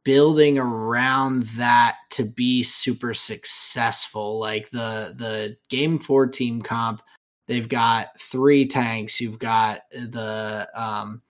building 0.04 0.58
around 0.58 1.44
that 1.56 1.96
to 2.10 2.24
be 2.24 2.62
super 2.62 3.14
successful. 3.14 4.38
Like 4.38 4.70
the 4.70 5.14
the 5.16 5.56
game 5.70 5.98
4 5.98 6.26
team 6.28 6.60
comp, 6.60 7.00
they've 7.48 7.68
got 7.68 8.20
three 8.20 8.66
tanks, 8.66 9.20
you've 9.20 9.38
got 9.38 9.80
the 9.90 10.68
um 10.74 11.22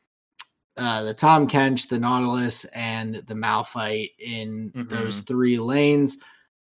uh, 0.77 1.03
the 1.03 1.15
Tahm 1.15 1.49
Kench, 1.49 1.89
the 1.89 1.99
Nautilus, 1.99 2.65
and 2.67 3.17
the 3.27 3.35
Malphite 3.35 4.13
in 4.19 4.71
mm-hmm. 4.71 4.95
those 4.95 5.21
three 5.21 5.59
lanes, 5.59 6.19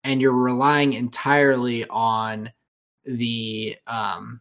and 0.05 0.21
you're 0.21 0.33
relying 0.33 0.95
entirely 0.95 1.87
on 1.89 2.51
the 3.05 3.77
um, 3.87 4.41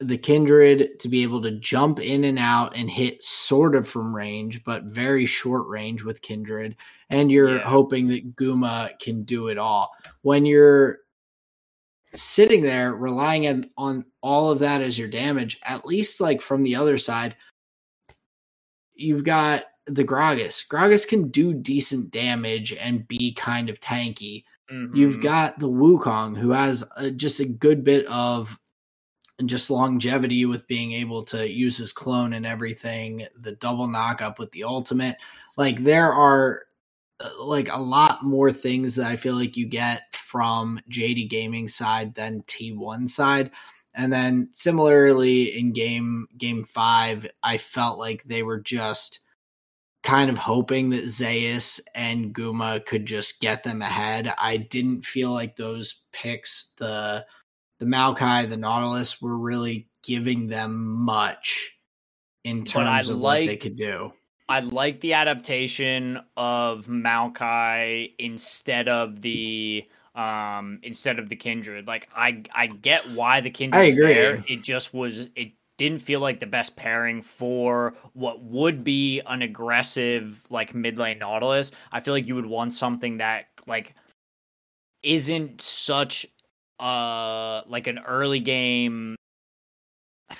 the 0.00 0.18
Kindred 0.18 0.98
to 1.00 1.08
be 1.08 1.22
able 1.22 1.42
to 1.42 1.52
jump 1.52 2.00
in 2.00 2.24
and 2.24 2.38
out 2.38 2.74
and 2.74 2.90
hit 2.90 3.22
sort 3.22 3.74
of 3.74 3.86
from 3.86 4.14
range, 4.14 4.64
but 4.64 4.84
very 4.84 5.26
short 5.26 5.66
range 5.66 6.02
with 6.02 6.22
Kindred, 6.22 6.76
and 7.10 7.30
you're 7.30 7.56
yeah. 7.56 7.68
hoping 7.68 8.08
that 8.08 8.36
Guma 8.36 8.98
can 8.98 9.24
do 9.24 9.48
it 9.48 9.58
all. 9.58 9.90
When 10.22 10.44
you're 10.46 10.98
sitting 12.14 12.60
there 12.60 12.94
relying 12.94 13.46
on, 13.46 13.70
on 13.76 14.04
all 14.22 14.50
of 14.50 14.58
that 14.58 14.82
as 14.82 14.98
your 14.98 15.08
damage, 15.08 15.58
at 15.62 15.86
least 15.86 16.20
like 16.20 16.40
from 16.40 16.62
the 16.62 16.74
other 16.74 16.98
side 16.98 17.36
you've 19.00 19.24
got 19.24 19.64
the 19.86 20.04
Gragas. 20.04 20.66
Gragas 20.68 21.06
can 21.06 21.28
do 21.28 21.54
decent 21.54 22.10
damage 22.10 22.72
and 22.72 23.08
be 23.08 23.32
kind 23.32 23.68
of 23.68 23.80
tanky. 23.80 24.44
Mm-hmm. 24.70 24.94
You've 24.94 25.20
got 25.20 25.58
the 25.58 25.68
Wukong, 25.68 26.36
who 26.36 26.50
has 26.50 26.88
a, 26.96 27.10
just 27.10 27.40
a 27.40 27.46
good 27.46 27.82
bit 27.82 28.06
of 28.06 28.58
just 29.46 29.70
longevity 29.70 30.44
with 30.44 30.68
being 30.68 30.92
able 30.92 31.22
to 31.24 31.50
use 31.50 31.76
his 31.78 31.92
clone 31.92 32.34
and 32.34 32.46
everything. 32.46 33.26
The 33.40 33.52
double 33.52 33.86
knock 33.86 34.22
up 34.22 34.38
with 34.38 34.52
the 34.52 34.64
ultimate. 34.64 35.16
Like 35.56 35.82
there 35.82 36.12
are 36.12 36.64
uh, 37.20 37.30
like 37.42 37.72
a 37.72 37.80
lot 37.80 38.22
more 38.22 38.52
things 38.52 38.94
that 38.96 39.06
I 39.06 39.16
feel 39.16 39.34
like 39.34 39.56
you 39.56 39.66
get 39.66 40.14
from 40.14 40.80
JD 40.90 41.30
Gaming 41.30 41.68
side 41.68 42.14
than 42.14 42.42
T1 42.42 43.08
side. 43.08 43.50
And 43.94 44.12
then 44.12 44.48
similarly 44.52 45.58
in 45.58 45.72
game 45.72 46.28
game 46.38 46.64
five, 46.64 47.26
I 47.42 47.58
felt 47.58 47.98
like 47.98 48.24
they 48.24 48.42
were 48.42 48.60
just 48.60 49.20
kind 50.02 50.30
of 50.30 50.38
hoping 50.38 50.90
that 50.90 51.08
Zeus 51.08 51.80
and 51.94 52.34
Guma 52.34 52.84
could 52.86 53.04
just 53.04 53.40
get 53.40 53.64
them 53.64 53.82
ahead. 53.82 54.32
I 54.38 54.56
didn't 54.56 55.04
feel 55.04 55.32
like 55.32 55.56
those 55.56 56.04
picks, 56.12 56.72
the 56.78 57.26
the 57.78 57.86
Maokai, 57.86 58.48
the 58.48 58.56
Nautilus, 58.56 59.20
were 59.20 59.38
really 59.38 59.88
giving 60.02 60.48
them 60.48 60.86
much 61.04 61.78
in 62.44 62.64
terms 62.64 63.08
of 63.08 63.18
like, 63.18 63.40
what 63.40 63.46
they 63.46 63.56
could 63.56 63.76
do. 63.76 64.12
I 64.48 64.60
like 64.60 65.00
the 65.00 65.14
adaptation 65.14 66.20
of 66.36 66.86
Maokai 66.86 68.12
instead 68.18 68.88
of 68.88 69.20
the 69.20 69.86
um 70.14 70.78
instead 70.82 71.18
of 71.18 71.28
the 71.28 71.36
kindred 71.36 71.86
like 71.86 72.08
i 72.16 72.42
i 72.54 72.66
get 72.66 73.08
why 73.10 73.40
the 73.40 73.50
kindred 73.50 73.80
I 73.80 73.84
agree. 73.86 74.12
there 74.12 74.42
it 74.48 74.62
just 74.62 74.92
was 74.92 75.28
it 75.36 75.52
didn't 75.78 76.00
feel 76.00 76.20
like 76.20 76.40
the 76.40 76.46
best 76.46 76.76
pairing 76.76 77.22
for 77.22 77.94
what 78.12 78.42
would 78.42 78.82
be 78.84 79.20
an 79.26 79.42
aggressive 79.42 80.42
like 80.50 80.74
mid 80.74 80.98
lane 80.98 81.18
nautilus 81.18 81.70
i 81.92 82.00
feel 82.00 82.12
like 82.12 82.26
you 82.26 82.34
would 82.34 82.46
want 82.46 82.74
something 82.74 83.18
that 83.18 83.46
like 83.66 83.94
isn't 85.02 85.62
such 85.62 86.26
uh 86.80 87.62
like 87.66 87.86
an 87.86 87.98
early 88.00 88.40
game 88.40 89.14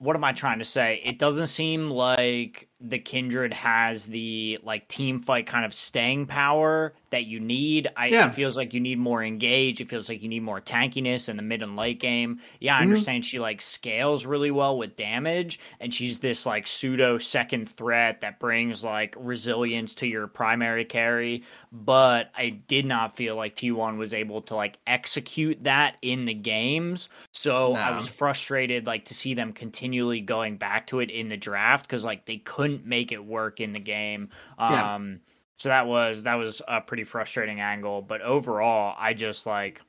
what 0.00 0.16
am 0.16 0.24
I 0.24 0.32
trying 0.32 0.58
to 0.58 0.64
say? 0.64 1.00
It 1.04 1.18
doesn't 1.18 1.48
seem 1.48 1.90
like 1.90 2.69
the 2.80 2.98
Kindred 2.98 3.52
has 3.52 4.06
the 4.06 4.58
like 4.62 4.88
team 4.88 5.20
fight 5.20 5.46
kind 5.46 5.64
of 5.64 5.74
staying 5.74 6.26
power 6.26 6.94
that 7.10 7.26
you 7.26 7.38
need. 7.38 7.88
I 7.96 8.06
yeah. 8.06 8.28
it 8.28 8.34
feels 8.34 8.56
like 8.56 8.72
you 8.72 8.80
need 8.80 8.98
more 8.98 9.22
engage. 9.22 9.80
It 9.80 9.90
feels 9.90 10.08
like 10.08 10.22
you 10.22 10.28
need 10.28 10.42
more 10.42 10.60
tankiness 10.60 11.28
in 11.28 11.36
the 11.36 11.42
mid 11.42 11.62
and 11.62 11.76
late 11.76 12.00
game. 12.00 12.40
Yeah, 12.58 12.74
I 12.74 12.78
mm-hmm. 12.78 12.82
understand 12.84 13.24
she 13.26 13.38
like 13.38 13.60
scales 13.60 14.24
really 14.24 14.50
well 14.50 14.78
with 14.78 14.96
damage, 14.96 15.60
and 15.78 15.92
she's 15.92 16.20
this 16.20 16.46
like 16.46 16.66
pseudo 16.66 17.18
second 17.18 17.68
threat 17.68 18.22
that 18.22 18.38
brings 18.38 18.82
like 18.82 19.14
resilience 19.18 19.94
to 19.96 20.06
your 20.06 20.26
primary 20.26 20.86
carry. 20.86 21.44
But 21.72 22.30
I 22.36 22.48
did 22.48 22.86
not 22.86 23.14
feel 23.14 23.36
like 23.36 23.56
T1 23.56 23.98
was 23.98 24.14
able 24.14 24.40
to 24.42 24.54
like 24.54 24.78
execute 24.86 25.62
that 25.64 25.96
in 26.00 26.24
the 26.24 26.34
games. 26.34 27.10
So 27.32 27.74
no. 27.74 27.80
I 27.80 27.94
was 27.94 28.08
frustrated 28.08 28.86
like 28.86 29.04
to 29.06 29.14
see 29.14 29.34
them 29.34 29.52
continually 29.52 30.20
going 30.20 30.56
back 30.56 30.86
to 30.88 31.00
it 31.00 31.10
in 31.10 31.28
the 31.28 31.36
draft 31.36 31.86
because 31.86 32.04
like 32.04 32.24
they 32.24 32.38
couldn't 32.38 32.69
make 32.84 33.12
it 33.12 33.24
work 33.24 33.60
in 33.60 33.72
the 33.72 33.80
game. 33.80 34.30
Um 34.58 34.72
yeah. 34.72 35.16
so 35.58 35.68
that 35.70 35.86
was 35.86 36.22
that 36.24 36.34
was 36.34 36.62
a 36.66 36.80
pretty 36.80 37.04
frustrating 37.04 37.60
angle. 37.60 38.02
But 38.02 38.22
overall, 38.22 38.94
I 38.98 39.14
just 39.14 39.46
like 39.46 39.80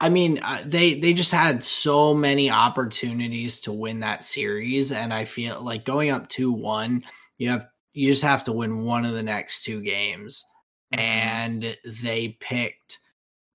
I 0.00 0.08
mean, 0.10 0.38
uh, 0.42 0.62
they 0.64 0.94
they 0.94 1.12
just 1.12 1.32
had 1.32 1.64
so 1.64 2.14
many 2.14 2.50
opportunities 2.50 3.60
to 3.62 3.72
win 3.72 4.00
that 4.00 4.22
series, 4.22 4.92
and 4.92 5.12
I 5.12 5.24
feel 5.24 5.60
like 5.60 5.84
going 5.84 6.10
up 6.10 6.28
two 6.28 6.52
one, 6.52 7.04
you 7.36 7.50
have 7.50 7.66
you 7.94 8.08
just 8.08 8.22
have 8.22 8.44
to 8.44 8.52
win 8.52 8.84
one 8.84 9.04
of 9.04 9.14
the 9.14 9.22
next 9.24 9.64
two 9.64 9.82
games, 9.82 10.44
mm-hmm. 10.94 11.00
and 11.00 11.76
they 11.84 12.36
picked, 12.40 12.98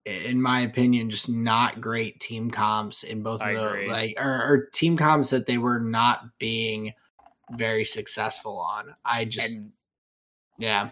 in 0.06 0.42
my 0.42 0.62
opinion, 0.62 1.10
just 1.10 1.30
not 1.30 1.80
great 1.80 2.20
team 2.20 2.52
comps 2.52 3.04
in 3.04 3.24
both 3.24 3.42
I 3.42 3.52
of 3.52 3.74
the 3.74 3.88
like 3.88 4.16
or, 4.20 4.30
or, 4.30 4.70
team 4.74 4.98
comps 4.98 5.30
that 5.30 5.46
they 5.46 5.58
were 5.58 5.80
not 5.80 6.26
being 6.40 6.92
very 7.58 7.86
successful 7.86 8.58
on. 8.58 8.94
I 9.06 9.26
just, 9.26 9.56
and, 9.56 9.72
yeah 10.58 10.90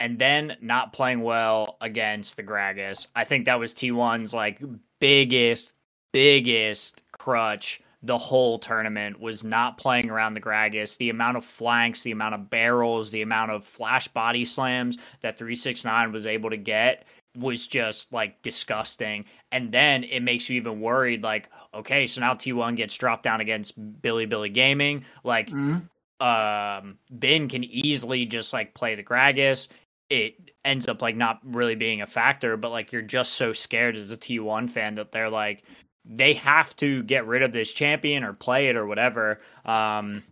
and 0.00 0.18
then 0.18 0.56
not 0.60 0.92
playing 0.92 1.20
well 1.22 1.76
against 1.80 2.36
the 2.36 2.42
Gragas. 2.42 3.06
I 3.14 3.24
think 3.24 3.46
that 3.46 3.58
was 3.58 3.74
T1's 3.74 4.34
like 4.34 4.60
biggest, 5.00 5.72
biggest 6.12 7.00
crutch 7.12 7.80
the 8.02 8.18
whole 8.18 8.58
tournament 8.58 9.18
was 9.18 9.42
not 9.42 9.78
playing 9.78 10.10
around 10.10 10.34
the 10.34 10.40
Gragas. 10.40 10.96
The 10.98 11.10
amount 11.10 11.38
of 11.38 11.44
flanks, 11.44 12.02
the 12.02 12.12
amount 12.12 12.34
of 12.34 12.50
barrels, 12.50 13.10
the 13.10 13.22
amount 13.22 13.50
of 13.50 13.64
flash 13.64 14.06
body 14.06 14.44
slams 14.44 14.98
that 15.22 15.38
369 15.38 16.12
was 16.12 16.26
able 16.26 16.50
to 16.50 16.56
get 16.56 17.04
was 17.36 17.66
just 17.66 18.12
like 18.12 18.40
disgusting. 18.42 19.24
And 19.50 19.72
then 19.72 20.04
it 20.04 20.20
makes 20.20 20.48
you 20.48 20.56
even 20.56 20.80
worried 20.80 21.22
like, 21.22 21.48
okay, 21.76 22.06
so 22.06 22.20
now 22.20 22.34
T1 22.34 22.76
gets 22.76 22.96
dropped 22.96 23.22
down 23.22 23.40
against 23.40 23.78
Bilibili 24.02 24.52
Gaming. 24.52 25.04
Like, 25.24 25.50
mm-hmm 25.50 25.76
um 26.18 26.96
Bin 27.18 27.46
can 27.46 27.62
easily 27.62 28.24
just 28.24 28.54
like 28.54 28.72
play 28.72 28.94
the 28.94 29.02
Gragas 29.02 29.68
it 30.10 30.52
ends 30.64 30.86
up 30.86 31.02
like 31.02 31.16
not 31.16 31.40
really 31.44 31.74
being 31.74 32.00
a 32.00 32.06
factor, 32.06 32.56
but 32.56 32.70
like 32.70 32.92
you're 32.92 33.02
just 33.02 33.34
so 33.34 33.52
scared 33.52 33.96
as 33.96 34.10
a 34.10 34.16
T1 34.16 34.70
fan 34.70 34.94
that 34.94 35.12
they're 35.12 35.30
like 35.30 35.64
they 36.04 36.34
have 36.34 36.76
to 36.76 37.02
get 37.02 37.26
rid 37.26 37.42
of 37.42 37.50
this 37.52 37.72
champion 37.72 38.22
or 38.22 38.32
play 38.32 38.68
it 38.68 38.76
or 38.76 38.86
whatever. 38.86 39.40
Um 39.64 40.22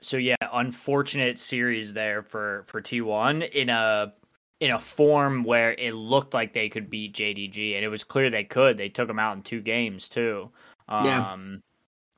so 0.00 0.16
yeah, 0.16 0.36
unfortunate 0.52 1.38
series 1.38 1.92
there 1.92 2.22
for 2.22 2.64
for 2.66 2.80
T1 2.80 3.50
in 3.52 3.68
a 3.68 4.12
in 4.60 4.72
a 4.72 4.78
form 4.78 5.44
where 5.44 5.74
it 5.74 5.92
looked 5.92 6.34
like 6.34 6.52
they 6.52 6.68
could 6.68 6.88
beat 6.88 7.14
JDG 7.14 7.74
and 7.74 7.84
it 7.84 7.88
was 7.88 8.04
clear 8.04 8.30
they 8.30 8.44
could. 8.44 8.78
They 8.78 8.88
took 8.88 9.08
them 9.08 9.18
out 9.18 9.36
in 9.36 9.42
two 9.42 9.60
games 9.60 10.08
too. 10.08 10.50
Um 10.88 11.06
yeah. 11.06 11.36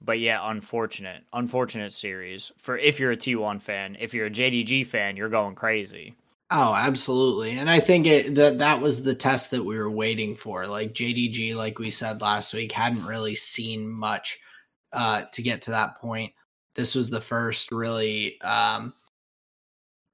But 0.02 0.20
yeah, 0.20 0.40
unfortunate, 0.42 1.24
unfortunate 1.32 1.92
series 1.92 2.52
for 2.58 2.76
if 2.78 3.00
you're 3.00 3.12
a 3.12 3.16
T1 3.16 3.60
fan. 3.60 3.96
If 3.98 4.12
you're 4.12 4.26
a 4.26 4.30
JDG 4.30 4.86
fan, 4.86 5.16
you're 5.16 5.30
going 5.30 5.54
crazy. 5.54 6.14
Oh, 6.50 6.74
absolutely. 6.76 7.58
And 7.58 7.68
I 7.68 7.80
think 7.80 8.06
it 8.06 8.36
that 8.36 8.58
that 8.58 8.80
was 8.80 9.02
the 9.02 9.14
test 9.14 9.50
that 9.50 9.64
we 9.64 9.76
were 9.76 9.90
waiting 9.90 10.36
for. 10.36 10.66
Like 10.66 10.94
JDG, 10.94 11.56
like 11.56 11.78
we 11.78 11.90
said 11.90 12.20
last 12.20 12.54
week, 12.54 12.70
hadn't 12.70 13.04
really 13.04 13.34
seen 13.34 13.88
much 13.88 14.38
uh, 14.92 15.22
to 15.32 15.42
get 15.42 15.62
to 15.62 15.72
that 15.72 15.96
point. 15.96 16.32
This 16.74 16.94
was 16.94 17.10
the 17.10 17.20
first 17.20 17.72
really 17.72 18.40
um, 18.42 18.92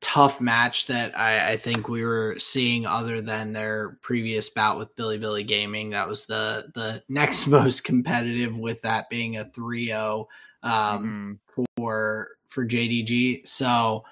tough 0.03 0.41
match 0.41 0.87
that 0.89 1.17
I, 1.19 1.53
I, 1.53 1.57
think 1.57 1.89
we 1.89 2.05
were 2.05 2.37
seeing, 2.39 2.85
other 2.85 3.21
than 3.21 3.53
their 3.53 3.99
previous 4.03 4.51
bout 4.51 4.77
with 4.77 4.95
Bilibili 4.97 5.47
Gaming. 5.47 5.91
That 5.91 6.09
was 6.09 6.27
the 6.27 6.71
the 6.75 7.03
next 7.09 7.47
most 7.47 7.85
competitive, 7.85 8.57
with 8.57 8.83
that 8.83 9.09
being 9.09 9.39
a 9.39 9.45
3-0 9.45 10.27
um, 10.63 11.39
mm-hmm. 11.55 11.65
for 11.77 12.31
for 12.49 12.67
JDG. 12.67 13.47
So 13.47 14.05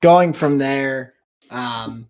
going 0.00 0.32
from 0.32 0.58
there 0.58 1.14
um, 1.50 2.06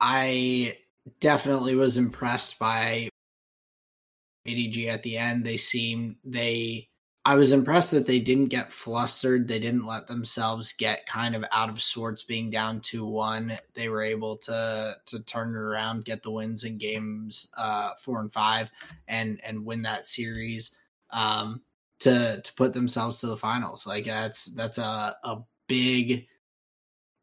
I 0.00 0.78
definitely 1.20 1.74
was 1.74 1.96
impressed 1.96 2.58
by 2.58 3.08
JDG 4.46 4.88
at 4.88 5.02
the 5.02 5.18
end. 5.18 5.44
They 5.44 5.56
seemed 5.56 6.16
they 6.24 6.88
I 7.24 7.36
was 7.36 7.52
impressed 7.52 7.92
that 7.92 8.06
they 8.06 8.18
didn't 8.18 8.46
get 8.46 8.72
flustered. 8.72 9.46
They 9.46 9.60
didn't 9.60 9.86
let 9.86 10.08
themselves 10.08 10.72
get 10.72 11.06
kind 11.06 11.36
of 11.36 11.44
out 11.52 11.68
of 11.68 11.80
sorts 11.80 12.24
being 12.24 12.50
down 12.50 12.80
2-1. 12.80 13.56
They 13.74 13.88
were 13.88 14.02
able 14.02 14.36
to 14.38 14.96
to 15.06 15.22
turn 15.22 15.50
it 15.50 15.56
around, 15.56 16.04
get 16.04 16.22
the 16.22 16.32
wins 16.32 16.64
in 16.64 16.78
games 16.78 17.52
uh 17.56 17.90
4 18.00 18.20
and 18.20 18.32
5 18.32 18.70
and 19.06 19.40
and 19.46 19.64
win 19.64 19.82
that 19.82 20.04
series 20.04 20.76
um 21.10 21.62
to 22.00 22.40
to 22.40 22.54
put 22.54 22.74
themselves 22.74 23.20
to 23.20 23.28
the 23.28 23.36
finals. 23.36 23.86
Like 23.86 24.06
that's 24.06 24.46
that's 24.46 24.78
a 24.78 25.16
a 25.22 25.42
big 25.68 26.26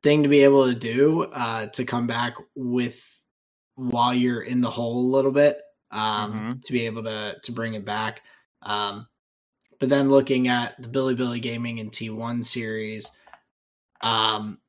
thing 0.01 0.23
to 0.23 0.29
be 0.29 0.43
able 0.43 0.65
to 0.65 0.75
do 0.75 1.23
uh, 1.23 1.67
to 1.67 1.83
come 1.83 2.07
back 2.07 2.35
with 2.55 3.21
while 3.75 4.13
you're 4.13 4.41
in 4.41 4.61
the 4.61 4.69
hole 4.69 4.99
a 4.99 5.11
little 5.13 5.31
bit 5.31 5.61
um, 5.91 6.33
mm-hmm. 6.33 6.51
to 6.63 6.73
be 6.73 6.85
able 6.85 7.03
to 7.03 7.35
to 7.43 7.51
bring 7.51 7.73
it 7.73 7.85
back. 7.85 8.21
Um, 8.61 9.07
but 9.79 9.89
then 9.89 10.09
looking 10.09 10.47
at 10.47 10.81
the 10.81 10.87
Bilibili 10.87 11.41
Gaming 11.41 11.79
and 11.79 11.91
T1 11.91 12.43
series, 12.43 13.09
um, 14.01 14.59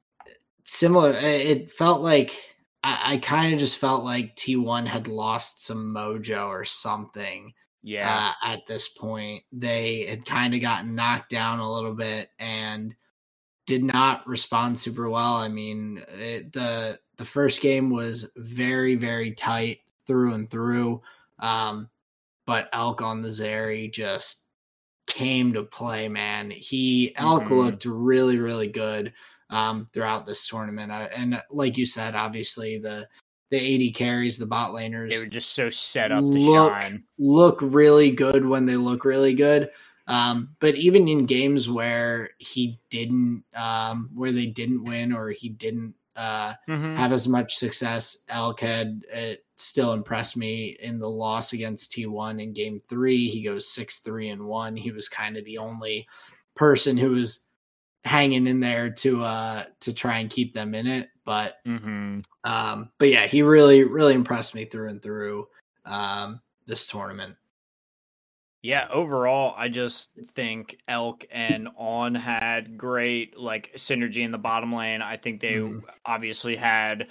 similar. 0.65 1.13
It 1.13 1.73
felt 1.73 2.01
like 2.01 2.37
I, 2.83 3.15
I 3.15 3.17
kind 3.19 3.53
of 3.53 3.59
just 3.59 3.79
felt 3.79 4.05
like 4.05 4.37
T1 4.37 4.87
had 4.87 5.09
lost 5.09 5.65
some 5.65 5.95
mojo 5.95 6.49
or 6.49 6.65
something. 6.65 7.53
Yeah. 7.83 8.33
Uh, 8.43 8.53
at 8.53 8.67
this 8.67 8.89
point, 8.89 9.43
they 9.53 10.07
had 10.07 10.25
kind 10.25 10.55
of 10.55 10.61
gotten 10.61 10.95
knocked 10.95 11.31
down 11.31 11.59
a 11.61 11.73
little 11.73 11.95
bit 11.95 12.31
and 12.39 12.95
did 13.67 13.83
not 13.83 14.27
respond 14.27 14.79
super 14.79 15.09
well. 15.09 15.35
I 15.35 15.49
mean, 15.49 16.03
it, 16.19 16.53
the 16.53 16.99
the 17.17 17.25
first 17.25 17.61
game 17.61 17.91
was 17.91 18.33
very 18.37 18.97
very 18.97 19.33
tight 19.33 19.79
through 20.07 20.35
and 20.35 20.51
through. 20.51 21.01
Um, 21.39 21.89
but 22.47 22.69
Elk 22.73 23.01
on 23.01 23.23
the 23.23 23.29
Zeri 23.29 23.93
just 23.93 24.50
came 25.15 25.53
to 25.53 25.63
play, 25.63 26.09
man. 26.09 26.51
He 26.51 27.13
Elk 27.17 27.45
mm-hmm. 27.45 27.55
looked 27.55 27.85
really 27.85 28.39
really 28.39 28.69
good 28.69 29.13
um, 29.51 29.89
throughout 29.93 30.27
this 30.27 30.47
tournament, 30.49 30.93
uh, 30.93 31.09
and 31.17 31.43
like 31.51 31.77
you 31.77 31.87
said, 31.87 32.15
obviously 32.15 32.79
the 32.79 33.07
the 33.51 33.89
AD 33.89 33.95
carries, 33.95 34.39
the 34.39 34.47
bot 34.47 34.71
laners, 34.71 35.11
they 35.11 35.19
were 35.19 35.27
just 35.27 35.55
so 35.55 35.69
set 35.71 36.13
up 36.13 36.21
to 36.21 36.25
look, 36.25 36.73
shine. 36.73 37.03
Look 37.19 37.59
really 37.61 38.11
good 38.11 38.47
when 38.47 38.65
they 38.65 38.77
look 38.77 39.05
really 39.05 39.35
good. 39.35 39.71
Um, 40.07 40.57
but 40.61 40.75
even 40.77 41.09
in 41.09 41.27
games 41.27 41.69
where 41.69 42.31
he 42.39 42.81
didn't, 42.91 43.45
um, 43.55 44.11
where 44.15 44.33
they 44.33 44.47
didn't 44.47 44.85
win 44.85 45.13
or 45.13 45.31
he 45.31 45.49
didn't 45.49 45.95
uh, 46.17 46.55
mm-hmm. 46.69 46.97
have 46.97 47.13
as 47.13 47.29
much 47.29 47.57
success, 47.57 48.25
Elkhead 48.29 49.03
it 49.13 49.45
still 49.57 49.93
impressed 49.93 50.37
me 50.37 50.77
in 50.81 50.99
the 50.99 51.09
loss 51.09 51.53
against 51.53 51.93
T1 51.93 52.43
in 52.43 52.53
game 52.53 52.81
three. 52.81 53.29
He 53.29 53.43
goes 53.43 53.71
six, 53.71 53.99
three, 53.99 54.31
and 54.31 54.45
one. 54.45 54.77
He 54.77 54.91
was 54.91 55.09
kind 55.09 55.37
of 55.37 55.45
the 55.45 55.59
only 55.59 56.07
person 56.55 56.97
who 56.97 57.11
was 57.11 57.47
hanging 58.05 58.47
in 58.47 58.61
there 58.61 58.89
to 58.89 59.23
uh 59.23 59.65
to 59.79 59.93
try 59.93 60.19
and 60.19 60.31
keep 60.31 60.55
them 60.55 60.75
in 60.75 60.87
it 60.87 61.11
but 61.27 61.57
mm-hmm. 61.67 62.21
um 62.45 62.91
but 62.99 63.09
yeah 63.11 63.27
he 63.27 63.43
really 63.43 63.85
really 63.85 64.15
impressed 64.15 64.55
me 64.55 64.65
through 64.65 64.89
and 64.89 65.03
through 65.03 65.47
um 65.85 66.41
this 66.67 66.87
tournament 66.87 67.37
yeah, 68.63 68.89
overall, 68.93 69.55
I 69.57 69.69
just 69.69 70.11
think 70.35 70.79
Elk 70.87 71.25
and 71.31 71.69
On 71.79 72.15
had 72.15 72.77
great 72.77 73.39
like 73.39 73.73
synergy 73.77 74.19
in 74.19 74.33
the 74.33 74.39
bottom 74.39 74.75
lane. 74.75 75.01
I 75.01 75.17
think 75.17 75.41
they 75.41 75.55
mm. 75.55 75.83
obviously 76.05 76.57
had 76.57 77.09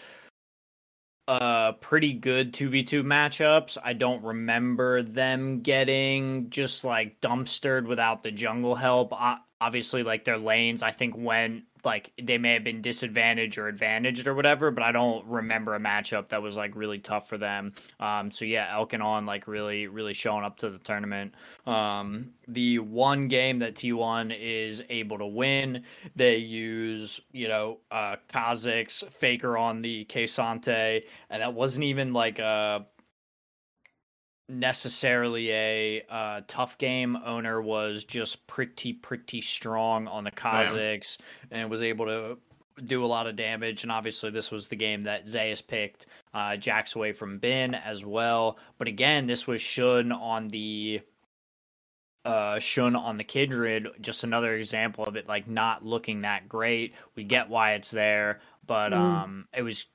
uh 1.27 1.73
pretty 1.73 2.13
good 2.13 2.53
2v2 2.53 3.03
matchups. 3.03 3.77
I 3.83 3.93
don't 3.93 4.23
remember 4.23 5.01
them 5.01 5.61
getting 5.61 6.51
just 6.51 6.83
like 6.83 7.19
dumpstered 7.19 7.87
without 7.87 8.21
the 8.21 8.31
jungle 8.31 8.75
help. 8.75 9.13
obviously 9.59 10.03
like 10.03 10.25
their 10.25 10.37
lanes 10.37 10.83
I 10.83 10.91
think 10.91 11.15
when 11.15 11.63
like 11.83 12.11
they 12.21 12.37
may 12.37 12.53
have 12.53 12.63
been 12.63 12.81
disadvantaged 12.81 13.57
or 13.57 13.67
advantaged 13.67 14.27
or 14.27 14.33
whatever, 14.35 14.71
but 14.71 14.83
I 14.83 14.91
don't 14.91 15.25
remember 15.25 15.75
a 15.75 15.79
matchup 15.79 16.29
that 16.29 16.41
was 16.41 16.57
like 16.57 16.75
really 16.75 16.99
tough 16.99 17.29
for 17.29 17.37
them. 17.37 17.73
Um, 17.99 18.31
so 18.31 18.45
yeah, 18.45 18.67
Elkin 18.71 19.01
on 19.01 19.25
like 19.25 19.47
really, 19.47 19.87
really 19.87 20.13
showing 20.13 20.43
up 20.43 20.57
to 20.59 20.69
the 20.69 20.79
tournament. 20.79 21.33
Um, 21.65 22.31
the 22.47 22.79
one 22.79 23.27
game 23.27 23.59
that 23.59 23.75
T1 23.75 24.35
is 24.39 24.83
able 24.89 25.17
to 25.19 25.27
win, 25.27 25.83
they 26.15 26.37
use, 26.37 27.21
you 27.31 27.47
know, 27.47 27.77
uh, 27.91 28.15
Kha'Zix 28.31 29.09
Faker 29.11 29.57
on 29.57 29.81
the 29.81 30.05
K'Sante, 30.05 31.03
and 31.29 31.41
that 31.41 31.53
wasn't 31.53 31.83
even 31.85 32.13
like 32.13 32.39
a 32.39 32.85
necessarily 34.49 35.51
a 35.51 36.05
uh, 36.09 36.41
tough 36.47 36.77
game. 36.77 37.15
Oner 37.23 37.61
was 37.61 38.03
just 38.03 38.45
pretty, 38.47 38.93
pretty 38.93 39.41
strong 39.41 40.07
on 40.07 40.23
the 40.23 40.31
Kha'Zix 40.31 41.17
and 41.51 41.69
was 41.69 41.81
able 41.81 42.07
to 42.07 42.37
do 42.85 43.03
a 43.03 43.07
lot 43.07 43.27
of 43.27 43.35
damage. 43.35 43.83
And 43.83 43.91
obviously, 43.91 44.31
this 44.31 44.51
was 44.51 44.67
the 44.67 44.75
game 44.75 45.01
that 45.01 45.27
Zeus 45.27 45.61
picked 45.61 46.07
uh, 46.33 46.57
Jax 46.57 46.95
away 46.95 47.11
from 47.11 47.37
Bin 47.37 47.75
as 47.75 48.05
well. 48.05 48.57
But 48.77 48.87
again, 48.87 49.27
this 49.27 49.45
was 49.45 49.61
Xun 49.61 50.13
on 50.13 50.47
the 50.47 51.01
uh 52.25 52.55
Xun 52.55 52.97
on 52.97 53.17
the 53.17 53.23
Kindred, 53.23 53.87
just 54.01 54.25
another 54.25 54.53
example 54.55 55.05
of 55.05 55.15
it 55.15 55.27
like 55.27 55.47
not 55.47 55.85
looking 55.85 56.21
that 56.21 56.49
great. 56.49 56.93
We 57.15 57.23
get 57.23 57.49
why 57.49 57.73
it's 57.73 57.91
there, 57.91 58.41
but 58.67 58.91
mm. 58.91 58.97
um 58.97 59.47
it 59.55 59.61
was 59.61 59.85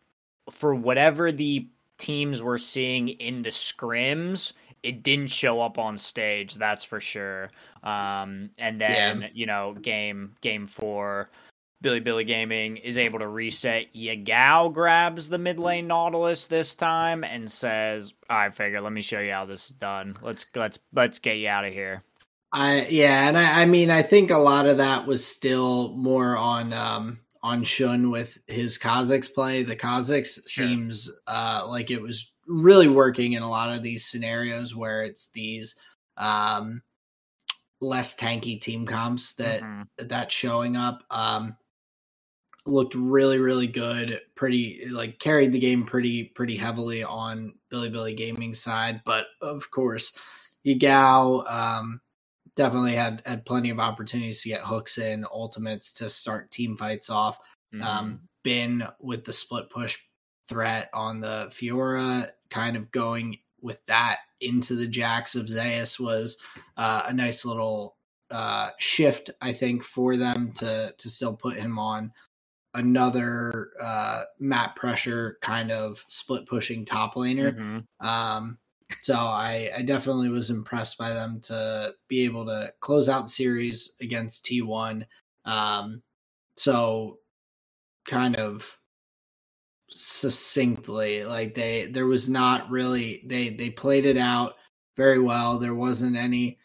for 0.50 0.74
whatever 0.74 1.32
the 1.32 1.68
teams 1.98 2.42
were 2.42 2.58
seeing 2.58 3.08
in 3.08 3.42
the 3.42 3.50
scrims, 3.50 4.52
it 4.82 5.02
didn't 5.02 5.28
show 5.28 5.60
up 5.60 5.78
on 5.78 5.98
stage. 5.98 6.54
That's 6.54 6.84
for 6.84 7.00
sure. 7.00 7.50
Um, 7.82 8.50
and 8.58 8.80
then 8.80 9.22
yeah. 9.22 9.28
you 9.32 9.46
know, 9.46 9.74
game 9.80 10.36
game 10.40 10.66
four, 10.66 11.30
Bilibili 11.82 12.26
Gaming 12.26 12.76
is 12.78 12.98
able 12.98 13.18
to 13.18 13.28
reset. 13.28 13.92
Yagao 13.94 14.72
grabs 14.72 15.28
the 15.28 15.38
mid 15.38 15.58
lane 15.58 15.86
Nautilus 15.86 16.46
this 16.46 16.74
time 16.74 17.24
and 17.24 17.50
says, 17.50 18.14
"I 18.28 18.50
figure, 18.50 18.80
let 18.80 18.92
me 18.92 19.02
show 19.02 19.20
you 19.20 19.32
how 19.32 19.44
this 19.44 19.66
is 19.66 19.76
done. 19.76 20.16
Let's 20.22 20.46
let's 20.54 20.78
let's 20.94 21.18
get 21.18 21.38
you 21.38 21.48
out 21.48 21.64
of 21.64 21.72
here." 21.72 22.02
I 22.52 22.86
yeah, 22.86 23.28
and 23.28 23.36
I, 23.36 23.62
I 23.62 23.64
mean, 23.66 23.90
I 23.90 24.02
think 24.02 24.30
a 24.30 24.38
lot 24.38 24.66
of 24.66 24.78
that 24.78 25.06
was 25.06 25.26
still 25.26 25.88
more 25.94 26.36
on 26.36 26.72
um 26.72 27.18
on 27.44 27.62
Xun 27.62 28.10
with 28.10 28.38
his 28.46 28.78
Kha'Zix 28.78 29.32
play. 29.32 29.62
The 29.62 29.76
Kha'Zix 29.76 30.48
sure. 30.48 30.66
seems 30.66 31.10
uh, 31.26 31.64
like 31.68 31.90
it 31.90 32.00
was 32.00 32.32
really 32.46 32.88
working 32.88 33.34
in 33.34 33.42
a 33.42 33.50
lot 33.50 33.70
of 33.70 33.82
these 33.82 34.06
scenarios 34.06 34.74
where 34.74 35.04
it's 35.04 35.28
these 35.28 35.76
um, 36.16 36.80
less 37.82 38.16
tanky 38.16 38.58
team 38.58 38.86
comps 38.86 39.34
that 39.34 39.60
mm-hmm. 39.60 40.06
that's 40.06 40.34
showing 40.34 40.74
up. 40.74 41.04
Um, 41.10 41.56
looked 42.66 42.94
really 42.94 43.36
really 43.36 43.66
good 43.66 44.18
pretty 44.34 44.86
like 44.90 45.18
carried 45.18 45.52
the 45.52 45.58
game 45.58 45.84
pretty 45.84 46.24
pretty 46.24 46.56
heavily 46.56 47.04
on 47.04 47.52
Bilibili 47.70 48.16
Gaming 48.16 48.54
side 48.54 49.02
but 49.04 49.26
of 49.42 49.70
course 49.70 50.16
Yagao 50.66 51.46
um 51.46 52.00
definitely 52.56 52.94
had 52.94 53.22
had 53.26 53.44
plenty 53.44 53.70
of 53.70 53.80
opportunities 53.80 54.42
to 54.42 54.48
get 54.48 54.62
hooks 54.62 54.98
in 54.98 55.24
ultimates 55.32 55.92
to 55.94 56.08
start 56.08 56.50
team 56.50 56.76
fights 56.76 57.10
off. 57.10 57.38
Um, 57.72 57.80
mm-hmm. 57.80 57.88
Um, 57.88 58.20
Bin 58.42 58.86
with 59.00 59.24
the 59.24 59.32
split 59.32 59.70
push 59.70 59.98
threat 60.48 60.90
on 60.92 61.20
the 61.20 61.48
Fiora, 61.50 62.28
kind 62.50 62.76
of 62.76 62.90
going 62.90 63.38
with 63.62 63.84
that 63.86 64.18
into 64.40 64.76
the 64.76 64.86
Jax 64.86 65.34
of 65.34 65.48
Zeus 65.48 65.98
was 65.98 66.36
uh, 66.76 67.04
a 67.06 67.12
nice 67.14 67.46
little 67.46 67.96
uh, 68.30 68.70
shift, 68.78 69.30
I 69.40 69.54
think, 69.54 69.82
for 69.82 70.16
them 70.16 70.52
to 70.56 70.94
to 70.96 71.08
still 71.08 71.34
put 71.34 71.56
him 71.56 71.78
on 71.78 72.12
another 72.74 73.70
uh, 73.80 74.24
map 74.38 74.76
pressure 74.76 75.38
kind 75.40 75.70
of 75.70 76.04
split 76.08 76.46
pushing 76.46 76.84
top 76.84 77.14
laner. 77.14 77.56
Mm-hmm. 77.56 78.06
Um, 78.06 78.58
so 79.00 79.14
I, 79.14 79.70
I 79.76 79.82
definitely 79.82 80.28
was 80.28 80.50
impressed 80.50 80.98
by 80.98 81.10
them 81.10 81.40
to 81.44 81.92
be 82.08 82.24
able 82.24 82.44
to 82.46 82.72
close 82.80 83.08
out 83.08 83.24
the 83.24 83.28
series 83.28 83.94
against 84.00 84.44
T1. 84.46 85.04
Um, 85.44 86.02
so 86.56 87.18
kind 88.06 88.36
of 88.36 88.78
succinctly, 89.90 91.24
like 91.24 91.54
they 91.54 91.86
there 91.86 92.06
was 92.06 92.28
not 92.28 92.70
really 92.70 93.22
they 93.26 93.50
they 93.50 93.70
played 93.70 94.04
it 94.04 94.18
out 94.18 94.54
very 94.96 95.18
well. 95.18 95.58
There 95.58 95.74
wasn't 95.74 96.16
any 96.16 96.58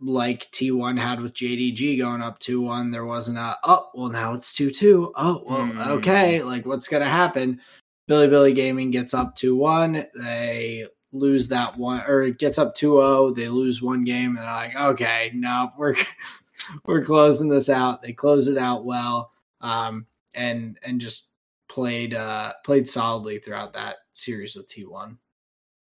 like 0.00 0.50
T1 0.52 0.98
had 0.98 1.20
with 1.20 1.34
JDG 1.34 1.98
going 1.98 2.20
up 2.20 2.38
2 2.38 2.60
1. 2.60 2.90
There 2.90 3.06
wasn't 3.06 3.38
a, 3.38 3.56
oh, 3.64 3.88
well, 3.94 4.10
now 4.10 4.34
it's 4.34 4.54
2 4.54 4.70
2. 4.70 5.12
Oh, 5.16 5.42
well, 5.46 5.66
mm. 5.66 5.86
okay. 5.86 6.42
Like, 6.42 6.66
what's 6.66 6.88
going 6.88 7.02
to 7.02 7.08
happen? 7.08 7.60
Bilibili 8.08 8.54
Gaming 8.54 8.90
gets 8.90 9.14
up 9.14 9.34
2 9.34 9.56
1. 9.56 10.06
They 10.14 10.86
lose 11.14 11.48
that 11.48 11.76
one 11.76 12.02
or 12.06 12.22
it 12.22 12.38
gets 12.38 12.58
up 12.58 12.74
2-0 12.74 13.34
they 13.34 13.48
lose 13.48 13.80
one 13.80 14.04
game 14.04 14.30
and 14.30 14.38
they're 14.38 14.44
like 14.46 14.74
okay 14.76 15.30
no 15.34 15.70
we're 15.78 15.94
we're 16.84 17.02
closing 17.02 17.48
this 17.48 17.68
out. 17.68 18.02
They 18.02 18.12
close 18.12 18.48
it 18.48 18.58
out 18.58 18.84
well 18.84 19.32
um 19.60 20.06
and 20.34 20.78
and 20.82 21.00
just 21.00 21.32
played 21.68 22.14
uh 22.14 22.52
played 22.64 22.86
solidly 22.86 23.38
throughout 23.38 23.72
that 23.72 23.96
series 24.12 24.54
with 24.54 24.68
T1 24.68 25.16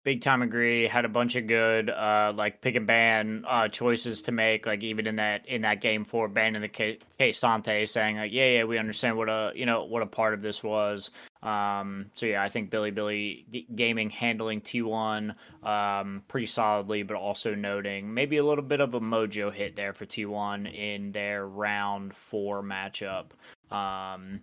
big 0.04 0.22
time 0.22 0.42
agree 0.42 0.86
had 0.86 1.04
a 1.04 1.08
bunch 1.08 1.36
of 1.36 1.46
good 1.46 1.90
uh 1.90 2.32
like 2.34 2.62
pick 2.62 2.76
and 2.76 2.86
ban 2.86 3.44
uh 3.46 3.68
choices 3.68 4.22
to 4.22 4.32
make 4.32 4.64
like 4.64 4.82
even 4.82 5.06
in 5.06 5.16
that 5.16 5.46
in 5.46 5.60
that 5.62 5.80
game 5.80 6.04
four 6.04 6.28
banning 6.28 6.62
the 6.62 6.68
K, 6.68 6.98
Sante 7.32 7.84
saying 7.84 8.16
like 8.16 8.32
yeah 8.32 8.48
yeah 8.48 8.64
we 8.64 8.78
understand 8.78 9.16
what 9.16 9.28
a 9.28 9.52
you 9.54 9.66
know 9.66 9.84
what 9.84 10.02
a 10.02 10.06
part 10.06 10.32
of 10.34 10.40
this 10.40 10.62
was 10.62 11.10
um 11.42 12.06
so 12.14 12.26
yeah 12.26 12.42
i 12.42 12.48
think 12.48 12.70
Billy 12.70 12.90
G- 12.90 13.66
gaming 13.76 14.10
handling 14.10 14.60
t1 14.60 15.34
um 15.62 16.22
pretty 16.26 16.46
solidly 16.46 17.02
but 17.04 17.16
also 17.16 17.54
noting 17.54 18.12
maybe 18.12 18.38
a 18.38 18.44
little 18.44 18.64
bit 18.64 18.80
of 18.80 18.94
a 18.94 19.00
mojo 19.00 19.52
hit 19.52 19.76
there 19.76 19.92
for 19.92 20.04
t1 20.04 20.74
in 20.74 21.12
their 21.12 21.46
round 21.46 22.12
four 22.14 22.62
matchup 22.62 23.26
um 23.70 24.40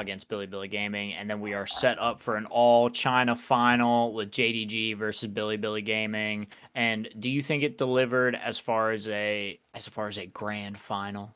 against 0.00 0.28
Billy 0.28 0.68
Gaming, 0.68 1.12
and 1.12 1.28
then 1.28 1.40
we 1.40 1.52
are 1.52 1.66
set 1.66 1.98
up 1.98 2.20
for 2.20 2.36
an 2.36 2.46
all 2.46 2.90
China 2.90 3.36
final 3.36 4.12
with 4.12 4.30
JDG 4.30 4.96
versus 4.96 5.28
Bilibili 5.28 5.84
Gaming. 5.84 6.46
And 6.74 7.08
do 7.20 7.30
you 7.30 7.42
think 7.42 7.62
it 7.62 7.78
delivered 7.78 8.34
as 8.34 8.58
far 8.58 8.90
as 8.92 9.08
a 9.08 9.60
as 9.74 9.86
far 9.86 10.08
as 10.08 10.18
a 10.18 10.26
grand 10.26 10.78
final? 10.78 11.34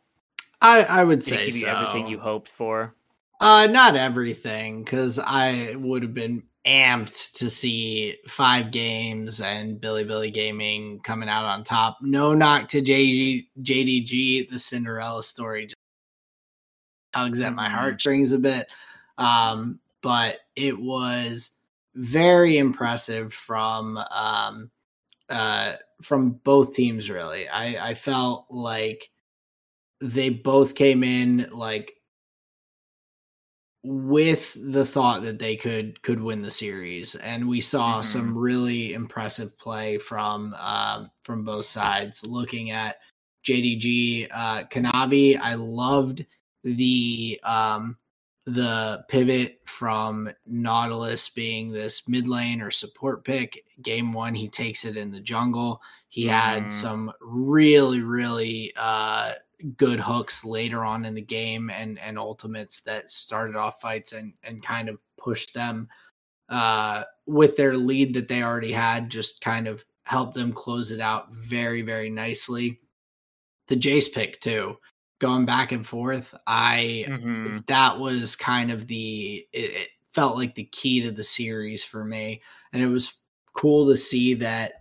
I 0.61 0.85
I 0.85 1.05
would 1.05 1.21
Did 1.21 1.25
say 1.25 1.51
so. 1.51 1.67
everything 1.69 2.09
you 2.09 2.19
hoped 2.19 2.49
for. 2.49 2.95
Uh, 3.41 3.67
not 3.71 3.97
everything, 3.97 4.85
because 4.85 5.19
I 5.19 5.75
would 5.77 6.03
have 6.03 6.15
been 6.15 6.45
amped 6.67 7.33
to 7.35 7.51
see 7.51 8.17
five 8.27 8.71
games 8.71 9.41
and 9.41 9.81
Bilibili 9.81 10.33
Gaming 10.33 11.01
coming 11.01 11.29
out 11.29 11.45
on 11.45 11.63
top. 11.63 11.99
No 12.01 12.33
knock 12.33 12.69
to 12.69 12.81
JG, 12.81 13.47
JDG, 13.63 14.49
the 14.49 14.59
Cinderella 14.59 15.23
story 15.23 15.67
just 15.67 15.77
tugs 17.13 17.41
at 17.41 17.55
my 17.55 17.67
mm-hmm. 17.67 17.75
heartstrings 17.75 18.33
a 18.33 18.39
bit. 18.39 18.71
Um, 19.19 19.79
but 20.03 20.39
it 20.57 20.79
was 20.79 21.59
very 21.95 22.59
impressive 22.59 23.33
from 23.33 23.99
um, 24.11 24.71
uh, 25.29 25.75
from 26.03 26.33
both 26.45 26.75
teams. 26.75 27.09
Really, 27.09 27.49
I, 27.49 27.91
I 27.91 27.95
felt 27.95 28.47
like 28.51 29.11
they 30.01 30.29
both 30.29 30.75
came 30.75 31.03
in 31.03 31.49
like 31.53 31.95
with 33.85 34.57
the 34.59 34.85
thought 34.85 35.23
that 35.23 35.39
they 35.39 35.57
could 35.57 36.01
could 36.03 36.21
win 36.21 36.41
the 36.43 36.51
series, 36.51 37.15
and 37.17 37.47
we 37.47 37.61
saw 37.61 37.95
mm-hmm. 37.95 38.03
some 38.03 38.37
really 38.37 38.95
impressive 38.95 39.57
play 39.59 39.99
from 39.99 40.55
um, 40.59 41.07
from 41.23 41.45
both 41.45 41.67
sides. 41.67 42.27
Looking 42.27 42.71
at 42.71 42.97
JDG 43.47 44.29
uh, 44.33 44.65
Kanavi, 44.65 45.39
I 45.39 45.55
loved 45.55 46.25
the 46.65 47.39
um 47.45 47.99
the 48.47 49.05
pivot 49.09 49.61
from 49.65 50.31
Nautilus 50.47 51.31
being 51.31 51.73
this 51.73 52.09
mid 52.09 52.29
lane 52.29 52.61
or 52.61 52.71
support 52.71 53.25
pick. 53.25 53.65
Game 53.83 54.13
one, 54.13 54.35
he 54.35 54.49
takes 54.49 54.85
it 54.85 54.97
in 54.97 55.11
the 55.11 55.21
jungle. 55.21 55.81
He 56.09 56.25
mm. 56.25 56.31
had 56.31 56.63
mm-hmm. 56.63 56.71
some 56.71 57.13
really, 57.21 58.01
really 58.01 58.73
uh, 58.77 59.33
good 59.77 60.01
hooks 60.01 60.45
later 60.45 60.85
on 60.85 61.05
in 61.05 61.15
the 61.15 61.23
game 61.23 61.71
and 61.71 61.99
and 61.99 62.19
ultimates 62.19 62.83
that 62.83 63.11
started 63.11 63.57
off 63.57 63.81
fights 63.81 64.13
and 64.13 64.35
and 64.43 64.63
kind 64.63 64.89
of 64.89 64.99
pushed 65.17 65.55
them 65.55 65.89
uh, 66.49 67.05
with 67.27 67.57
their 67.57 67.77
lead 67.77 68.15
that 68.15 68.29
they 68.29 68.43
already 68.43 68.73
had. 68.73 69.11
Just 69.11 69.41
kind 69.41 69.67
of 69.67 69.85
helped 70.05 70.35
them 70.35 70.53
close 70.53 70.91
it 70.91 71.01
out 71.01 71.33
very, 71.35 71.83
very 71.83 72.11
nicely. 72.11 72.81
The 73.69 73.77
Jace 73.77 74.13
pick 74.13 74.41
too 74.41 74.77
going 75.21 75.47
back 75.47 75.73
and 75.73 75.87
forth. 75.87 76.35
I 76.47 77.07
mm-hmm. 77.09 77.59
that 77.67 77.99
was 77.99 78.37
kind 78.37 78.71
of 78.71 78.87
the 78.87 79.47
it, 79.53 79.71
it, 79.71 79.89
felt 80.13 80.37
like 80.37 80.55
the 80.55 80.65
key 80.65 81.01
to 81.01 81.11
the 81.11 81.25
series 81.25 81.83
for 81.83 82.05
me, 82.05 82.41
and 82.73 82.83
it 82.83 82.87
was 82.87 83.19
cool 83.57 83.89
to 83.89 83.97
see 83.97 84.35
that 84.35 84.75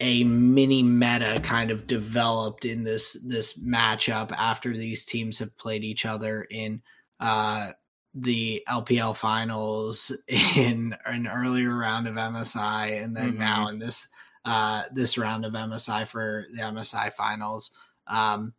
a 0.00 0.24
mini 0.24 0.82
meta 0.82 1.40
kind 1.42 1.70
of 1.70 1.86
developed 1.86 2.64
in 2.64 2.84
this 2.84 3.12
this 3.26 3.62
matchup 3.62 4.32
after 4.32 4.76
these 4.76 5.04
teams 5.04 5.38
have 5.38 5.56
played 5.56 5.84
each 5.84 6.04
other 6.04 6.46
in 6.50 6.82
uh 7.20 7.70
the 8.14 8.62
LPL 8.68 9.16
finals 9.16 10.12
in 10.28 10.96
an 11.06 11.26
earlier 11.26 11.76
round 11.76 12.06
of 12.06 12.14
MSI 12.14 13.02
and 13.02 13.16
then 13.16 13.30
mm-hmm. 13.30 13.40
now 13.40 13.68
in 13.68 13.78
this 13.78 14.08
uh 14.44 14.84
this 14.92 15.16
round 15.16 15.44
of 15.44 15.52
MSI 15.52 16.06
for 16.06 16.46
the 16.52 16.62
MSI 16.62 17.12
finals 17.12 17.70
um 18.08 18.52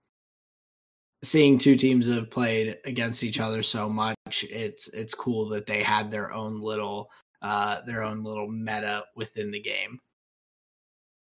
seeing 1.25 1.57
two 1.57 1.75
teams 1.75 2.07
that 2.07 2.15
have 2.15 2.31
played 2.31 2.77
against 2.85 3.23
each 3.23 3.39
other 3.39 3.61
so 3.63 3.89
much, 3.89 4.45
it's 4.49 4.87
it's 4.93 5.13
cool 5.13 5.49
that 5.49 5.65
they 5.65 5.83
had 5.83 6.11
their 6.11 6.31
own 6.31 6.61
little 6.61 7.09
uh 7.41 7.81
their 7.81 8.03
own 8.03 8.23
little 8.23 8.47
meta 8.47 9.03
within 9.15 9.51
the 9.51 9.59
game. 9.59 9.99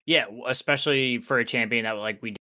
Yeah, 0.07 0.25
especially 0.47 1.19
for 1.19 1.37
a 1.37 1.45
champion 1.45 1.83
that 1.83 1.97
like 1.97 2.21
we 2.23 2.35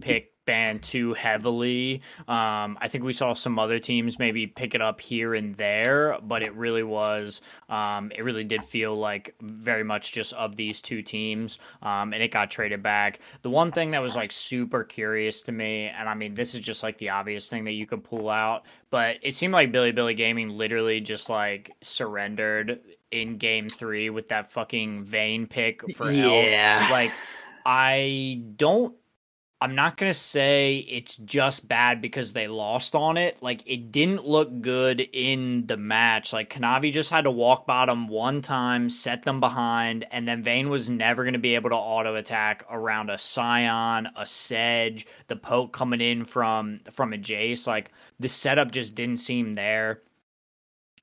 pick 0.00 0.32
ban 0.44 0.80
too 0.80 1.14
heavily. 1.14 2.02
Um, 2.26 2.76
I 2.80 2.88
think 2.88 3.04
we 3.04 3.12
saw 3.12 3.32
some 3.32 3.58
other 3.60 3.78
teams 3.78 4.18
maybe 4.18 4.46
pick 4.46 4.74
it 4.74 4.82
up 4.82 5.00
here 5.00 5.34
and 5.34 5.54
there, 5.56 6.18
but 6.22 6.42
it 6.42 6.52
really 6.54 6.82
was, 6.82 7.42
um, 7.68 8.10
it 8.16 8.22
really 8.22 8.42
did 8.42 8.64
feel 8.64 8.96
like 8.96 9.34
very 9.40 9.84
much 9.84 10.12
just 10.12 10.32
of 10.32 10.56
these 10.56 10.80
two 10.80 11.00
teams, 11.00 11.58
um, 11.82 12.12
and 12.12 12.22
it 12.22 12.32
got 12.32 12.50
traded 12.50 12.82
back. 12.82 13.20
The 13.42 13.50
one 13.50 13.70
thing 13.70 13.92
that 13.92 14.02
was 14.02 14.16
like 14.16 14.32
super 14.32 14.82
curious 14.82 15.42
to 15.42 15.52
me, 15.52 15.86
and 15.86 16.08
I 16.08 16.14
mean, 16.14 16.34
this 16.34 16.54
is 16.56 16.60
just 16.60 16.82
like 16.82 16.98
the 16.98 17.10
obvious 17.10 17.46
thing 17.46 17.64
that 17.64 17.72
you 17.72 17.86
could 17.86 18.02
pull 18.02 18.28
out, 18.28 18.64
but 18.90 19.18
it 19.22 19.36
seemed 19.36 19.52
like 19.52 19.72
Bilibili 19.72 20.16
Gaming 20.16 20.48
literally 20.48 21.00
just 21.00 21.28
like 21.28 21.72
surrendered 21.82 22.80
in 23.12 23.38
game 23.38 23.68
three 23.68 24.10
with 24.10 24.28
that 24.28 24.50
fucking 24.50 25.04
Vayne 25.04 25.46
pick 25.46 25.82
for 25.94 26.10
Yeah. 26.10 26.88
Like, 26.90 27.12
I 27.64 28.42
don't 28.56 28.94
I'm 29.60 29.76
not 29.76 29.96
to 30.10 30.18
say 30.18 30.78
it's 30.88 31.16
just 31.18 31.68
bad 31.68 32.02
because 32.02 32.32
they 32.32 32.48
lost 32.48 32.96
on 32.96 33.16
it. 33.16 33.40
Like, 33.40 33.62
it 33.64 33.92
didn't 33.92 34.26
look 34.26 34.60
good 34.60 35.00
in 35.12 35.68
the 35.68 35.76
match. 35.76 36.32
Like, 36.32 36.52
Kanavi 36.52 36.92
just 36.92 37.10
had 37.10 37.22
to 37.22 37.30
walk 37.30 37.64
bottom 37.64 38.08
one 38.08 38.42
time, 38.42 38.90
set 38.90 39.22
them 39.22 39.38
behind, 39.38 40.04
and 40.10 40.26
then 40.26 40.42
Vayne 40.42 40.68
was 40.68 40.90
never 40.90 41.30
to 41.30 41.38
be 41.38 41.54
able 41.54 41.70
to 41.70 41.76
auto 41.76 42.16
attack 42.16 42.64
around 42.72 43.08
a 43.08 43.18
Scion, 43.18 44.08
a 44.16 44.26
Sedge, 44.26 45.06
the 45.28 45.36
poke 45.36 45.72
coming 45.72 46.00
in 46.00 46.24
from 46.24 46.80
from 46.90 47.12
a 47.12 47.16
Jace. 47.16 47.64
Like, 47.64 47.92
the 48.18 48.28
setup 48.28 48.72
just 48.72 48.96
didn't 48.96 49.18
seem 49.18 49.52
there. 49.52 50.02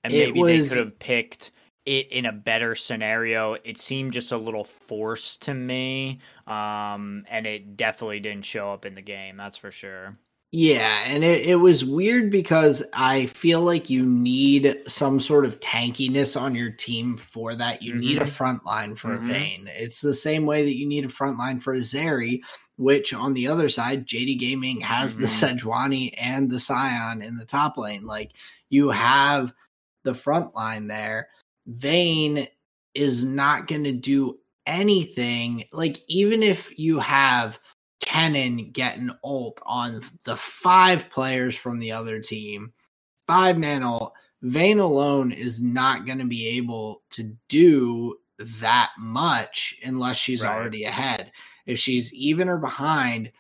And 0.04 0.12
It 0.12 0.34
maybe 0.34 0.40
was- 0.42 0.70
they 0.70 0.76
could 0.76 0.84
have 0.86 1.00
picked 1.00 1.52
it 1.86 2.12
in 2.12 2.26
a 2.26 2.32
better 2.32 2.76
scenario. 2.76 3.54
It 3.64 3.78
seemed 3.78 4.14
just 4.14 4.32
a 4.32 4.38
little 4.38 4.64
forced 4.64 5.42
to 5.44 5.54
me. 5.54 6.20
Um, 6.48 7.26
and 7.30 7.46
it 7.48 7.78
definitely 7.78 8.20
didn't 8.20 8.46
show 8.46 8.72
up 8.72 8.86
in 8.86 8.96
the 8.96 9.02
game, 9.02 9.38
that's 9.38 9.58
for 9.58 9.72
sure. 9.72 10.18
Yeah, 10.52 11.04
and 11.06 11.24
it, 11.24 11.46
it 11.46 11.56
was 11.58 11.86
weird 11.86 12.32
because 12.32 12.84
I 12.94 13.28
feel 13.28 13.62
like 13.62 13.88
you 13.88 14.04
need 14.04 14.76
some 14.88 15.20
sort 15.20 15.46
of 15.46 15.60
tankiness 15.60 16.40
on 16.40 16.56
your 16.56 16.72
team 16.72 17.18
for 17.18 17.54
that. 17.54 17.84
You 17.84 17.94
need 17.94 18.18
a 18.20 18.26
Mhm. 18.26 18.30
front 18.30 18.66
line 18.66 18.96
for 18.96 19.10
Mhm. 19.10 19.18
a 19.18 19.20
Vayne. 19.34 19.70
It's 19.72 20.02
the 20.02 20.14
same 20.16 20.48
way 20.48 20.64
that 20.66 20.76
you 20.76 20.88
need 20.88 21.06
a 21.06 21.10
front 21.10 21.38
line 21.38 21.60
for 21.60 21.74
a 21.74 21.78
Zeri, 21.80 22.42
which 22.78 23.14
on 23.14 23.34
the 23.34 23.48
other 23.48 23.70
side, 23.70 24.08
JD 24.08 24.36
Gaming 24.40 24.82
has 24.82 25.18
the 25.18 25.28
Mhm. 25.28 25.60
Sejuani 25.60 26.14
and 26.18 26.50
the 26.50 26.60
Scion 26.60 27.22
in 27.22 27.38
the 27.38 27.46
top 27.46 27.78
lane. 27.78 28.06
Like 28.08 28.32
you 28.72 28.90
have 28.90 29.54
the 30.04 30.16
front 30.16 30.56
line 30.56 30.88
there. 30.88 31.28
Vayne 31.70 32.48
is 32.96 33.24
not 33.24 33.68
going 33.68 33.84
to 33.84 33.92
do 33.92 34.40
anything. 34.66 35.66
Like 35.72 36.00
even 36.08 36.44
if 36.44 36.78
you 36.78 37.00
have 37.00 37.60
Kennen 38.04 38.74
get 38.74 38.98
an 38.98 39.12
ult 39.24 39.62
on 39.66 40.02
the 40.24 40.36
five 40.36 41.10
players 41.10 41.56
from 41.56 41.80
the 41.80 41.92
other 41.92 42.20
team, 42.20 42.74
five 43.28 43.58
man 43.58 43.84
ult. 43.84 44.14
Vayne 44.42 44.80
alone 44.80 45.32
is 45.32 45.62
not 45.62 46.06
going 46.06 46.20
to 46.20 46.26
be 46.26 46.48
able 46.48 47.02
to 47.12 47.36
do 47.50 48.16
that 48.40 48.92
much 48.98 49.78
unless 49.84 50.18
she's 50.18 50.44
Right. 50.44 50.52
already 50.56 50.86
ahead. 50.86 51.32
If 51.66 51.78
she's 51.78 52.14
even 52.14 52.48
or 52.48 52.58
behind, 52.58 53.32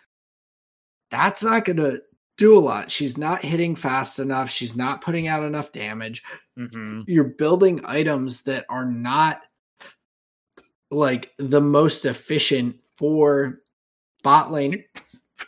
that's 1.09 1.41
not 1.43 1.65
going 1.65 1.77
to 1.77 2.01
do 2.39 2.57
a 2.57 2.59
lot. 2.59 2.89
She's 2.89 3.17
not 3.17 3.43
hitting 3.43 3.75
fast 3.75 4.17
enough. 4.19 4.49
She's 4.49 4.75
not 4.75 5.01
putting 5.01 5.27
out 5.27 5.43
enough 5.43 5.71
damage. 5.71 6.23
hmm 6.57 7.01
You're 7.05 7.25
building 7.25 7.81
items 7.85 8.41
that 8.43 8.65
are 8.69 8.85
not 8.85 9.41
like 10.91 11.31
the 11.37 11.61
most 11.61 12.05
efficient 12.05 12.77
for 12.95 13.61
bot 14.23 14.51
lane 14.51 14.83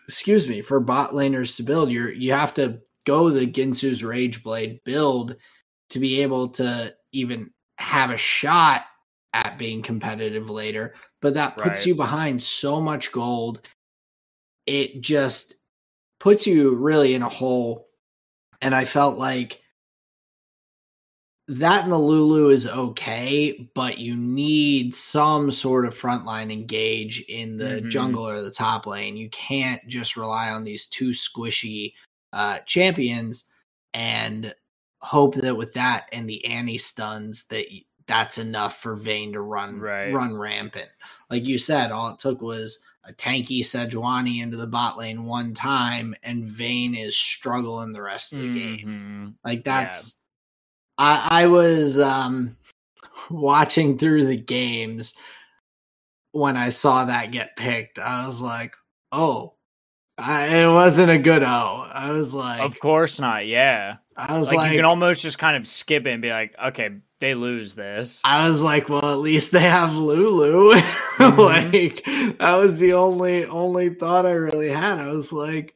excuse 0.07 0.47
me 0.47 0.61
for 0.61 0.79
bot 0.79 1.11
laners 1.11 1.55
to 1.57 1.63
build 1.63 1.89
you're 1.91 2.11
you 2.11 2.31
have 2.31 2.53
to 2.53 2.79
go 3.05 3.29
the 3.29 3.45
Guinsoo's 3.47 4.03
rage 4.03 4.43
blade 4.43 4.79
build 4.85 5.35
to 5.89 5.99
be 5.99 6.21
able 6.21 6.47
to 6.49 6.93
even 7.11 7.49
have 7.79 8.11
a 8.11 8.17
shot 8.17 8.83
at 9.33 9.57
being 9.57 9.81
competitive 9.81 10.49
later 10.49 10.93
but 11.21 11.33
that 11.33 11.57
puts 11.57 11.67
Right. 11.79 11.85
you 11.87 11.95
behind 11.95 12.41
so 12.41 12.79
much 12.79 13.11
gold 13.11 13.67
it 14.67 15.01
just 15.01 15.55
puts 16.21 16.45
you 16.45 16.75
really 16.75 17.15
in 17.15 17.23
a 17.23 17.29
hole 17.29 17.87
and 18.61 18.75
i 18.75 18.85
felt 18.85 19.17
like 19.17 19.61
that 21.47 21.83
and 21.83 21.91
the 21.91 21.97
Lulu 21.97 22.49
is 22.49 22.65
okay, 22.67 23.69
but 23.73 23.97
you 23.97 24.15
need 24.15 24.95
some 24.95 25.51
sort 25.51 25.85
of 25.85 25.93
frontline 25.93 26.49
engage 26.51 27.21
in 27.27 27.57
the 27.57 27.81
Mhm. 27.81 27.89
jungle 27.89 28.25
or 28.25 28.41
the 28.41 28.51
top 28.51 28.85
lane. 28.87 29.17
You 29.17 29.29
can't 29.31 29.85
just 29.87 30.15
rely 30.15 30.51
on 30.51 30.63
these 30.63 30.87
two 30.87 31.09
squishy 31.09 31.93
uh, 32.31 32.59
champions 32.59 33.51
and 33.93 34.55
hope 35.01 35.35
that 35.35 35.57
with 35.57 35.73
that 35.73 36.07
and 36.13 36.29
the 36.29 36.45
Annie 36.45 36.77
stuns 36.77 37.43
that 37.45 37.65
that's 38.07 38.37
enough 38.37 38.81
for 38.81 38.95
Vayne 38.95 39.33
to 39.33 39.41
run 39.41 39.81
Right. 39.81 40.13
run 40.13 40.37
rampant. 40.37 40.89
Like 41.29 41.43
you 41.45 41.57
said, 41.57 41.91
all 41.91 42.11
it 42.11 42.19
took 42.19 42.41
was 42.41 42.79
a 43.03 43.13
tanky 43.13 43.59
Sejuani 43.61 44.41
into 44.41 44.57
the 44.57 44.67
bot 44.67 44.97
lane 44.97 45.23
one 45.23 45.53
time, 45.53 46.15
and 46.23 46.45
Vayne 46.45 46.95
is 46.95 47.17
struggling 47.17 47.93
the 47.93 48.01
rest 48.01 48.33
of 48.33 48.39
the 48.39 48.53
game. 48.53 48.87
Mhm. 48.87 49.33
Like 49.43 49.63
that's 49.63 50.19
I 50.97 51.43
I 51.43 51.47
was 51.47 51.99
um 51.99 52.57
watching 53.29 53.97
through 53.97 54.25
the 54.25 54.37
games 54.37 55.13
when 56.31 56.55
I 56.57 56.69
saw 56.69 57.05
that 57.05 57.31
get 57.31 57.55
picked. 57.55 57.99
I 57.99 58.25
was 58.27 58.41
like, 58.41 58.75
"Oh, 59.11 59.55
I, 60.17 60.61
it 60.61 60.67
wasn't 60.67 61.11
a 61.11 61.17
good 61.17 61.43
O." 61.43 61.89
I 61.91 62.11
was 62.11 62.33
like, 62.33 62.61
Of 62.61 62.79
course 62.79 63.19
not. 63.19 63.47
Yeah. 63.47 63.97
I 64.15 64.37
was 64.37 64.49
Like, 64.49 64.57
like, 64.57 64.71
you 64.71 64.77
can 64.77 64.85
almost 64.85 65.21
just 65.23 65.39
kind 65.39 65.57
of 65.57 65.67
skip 65.67 66.05
it 66.05 66.11
and 66.11 66.21
be 66.21 66.29
like, 66.29 66.53
okay, 66.63 66.91
they 67.21 67.33
lose 67.35 67.75
this. 67.75 68.19
I 68.25 68.47
was 68.49 68.61
like, 68.61 68.89
well, 68.89 69.05
at 69.13 69.19
least 69.19 69.51
they 69.51 69.61
have 69.61 69.95
Lulu. 69.95 70.81
Mhm. 71.21 71.37
like 71.37 72.37
that 72.39 72.55
was 72.55 72.79
the 72.79 72.93
only 72.93 73.45
only 73.45 73.89
thought 73.93 74.25
I 74.25 74.31
really 74.31 74.69
had. 74.69 74.97
I 74.97 75.09
was 75.09 75.31
like, 75.31 75.75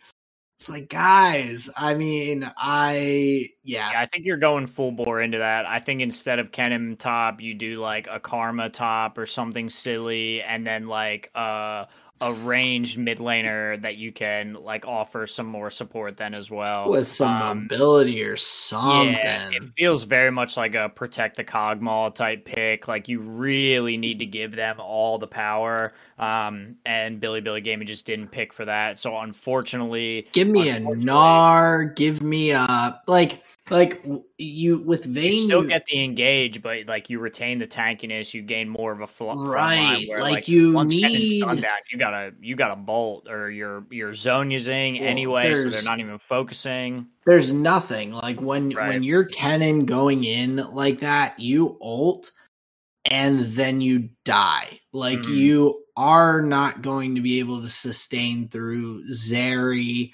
it's 0.59 0.67
like, 0.69 0.89
guys, 0.89 1.69
I 1.77 1.93
mean, 1.93 2.51
I 2.57 3.49
yeah, 3.63 3.91
Yeah, 3.91 3.99
I 4.01 4.05
think 4.07 4.26
you're 4.26 4.38
going 4.38 4.65
full 4.65 4.91
bore 4.91 5.22
into 5.22 5.38
that. 5.38 5.67
I 5.67 5.80
think 5.80 6.01
instead 6.01 6.39
of 6.39 6.51
Kennen 6.51 6.97
top, 6.97 7.41
you 7.41 7.53
do 7.53 7.80
like 7.80 8.07
a 8.09 8.19
Karma 8.19 8.69
top 8.69 9.17
or 9.19 9.27
something 9.27 9.69
silly, 9.69 10.41
and 10.41 10.65
then 10.65 10.88
like 10.88 11.30
uh, 11.35 11.85
a 12.21 12.31
ranged 12.33 12.97
mid 12.97 13.17
laner 13.17 13.81
that 13.81 13.97
you 13.97 14.11
can 14.11 14.53
like 14.53 14.87
offer 14.87 15.27
some 15.27 15.45
more 15.45 15.69
support 15.69 16.15
then 16.15 16.33
as 16.33 16.49
well. 16.49 16.89
with 16.89 17.07
some 17.07 17.41
Um, 17.41 17.57
mobility 17.63 18.23
or 18.23 18.37
something. 18.37 19.13
Yeah, 19.15 19.49
it 19.51 19.63
feels 19.77 20.03
very 20.03 20.31
much 20.31 20.55
like 20.55 20.75
a 20.75 20.87
protect 20.87 21.35
the 21.35 21.43
Kog'Maw 21.43 22.15
type 22.15 22.45
pick. 22.45 22.87
Like 22.87 23.09
you 23.09 23.19
really 23.19 23.97
need 23.97 24.19
to 24.19 24.25
give 24.25 24.55
them 24.55 24.79
all 24.79 25.17
the 25.17 25.27
power. 25.27 25.93
Um, 26.17 26.75
and 26.85 27.19
Bilibili 27.21 27.61
Gaming 27.61 27.85
just 27.87 28.05
didn't 28.05 28.29
pick 28.29 28.53
for 28.53 28.63
that. 28.65 28.97
So 28.97 29.17
unfortunately, 29.17 30.27
Give 30.31 30.47
me 30.47 30.69
a 30.69 30.75
Unfortunately- 30.77 31.05
Gnar. 31.11 31.95
Give 31.95 32.23
me 32.23 32.51
a 32.51 33.01
like 33.07 33.43
like 33.71 34.05
you 34.37 34.77
with 34.79 35.07
you 35.07 35.13
Vayne. 35.13 35.39
still 35.39 35.63
you- 35.63 35.67
get 35.67 35.85
the 35.85 36.03
engage, 36.03 36.61
but 36.61 36.85
like 36.87 37.09
you 37.09 37.19
retain 37.19 37.57
the 37.57 37.65
tankiness, 37.67 38.33
you 38.33 38.41
gain 38.43 38.69
more 38.69 38.91
of 38.91 39.01
a 39.01 39.07
fl- 39.07 39.31
Right, 39.33 40.07
where, 40.07 40.21
like, 40.21 40.47
you 40.47 40.71
once 40.73 40.91
need- 40.91 41.41
down, 41.41 41.61
you 41.91 41.97
gotta 41.97 42.31
you 42.41 42.55
gotta 42.55 42.75
bolt 42.75 43.27
or 43.29 43.49
your 43.49 43.85
your 43.89 44.13
zone 44.13 44.51
using 44.51 44.95
Well, 44.99 45.07
anyway, 45.09 45.55
so 45.55 45.69
they're 45.69 45.81
not 45.83 45.99
even 45.99 46.19
focusing. 46.19 47.07
there's 47.25 47.51
nothing 47.53 48.11
like 48.11 48.39
when 48.39 48.69
Right. 48.69 48.89
when 48.89 49.03
you're 49.03 49.25
Kennen 49.27 49.85
going 49.85 50.23
in 50.23 50.57
like 50.57 50.99
that, 50.99 51.39
you 51.39 51.77
ult 51.81 52.31
and 53.09 53.39
then 53.39 53.81
you 53.81 54.09
die. 54.25 54.79
Like 54.93 55.19
Mhm. 55.19 55.37
you 55.37 55.81
are 55.97 56.41
not 56.41 56.81
going 56.81 57.15
to 57.15 57.21
be 57.21 57.39
able 57.39 57.61
to 57.61 57.69
sustain 57.69 58.47
through 58.49 59.07
Zeri 59.11 60.11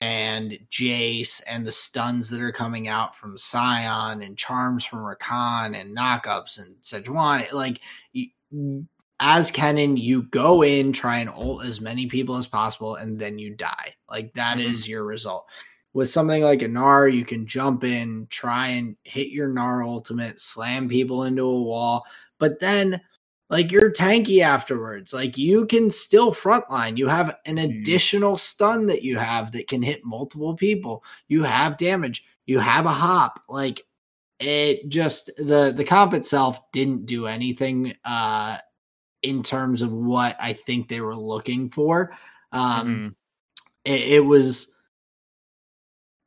and 0.00 0.58
Jace 0.70 1.42
and 1.46 1.66
the 1.66 1.72
stuns 1.72 2.30
that 2.30 2.40
are 2.40 2.52
coming 2.52 2.88
out 2.88 3.14
from 3.14 3.36
Sion 3.36 4.22
and 4.22 4.36
charms 4.36 4.82
from 4.84 5.00
Rakan 5.00 5.78
and 5.78 5.96
knockups 5.96 6.58
and 6.58 6.74
Sejuani. 6.80 7.52
Like 7.52 7.80
you, 8.12 8.86
as 9.20 9.52
Kennen, 9.52 10.00
you 10.00 10.22
go 10.22 10.62
in, 10.62 10.92
try 10.92 11.18
and 11.18 11.28
ult 11.28 11.64
as 11.66 11.82
many 11.82 12.06
people 12.06 12.36
as 12.36 12.46
possible, 12.46 12.96
and 12.96 13.18
then 13.18 13.38
you 13.38 13.50
die. 13.50 13.94
Like 14.10 14.32
that 14.34 14.58
is 14.58 14.86
Mhm. 14.86 14.88
your 14.88 15.04
result. 15.04 15.46
With 15.92 16.08
something 16.08 16.42
like 16.42 16.62
a 16.62 16.68
Gnar, 16.68 17.12
you 17.12 17.26
can 17.26 17.46
jump 17.46 17.84
in, 17.84 18.26
try 18.30 18.68
and 18.68 18.96
hit 19.04 19.28
your 19.28 19.50
Gnar 19.50 19.86
ultimate, 19.86 20.40
slam 20.40 20.88
people 20.88 21.24
into 21.24 21.42
a 21.42 21.62
wall, 21.62 22.06
but 22.38 22.58
then 22.58 23.02
like 23.50 23.72
you're 23.72 23.92
tanky 23.92 24.40
afterwards. 24.42 25.12
Like 25.12 25.36
you 25.36 25.66
can 25.66 25.90
still 25.90 26.32
frontline. 26.32 26.96
You 26.96 27.08
have 27.08 27.36
an 27.46 27.56
Mhm. 27.56 27.80
additional 27.80 28.36
stun 28.38 28.86
that 28.86 29.02
you 29.02 29.18
have 29.18 29.52
that 29.52 29.68
can 29.68 29.82
hit 29.82 30.04
multiple 30.04 30.54
people. 30.56 31.04
You 31.28 31.42
have 31.44 31.76
damage. 31.76 32.24
You 32.46 32.60
have 32.60 32.86
a 32.86 32.90
hop. 32.90 33.40
Like 33.48 33.82
it 34.40 34.88
just 34.88 35.30
the 35.38 35.72
the 35.76 35.84
comp 35.84 36.14
itself 36.14 36.60
didn't 36.72 37.06
do 37.06 37.26
anything 37.26 37.94
uh 38.04 38.58
in 39.22 39.42
terms 39.42 39.82
of 39.82 39.92
what 39.92 40.36
I 40.40 40.52
think 40.54 40.88
they 40.88 41.00
were 41.02 41.16
looking 41.16 41.70
for. 41.70 42.12
Um 42.52 42.86
Mhm. 42.88 43.14
it, 43.86 44.00
it 44.14 44.20
was. 44.26 44.76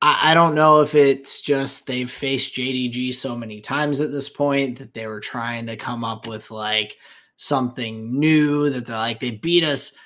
I, 0.03 0.31
I 0.31 0.33
don't 0.33 0.53
know 0.53 0.81
if 0.81 0.93
it's 0.93 1.39
just 1.39 1.87
they've 1.87 2.11
faced 2.11 2.55
JDG 2.55 3.13
so 3.13 3.37
many 3.37 3.61
times 3.61 4.01
at 4.01 4.11
this 4.11 4.27
point 4.27 4.77
that 4.79 4.93
they 4.93 5.07
were 5.07 5.21
trying 5.21 5.65
to 5.67 5.77
come 5.77 6.03
up 6.03 6.27
with 6.27 6.51
like 6.51 6.97
something 7.37 8.19
new 8.19 8.69
that 8.69 8.85
they're 8.85 8.97
like 8.97 9.21
they 9.21 9.31
beat 9.31 9.63
us 9.63 9.97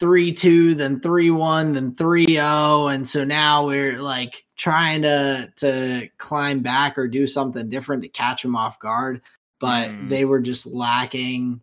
3-2 0.00 0.76
then 0.76 1.00
3-1 1.00 1.74
then 1.74 1.94
3-0 1.94 2.94
and 2.94 3.06
so 3.06 3.24
now 3.24 3.66
we're 3.66 3.98
like 4.00 4.44
trying 4.56 5.02
to 5.02 5.52
to 5.56 6.08
climb 6.18 6.60
back 6.60 6.98
or 6.98 7.06
do 7.06 7.26
something 7.26 7.68
different 7.68 8.02
to 8.02 8.08
catch 8.08 8.42
them 8.42 8.56
off 8.56 8.78
guard 8.78 9.22
but 9.60 9.90
mm. 9.90 10.08
they 10.08 10.24
were 10.24 10.40
just 10.40 10.66
lacking 10.66 11.60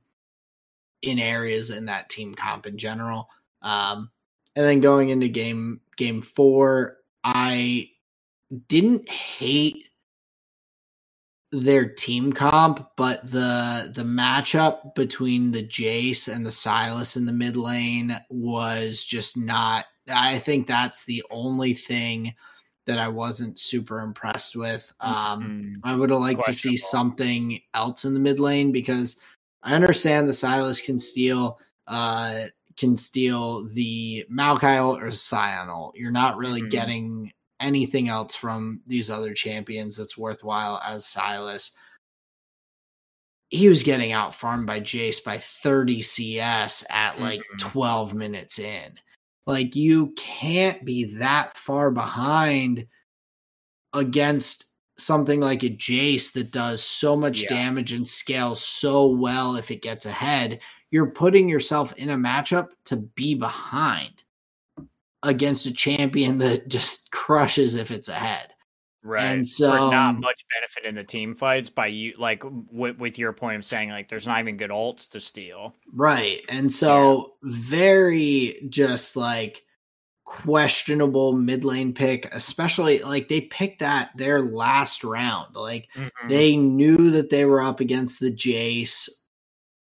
in 1.02 1.20
areas 1.20 1.70
in 1.70 1.86
that 1.86 2.10
team 2.10 2.34
comp 2.34 2.66
in 2.66 2.78
general 2.78 3.30
um, 3.62 4.10
and 4.56 4.66
then 4.66 4.80
going 4.80 5.10
into 5.10 5.28
game 5.28 5.82
game 5.98 6.22
4 6.22 6.98
I 7.24 7.90
didn't 8.68 9.10
hate 9.10 9.88
their 11.52 11.88
team 11.88 12.34
comp, 12.34 12.88
but 12.98 13.30
the 13.30 13.92
the 13.94 14.04
matchup 14.04 14.96
between 14.96 15.52
the 15.52 15.64
Jace 15.64 16.34
and 16.34 16.46
the 16.46 16.50
Sylas 16.50 17.16
in 17.16 17.26
the 17.26 17.32
mid 17.32 17.56
lane 17.56 18.20
was 18.30 19.06
just 19.06 19.38
not. 19.38 19.86
I 20.12 20.40
think 20.40 20.68
that's 20.68 21.06
the 21.06 21.24
only 21.30 21.74
thing 21.74 22.34
that 22.86 23.00
I 23.00 23.08
wasn't 23.08 23.60
super 23.60 24.02
impressed 24.02 24.56
with. 24.56 24.92
Um, 25.00 25.44
mm-hmm. 25.44 25.74
I 25.84 25.96
would 25.96 26.10
have 26.10 26.20
liked 26.20 26.44
to 26.44 26.54
see 26.54 26.76
something 26.76 27.60
else 27.74 28.04
in 28.04 28.14
the 28.14 28.20
mid 28.20 28.40
lane 28.40 28.72
because 28.72 29.22
I 29.62 29.76
understand 29.76 30.28
the 30.28 30.34
Sylas 30.34 30.84
can 30.84 31.00
steal 31.00 31.60
uh, 31.88 32.48
can 32.78 32.98
steal 32.98 33.68
the 33.70 34.26
Maokai 34.32 34.84
or 34.84 35.70
ult. 35.72 35.96
You're 35.96 36.12
not 36.12 36.38
really 36.38 36.62
mm-hmm. 36.62 36.70
getting 36.70 37.32
anything 37.60 38.10
else 38.10 38.36
from 38.36 38.82
these 38.86 39.10
other 39.10 39.34
champions 39.34 39.98
that's 39.98 40.18
worthwhile 40.18 40.82
as 40.86 41.06
Sylas. 41.06 41.72
He 43.50 43.70
was 43.70 43.84
getting 43.84 44.12
out 44.12 44.36
farmed 44.36 44.68
by 44.68 44.80
Jace 44.80 45.24
by 45.24 45.38
30 45.38 46.02
CS 46.02 46.86
at 46.90 47.22
like 47.22 47.40
mm-hmm. 47.40 47.70
12 47.70 48.16
minutes 48.16 48.60
in. 48.60 48.96
Like 49.46 49.76
you 49.76 50.14
can't 50.18 50.84
be 50.84 51.16
that 51.18 51.56
far 51.56 51.92
behind 51.92 52.88
against 53.94 54.66
something 54.98 55.40
like 55.40 55.64
a 55.64 55.70
Jace 55.70 56.34
that 56.34 56.52
does 56.52 56.84
so 56.84 57.16
much 57.16 57.44
yeah. 57.44 57.50
damage 57.50 57.92
and 57.92 58.08
scales 58.08 58.64
so 58.64 59.08
well 59.08 59.56
if 59.56 59.72
it 59.72 59.82
gets 59.82 60.06
ahead. 60.06 60.60
You're 60.94 61.08
putting 61.08 61.50
yourself 61.50 61.92
in 61.98 62.12
a 62.12 62.16
matchup 62.16 62.68
to 62.86 62.98
be 62.98 63.34
behind 63.34 64.14
against 65.24 65.66
a 65.66 65.74
champion 65.74 66.38
that 66.38 66.68
just 66.68 67.10
crushes 67.12 67.74
if 67.74 67.90
it's 67.90 68.10
ahead. 68.10 68.54
Right. 69.02 69.24
And 69.24 69.48
so 69.48 69.72
For 69.72 69.92
not 69.92 70.20
much 70.20 70.46
benefit 70.54 70.88
in 70.88 70.94
the 70.94 71.04
team 71.04 71.34
fights 71.34 71.72
by 71.72 71.88
you 71.88 72.14
like 72.20 72.42
w- 72.44 72.96
with 73.00 73.18
your 73.18 73.34
point 73.34 73.56
of 73.56 73.66
saying 73.66 73.90
like 73.90 74.08
there's 74.08 74.28
not 74.28 74.40
even 74.40 74.56
good 74.56 74.70
ults 74.70 75.10
to 75.10 75.20
steal. 75.20 75.74
Right. 75.92 76.42
And 76.48 76.72
so 76.72 77.34
yeah. 77.44 77.50
very 77.52 78.68
just 78.70 79.16
like 79.16 79.64
questionable 80.26 81.34
mid 81.34 81.66
lane 81.66 81.96
pick, 81.96 82.32
especially 82.32 83.00
like 83.00 83.30
they 83.30 83.42
picked 83.42 83.80
that 83.80 84.12
their 84.16 84.44
last 84.44 85.04
round. 85.04 85.56
Like 85.56 85.90
mm-hmm. 85.96 86.30
they 86.30 86.56
knew 86.56 87.10
that 87.10 87.32
they 87.32 87.46
were 87.46 87.64
up 87.64 87.80
against 87.80 88.20
the 88.20 88.32
Jace 88.32 89.10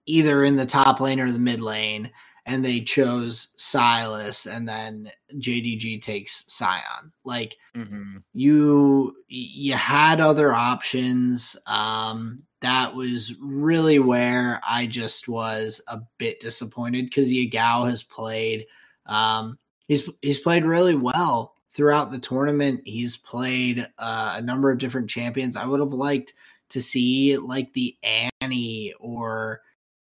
either 0.07 0.45
in 0.45 0.57
the 0.57 0.67
top 0.67 1.01
lane 1.01 1.21
or 1.21 1.31
the 1.31 1.39
mid 1.39 1.61
lane 1.61 2.11
and 2.47 2.65
they 2.65 2.81
chose 2.81 3.55
Sylas, 3.59 4.47
and 4.51 4.69
then 4.69 5.11
JDG 5.35 6.01
takes 6.01 6.45
Sion. 6.49 7.13
Like 7.25 7.57
mm-hmm. 7.77 8.19
you 8.33 9.17
you 9.29 9.75
had 9.75 10.21
other 10.21 10.53
options. 10.53 11.57
Um 11.67 12.39
that 12.63 12.95
was 12.95 13.35
really 13.41 13.99
where 13.99 14.61
I 14.67 14.87
just 14.87 15.29
was 15.29 15.83
a 15.89 16.01
bit 16.19 16.41
disappointed 16.41 17.07
because 17.07 17.33
Yagao 17.33 17.89
has 17.89 18.03
played 18.03 18.67
um 19.07 19.59
he's 19.89 20.09
he's 20.23 20.39
played 20.39 20.65
really 20.65 20.95
well 20.95 21.53
throughout 21.73 22.11
the 22.11 22.19
tournament. 22.19 22.81
He's 22.85 23.17
played 23.17 23.87
uh, 23.99 24.35
a 24.37 24.41
number 24.41 24.71
of 24.71 24.79
different 24.79 25.11
champions. 25.11 25.57
I 25.57 25.67
would 25.67 25.81
have 25.81 25.93
liked 25.93 26.33
to 26.71 26.81
see 26.81 27.37
like 27.37 27.73
the 27.75 27.97
Annie 28.41 28.95
or 28.99 29.61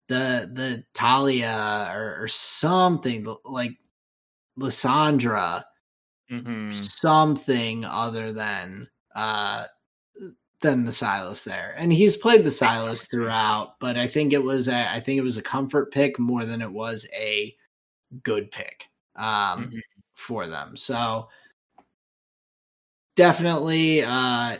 the 0.08 0.50
the 0.52 0.84
Taliyah 0.94 1.94
or, 1.94 2.22
or 2.22 2.28
something 2.28 3.26
like 3.44 3.72
Lissandra, 4.58 5.64
mm-hmm. 6.30 6.70
something 6.70 7.84
other 7.84 8.32
than 8.32 8.88
uh 9.14 9.64
than 10.60 10.84
the 10.84 10.90
Sylas 10.90 11.44
there. 11.44 11.74
And 11.76 11.92
he's 11.92 12.16
played 12.16 12.44
the 12.44 12.50
Sylas 12.50 13.10
throughout, 13.10 13.78
but 13.80 13.98
I 13.98 14.06
think 14.06 14.32
it 14.32 14.42
was 14.42 14.68
a 14.68 14.90
I 14.90 15.00
think 15.00 15.18
it 15.18 15.22
was 15.24 15.36
a 15.36 15.42
comfort 15.42 15.92
pick 15.92 16.18
more 16.18 16.44
than 16.44 16.62
it 16.62 16.72
was 16.72 17.06
a 17.14 17.54
good 18.22 18.50
pick 18.50 18.84
um 19.16 19.66
mm-hmm. 19.66 19.78
for 20.14 20.46
them. 20.46 20.76
So 20.76 21.28
definitely 23.16 24.02
uh 24.02 24.58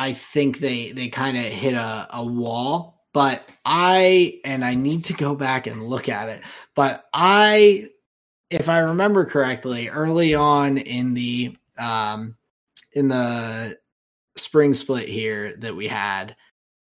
I 0.00 0.12
think 0.12 0.58
they 0.58 0.92
they 0.92 1.08
kind 1.08 1.36
of 1.36 1.44
hit 1.44 1.74
a, 1.74 2.06
a 2.12 2.24
wall 2.24 2.97
but 3.12 3.48
I 3.64 4.40
and 4.44 4.64
I 4.64 4.74
need 4.74 5.04
to 5.04 5.14
go 5.14 5.34
back 5.34 5.66
and 5.66 5.88
look 5.88 6.08
at 6.08 6.28
it. 6.28 6.42
But 6.74 7.06
I, 7.12 7.88
if 8.50 8.68
I 8.68 8.78
remember 8.78 9.24
correctly, 9.24 9.88
early 9.88 10.34
on 10.34 10.78
in 10.78 11.14
the 11.14 11.56
um, 11.78 12.36
in 12.92 13.08
the 13.08 13.78
spring 14.36 14.74
split 14.74 15.08
here 15.08 15.56
that 15.58 15.74
we 15.74 15.88
had, 15.88 16.36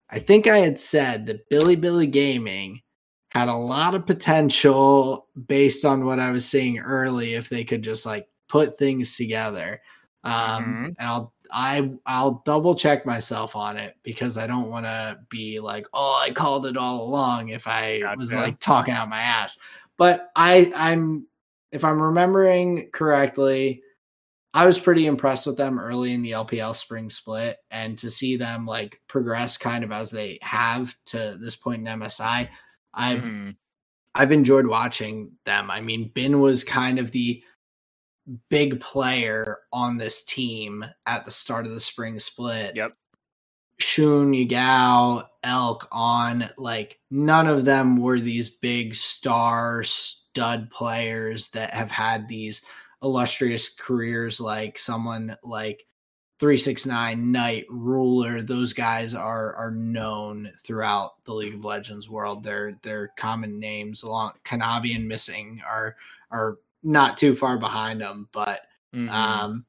I 0.10 0.19
think 0.19 0.48
I 0.48 0.57
had 0.57 0.80
said 0.80 1.26
that 1.27 1.49
Bilibili 1.49 2.10
Gaming 2.10 2.81
had 3.30 3.48
a 3.48 3.53
lot 3.53 3.95
of 3.95 4.06
potential 4.06 5.27
based 5.48 5.85
on 5.85 6.06
what 6.06 6.19
I 6.19 6.31
was 6.31 6.45
seeing 6.45 6.80
early 6.80 7.34
if 7.34 7.48
they 7.48 7.64
could 7.64 7.81
just 7.81 8.06
like 8.06 8.27
put 8.49 8.77
things 8.77 9.15
together. 9.15 9.81
Um, 10.23 10.34
mm-hmm. 10.34 10.85
and 10.85 10.95
I'll 10.99 11.34
I 11.52 11.91
I'll 12.06 12.41
double 12.45 12.76
check 12.76 13.06
myself 13.06 13.56
on 13.56 13.78
it 13.78 13.95
because 14.03 14.38
I 14.38 14.48
don't 14.48 14.69
want 14.69 14.86
to 14.86 15.19
be 15.30 15.60
like, 15.60 15.88
oh, 15.94 16.19
I 16.22 16.32
called 16.32 16.65
it 16.65 16.78
all 16.78 17.03
along 17.03 17.49
if 17.49 17.68
I 17.68 17.99
gotcha. 17.99 18.18
was 18.18 18.34
like 18.34 18.60
talking 18.60 18.94
out 18.94 19.10
my 19.10 19.19
ass. 19.19 19.57
But 19.98 20.32
I 20.36 20.72
I'm 20.76 21.28
if 21.72 21.84
I'm 21.84 22.02
remembering 22.02 22.90
correctly, 22.91 23.82
I 24.53 24.65
was 24.65 24.78
pretty 24.80 25.06
impressed 25.06 25.48
with 25.48 25.57
them 25.57 25.80
early 25.80 26.14
in 26.14 26.22
the 26.22 26.32
LPL 26.32 26.76
spring 26.76 27.10
split 27.10 27.57
and 27.69 27.98
to 27.99 28.11
see 28.11 28.36
them 28.36 28.65
like 28.65 28.99
progress 29.07 29.57
kind 29.57 29.84
of 29.84 29.91
as 29.91 30.11
they 30.11 30.40
have 30.41 30.95
to 31.07 31.38
this 31.40 31.56
point 31.56 31.88
in 31.88 31.99
MSI. 31.99 32.49
I've 32.94 33.22
mm-hmm. 33.22 33.52
I've 34.14 34.32
enjoyed 34.34 34.68
watching 34.68 35.32
them. 35.45 35.72
I 35.72 35.80
mean, 35.80 36.11
Bin 36.14 36.41
was 36.41 36.65
kind 36.65 36.99
of 36.99 37.11
the 37.11 37.41
big 38.49 38.80
player 38.80 39.60
on 39.72 39.98
this 39.98 40.23
team 40.23 40.85
at 41.06 41.26
the 41.26 41.31
start 41.31 41.65
of 41.65 41.73
the 41.73 41.80
spring 41.80 42.19
split. 42.19 42.76
Yep. 42.76 42.93
Xun, 43.80 44.48
Yagao, 44.48 45.23
Elk 45.43 45.88
on, 45.91 46.49
like 46.57 46.99
none 47.10 47.48
of 47.48 47.65
them 47.65 47.98
were 47.98 48.19
these 48.19 48.49
big 48.49 48.93
star 48.93 49.84
stud 49.84 50.69
players 50.69 51.49
that 51.49 51.73
have 51.73 51.89
had 51.89 52.27
these 52.27 52.61
illustrious 53.03 53.73
careers 53.73 54.39
like 54.39 54.77
someone 54.77 55.35
like 55.43 55.88
369 56.39 57.31
Knight 57.31 57.65
Ruler 57.69 58.41
those 58.41 58.73
guys 58.73 59.14
are 59.15 59.56
are 59.56 59.72
known 59.72 60.52
throughout 60.64 61.23
the 61.26 61.34
League 61.34 61.56
of 61.56 61.65
Legends 61.65 62.10
world 62.10 62.43
they're 62.43 62.73
they're 62.84 63.11
common 63.18 63.60
names 63.60 64.03
along 64.03 64.34
Kanavi 64.45 64.95
and 64.95 65.07
Missing 65.07 65.61
are 65.68 65.95
are 66.30 66.57
not 66.84 67.18
too 67.18 67.36
far 67.36 67.58
behind 67.58 68.02
them, 68.02 68.28
but 68.32 68.62
mm-hmm. 68.95 69.10
um, 69.10 69.66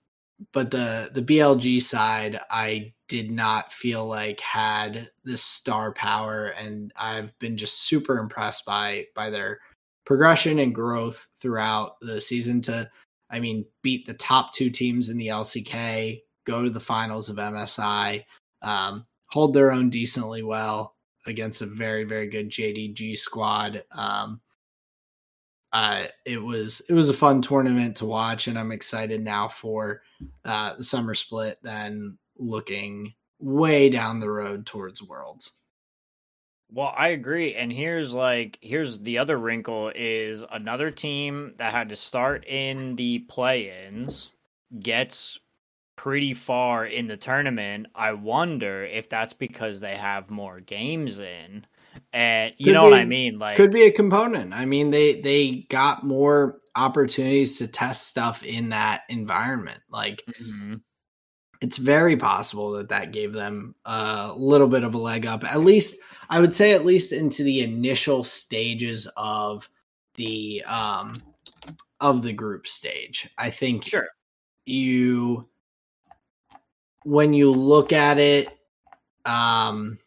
but 0.52 0.70
the 0.70 1.10
the 1.12 1.22
BLG 1.22 1.80
side, 1.80 2.40
I 2.51 2.93
did 3.09 3.30
not 3.30 3.72
feel 3.72 4.06
like 4.06 4.40
had 4.40 5.10
this 5.24 5.43
star 5.43 5.93
power, 5.93 6.47
and 6.59 6.93
I've 6.97 7.39
been 7.39 7.56
just 7.56 7.82
super 7.82 8.18
impressed 8.18 8.64
by 8.64 9.06
by 9.14 9.30
their 9.30 9.60
progression 10.05 10.59
and 10.59 10.74
growth 10.74 11.28
throughout 11.39 12.01
the 12.01 12.20
season. 12.20 12.60
To, 12.62 12.90
I 13.30 13.40
mean, 13.40 13.64
beat 13.82 14.06
the 14.06 14.14
top 14.14 14.52
two 14.52 14.70
teams 14.70 15.09
in 15.09 15.16
the 15.16 15.28
LCK, 15.28 16.20
go 16.44 16.64
to 16.64 16.70
the 16.70 16.80
finals 16.80 17.28
of 17.28 17.36
MSI, 17.36 18.24
um, 18.62 19.06
hold 19.26 19.55
their 19.55 19.72
own 19.72 19.90
decently 19.90 20.43
well 20.43 20.97
against 21.26 21.62
a 21.62 21.66
very 21.66 22.05
very 22.05 22.28
good 22.28 22.51
JDG 22.51 23.16
squad. 23.16 23.84
Um, 23.93 24.40
uh, 25.72 26.04
it 26.26 26.38
was 26.38 26.82
it 26.88 26.92
was 26.92 27.08
a 27.08 27.14
fun 27.14 27.40
tournament 27.42 27.96
to 27.96 28.06
watch, 28.06 28.46
and 28.46 28.58
I'm 28.58 28.72
excited 28.72 29.22
now 29.22 29.48
for 29.48 30.02
uh, 30.44 30.74
the 30.76 30.84
summer 30.84 31.14
split. 31.14 31.58
Then 31.62 32.18
looking 32.36 33.14
way 33.38 33.88
down 33.88 34.20
the 34.20 34.30
road 34.30 34.66
towards 34.66 35.02
Worlds. 35.02 35.62
Well, 36.70 36.94
I 36.96 37.08
agree. 37.08 37.54
And 37.54 37.72
here's 37.72 38.14
like 38.14 38.58
here's 38.62 39.00
the 39.00 39.18
other 39.18 39.38
wrinkle 39.38 39.92
is 39.94 40.44
another 40.50 40.90
team 40.90 41.54
that 41.58 41.72
had 41.72 41.90
to 41.90 41.96
start 41.96 42.46
in 42.46 42.96
the 42.96 43.20
play-ins 43.20 44.32
gets 44.80 45.38
pretty 45.96 46.32
far 46.32 46.86
in 46.86 47.06
the 47.06 47.16
tournament. 47.16 47.86
I 47.94 48.12
wonder 48.12 48.84
if 48.84 49.08
that's 49.08 49.34
because 49.34 49.80
they 49.80 49.96
have 49.96 50.30
more 50.30 50.60
games 50.60 51.18
in. 51.18 51.66
And 52.12 52.52
you 52.59 52.66
Could 52.66 52.74
know 52.74 52.85
what 52.85 52.94
I 52.94 53.05
mean? 53.05 53.39
Like 53.39 53.56
Could 53.56 53.73
be 53.73 53.85
a 53.85 53.93
component. 53.93 54.52
I 54.52 54.64
mean, 54.64 54.90
they 54.90 55.20
they 55.20 55.66
got 55.70 56.05
more 56.05 56.60
opportunities 56.74 57.59
to 57.59 57.69
test 57.69 58.09
stuff 58.09 58.43
in 58.43 58.70
that 58.70 59.02
environment. 59.09 59.81
Like 59.90 60.23
Mhm. 60.40 60.81
it's 61.60 61.77
very 61.77 62.16
possible 62.16 62.73
that 62.73 62.89
that 62.89 63.12
gave 63.12 63.32
them 63.32 63.74
a 63.85 64.32
little 64.36 64.69
bit 64.69 64.85
of 64.85 64.94
a 64.94 64.98
leg 64.98 65.27
up. 65.27 65.44
At 65.44 65.60
least 65.60 65.98
I 66.28 66.40
would 66.40 66.55
say 66.55 66.73
at 66.73 66.85
least 66.85 67.12
into 67.12 67.43
the 67.44 67.60
initial 67.62 68.23
stages 68.24 69.06
of 69.16 69.69
the 70.14 70.62
um 70.66 71.19
of 72.01 72.23
the 72.23 72.32
group 72.32 72.66
stage. 72.66 73.28
I 73.39 73.51
think 73.51 73.85
Sure. 73.85 74.09
you 74.66 75.43
when 77.05 77.32
you 77.32 77.52
look 77.52 77.93
at 77.93 78.19
it 78.19 78.48
um 79.24 79.98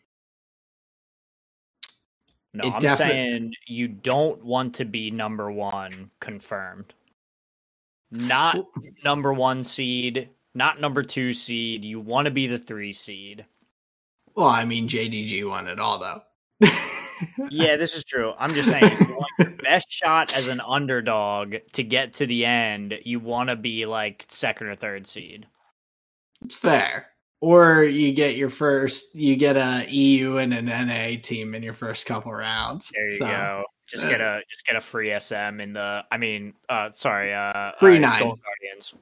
No, 2.56 2.64
It 2.66 2.74
I'm 2.74 2.80
defi- 2.80 2.98
saying 2.98 3.54
you 3.68 3.88
don't 3.90 4.44
want 4.44 4.76
to 4.76 4.86
be 4.86 5.12
number 5.12 5.52
one 5.52 6.10
confirmed. 6.20 6.94
Not 8.12 8.66
number 9.04 9.34
one 9.34 9.64
seed, 9.64 10.30
not 10.54 10.80
number 10.80 11.04
two 11.04 11.34
seed. 11.34 11.84
You 11.84 12.00
want 12.00 12.26
to 12.26 12.32
be 12.32 12.48
the 12.48 12.58
three 12.60 12.94
seed. 12.94 13.46
well, 14.36 14.48
I 14.48 14.64
mean 14.66 14.88
JDG 14.88 15.48
won 15.50 15.68
it 15.68 15.80
all 15.80 16.00
though. 16.00 16.22
Yeah, 17.50 17.78
this 17.78 17.96
is 17.96 18.04
true. 18.04 18.34
I'm 18.38 18.54
just 18.54 18.70
saying, 18.70 18.84
if 18.84 19.00
you 19.00 19.16
want 19.16 19.32
your 19.40 19.50
best 19.52 19.90
shot 19.90 20.36
as 20.36 20.50
an 20.50 20.60
underdog 20.60 21.56
to 21.72 21.82
get 21.82 22.16
to 22.16 22.26
the 22.28 22.46
end, 22.46 23.00
you 23.06 23.22
want 23.22 23.50
to 23.50 23.56
be 23.56 23.86
like 23.86 24.26
second 24.28 24.68
or 24.68 24.76
third 24.76 25.08
seed. 25.08 25.48
It's 26.44 26.58
fair. 26.58 27.08
Or 27.46 27.84
you 27.84 28.12
get 28.12 28.38
your 28.38 28.50
first, 28.50 29.14
you 29.14 29.36
get 29.36 29.56
a 29.56 29.86
EU 29.88 30.38
and 30.38 30.52
an 30.52 30.66
NA 30.66 31.22
team 31.22 31.54
in 31.54 31.62
your 31.62 31.76
first 31.76 32.08
couple 32.08 32.34
rounds. 32.34 32.92
There 32.96 33.06
you 33.08 33.18
So, 33.20 33.26
go. 33.28 33.64
Just 33.86 34.04
uh, 34.06 34.10
get 34.10 34.20
a 34.20 34.42
just 34.50 34.66
get 34.66 34.76
a 34.76 34.82
free 34.82 35.14
SM 35.20 35.60
in 35.62 35.74
the. 35.74 36.04
I 36.10 36.18
mean, 36.18 36.56
uh, 36.70 36.90
sorry, 36.94 37.32
uh, 37.36 37.74
Free 37.80 37.98
uh, 37.98 38.00
nine. 38.00 38.24
Gold 38.24 38.40
Guardians. 38.42 38.96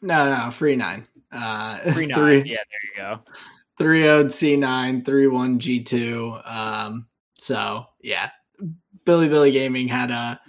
No, 0.00 0.34
no, 0.34 0.50
free 0.50 0.76
nine. 0.76 1.06
Uh, 1.30 1.76
Free 1.92 2.06
nine. 2.06 2.16
three, 2.18 2.38
Yeah, 2.50 2.56
there 2.56 2.84
you 2.96 2.96
go. 2.96 3.20
three 3.76 4.08
owed 4.08 4.32
C 4.32 4.56
nine, 4.56 5.04
three 5.04 5.26
one 5.26 5.58
G 5.58 5.82
two. 5.82 6.38
Um, 6.46 7.06
so 7.34 7.84
yeah, 8.00 8.30
Bilibili 9.04 9.52
Gaming 9.52 9.88
had 9.88 10.10
a 10.10 10.40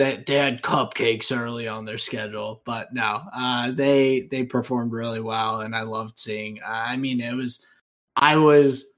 they 0.00 0.24
they 0.26 0.36
had 0.36 0.62
cupcakes 0.62 1.36
early 1.36 1.68
on 1.68 1.84
their 1.84 1.98
schedule, 1.98 2.62
but 2.64 2.92
no, 2.94 3.20
uh, 3.34 3.70
they 3.70 4.28
they 4.30 4.44
performed 4.44 4.92
really 4.92 5.20
well, 5.20 5.60
and 5.60 5.76
I 5.76 5.82
loved 5.82 6.18
seeing. 6.18 6.58
Uh, 6.62 6.84
I 6.86 6.96
mean, 6.96 7.20
it 7.20 7.34
was 7.34 7.66
I 8.16 8.36
was 8.36 8.94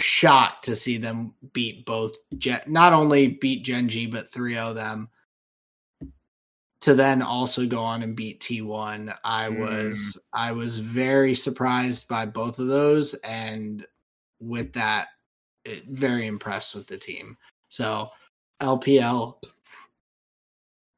shocked 0.00 0.64
to 0.64 0.74
see 0.74 0.98
them 0.98 1.32
beat 1.52 1.86
both 1.86 2.16
Gen, 2.38 2.60
not 2.66 2.92
only 2.92 3.28
beat 3.28 3.64
Gen 3.64 3.88
G 3.88 4.06
but 4.06 4.32
3-0 4.32 4.74
them 4.74 5.08
to 6.80 6.94
then 6.94 7.22
also 7.22 7.66
go 7.66 7.80
on 7.80 8.02
and 8.02 8.16
beat 8.16 8.40
T1. 8.40 9.14
I 9.24 9.48
was 9.48 10.20
I 10.32 10.52
was 10.52 10.78
very 10.78 11.34
surprised 11.34 12.08
by 12.08 12.26
both 12.26 12.58
of 12.58 12.66
those 12.66 13.14
and 13.14 13.86
with 14.40 14.72
that 14.72 15.08
it, 15.64 15.84
very 15.86 16.26
impressed 16.26 16.74
with 16.74 16.86
the 16.88 16.98
team. 16.98 17.36
So 17.68 18.08
LPL 18.60 19.36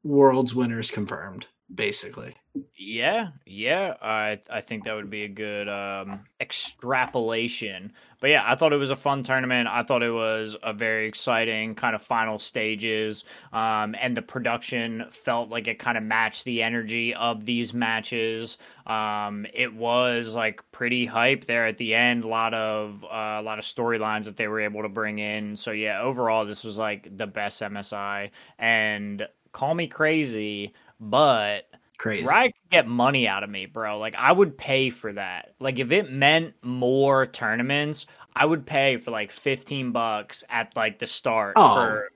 Worlds 0.02 0.54
winners 0.54 0.90
confirmed 0.90 1.46
basically. 1.74 2.36
Yeah, 2.76 3.28
yeah, 3.46 3.94
I 4.02 4.40
I 4.50 4.60
think 4.60 4.84
that 4.84 4.94
would 4.94 5.08
be 5.08 5.22
a 5.22 5.28
good 5.28 5.68
um, 5.68 6.24
extrapolation. 6.40 7.92
But 8.20 8.30
yeah, 8.30 8.42
I 8.44 8.56
thought 8.56 8.72
it 8.72 8.76
was 8.76 8.90
a 8.90 8.96
fun 8.96 9.22
tournament. 9.22 9.68
I 9.68 9.84
thought 9.84 10.02
it 10.02 10.12
was 10.12 10.56
a 10.62 10.72
very 10.72 11.06
exciting 11.06 11.76
kind 11.76 11.94
of 11.94 12.02
final 12.02 12.40
stages, 12.40 13.24
um, 13.52 13.94
and 14.00 14.16
the 14.16 14.22
production 14.22 15.06
felt 15.10 15.48
like 15.48 15.68
it 15.68 15.78
kind 15.78 15.96
of 15.96 16.02
matched 16.02 16.44
the 16.44 16.62
energy 16.62 17.14
of 17.14 17.44
these 17.44 17.72
matches. 17.72 18.58
Um, 18.86 19.46
it 19.54 19.72
was 19.72 20.34
like 20.34 20.62
pretty 20.72 21.06
hype 21.06 21.44
there 21.44 21.66
at 21.68 21.78
the 21.78 21.94
end. 21.94 22.24
A 22.24 22.28
lot 22.28 22.52
of 22.52 23.04
uh, 23.04 23.38
a 23.38 23.42
lot 23.42 23.60
of 23.60 23.64
storylines 23.64 24.24
that 24.24 24.36
they 24.36 24.48
were 24.48 24.60
able 24.60 24.82
to 24.82 24.88
bring 24.88 25.20
in. 25.20 25.56
So 25.56 25.70
yeah, 25.70 26.02
overall, 26.02 26.44
this 26.44 26.64
was 26.64 26.76
like 26.76 27.16
the 27.16 27.28
best 27.28 27.62
MSI. 27.62 28.30
And 28.58 29.28
call 29.52 29.74
me 29.74 29.86
crazy, 29.86 30.74
but 30.98 31.66
Crazy. 31.98 32.24
Riot 32.24 32.54
could 32.54 32.70
get 32.70 32.86
money 32.86 33.28
out 33.28 33.42
of 33.44 33.50
me, 33.50 33.66
bro. 33.66 33.98
Like 33.98 34.14
I 34.16 34.32
would 34.32 34.56
pay 34.56 34.88
for 34.88 35.12
that. 35.12 35.54
Like 35.60 35.78
if 35.78 35.92
it 35.92 36.10
meant 36.10 36.54
more 36.62 37.26
tournaments, 37.26 38.06
I 38.34 38.46
would 38.46 38.64
pay 38.64 38.96
for 38.96 39.10
like 39.10 39.30
fifteen 39.30 39.92
bucks 39.92 40.42
at 40.48 40.74
like 40.74 40.98
the 40.98 41.06
start 41.06 41.54
Oh, 41.56 41.74
for 41.74 42.08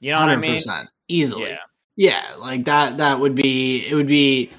you 0.00 0.12
know 0.12 0.20
what 0.20 0.28
I 0.28 0.36
mean? 0.36 0.56
100% 0.56 0.86
easily. 1.08 1.48
Yeah. 1.48 1.58
yeah 1.96 2.34
like 2.38 2.64
that 2.66 2.98
that 2.98 3.20
would 3.20 3.34
be 3.34 3.86
it 3.86 3.94
would 3.94 4.06
be 4.06 4.50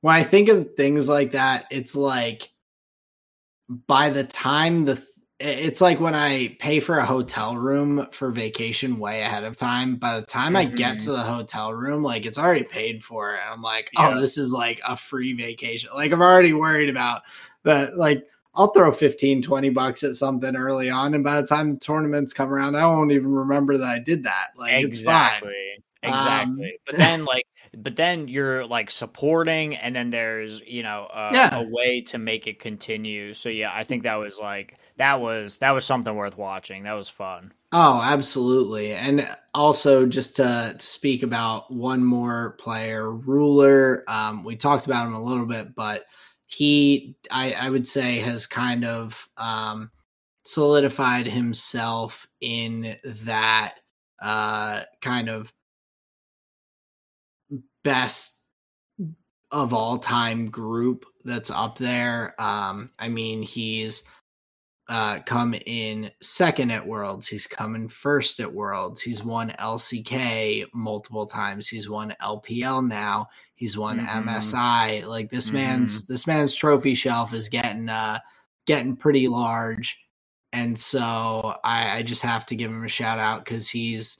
when 0.00 0.14
i 0.14 0.22
think 0.22 0.48
of 0.48 0.74
things 0.74 1.08
like 1.08 1.32
that 1.32 1.66
it's 1.70 1.96
like 1.96 2.50
by 3.86 4.08
the 4.10 4.22
time 4.24 4.84
the 4.84 5.02
it's 5.38 5.80
like 5.80 6.00
when 6.00 6.14
i 6.14 6.56
pay 6.60 6.80
for 6.80 6.96
a 6.98 7.04
hotel 7.04 7.56
room 7.56 8.06
for 8.10 8.30
vacation 8.30 8.98
way 8.98 9.20
ahead 9.20 9.44
of 9.44 9.56
time 9.56 9.96
by 9.96 10.18
the 10.18 10.24
time 10.26 10.56
i 10.56 10.64
get 10.64 10.98
to 10.98 11.10
the 11.12 11.22
hotel 11.22 11.74
room 11.74 12.02
like 12.02 12.24
it's 12.24 12.38
already 12.38 12.64
paid 12.64 13.04
for 13.04 13.32
and 13.32 13.42
i'm 13.50 13.60
like 13.62 13.90
Yeah. 13.92 14.14
oh 14.16 14.20
this 14.20 14.38
is 14.38 14.50
like 14.50 14.80
a 14.86 14.96
free 14.96 15.34
vacation 15.34 15.90
like 15.94 16.10
i'm 16.12 16.22
already 16.22 16.52
worried 16.52 16.88
about 16.88 17.22
that 17.64 17.96
like 17.98 18.24
I'll 18.58 18.68
throw 18.68 18.90
15, 18.90 19.42
20 19.42 19.68
bucks 19.68 20.02
at 20.02 20.14
something 20.14 20.56
early 20.56 20.88
on, 20.88 21.12
and 21.12 21.22
by 21.22 21.42
the 21.42 21.46
time 21.46 21.74
the 21.74 21.78
tournaments 21.78 22.32
come 22.32 22.50
around, 22.50 22.74
I 22.74 22.86
won't 22.86 23.12
even 23.12 23.30
remember 23.30 23.76
that 23.76 23.86
I 23.86 23.98
did 23.98 24.24
that. 24.24 24.46
Like 24.56 24.82
it's 24.82 24.98
fine. 24.98 25.26
exactly. 25.26 25.82
Exactly. 26.02 26.64
Um, 26.64 26.70
but 26.86 26.96
then 26.96 27.24
like 27.26 27.46
but 27.76 27.96
then 27.96 28.28
you're 28.28 28.66
like 28.66 28.90
supporting 28.90 29.76
and 29.76 29.94
then 29.94 30.10
there's, 30.10 30.60
you 30.62 30.82
know, 30.82 31.04
uh, 31.12 31.30
Yeah. 31.34 31.50
a 31.52 31.62
way 31.62 32.00
to 32.02 32.18
make 32.18 32.46
it 32.46 32.58
continue. 32.60 33.34
So 33.34 33.48
yeah, 33.48 33.72
I 33.74 33.84
think 33.84 34.04
that 34.04 34.16
was 34.16 34.38
like 34.38 34.78
that 34.96 35.20
was 35.20 35.58
that 35.58 35.72
was 35.72 35.84
something 35.84 36.14
worth 36.14 36.38
watching. 36.38 36.84
That 36.84 36.94
was 36.94 37.08
fun. 37.08 37.52
Oh, 37.72 38.00
absolutely. 38.02 38.92
And 38.94 39.28
also 39.54 40.06
just 40.06 40.36
to, 40.36 40.76
to 40.78 40.86
speak 40.86 41.22
about 41.22 41.70
one 41.72 42.02
more 42.04 42.52
player, 42.60 43.12
Ruler. 43.12 44.04
Um, 44.08 44.44
we 44.44 44.56
talked 44.56 44.86
about 44.86 45.06
him 45.06 45.14
a 45.14 45.22
little 45.22 45.46
bit, 45.46 45.74
but 45.74 46.04
he 46.46 47.16
I, 47.30 47.52
I 47.52 47.70
would 47.70 47.86
say 47.86 48.20
has 48.20 48.46
kind 48.46 48.84
of 48.84 49.28
um 49.36 49.90
solidified 50.44 51.26
himself 51.26 52.26
in 52.40 52.96
that 53.04 53.74
uh 54.22 54.82
kind 55.02 55.28
of 55.28 55.52
best 57.86 58.42
of 59.52 59.72
all 59.72 59.96
time 59.96 60.46
group 60.50 61.04
that's 61.24 61.50
up 61.50 61.78
there. 61.78 62.34
Um, 62.40 62.90
I 62.98 63.08
mean, 63.08 63.42
he's 63.42 64.04
uh, 64.88 65.20
come 65.26 65.54
in 65.66 66.10
second 66.20 66.70
at 66.70 66.86
Worlds. 66.86 67.26
He's 67.26 67.46
come 67.46 67.74
in 67.74 67.88
first 67.88 68.38
at 68.40 68.52
Worlds. 68.52 69.02
He's 69.02 69.24
won 69.24 69.50
LCK 69.58 70.66
multiple 70.74 71.26
times. 71.26 71.68
He's 71.68 71.88
won 71.88 72.14
LPL 72.22 72.86
now. 72.86 73.26
He's 73.56 73.76
won 73.78 73.98
Mhm. 73.98 74.06
MSI. 74.24 75.04
Like 75.06 75.30
this 75.30 75.50
man's 75.50 76.06
this 76.06 76.26
man's 76.26 76.54
trophy 76.54 76.94
shelf 76.94 77.32
is 77.32 77.48
getting 77.48 77.88
uh 77.88 78.18
getting 78.66 78.96
pretty 78.96 79.26
large. 79.28 80.00
And 80.52 80.78
so 80.78 81.56
I, 81.64 81.98
I 81.98 82.02
just 82.02 82.22
have 82.22 82.46
to 82.46 82.56
give 82.56 82.70
him 82.70 82.84
a 82.84 82.88
shout 82.88 83.18
out 83.18 83.44
because 83.44 83.68
he's 83.68 84.18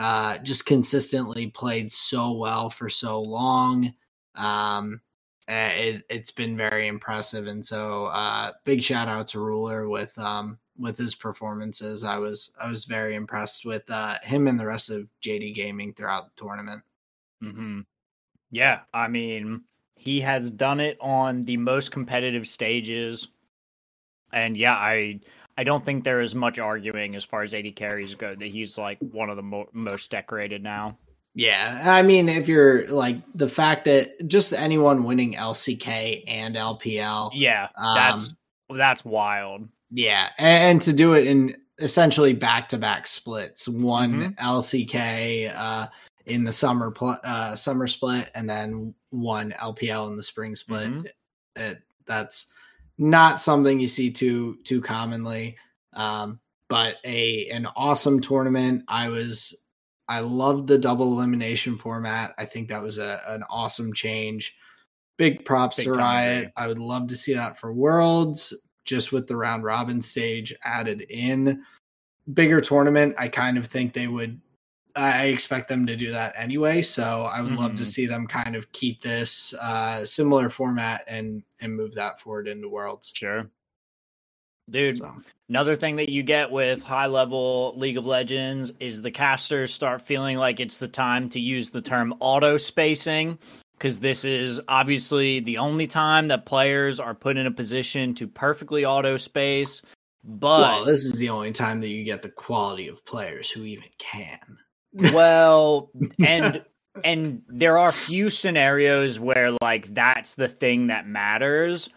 uh, 0.00 0.38
just 0.38 0.64
consistently 0.64 1.48
played 1.48 1.92
so 1.92 2.32
well 2.32 2.70
for 2.70 2.88
so 2.88 3.20
long. 3.20 3.92
Um, 4.34 5.02
it, 5.46 6.02
it's 6.08 6.30
been 6.30 6.56
very 6.56 6.88
impressive, 6.88 7.46
and 7.46 7.62
so 7.64 8.06
uh, 8.06 8.52
big 8.64 8.82
shout 8.82 9.08
out 9.08 9.26
to 9.28 9.40
Ruler 9.40 9.90
with 9.90 10.16
um, 10.18 10.58
with 10.78 10.96
his 10.96 11.14
performances. 11.14 12.02
I 12.02 12.16
was 12.16 12.56
I 12.60 12.70
was 12.70 12.86
very 12.86 13.14
impressed 13.14 13.66
with 13.66 13.82
uh, 13.90 14.16
him 14.22 14.48
and 14.48 14.58
the 14.58 14.66
rest 14.66 14.88
of 14.88 15.06
JD 15.22 15.54
Gaming 15.54 15.92
throughout 15.92 16.34
the 16.34 16.42
tournament. 16.42 16.82
hmm 17.42 17.80
Yeah, 18.50 18.80
I 18.94 19.08
mean, 19.08 19.64
he 19.96 20.22
has 20.22 20.50
done 20.50 20.80
it 20.80 20.96
on 21.02 21.42
the 21.42 21.58
most 21.58 21.92
competitive 21.92 22.48
stages, 22.48 23.28
and 24.32 24.56
yeah, 24.56 24.76
I 24.76 25.20
I 25.60 25.62
don't 25.62 25.84
think 25.84 26.04
there 26.04 26.22
is 26.22 26.34
much 26.34 26.58
arguing 26.58 27.14
as 27.16 27.22
far 27.22 27.42
as 27.42 27.52
AD 27.52 27.76
carries 27.76 28.14
go 28.14 28.34
that 28.34 28.48
he's 28.48 28.78
like 28.78 28.96
one 29.12 29.28
of 29.28 29.36
the 29.36 29.42
mo- 29.42 29.68
most 29.74 30.10
decorated 30.10 30.62
now. 30.62 30.96
Yeah, 31.34 31.82
I 31.84 32.00
mean, 32.00 32.30
if 32.30 32.48
you're 32.48 32.88
like 32.88 33.18
the 33.34 33.46
fact 33.46 33.84
that 33.84 34.26
just 34.26 34.54
anyone 34.54 35.04
winning 35.04 35.34
LCK 35.34 36.24
and 36.26 36.56
LPL, 36.56 37.32
Yeah, 37.34 37.68
that's 37.76 38.34
that's 38.74 39.04
wild. 39.04 39.68
Yeah, 39.90 40.30
and, 40.38 40.70
and 40.70 40.82
to 40.82 40.94
do 40.94 41.12
it 41.12 41.26
in 41.26 41.54
essentially 41.78 42.32
back 42.32 42.66
to 42.68 42.78
back 42.78 43.06
splits, 43.06 43.68
one 43.68 44.32
Mhm. 44.34 44.36
LCK 44.38 45.52
uh, 45.54 45.88
in 46.24 46.42
the 46.44 46.52
summer 46.52 46.90
pl- 46.90 47.18
uh, 47.22 47.54
summer 47.54 47.86
split, 47.86 48.30
and 48.34 48.48
then 48.48 48.94
one 49.10 49.52
LPL 49.60 50.08
in 50.10 50.16
the 50.16 50.22
spring 50.22 50.56
split. 50.56 50.90
Mhm. 50.90 51.06
It, 51.56 51.82
that's 52.06 52.46
not 53.00 53.40
something 53.40 53.80
you 53.80 53.88
see 53.88 54.10
too 54.10 54.58
too 54.62 54.80
commonly, 54.82 55.56
um, 55.94 56.38
but 56.68 56.96
a 57.04 57.48
an 57.48 57.66
awesome 57.74 58.20
tournament. 58.20 58.84
I 58.86 59.08
was 59.08 59.64
I 60.06 60.20
loved 60.20 60.66
the 60.66 60.76
double 60.76 61.12
elimination 61.14 61.78
format. 61.78 62.34
I 62.36 62.44
think 62.44 62.68
that 62.68 62.82
was 62.82 62.98
a, 62.98 63.22
an 63.26 63.42
awesome 63.48 63.94
change. 63.94 64.54
Big 65.16 65.44
props 65.46 65.78
Big 65.78 65.86
to 65.86 65.92
Riot. 65.94 66.52
I 66.56 66.66
would 66.66 66.78
love 66.78 67.08
to 67.08 67.16
see 67.16 67.32
that 67.32 67.58
for 67.58 67.72
Worlds, 67.72 68.52
just 68.84 69.12
with 69.12 69.26
the 69.26 69.36
round 69.36 69.64
robin 69.64 70.02
stage 70.02 70.54
added 70.64 71.00
in. 71.08 71.62
Bigger 72.34 72.60
tournament, 72.60 73.14
I 73.18 73.28
kind 73.28 73.56
of 73.56 73.66
think 73.66 73.94
they 73.94 74.08
would. 74.08 74.38
I 74.96 75.26
expect 75.26 75.68
them 75.68 75.86
to 75.86 75.96
do 75.96 76.10
that 76.10 76.34
anyway, 76.36 76.82
so 76.82 77.22
I 77.22 77.40
would 77.40 77.52
love 77.52 77.76
to 77.76 77.82
Mhm. 77.82 77.86
see 77.86 78.06
them 78.06 78.26
kind 78.26 78.56
of 78.56 78.70
keep 78.72 79.00
this 79.00 79.54
uh, 79.54 80.04
similar 80.04 80.48
format 80.48 81.04
and 81.06 81.42
and 81.60 81.76
move 81.76 81.94
that 81.94 82.20
forward 82.20 82.48
into 82.48 82.68
Worlds. 82.68 83.12
Sure. 83.14 83.50
Dude, 84.70 84.98
So 84.98 85.12
Another 85.48 85.74
thing 85.74 85.96
that 85.96 86.08
you 86.10 86.22
get 86.22 86.52
with 86.52 86.80
high 86.80 87.06
level 87.06 87.74
League 87.76 87.98
of 87.98 88.06
Legends 88.06 88.72
is 88.78 89.02
the 89.02 89.10
casters 89.10 89.74
start 89.74 90.00
feeling 90.00 90.36
like 90.36 90.60
it's 90.60 90.78
the 90.78 90.86
time 90.86 91.28
to 91.30 91.40
use 91.40 91.70
the 91.70 91.82
term 91.82 92.14
auto 92.20 92.56
spacing 92.56 93.36
because 93.76 93.98
this 93.98 94.24
is 94.24 94.60
obviously 94.68 95.40
the 95.40 95.58
only 95.58 95.88
time 95.88 96.28
that 96.28 96.46
players 96.46 97.00
are 97.00 97.14
put 97.14 97.36
in 97.36 97.46
a 97.48 97.50
position 97.50 98.14
to 98.14 98.28
perfectly 98.28 98.84
auto 98.84 99.16
space. 99.16 99.82
But 100.22 100.60
well, 100.60 100.84
this 100.84 101.04
is 101.04 101.18
the 101.18 101.30
only 101.30 101.50
time 101.50 101.80
that 101.80 101.88
you 101.88 102.04
get 102.04 102.22
the 102.22 102.30
quality 102.30 102.86
of 102.86 103.04
players 103.04 103.50
who 103.50 103.64
even 103.64 103.88
can. 103.98 104.38
Well 104.92 105.90
and 106.18 106.64
and 107.04 107.42
there 107.48 107.78
are 107.78 107.92
few 107.92 108.30
scenarios 108.30 109.18
where 109.20 109.52
like 109.62 109.92
that's 109.94 110.34
the 110.34 110.48
thing 110.48 110.88
that 110.88 111.06
matters 111.06 111.88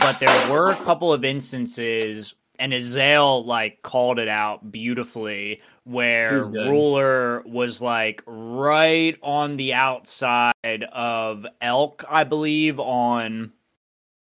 but 0.00 0.18
there 0.20 0.50
were 0.50 0.70
a 0.70 0.76
couple 0.76 1.12
of 1.12 1.24
instances 1.24 2.34
and 2.58 2.72
Azael 2.72 3.44
like 3.44 3.82
called 3.82 4.18
it 4.18 4.28
out 4.28 4.70
beautifully 4.70 5.60
where 5.84 6.38
ruler 6.50 7.42
was 7.46 7.80
like 7.80 8.22
right 8.26 9.16
on 9.22 9.56
the 9.56 9.74
outside 9.74 10.84
of 10.92 11.46
elk 11.60 12.04
i 12.08 12.24
believe 12.24 12.78
on 12.78 13.52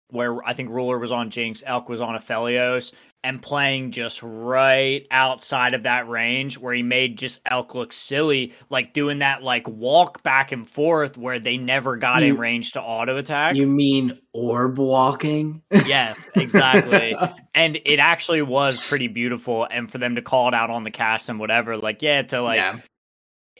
where 0.10 0.44
i 0.48 0.54
think 0.54 0.70
ruler 0.70 0.98
was 0.98 1.12
on 1.12 1.30
jinx 1.30 1.64
elk 1.66 1.90
was 1.90 2.02
on 2.02 2.16
aphelios 2.16 2.92
and 3.24 3.42
playing 3.42 3.92
just 3.92 4.22
right 4.24 5.06
outside 5.12 5.74
of 5.74 5.84
that 5.84 6.08
range 6.08 6.58
where 6.58 6.74
he 6.74 6.82
made 6.82 7.18
just 7.18 7.42
elk 7.48 7.76
look 7.76 7.92
silly 7.92 8.54
like 8.70 8.94
doing 8.94 9.20
that 9.20 9.44
like 9.44 9.68
walk 9.68 10.24
back 10.24 10.52
and 10.54 10.70
forth 10.70 11.18
where 11.18 11.38
they 11.38 11.58
never 11.58 11.98
got 11.98 12.24
in 12.24 12.38
range 12.38 12.72
to 12.72 12.82
auto 12.82 13.18
attack 13.18 13.56
You 13.56 13.68
mean 13.68 14.18
orb 14.34 14.78
walking? 14.78 15.62
yes 15.86 16.30
exactly 16.36 17.14
and 17.54 17.80
it 17.84 18.00
actually 18.00 18.42
was 18.42 18.88
pretty 18.88 19.08
beautiful 19.08 19.68
and 19.70 19.92
for 19.92 19.98
them 19.98 20.16
to 20.16 20.22
call 20.22 20.48
it 20.48 20.54
out 20.54 20.70
on 20.70 20.84
the 20.86 20.92
cast 20.92 21.28
and 21.28 21.40
whatever 21.40 21.78
like 21.78 22.02
yeah 22.02 22.22
to 22.22 22.42
like 22.42 22.58
yeah. 22.58 22.80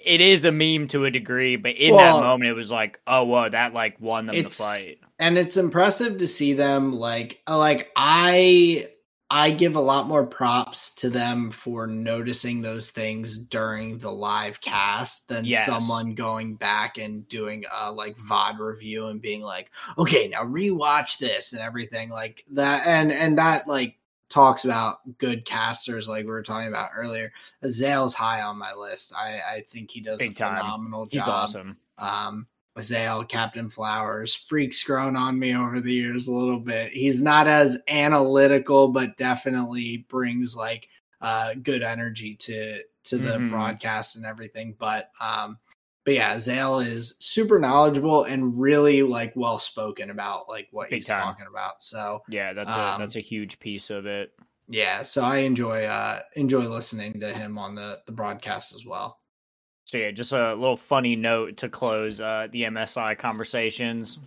It 0.04 0.22
is 0.22 0.46
a 0.46 0.52
meme 0.52 0.88
to 0.88 1.06
a 1.06 1.12
degree 1.12 1.56
but 1.56 1.76
in 1.76 1.94
Well, 1.94 2.20
that 2.20 2.26
moment 2.26 2.50
it 2.50 2.54
was 2.54 2.72
like 2.72 3.00
oh 3.08 3.24
whoa 3.24 3.50
that 3.50 3.74
like 3.74 4.00
won 4.00 4.26
them 4.28 4.44
the 4.44 4.50
fight 4.50 5.00
and 5.20 5.38
it's 5.38 5.58
impressive 5.58 6.18
to 6.18 6.28
see 6.28 6.54
them 6.54 6.94
like 6.94 7.42
uh, 7.48 7.58
like 7.58 7.92
I 7.96 8.90
I 9.32 9.52
give 9.52 9.76
a 9.76 9.82
lot 9.82 10.08
more 10.08 10.26
props 10.26 10.96
to 10.96 11.10
them 11.10 11.52
for 11.52 11.86
noticing 11.86 12.62
those 12.64 12.90
things 12.90 13.38
during 13.38 14.00
the 14.00 14.12
live 14.12 14.60
cast 14.60 15.28
than 15.30 15.46
Yes. 15.46 15.68
someone 15.68 16.16
going 16.16 16.56
back 16.56 16.98
and 16.98 17.28
doing 17.28 17.64
a 17.72 17.92
like 17.92 18.18
VOD 18.18 18.58
review 18.60 19.06
and 19.06 19.22
being 19.22 19.44
like, 19.44 19.70
okay, 20.00 20.28
now 20.28 20.44
rewatch 20.44 21.20
this 21.20 21.54
and 21.54 21.62
everything 21.62 22.10
like 22.10 22.44
that. 22.54 22.88
And 22.88 23.12
and 23.12 23.38
that 23.38 23.68
like 23.68 23.99
talks 24.30 24.64
about 24.66 24.98
good 25.18 25.44
casters 25.46 26.08
like 26.08 26.26
we 26.26 26.32
were 26.32 26.44
talking 26.44 26.68
about 26.68 26.92
earlier. 26.96 27.32
Azael's 27.64 28.14
high 28.14 28.42
on 28.42 28.58
my 28.58 28.74
list. 28.74 29.14
I, 29.16 29.40
I 29.56 29.62
think 29.68 29.90
he 29.92 30.02
does 30.02 30.20
Big 30.20 30.32
a 30.32 30.36
time. 30.36 30.56
phenomenal 30.56 31.06
job 31.06 31.12
he's 31.12 31.28
awesome 31.28 31.78
um 31.98 32.48
Azael, 32.78 33.28
Captain 33.28 33.70
Flowers, 33.70 34.34
Phreak's 34.34 34.82
grown 34.84 35.18
on 35.18 35.38
me 35.38 35.54
over 35.54 35.82
the 35.82 35.92
years 35.94 36.30
a 36.30 36.34
little 36.34 36.60
bit. 36.62 36.94
He's 36.94 37.22
not 37.22 37.46
as 37.46 37.78
analytical, 37.90 38.88
but 38.88 39.18
definitely 39.18 40.06
brings 40.10 40.56
like 40.56 40.88
uh 41.22 41.56
good 41.62 41.84
energy 41.84 42.36
to 42.36 42.82
to 43.04 43.18
the 43.18 43.40
Mhm. 43.40 43.50
broadcast 43.50 44.16
and 44.16 44.26
everything. 44.26 44.76
But 44.80 45.12
um 45.20 45.58
but 46.06 46.14
yeah, 46.16 46.34
Azael 46.36 46.80
is 46.80 47.16
super 47.20 47.60
knowledgeable 47.60 48.24
and 48.24 48.60
really 48.60 49.02
like 49.04 49.34
well 49.36 49.60
spoken 49.60 50.10
about 50.10 50.48
like 50.50 50.68
what 50.72 50.90
Big 50.90 50.98
he's 51.00 51.08
time. 51.08 51.22
talking 51.22 51.46
about. 51.50 51.82
So 51.82 52.22
yeah 52.30 52.54
that's 52.54 52.72
a 52.72 52.80
Um, 52.80 53.00
that's 53.02 53.16
a 53.16 53.20
huge 53.22 53.60
piece 53.60 53.90
of 53.90 54.06
it 54.06 54.32
yeah, 54.72 55.02
so 55.02 55.24
I 55.24 55.38
enjoy 55.40 55.86
uh 55.86 56.20
enjoy 56.36 56.68
listening 56.68 57.20
to 57.22 57.34
him 57.34 57.58
on 57.58 57.76
the 57.76 58.00
the 58.06 58.12
broadcast 58.12 58.74
as 58.74 58.86
well. 58.86 59.20
so 59.86 59.98
yeah 59.98 60.12
just 60.12 60.32
a 60.32 60.54
little 60.54 60.78
funny 60.78 61.16
note 61.16 61.58
to 61.58 61.70
close 61.70 62.22
uh 62.22 62.48
the 62.52 62.64
msi 62.64 63.18
conversations 63.18 64.20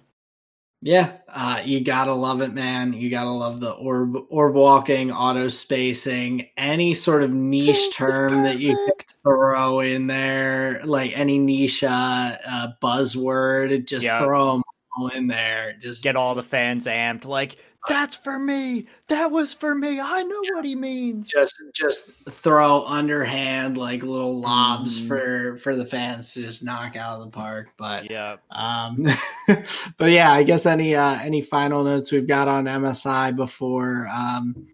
Yeah, 0.85 1.13
uh, 1.29 1.61
you 1.65 1.81
gotta 1.81 2.13
love 2.13 2.43
it, 2.43 2.53
man. 2.53 2.93
You 2.93 3.09
gotta 3.09 3.31
love 3.31 3.61
the 3.61 3.71
orb, 3.71 4.17
orb 4.31 4.55
walking, 4.55 5.13
auto 5.13 5.47
spacing, 5.47 6.49
any 6.57 6.93
sort 6.93 7.23
of 7.23 7.31
niche 7.33 7.95
term 7.95 8.43
that 8.43 8.59
you 8.59 8.77
throw 9.23 9.79
in 9.79 10.09
there, 10.09 10.81
like 10.85 11.17
any 11.17 11.39
niche 11.39 11.85
uh, 11.85 12.37
uh, 12.45 12.69
buzzword, 12.83 13.87
just 13.87 14.05
Yeah. 14.07 14.19
throw 14.19 14.53
them 14.53 14.63
all 14.97 15.07
in 15.09 15.29
there. 15.29 15.75
Just 15.81 16.03
get 16.03 16.17
all 16.17 16.35
the 16.35 16.43
fans 16.43 16.87
amped 16.87 17.25
like 17.27 17.57
that's 17.89 18.15
for 18.15 18.39
me 18.39 18.87
that 19.09 19.29
was 19.31 19.53
for 19.53 19.75
me 19.75 19.99
i 20.01 20.23
know 20.23 20.41
what 20.55 20.65
he 20.65 20.75
means 20.77 21.29
just 21.29 21.61
just 21.75 22.13
throw 22.31 22.85
underhand 22.87 23.77
like 23.77 24.03
little 24.05 24.41
lobs 24.41 25.01
Mhm. 25.01 25.09
for 25.09 25.57
for 25.59 25.75
the 25.75 25.85
fans 25.85 26.33
to 26.35 26.43
just 26.43 26.63
knock 26.65 26.95
out 26.97 27.19
of 27.19 27.25
the 27.25 27.31
park. 27.31 27.71
But 27.77 28.09
yeah 28.11 28.37
Um, 28.51 29.05
but 29.97 30.11
yeah, 30.13 30.33
I 30.33 30.43
guess 30.45 30.65
any 30.67 30.95
uh, 30.95 31.19
any 31.23 31.43
final 31.43 31.83
notes 31.83 32.13
we've 32.13 32.27
got 32.27 32.47
on 32.49 32.65
MSI 32.67 33.35
before 33.35 34.07
um, 34.09 34.69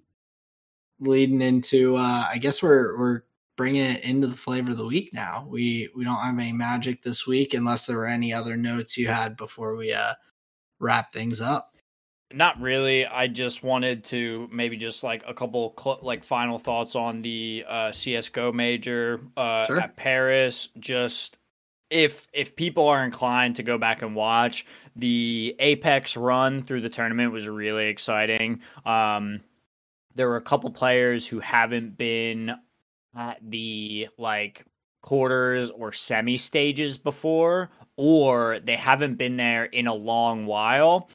leading 1.01 1.41
into 1.41 1.97
uh, 1.97 2.27
I 2.31 2.39
guess 2.39 2.63
we're 2.63 2.99
we're 2.99 3.23
bringing 3.57 3.85
it 3.91 4.05
into 4.05 4.27
the 4.27 4.37
flavor 4.37 4.71
of 4.71 4.77
the 4.77 4.87
week 4.87 5.15
now. 5.15 5.47
We 5.49 5.89
we 5.97 6.05
don't 6.05 6.17
have 6.17 6.39
any 6.39 6.53
magic 6.53 7.03
this 7.03 7.27
week 7.27 7.55
unless 7.55 7.87
there 7.87 7.97
were 7.97 8.07
any 8.07 8.33
other 8.33 8.57
notes 8.57 8.97
you 8.99 9.09
had 9.09 9.37
before 9.37 9.77
we 9.77 9.93
uh, 9.93 10.15
wrap 10.79 11.13
things 11.13 11.41
up. 11.41 11.75
Not 12.33 12.61
really. 12.61 13.07
I 13.07 13.27
just 13.27 13.63
wanted 13.63 14.05
to 14.05 14.49
maybe 14.53 14.77
just 14.77 15.03
like 15.03 15.25
a 15.27 15.33
couple 15.33 15.75
cl- 15.83 16.01
like 16.03 16.23
final 16.23 16.59
thoughts 16.59 16.95
on 16.95 17.23
the 17.23 17.65
uh, 17.67 17.91
CS:GO 17.91 18.53
major 18.53 19.23
uh, 19.37 19.65
Sure. 19.65 19.81
at 19.81 19.97
Paris. 19.97 20.69
Just 20.79 21.39
if 21.91 22.29
if 22.35 22.55
people 22.55 22.87
are 22.87 23.03
inclined 23.03 23.57
to 23.57 23.63
go 23.63 23.79
back 23.79 24.03
and 24.03 24.15
watch 24.15 24.67
the 24.95 25.57
Apeks 25.59 26.21
run 26.23 26.63
through 26.63 26.83
the 26.83 26.91
tournament 26.91 27.33
was 27.33 27.49
really 27.49 27.87
exciting. 27.87 28.61
Um, 28.85 29.41
there 30.15 30.29
were 30.29 30.37
a 30.37 30.43
couple 30.43 30.69
players 30.71 31.27
who 31.27 31.39
haven't 31.41 31.97
been 31.97 32.53
at 33.17 33.39
the 33.43 34.09
like 34.19 34.67
quarters 35.01 35.71
or 35.71 35.93
semi 35.93 36.37
stages 36.37 36.99
before, 36.99 37.71
or 37.97 38.61
they 38.63 38.77
haven't 38.77 39.15
been 39.15 39.39
there 39.39 39.65
in 39.65 39.87
a 39.87 39.95
long 39.95 40.45
while. 40.45 41.09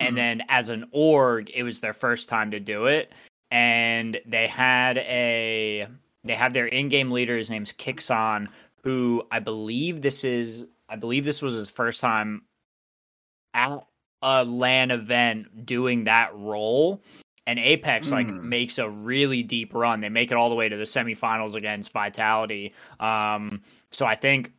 And 0.00 0.14
Mhm. 0.14 0.16
then 0.16 0.42
as 0.48 0.68
an 0.68 0.86
org, 0.90 1.50
it 1.54 1.62
was 1.62 1.80
their 1.80 1.92
first 1.92 2.28
time 2.28 2.50
to 2.50 2.60
do 2.60 2.86
it. 2.86 3.12
And 3.50 4.20
they 4.26 4.46
had 4.48 4.98
a 4.98 5.86
they 6.24 6.34
have 6.34 6.52
their 6.54 6.66
in-game 6.66 7.10
leader, 7.10 7.36
his 7.36 7.50
name's 7.50 7.72
kyxsan, 7.72 8.48
who 8.82 9.22
I 9.30 9.38
believe 9.40 10.00
this 10.02 10.24
is 10.24 10.64
I 10.88 10.96
believe 10.96 11.24
this 11.24 11.42
was 11.42 11.54
his 11.54 11.70
first 11.70 12.00
time 12.00 12.42
at 13.54 13.86
a 14.22 14.44
LAN 14.44 14.90
event 14.90 15.66
doing 15.66 16.04
that 16.04 16.34
role. 16.34 17.02
And 17.46 17.58
Apeks 17.58 18.10
like 18.10 18.26
Hmm. 18.26 18.48
makes 18.48 18.78
a 18.78 18.88
really 18.88 19.42
deep 19.42 19.74
run. 19.74 20.00
They 20.00 20.08
make 20.08 20.30
it 20.30 20.34
all 20.34 20.48
the 20.48 20.54
way 20.54 20.68
to 20.68 20.76
the 20.76 20.84
semifinals 20.84 21.54
against 21.54 21.92
Vitality. 21.92 22.72
Um, 23.00 23.62
so 23.90 24.06
I 24.06 24.14
think 24.14 24.50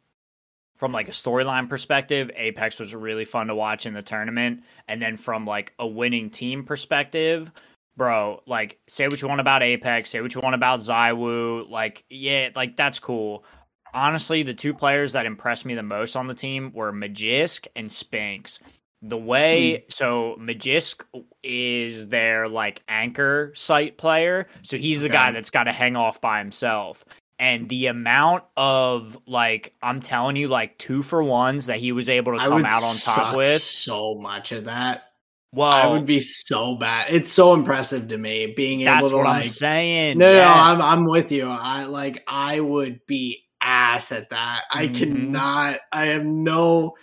from 0.75 0.91
like 0.91 1.07
a 1.07 1.11
storyline 1.11 1.69
perspective, 1.69 2.29
Apeks 2.37 2.79
was 2.79 2.93
really 2.93 3.25
fun 3.25 3.47
to 3.47 3.55
watch 3.55 3.85
in 3.85 3.93
the 3.93 4.01
tournament. 4.01 4.63
And 4.87 5.01
then 5.01 5.17
from 5.17 5.45
like 5.45 5.73
a 5.79 5.87
winning 5.87 6.29
team 6.29 6.63
perspective, 6.63 7.51
bro, 7.95 8.41
like 8.45 8.79
say 8.87 9.07
what 9.07 9.21
you 9.21 9.27
want 9.27 9.41
about 9.41 9.61
Apeks, 9.61 10.07
say 10.07 10.21
what 10.21 10.35
you 10.35 10.41
want 10.41 10.55
about 10.55 10.81
ZywOo, 10.81 11.69
like 11.69 12.03
yeah, 12.09 12.49
like 12.55 12.75
that's 12.75 12.99
cool. 12.99 13.45
Honestly, 13.93 14.43
the 14.43 14.53
two 14.53 14.73
players 14.73 15.13
that 15.13 15.25
impressed 15.25 15.65
me 15.65 15.73
the 15.73 15.83
most 15.83 16.17
on 16.17 16.27
the 16.27 16.33
team 16.33 16.71
were 16.73 16.91
Magisk 16.91 17.67
and 17.75 17.89
Spinx. 17.89 18.59
The 19.01 19.17
way 19.17 19.77
hmm. 19.77 19.83
so 19.89 20.35
Magisk 20.39 21.03
is 21.43 22.09
their 22.09 22.49
like 22.49 22.83
anchor 22.89 23.51
site 23.55 23.97
player, 23.97 24.47
so 24.63 24.77
he's 24.77 25.01
the 25.01 25.09
guy 25.09 25.31
that's 25.31 25.51
got 25.51 25.65
to 25.65 25.71
hang 25.71 25.95
off 25.95 26.19
by 26.19 26.39
himself. 26.39 27.05
And 27.37 27.67
the 27.67 27.87
amount 27.87 28.45
of 28.55 29.17
like 29.25 29.73
I'm 29.81 30.01
telling 30.01 30.37
you, 30.37 30.47
like 30.47 30.77
two 30.77 31.01
for 31.01 31.21
ones 31.23 31.65
that 31.65 31.79
he 31.79 31.91
was 31.91 32.09
able 32.09 32.31
to 32.33 32.39
come 32.39 32.63
out 32.65 32.83
on 32.83 32.95
top 32.95 33.35
with, 33.35 33.61
so 33.61 34.15
much 34.15 34.51
of 34.53 34.65
that. 34.65 35.03
Well, 35.51 35.69
I 35.69 35.87
would 35.87 36.05
be 36.05 36.19
so 36.19 36.75
bad. 36.75 37.07
It's 37.09 37.31
so 37.31 37.53
impressive 37.53 38.09
to 38.09 38.17
me 38.17 38.53
being 38.55 38.81
able 38.81 39.09
to 39.09 39.17
like. 39.17 39.43
I'm 39.43 39.43
saying. 39.43 40.17
No, 40.17 40.31
yes. 40.31 40.45
no, 40.45 40.51
I'm 40.53 40.81
I'm 40.81 41.05
with 41.05 41.31
you. 41.31 41.47
I 41.47 41.85
like 41.85 42.23
I 42.27 42.59
would 42.59 43.05
be 43.05 43.45
ass 43.61 44.11
at 44.11 44.29
that. 44.29 44.63
I 44.71 44.87
mm-hmm. 44.87 44.93
cannot. 44.95 45.79
I 45.91 46.07
have 46.07 46.25
no 46.25 46.95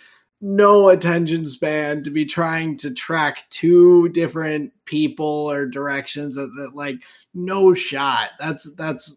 no 0.45 0.89
attention 0.89 1.45
span 1.45 2.03
to 2.03 2.09
be 2.09 2.25
trying 2.25 2.75
to 2.77 2.93
track 2.93 3.45
two 3.49 4.09
different 4.09 4.73
people 4.83 5.49
or 5.49 5.65
directions 5.65 6.35
that, 6.35 6.51
that 6.57 6.75
like 6.75 6.97
no 7.33 7.73
shot. 7.73 8.31
That's 8.37 8.71
that's 8.75 9.15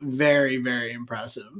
very 0.00 0.58
very 0.58 0.92
impressive. 0.92 1.52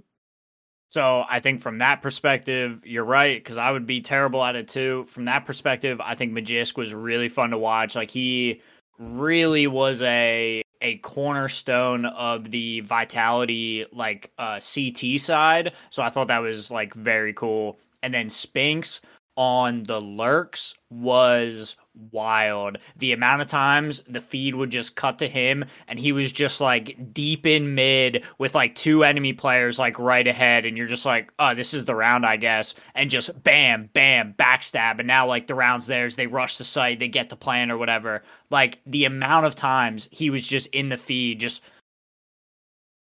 So 0.90 1.24
I 1.28 1.40
think 1.40 1.60
from 1.60 1.78
that 1.78 2.00
perspective, 2.00 2.80
you're 2.84 3.04
right 3.04 3.42
because 3.42 3.56
I 3.56 3.70
would 3.70 3.86
be 3.86 4.00
terrible 4.00 4.42
at 4.42 4.56
it 4.56 4.68
too. 4.68 5.04
From 5.10 5.26
that 5.26 5.44
perspective, 5.44 6.00
I 6.00 6.14
think 6.14 6.32
Magisk 6.32 6.78
was 6.78 6.94
really 6.94 7.28
fun 7.28 7.50
to 7.50 7.58
watch. 7.58 7.96
Like 7.96 8.10
he 8.10 8.62
really 8.98 9.66
was 9.66 10.02
a 10.02 10.62
a 10.80 10.98
cornerstone 10.98 12.06
of 12.06 12.50
the 12.50 12.80
vitality 12.80 13.84
like 13.92 14.30
uh, 14.38 14.60
CT 14.60 15.20
side. 15.20 15.72
So 15.90 16.02
I 16.02 16.10
thought 16.10 16.28
that 16.28 16.42
was 16.42 16.70
like 16.70 16.94
very 16.94 17.32
cool. 17.32 17.78
And 18.02 18.14
then 18.14 18.28
Spinx 18.28 19.00
on 19.36 19.82
the 19.82 20.00
lurks 20.00 20.74
was 20.90 21.76
wild. 22.10 22.78
The 22.97 23.12
amount 23.12 23.43
of 23.43 23.48
times 23.48 24.02
the 24.09 24.20
feed 24.20 24.55
would 24.55 24.70
just 24.70 24.97
cut 24.97 25.18
to 25.18 25.28
him 25.28 25.64
and 25.89 25.98
he 25.98 26.12
was 26.12 26.32
just 26.32 26.60
like 26.60 27.12
deep 27.12 27.47
in 27.47 27.74
mid 27.74 28.24
with 28.39 28.55
like 28.55 28.74
two 28.74 29.05
enemy 29.05 29.32
players 29.32 29.78
like 29.78 29.98
right 29.98 30.27
ahead 30.27 30.64
and 30.64 30.77
you're 30.77 30.86
just 30.86 31.06
like, 31.06 31.32
"Oh, 31.39 31.55
this 31.55 31.74
is 31.74 31.85
the 31.85 31.94
round, 31.94 32.27
I 32.27 32.36
guess." 32.36 32.74
And 32.94 33.10
just 33.10 33.43
bam, 33.43 33.90
bam, 33.93 34.35
backstab 34.39 34.98
and 34.98 35.09
now 35.09 35.27
like 35.27 35.47
the 35.47 35.55
round's 35.55 35.86
theirs, 35.86 36.16
they 36.16 36.27
rush 36.27 36.59
the 36.59 36.64
site, 36.64 36.98
they 36.98 37.09
get 37.09 37.28
the 37.28 37.36
plan 37.36 37.70
or 37.70 37.78
whatever. 37.78 38.23
Like 38.51 38.81
the 38.86 39.05
amount 39.05 39.47
of 39.47 39.55
times 39.55 40.09
he 40.10 40.31
was 40.31 40.47
just 40.47 40.66
in 40.68 40.89
the 40.89 40.97
feed 40.97 41.40
just 41.40 41.62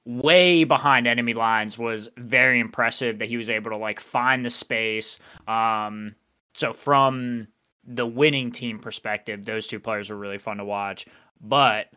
way 0.07 0.65
behind 0.65 1.07
enemy 1.07 1.35
lines 1.35 1.79
was 1.79 2.09
very 2.17 2.59
impressive 2.59 3.19
that 3.19 3.29
he 3.29 3.37
was 3.37 3.51
able 3.51 3.71
to 3.71 3.77
like 3.77 4.01
find 4.01 4.45
the 4.45 4.51
space 4.51 5.19
um 5.47 6.15
so 6.55 6.73
from 6.73 7.47
the 7.95 8.07
winning 8.07 8.51
team 8.53 8.79
perspective, 8.79 9.45
those 9.45 9.67
two 9.67 9.81
players 9.81 10.11
were 10.11 10.17
really 10.17 10.39
fun 10.39 10.59
to 10.59 10.65
watch. 10.65 11.07
But 11.41 11.93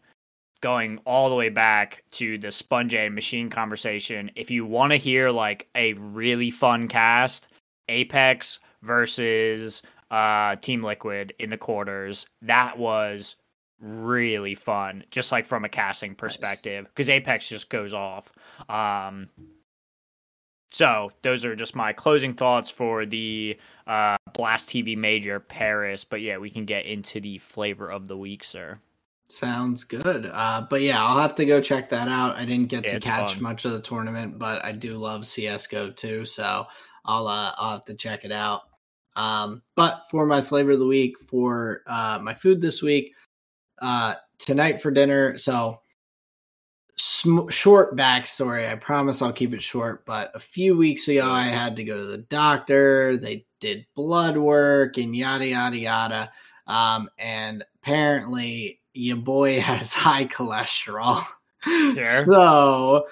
going 0.62 1.00
all 1.06 1.30
the 1.30 1.36
way 1.36 1.50
back 1.50 2.04
to 2.12 2.38
the 2.38 2.48
Spunj 2.48 2.94
and 2.94 3.14
Machine 3.14 3.50
conversation, 3.50 4.32
if 4.36 4.50
you 4.50 4.66
want 4.66 4.92
to 4.92 4.98
hear 4.98 5.30
like 5.30 5.68
a 5.76 5.94
really 5.94 6.52
fun 6.52 6.88
cast, 6.88 7.50
Apeks 7.90 8.60
versus 8.82 9.82
uh, 10.10 10.56
Team 10.58 10.84
Liquid 10.84 11.34
in 11.40 11.50
the 11.50 11.58
quarters, 11.58 12.26
that 12.42 12.78
was 12.78 13.36
really 13.80 14.56
fun, 14.56 15.04
just 15.12 15.32
like 15.32 15.46
from 15.46 15.66
a 15.66 15.70
casting 15.70 16.16
perspective, 16.16 16.86
because 16.86 17.10
nice. 17.10 17.22
Apeks 17.22 17.48
just 17.50 17.70
goes 17.70 17.94
off. 17.94 18.32
Um, 18.70 19.28
so 20.74 21.12
those 21.22 21.46
are 21.46 21.56
just 21.56 21.76
my 21.76 21.94
closing 21.94 22.34
thoughts 22.34 22.68
for 22.68 23.06
the 23.06 23.60
uh, 23.86 24.18
Blast 24.34 24.70
TV 24.70 24.98
Major 24.98 25.40
Paris. 25.40 26.04
But 26.04 26.22
yeah, 26.22 26.38
we 26.38 26.50
can 26.50 26.66
get 26.66 26.88
into 26.88 27.22
the 27.22 27.38
flavor 27.38 27.92
of 27.92 28.08
the 28.08 28.18
week, 28.18 28.44
sir. 28.44 28.80
Sounds 29.30 29.84
good. 29.84 30.30
Uh, 30.34 30.66
but 30.68 30.82
yeah, 30.82 31.04
I'll 31.06 31.20
have 31.20 31.36
to 31.36 31.46
go 31.46 31.62
check 31.62 31.90
that 31.90 32.08
out. 32.08 32.38
I 32.38 32.46
didn't 32.46 32.70
get 32.70 32.88
yeah, 32.88 32.96
to 32.96 33.00
catch 33.00 33.36
fun. 33.36 33.44
much 33.44 33.66
of 33.66 33.74
the 33.74 33.82
tournament, 33.82 34.40
but 34.40 34.66
I 34.66 34.72
do 34.72 34.98
love 34.98 35.28
CS:GO 35.28 35.92
too, 35.92 36.26
so 36.26 36.66
I'll 37.06 37.28
uh, 37.28 37.54
I'll 37.58 37.74
have 37.74 37.86
to 37.86 37.96
check 37.96 38.26
it 38.26 38.32
out. 38.32 38.62
Um, 39.16 39.62
but 39.76 40.06
for 40.10 40.26
my 40.26 40.42
flavor 40.42 40.72
of 40.72 40.80
the 40.80 40.88
week, 40.88 41.20
for 41.20 41.84
uh, 41.86 42.18
my 42.20 42.34
food 42.34 42.62
this 42.62 42.82
week, 42.82 43.14
uh, 43.80 44.16
tonight 44.40 44.82
for 44.82 44.90
dinner. 44.90 45.38
So 45.38 45.83
sm- 46.98 47.50
short 47.50 47.96
backstory. 47.96 48.70
I 48.70 48.76
promise 48.76 49.22
I'll 49.22 49.34
keep 49.34 49.54
it 49.54 49.64
short. 49.64 50.06
But 50.06 50.32
a 50.36 50.40
few 50.40 50.78
weeks 50.78 51.08
ago, 51.08 51.30
I 51.30 51.44
had 51.44 51.76
to 51.78 51.84
go 51.84 51.98
to 51.98 52.06
the 52.06 52.20
doctor. 52.20 53.18
They 53.18 53.46
did 53.60 53.86
blood 53.96 54.38
work 54.38 54.98
and 54.98 55.16
yada 55.16 55.48
yada 55.48 55.78
yada. 55.78 56.32
Um, 56.68 57.10
and 57.18 57.64
apparently, 57.82 58.82
your 58.94 59.18
boy 59.18 59.60
has 59.62 59.94
high 59.94 60.26
cholesterol. 60.26 61.24
Sure. 61.64 62.04
so 62.28 63.08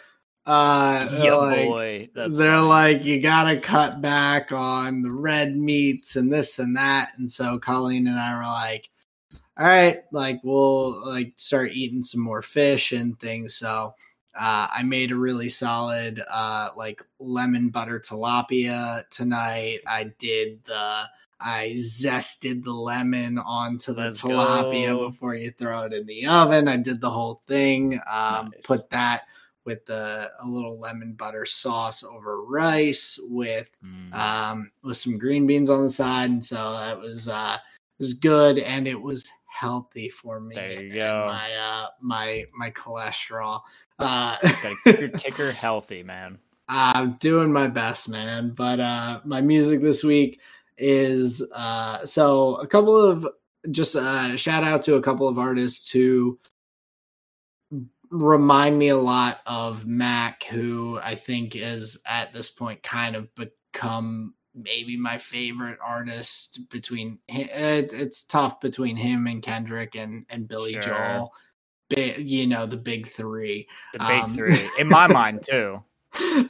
uh 0.46 1.08
yeah, 1.22 1.34
like, 1.36 1.68
boy. 1.68 2.10
That's 2.16 2.36
they're 2.36 2.56
funny. 2.56 2.68
like 2.68 3.06
you 3.06 3.22
gotta 3.22 3.60
cut 3.60 4.02
back 4.02 4.52
on 4.52 5.04
the 5.04 5.12
red 5.12 5.56
meats 5.56 6.16
and 6.16 6.34
this 6.34 6.58
and 6.58 6.76
that 6.76 7.12
and 7.18 7.32
so 7.32 7.60
colleen 7.60 8.08
and 8.08 8.20
i 8.20 8.36
were 8.36 8.44
like 8.44 8.90
all 9.62 9.68
right, 9.68 10.00
like 10.12 10.40
we'll 10.44 11.06
like 11.08 11.34
start 11.36 11.74
eating 11.74 12.02
some 12.02 12.22
more 12.22 12.42
fish 12.42 12.94
and 12.94 13.20
things. 13.20 13.54
So 13.54 13.94
uh, 14.34 14.68
I 14.74 14.82
made 14.82 15.12
a 15.12 15.16
really 15.16 15.50
solid 15.50 16.20
uh, 16.28 16.70
like 16.76 17.04
lemon 17.20 17.70
butter 17.70 18.00
tilapia 18.00 19.08
tonight. 19.10 19.82
I 19.86 20.14
did 20.18 20.64
the 20.64 21.04
I 21.40 21.76
zested 21.78 22.64
the 22.64 22.74
lemon 22.74 23.38
onto 23.38 23.94
the 23.94 24.06
Let's 24.06 24.22
tilapia 24.22 24.98
go. 24.98 25.10
before 25.10 25.36
you 25.36 25.52
throw 25.52 25.84
it 25.84 25.94
in 25.94 26.08
the 26.08 26.26
oven. 26.26 26.68
I 26.68 26.78
did 26.78 27.00
the 27.00 27.12
whole 27.12 27.42
thing. 27.46 28.00
Um, 28.12 28.52
nice. 28.52 28.64
Put 28.64 28.90
that 28.90 29.26
with 29.64 29.86
the, 29.86 30.32
a 30.40 30.48
little 30.48 30.80
lemon 30.80 31.14
butter 31.14 31.46
sauce 31.46 32.04
over 32.04 32.44
rice 32.46 33.20
with 33.30 33.70
mm. 33.86 34.12
um, 34.12 34.72
with 34.84 34.98
some 34.98 35.20
green 35.20 35.46
beans 35.46 35.70
on 35.70 35.84
the 35.84 35.90
side, 35.90 36.32
and 36.32 36.44
so 36.44 36.74
that 36.74 37.00
was 37.00 37.28
uh, 37.28 37.58
was 38.00 38.16
good, 38.16 38.58
and 38.58 38.88
it 38.88 39.00
was 39.00 39.32
healthy 39.52 40.10
for 40.10 40.40
me. 40.40 40.56
There 40.56 40.82
you 40.82 40.94
go. 40.96 41.28
My 41.30 41.54
uh, 41.54 41.88
my 42.00 42.46
my 42.56 42.72
cholesterol. 42.72 43.62
Uh, 44.00 44.36
Gotta 44.42 44.76
keep 44.84 45.00
your 45.00 45.10
ticker 45.18 45.52
healthy, 45.52 46.04
man. 46.04 46.40
I'm 46.68 47.14
doing 47.14 47.52
my 47.52 47.68
best, 47.68 48.10
man. 48.10 48.52
But 48.56 48.80
uh, 48.80 49.20
my 49.26 49.42
music 49.42 49.82
this 49.82 50.04
week 50.04 50.40
is 50.78 51.48
uh, 51.54 52.06
so 52.06 52.56
a 52.56 52.68
couple 52.68 52.96
of 52.96 53.28
just 53.70 53.96
uh, 53.96 54.36
shout 54.38 54.64
out 54.64 54.82
to 54.84 54.96
a 54.96 55.02
couple 55.02 55.28
of 55.28 55.38
artists 55.38 55.92
who 55.92 56.40
remind 58.10 58.78
me 58.78 58.90
a 58.90 58.98
lot 58.98 59.42
of 59.46 59.86
Mac, 59.86 60.44
who 60.46 61.00
I 61.04 61.16
think 61.16 61.56
is 61.56 62.02
at 62.06 62.34
this 62.34 62.50
point 62.50 62.84
kind 62.84 63.16
of 63.16 63.30
become 63.36 64.34
maybe 64.56 64.98
my 64.98 65.18
favorite 65.18 65.80
artist 65.84 66.70
between 66.70 67.20
it, 67.28 67.94
it's 67.94 68.24
tough 68.26 68.60
between 68.60 68.96
him 68.96 69.28
and 69.28 69.42
Kendrick 69.42 69.96
and 69.96 70.26
and 70.30 70.48
Billy 70.48 70.74
sure. 70.74 70.82
Joel. 70.82 71.34
You 71.96 72.48
know 72.48 72.66
the 72.66 72.78
big 72.78 73.08
three. 73.08 73.68
The 73.92 74.00
big 74.00 74.24
um, 74.24 74.34
three 74.34 74.70
in 74.80 74.88
my 74.88 75.08
mind 75.08 75.44
too. 75.50 75.84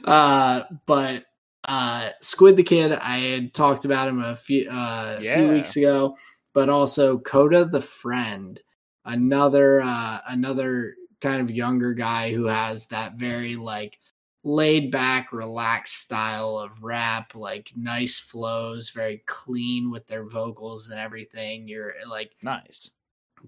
Uh, 0.04 0.62
but 0.86 1.24
uh, 1.64 2.10
Squid 2.20 2.56
the 2.56 2.62
Kid, 2.62 2.92
I 2.92 3.18
had 3.18 3.54
talked 3.54 3.84
about 3.84 4.08
him 4.08 4.22
a 4.22 4.36
few 4.36 4.68
uh, 4.68 5.18
yeah. 5.20 5.36
few 5.36 5.48
weeks 5.48 5.76
ago, 5.76 6.16
but 6.54 6.68
also 6.68 7.18
Kota 7.18 7.64
the 7.64 7.80
Friend, 7.80 8.58
another 9.04 9.80
uh, 9.80 10.20
another 10.28 10.94
kind 11.20 11.40
of 11.40 11.54
younger 11.54 11.94
guy 11.94 12.32
who 12.32 12.46
has 12.46 12.86
that 12.88 13.14
very 13.14 13.56
like 13.56 13.98
laid 14.44 14.90
back, 14.90 15.32
relaxed 15.32 15.98
style 15.98 16.58
of 16.58 16.82
rap, 16.82 17.34
like 17.34 17.72
nice 17.76 18.18
flows, 18.18 18.90
very 18.90 19.22
clean 19.26 19.90
with 19.90 20.06
their 20.06 20.24
vocals 20.24 20.90
and 20.90 20.98
everything. 20.98 21.68
You're 21.68 21.94
like 22.08 22.32
nice, 22.42 22.90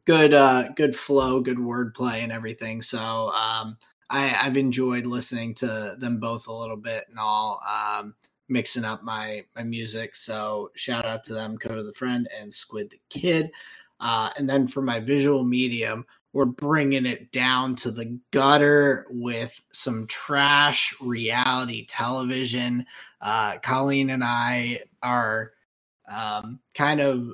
good, 0.05 0.35
uh, 0.35 0.69
good 0.77 0.95
flow, 0.95 1.41
good 1.41 1.59
wordplay 1.59 2.23
and 2.23 2.33
everything. 2.33 2.83
So, 2.83 3.31
um, 3.31 3.77
I, 4.11 4.37
I've 4.41 4.57
enjoyed 4.57 5.07
listening 5.07 5.55
to 5.55 5.97
them 5.99 6.21
both 6.21 6.47
a 6.47 6.53
little 6.53 6.77
bit 6.77 7.05
and 7.09 7.19
all, 7.19 7.61
um, 7.69 8.15
mixing 8.49 8.85
up 8.85 9.03
my 9.03 9.43
my 9.57 9.63
music. 9.63 10.15
So 10.15 10.71
shout 10.77 11.07
out 11.07 11.25
to 11.25 11.35
them, 11.35 11.57
Kota 11.57 11.83
the 11.83 11.95
Friend 11.95 12.29
and 12.39 12.53
Squid 12.53 12.91
the 12.91 13.01
Kid. 13.09 13.51
Uh, 14.01 14.31
and 14.37 14.49
then 14.49 14.69
for 14.69 14.83
my 14.83 15.01
visual 15.01 15.45
medium, 15.45 16.05
we're 16.35 16.45
bringing 16.45 17.07
it 17.07 17.31
down 17.31 17.77
to 17.77 17.93
the 17.93 18.19
gutter 18.33 19.07
with 19.09 19.59
some 19.73 20.05
trash 20.09 20.93
reality 21.01 21.87
television. 21.87 22.85
Uh, 23.21 23.57
Colleen 23.59 24.11
and 24.11 24.25
I 24.25 24.81
are 25.01 25.53
um, 26.11 26.59
kind 26.75 27.01
of 27.01 27.31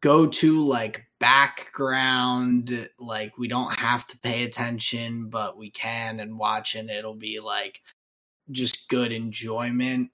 go 0.00 0.26
to 0.26 0.66
like 0.66 1.04
background, 1.20 2.88
like 2.98 3.38
we 3.38 3.46
don't 3.46 3.72
have 3.78 4.08
to 4.08 4.18
pay 4.18 4.42
attention, 4.42 5.28
but 5.28 5.56
we 5.56 5.70
can 5.70 6.18
and 6.18 6.36
watch, 6.36 6.74
and 6.74 6.90
it'll 6.90 7.14
be 7.14 7.38
like 7.38 7.80
just 8.50 8.88
good 8.88 9.12
enjoyment. 9.12 10.10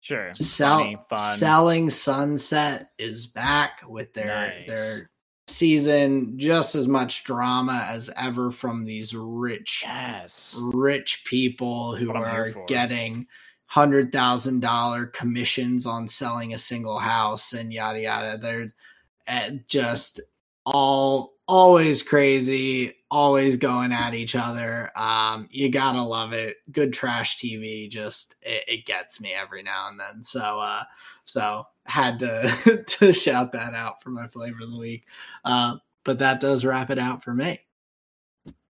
Sure. 0.00 0.32
Sell, 0.32 0.78
Funny, 0.78 0.96
fun. 1.08 1.18
Selling 1.18 1.90
Sunset 1.90 2.92
is 2.98 3.26
back 3.26 3.80
with 3.88 4.14
their 4.14 4.26
Nice. 4.28 4.68
their 4.68 5.10
season 5.48 6.38
just 6.38 6.74
as 6.74 6.86
much 6.88 7.24
drama 7.24 7.86
as 7.88 8.10
ever 8.16 8.50
from 8.50 8.84
these 8.84 9.14
rich 9.14 9.82
Yes. 9.86 10.56
rich 10.60 11.24
people 11.26 11.94
who 11.96 12.08
What 12.08 12.16
I'm 12.16 12.22
here 12.24 12.56
are 12.56 12.66
getting 12.66 13.26
hundred 13.66 14.12
thousand 14.12 14.60
dollar 14.60 15.06
commissions 15.06 15.86
on 15.86 16.08
selling 16.08 16.54
a 16.54 16.58
single 16.58 16.98
house 16.98 17.52
and 17.52 17.72
yada 17.72 18.00
yada. 18.00 18.38
They're 18.38 18.72
uh, 19.28 19.50
just 19.68 20.20
all 20.64 21.34
always 21.46 22.02
crazy, 22.02 22.94
always 23.10 23.56
going 23.56 23.92
at 23.92 24.14
each 24.14 24.36
other. 24.36 24.90
Um, 24.96 25.48
you 25.50 25.70
gotta 25.70 26.02
love 26.02 26.32
it. 26.32 26.56
Good 26.72 26.92
trash 26.92 27.38
TV, 27.38 27.90
just 27.90 28.36
it, 28.42 28.64
it 28.68 28.86
gets 28.86 29.20
me 29.20 29.32
every 29.32 29.62
now 29.62 29.88
and 29.90 29.98
then. 29.98 30.22
So, 30.22 30.40
uh, 30.60 30.84
so 31.24 31.66
had 31.88 32.18
to 32.20 32.82
to 32.86 33.12
shout 33.12 33.52
that 33.52 33.74
out 33.74 34.02
for 34.02 34.10
my 34.10 34.26
flavor 34.26 34.62
of 34.62 34.70
the 34.70 34.78
week. 34.78 35.06
Uh, 35.44 35.76
but 36.04 36.20
that 36.20 36.40
does 36.40 36.64
wrap 36.64 36.90
it 36.90 36.98
out 36.98 37.22
for 37.22 37.34
me. 37.34 37.60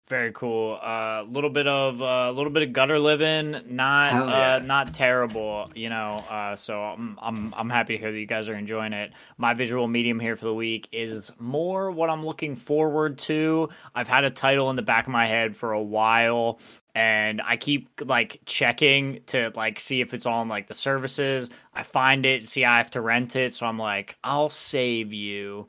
Very 0.08 0.30
cool. 0.32 0.76
A 0.76 1.22
uh, 1.22 1.24
little 1.28 1.50
bit 1.50 1.66
of 1.66 2.00
a 2.00 2.04
uh, 2.04 2.30
little 2.30 2.52
bit 2.52 2.62
of 2.62 2.72
gutter 2.72 2.96
living, 2.96 3.60
not 3.66 4.12
uh, 4.12 4.58
yeah. 4.60 4.64
not 4.64 4.94
terrible, 4.94 5.68
you 5.74 5.88
know. 5.88 6.24
Uh, 6.30 6.54
so 6.54 6.80
I'm 6.80 7.18
I'm 7.20 7.52
I'm 7.56 7.68
happy 7.68 7.94
to 7.94 7.98
hear 7.98 8.12
that 8.12 8.18
you 8.18 8.26
guys 8.26 8.48
are 8.48 8.54
enjoying 8.54 8.92
it. 8.92 9.12
My 9.36 9.52
visual 9.54 9.88
medium 9.88 10.20
here 10.20 10.36
for 10.36 10.44
the 10.44 10.54
week 10.54 10.88
is 10.92 11.32
more 11.40 11.90
what 11.90 12.08
I'm 12.08 12.24
looking 12.24 12.54
forward 12.54 13.18
to. 13.20 13.68
I've 13.96 14.06
had 14.06 14.22
a 14.22 14.30
title 14.30 14.70
in 14.70 14.76
the 14.76 14.82
back 14.82 15.08
of 15.08 15.12
my 15.12 15.26
head 15.26 15.56
for 15.56 15.72
a 15.72 15.82
while, 15.82 16.60
and 16.96 17.42
I 17.44 17.58
keep 17.58 17.90
like 18.06 18.40
checking 18.46 19.20
to 19.26 19.52
like 19.54 19.78
see 19.78 20.00
if 20.00 20.14
it's 20.14 20.24
on 20.24 20.48
like 20.48 20.66
the 20.66 20.74
services. 20.74 21.50
I 21.74 21.82
find 21.82 22.24
it, 22.24 22.48
see 22.48 22.64
I 22.64 22.78
have 22.78 22.90
to 22.92 23.02
rent 23.02 23.36
it, 23.36 23.54
so 23.54 23.66
I'm 23.66 23.78
like, 23.78 24.16
I'll 24.24 24.48
save 24.48 25.12
you. 25.12 25.68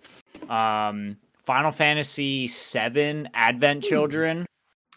Um, 0.50 1.18
Final 1.40 1.74
Fantasy 1.74 2.48
VII 2.48 3.26
Advent 3.34 3.84
Hmm. 3.84 3.90
Children, 3.90 4.46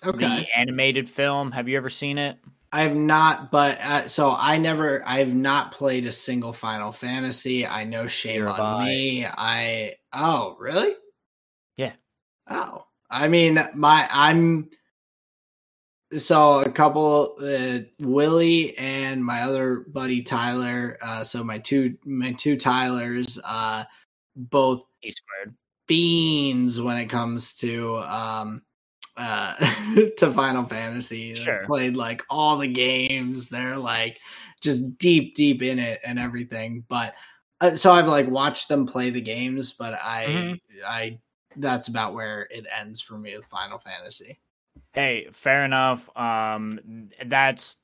Okay. 0.05 0.19
the 0.19 0.47
animated 0.57 1.09
film. 1.09 1.51
Have 1.51 1.69
you 1.69 1.77
ever 1.77 1.91
seen 1.91 2.17
it? 2.17 2.39
I 2.73 2.83
have 2.83 2.95
not, 2.95 3.51
but 3.51 3.81
uh, 3.81 4.07
so 4.07 4.33
I 4.39 4.57
never, 4.57 5.03
I 5.05 5.19
have 5.19 5.35
not 5.35 5.73
played 5.73 6.07
a 6.07 6.13
single 6.13 6.53
Final 6.53 6.93
Fantasy. 6.93 7.67
I 7.67 7.83
know 7.83 8.07
shame 8.07 8.47
have 8.47 8.61
on 8.61 8.85
me. 8.85 9.27
I, 9.27 9.95
oh, 10.13 10.57
really? 10.61 10.93
Yeah. 11.77 11.93
Oh, 12.49 12.87
I 13.11 13.27
mean, 13.27 13.69
my, 13.75 14.09
I'm, 14.13 14.71
so 16.17 16.61
a 16.61 16.71
couple, 16.71 17.37
uh, 17.41 17.81
Willie 18.01 18.77
and 18.79 19.25
my 19.25 19.43
other 19.43 19.85
buddy 19.89 20.23
Tyler, 20.23 20.99
uh, 21.03 21.23
so 21.25 21.45
my 21.45 21.59
two, 21.59 21.97
my 22.05 22.33
two 22.33 22.57
Tylers, 22.57 23.39
uh, 23.45 23.85
both 24.37 24.85
E 25.03 25.11
squared. 25.13 25.55
fiends 25.89 26.81
when 26.81 26.97
it 26.97 27.07
comes 27.07 27.55
to 27.57 27.99
um 27.99 28.63
uh 29.17 29.55
to 30.19 30.33
Final 30.33 30.65
Fantasy. 30.65 31.35
They 31.35 31.41
Sure. 31.45 31.67
played 31.67 31.97
like 31.97 32.23
all 32.31 32.57
the 32.59 32.69
games. 32.69 33.49
They're 33.49 33.77
like 33.77 34.19
just 34.63 34.99
deep 34.99 35.35
deep 35.35 35.63
in 35.63 35.79
it 35.79 36.01
and 36.05 36.19
everything. 36.19 36.85
But 36.89 37.15
uh, 37.61 37.75
so 37.77 37.93
I've 37.93 38.09
like 38.09 38.29
watched 38.29 38.69
them 38.69 38.87
play 38.87 39.11
the 39.11 39.21
games, 39.21 39.73
but 39.73 39.95
I 39.95 40.27
Mhm. 40.27 40.61
I 40.87 41.19
that's 41.57 41.89
about 41.89 42.15
where 42.15 42.43
it 42.51 42.67
ends 42.77 43.01
for 43.01 43.19
me 43.19 43.37
with 43.37 43.47
Final 43.47 43.79
Fantasy. 43.79 44.39
Hey, 44.93 45.29
fair 45.33 45.65
enough. 45.65 46.09
Um, 46.17 47.11
that's 47.25 47.79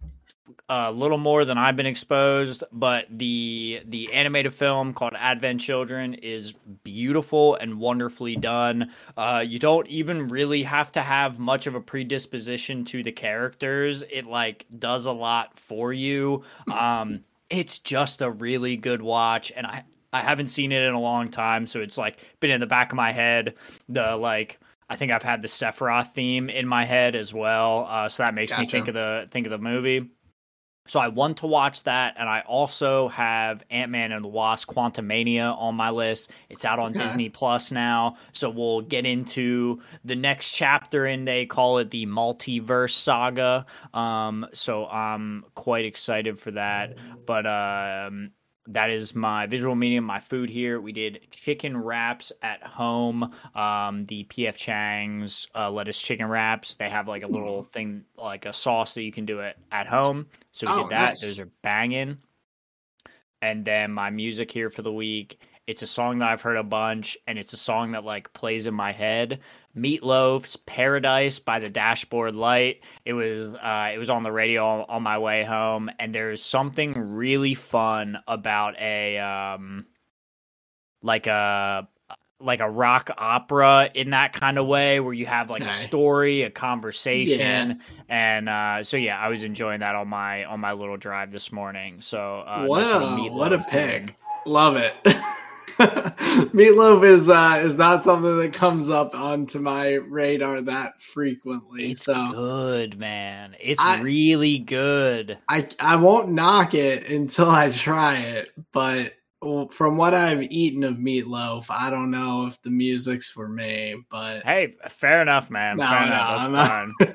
a 0.69 0.91
little 0.91 1.19
more 1.19 1.45
than 1.45 1.57
I've 1.59 1.77
been 1.77 1.87
exposed, 1.87 2.65
but 2.73 3.07
the 3.11 3.83
the 3.87 4.12
animated 4.12 4.55
film 4.55 4.93
called 4.93 5.12
Advent 5.16 5.61
Children 5.61 6.15
is 6.15 6.53
beautiful 6.83 7.55
and 7.57 7.78
wonderfully 7.78 8.37
done. 8.37 8.91
Uh, 9.16 9.45
you 9.47 9.59
don't 9.61 9.87
even 9.87 10.27
really 10.28 10.65
have 10.65 10.91
to 10.93 11.01
have 11.01 11.39
much 11.39 11.69
of 11.69 11.77
a 11.77 11.81
predisposition 11.81 12.85
to 12.87 13.03
the 13.05 13.12
characters. 13.12 14.03
It 14.11 14.27
like 14.27 14.66
does 14.78 15.07
a 15.07 15.12
lot 15.12 15.59
for 15.61 15.93
you. 15.93 16.43
Um, 16.70 17.23
it's 17.51 17.78
just 17.78 18.20
a 18.20 18.31
really 18.31 18.77
good 18.77 19.03
watch, 19.03 19.53
and 19.55 19.66
I 19.66 19.85
I 20.12 20.23
haven't 20.23 20.49
seen 20.49 20.73
it 20.73 20.83
in 20.83 20.95
a 20.95 21.01
long 21.01 21.28
time, 21.28 21.69
so 21.69 21.81
it's 21.81 21.99
like 21.99 22.19
been 22.41 22.51
in 22.51 22.61
the 22.61 22.66
back 22.66 22.91
of 22.93 22.97
my 22.97 23.12
head. 23.12 23.55
The 23.89 24.16
like. 24.16 24.59
I 24.89 24.97
think 24.97 25.11
I've 25.13 25.23
had 25.23 25.43
the 25.43 25.49
Sephiroth 25.49 26.13
theme 26.13 26.49
in 26.49 26.67
my 26.67 26.85
head 26.85 27.17
as 27.17 27.35
well, 27.35 27.87
uh, 27.89 28.09
so 28.09 28.23
that 28.23 28.35
makes 28.35 28.57
me 28.57 28.67
think 28.67 28.89
of 28.89 28.95
the 28.95 29.27
think 29.31 29.47
of 29.47 29.51
the 29.51 29.59
movie. 29.59 30.11
So 30.89 31.01
I 31.01 31.09
want 31.09 31.39
to 31.39 31.49
watch 31.49 31.83
that, 31.83 32.15
and 32.17 32.29
I 32.29 32.43
also 32.43 33.09
have 33.09 33.65
Ant 33.71 33.91
Man 33.91 34.13
and 34.13 34.25
the 34.25 34.29
Wasp: 34.29 34.71
Quantumania 34.71 35.57
on 35.59 35.75
my 35.75 35.91
list. 35.91 36.31
It's 36.49 36.65
out 36.65 36.79
on 36.79 36.93
Okay. 36.93 37.05
Disney 37.05 37.29
Plus 37.29 37.73
now, 37.73 38.17
so 38.33 38.49
we'll 38.49 38.83
get 38.83 39.05
into 39.05 39.83
the 40.05 40.15
next 40.15 40.53
chapter, 40.53 41.05
and 41.05 41.27
they 41.27 41.45
call 41.45 41.79
it 41.79 41.91
the 41.91 42.07
multiverse 42.07 42.93
saga. 42.93 43.67
Um, 43.93 44.47
so 44.53 44.87
I'm 44.87 45.45
quite 45.57 45.85
excited 45.85 46.39
for 46.39 46.53
that. 46.53 46.95
But 47.27 47.47
um, 47.47 48.31
that 48.68 48.90
is 48.90 49.14
my 49.14 49.47
visual 49.47 49.74
medium, 49.74 50.05
my 50.05 50.20
food 50.20 50.51
here. 50.51 50.80
We 50.80 50.93
did 50.93 51.20
chicken 51.30 51.76
wraps 51.76 52.32
at 52.43 52.62
home. 52.62 53.32
Um, 53.55 54.01
the 54.06 54.24
PF 54.24 54.56
Chang's 54.56 55.47
uh, 55.55 55.70
lettuce 55.70 56.01
chicken 56.01 56.26
wraps. 56.28 56.74
They 56.74 56.88
have 56.88 57.09
like 57.09 57.22
a 57.22 57.26
little 57.28 57.62
thing, 57.62 58.05
like 58.16 58.47
a 58.47 58.52
sauce 58.52 58.94
that 58.94 59.02
you 59.02 59.12
can 59.12 59.24
do 59.26 59.40
it 59.40 59.56
at 59.72 59.86
home. 59.86 60.26
So 60.52 60.66
we 60.66 60.72
Oh, 60.72 60.82
did 60.82 60.90
that. 60.93 61.09
nice. 61.10 61.22
Those 61.22 61.38
are 61.40 61.51
banging. 61.62 62.18
And 63.43 63.64
then 63.64 63.93
my 63.93 64.10
music 64.10 64.51
here 64.51 64.70
for 64.70 64.82
the 64.82 64.93
week. 64.93 65.38
It's 65.66 65.82
a 65.82 65.86
song 65.86 66.20
that 66.20 66.28
I've 66.30 66.43
heard 66.43 66.56
a 66.56 66.62
bunch, 66.62 67.18
and 67.26 67.38
it's 67.38 67.52
a 67.52 67.56
song 67.56 67.93
that 67.93 68.05
like 68.05 68.32
plays 68.32 68.66
in 68.66 68.74
my 68.74 68.93
head. 68.93 69.40
Meatloaf's 69.77 70.57
"Paradise" 70.57 71.39
by 71.39 71.59
the 71.59 71.69
Dashboard 71.69 72.35
Light. 72.35 72.81
It 73.05 73.12
was 73.12 73.44
uh, 73.44 73.90
it 73.93 73.98
was 73.98 74.11
on 74.11 74.23
the 74.23 74.32
radio 74.32 74.65
on, 74.66 74.86
on 74.89 75.03
my 75.03 75.19
way 75.19 75.44
home, 75.44 75.90
and 75.98 76.15
there's 76.15 76.43
something 76.43 77.15
really 77.15 77.55
fun 77.55 78.19
about 78.27 78.78
a 78.81 79.19
um, 79.19 79.86
like 81.03 81.27
a 81.27 81.89
like 82.39 82.61
a 82.61 82.69
rock 82.69 83.11
opera 83.16 83.90
in 83.94 84.11
that 84.11 84.32
kind 84.35 84.59
of 84.59 84.66
way 84.66 85.01
where 85.01 85.15
you 85.15 85.24
have 85.24 85.48
like 85.48 85.62
a 85.62 85.73
story 85.73 86.43
a 86.43 86.51
conversation 86.51 87.81
and 88.11 88.48
uh 88.51 88.82
so 88.82 88.98
yeah 88.98 89.19
i 89.19 89.28
was 89.28 89.43
enjoying 89.43 89.81
that 89.81 89.94
on 89.94 90.07
my 90.07 90.44
on 90.44 90.61
my 90.61 90.73
little 90.74 90.98
drive 90.98 91.32
this 91.32 91.51
morning 91.51 91.98
so 92.03 92.40
uh 92.40 92.66
what 92.66 92.85
a 92.85 93.31
what 93.32 93.53
a 93.55 93.59
pick. 93.59 94.16
Love 94.44 94.77
it. 94.77 94.94
Meatloaf 95.78 97.05
is 97.05 97.28
uh 97.28 97.61
is 97.65 97.77
not 97.78 98.05
something 98.05 98.39
that 98.39 98.53
comes 98.53 98.89
up 98.90 99.15
onto 99.15 99.59
my 99.59 99.94
radar 99.94 100.61
that 100.62 101.01
frequently. 101.03 101.90
it's 101.93 102.05
so 102.05 102.31
good 102.32 102.98
man 102.98 103.55
it's 103.61 103.81
I- 103.81 104.03
really 104.03 104.59
good 104.59 105.39
I 105.48 105.69
I 105.81 105.97
won't 105.97 106.31
knock 106.31 106.74
it 106.74 107.09
until 107.09 107.51
I 107.51 107.70
try 107.70 108.16
it, 108.19 108.53
but 108.73 109.12
from 109.70 109.97
what 109.97 110.12
I've 110.12 110.43
eaten 110.51 110.82
of 110.82 110.97
meatloaf, 110.97 111.66
I 111.70 111.89
don't 111.90 112.11
know 112.11 112.47
if 112.47 112.61
the 112.62 112.70
music's 112.70 113.28
for 113.28 113.47
me, 113.48 113.94
but 114.11 114.43
hey 114.44 114.74
fair 114.89 115.20
enough 115.23 115.51
man 115.51 115.77
No, 115.77 115.86
fair 115.86 116.01
no, 116.01 116.07
enough 116.07 116.40
I'm 116.40 116.53
that's 116.53 116.69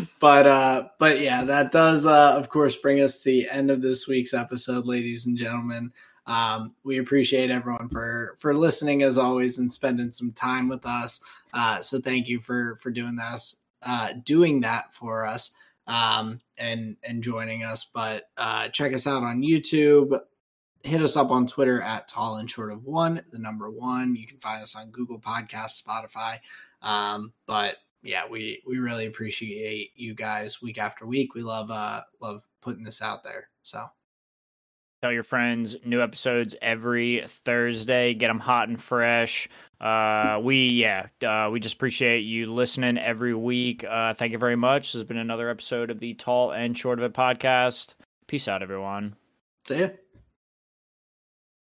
not. 0.00 0.08
but 0.20 0.46
uh 0.46 0.88
but 0.98 1.20
yeah, 1.20 1.44
that 1.44 1.72
does 1.72 2.04
uh 2.06 2.34
of 2.36 2.48
course 2.50 2.76
bring 2.76 3.00
us 3.00 3.22
to 3.22 3.30
the 3.30 3.48
end 3.48 3.70
of 3.70 3.80
this 3.80 4.06
week's 4.06 4.34
episode, 4.34 4.86
ladies 4.86 5.26
and 5.26 5.36
gentlemen. 5.36 5.92
Um 6.26 6.74
we 6.84 6.98
appreciate 6.98 7.50
everyone 7.50 7.88
for 7.88 8.36
for 8.38 8.54
listening 8.54 9.02
as 9.02 9.18
always 9.18 9.58
and 9.58 9.70
spending 9.70 10.10
some 10.10 10.32
time 10.32 10.68
with 10.68 10.86
us. 10.86 11.20
Uh 11.52 11.80
so 11.80 12.00
thank 12.00 12.28
you 12.28 12.40
for 12.40 12.76
for 12.76 12.90
doing 12.90 13.16
this 13.16 13.56
uh 13.82 14.12
doing 14.24 14.60
that 14.60 14.94
for 14.94 15.26
us 15.26 15.54
um 15.86 16.40
and 16.58 16.96
and 17.02 17.22
joining 17.22 17.64
us. 17.64 17.84
But 17.84 18.30
uh 18.36 18.68
check 18.68 18.92
us 18.92 19.06
out 19.06 19.22
on 19.22 19.42
YouTube. 19.42 20.20
Hit 20.84 21.02
us 21.02 21.16
up 21.16 21.30
on 21.30 21.46
Twitter 21.46 21.80
at 21.80 22.08
tall 22.08 22.36
and 22.36 22.50
short 22.50 22.72
of 22.72 22.84
one, 22.84 23.22
the 23.30 23.38
number 23.38 23.70
one. 23.70 24.16
You 24.16 24.26
can 24.26 24.38
find 24.38 24.60
us 24.60 24.74
on 24.74 24.90
Google 24.90 25.20
Podcasts, 25.20 25.80
Spotify. 25.80 26.38
Um, 26.82 27.32
but 27.46 27.76
yeah, 28.02 28.24
we 28.28 28.62
we 28.66 28.78
really 28.78 29.06
appreciate 29.06 29.92
you 29.94 30.14
guys 30.14 30.60
week 30.60 30.78
after 30.78 31.06
week. 31.06 31.34
We 31.34 31.42
love 31.42 31.70
uh 31.70 32.02
love 32.20 32.48
putting 32.60 32.82
this 32.82 33.00
out 33.00 33.22
there. 33.22 33.48
So 33.62 33.86
Tell 35.02 35.10
your 35.12 35.24
friends, 35.24 35.74
new 35.84 36.00
episodes 36.00 36.54
every 36.62 37.24
Thursday. 37.44 38.14
Get 38.14 38.28
them 38.28 38.38
hot 38.38 38.68
and 38.68 38.80
fresh. 38.80 39.48
Uh, 39.80 40.38
we, 40.40 40.68
yeah, 40.68 41.08
uh, 41.26 41.50
we 41.50 41.58
just 41.58 41.74
appreciate 41.74 42.20
you 42.20 42.52
listening 42.52 42.98
every 42.98 43.34
week. 43.34 43.82
Uh, 43.82 44.14
thank 44.14 44.30
you 44.30 44.38
very 44.38 44.54
much. 44.54 44.82
This 44.82 45.00
has 45.00 45.04
been 45.04 45.16
another 45.16 45.50
episode 45.50 45.90
of 45.90 45.98
the 45.98 46.14
Tall 46.14 46.52
and 46.52 46.78
Short 46.78 47.00
of 47.00 47.04
It 47.04 47.14
podcast. 47.14 47.94
Peace 48.28 48.46
out, 48.46 48.62
everyone. 48.62 49.16
see 49.66 49.80
ya. 49.80 49.88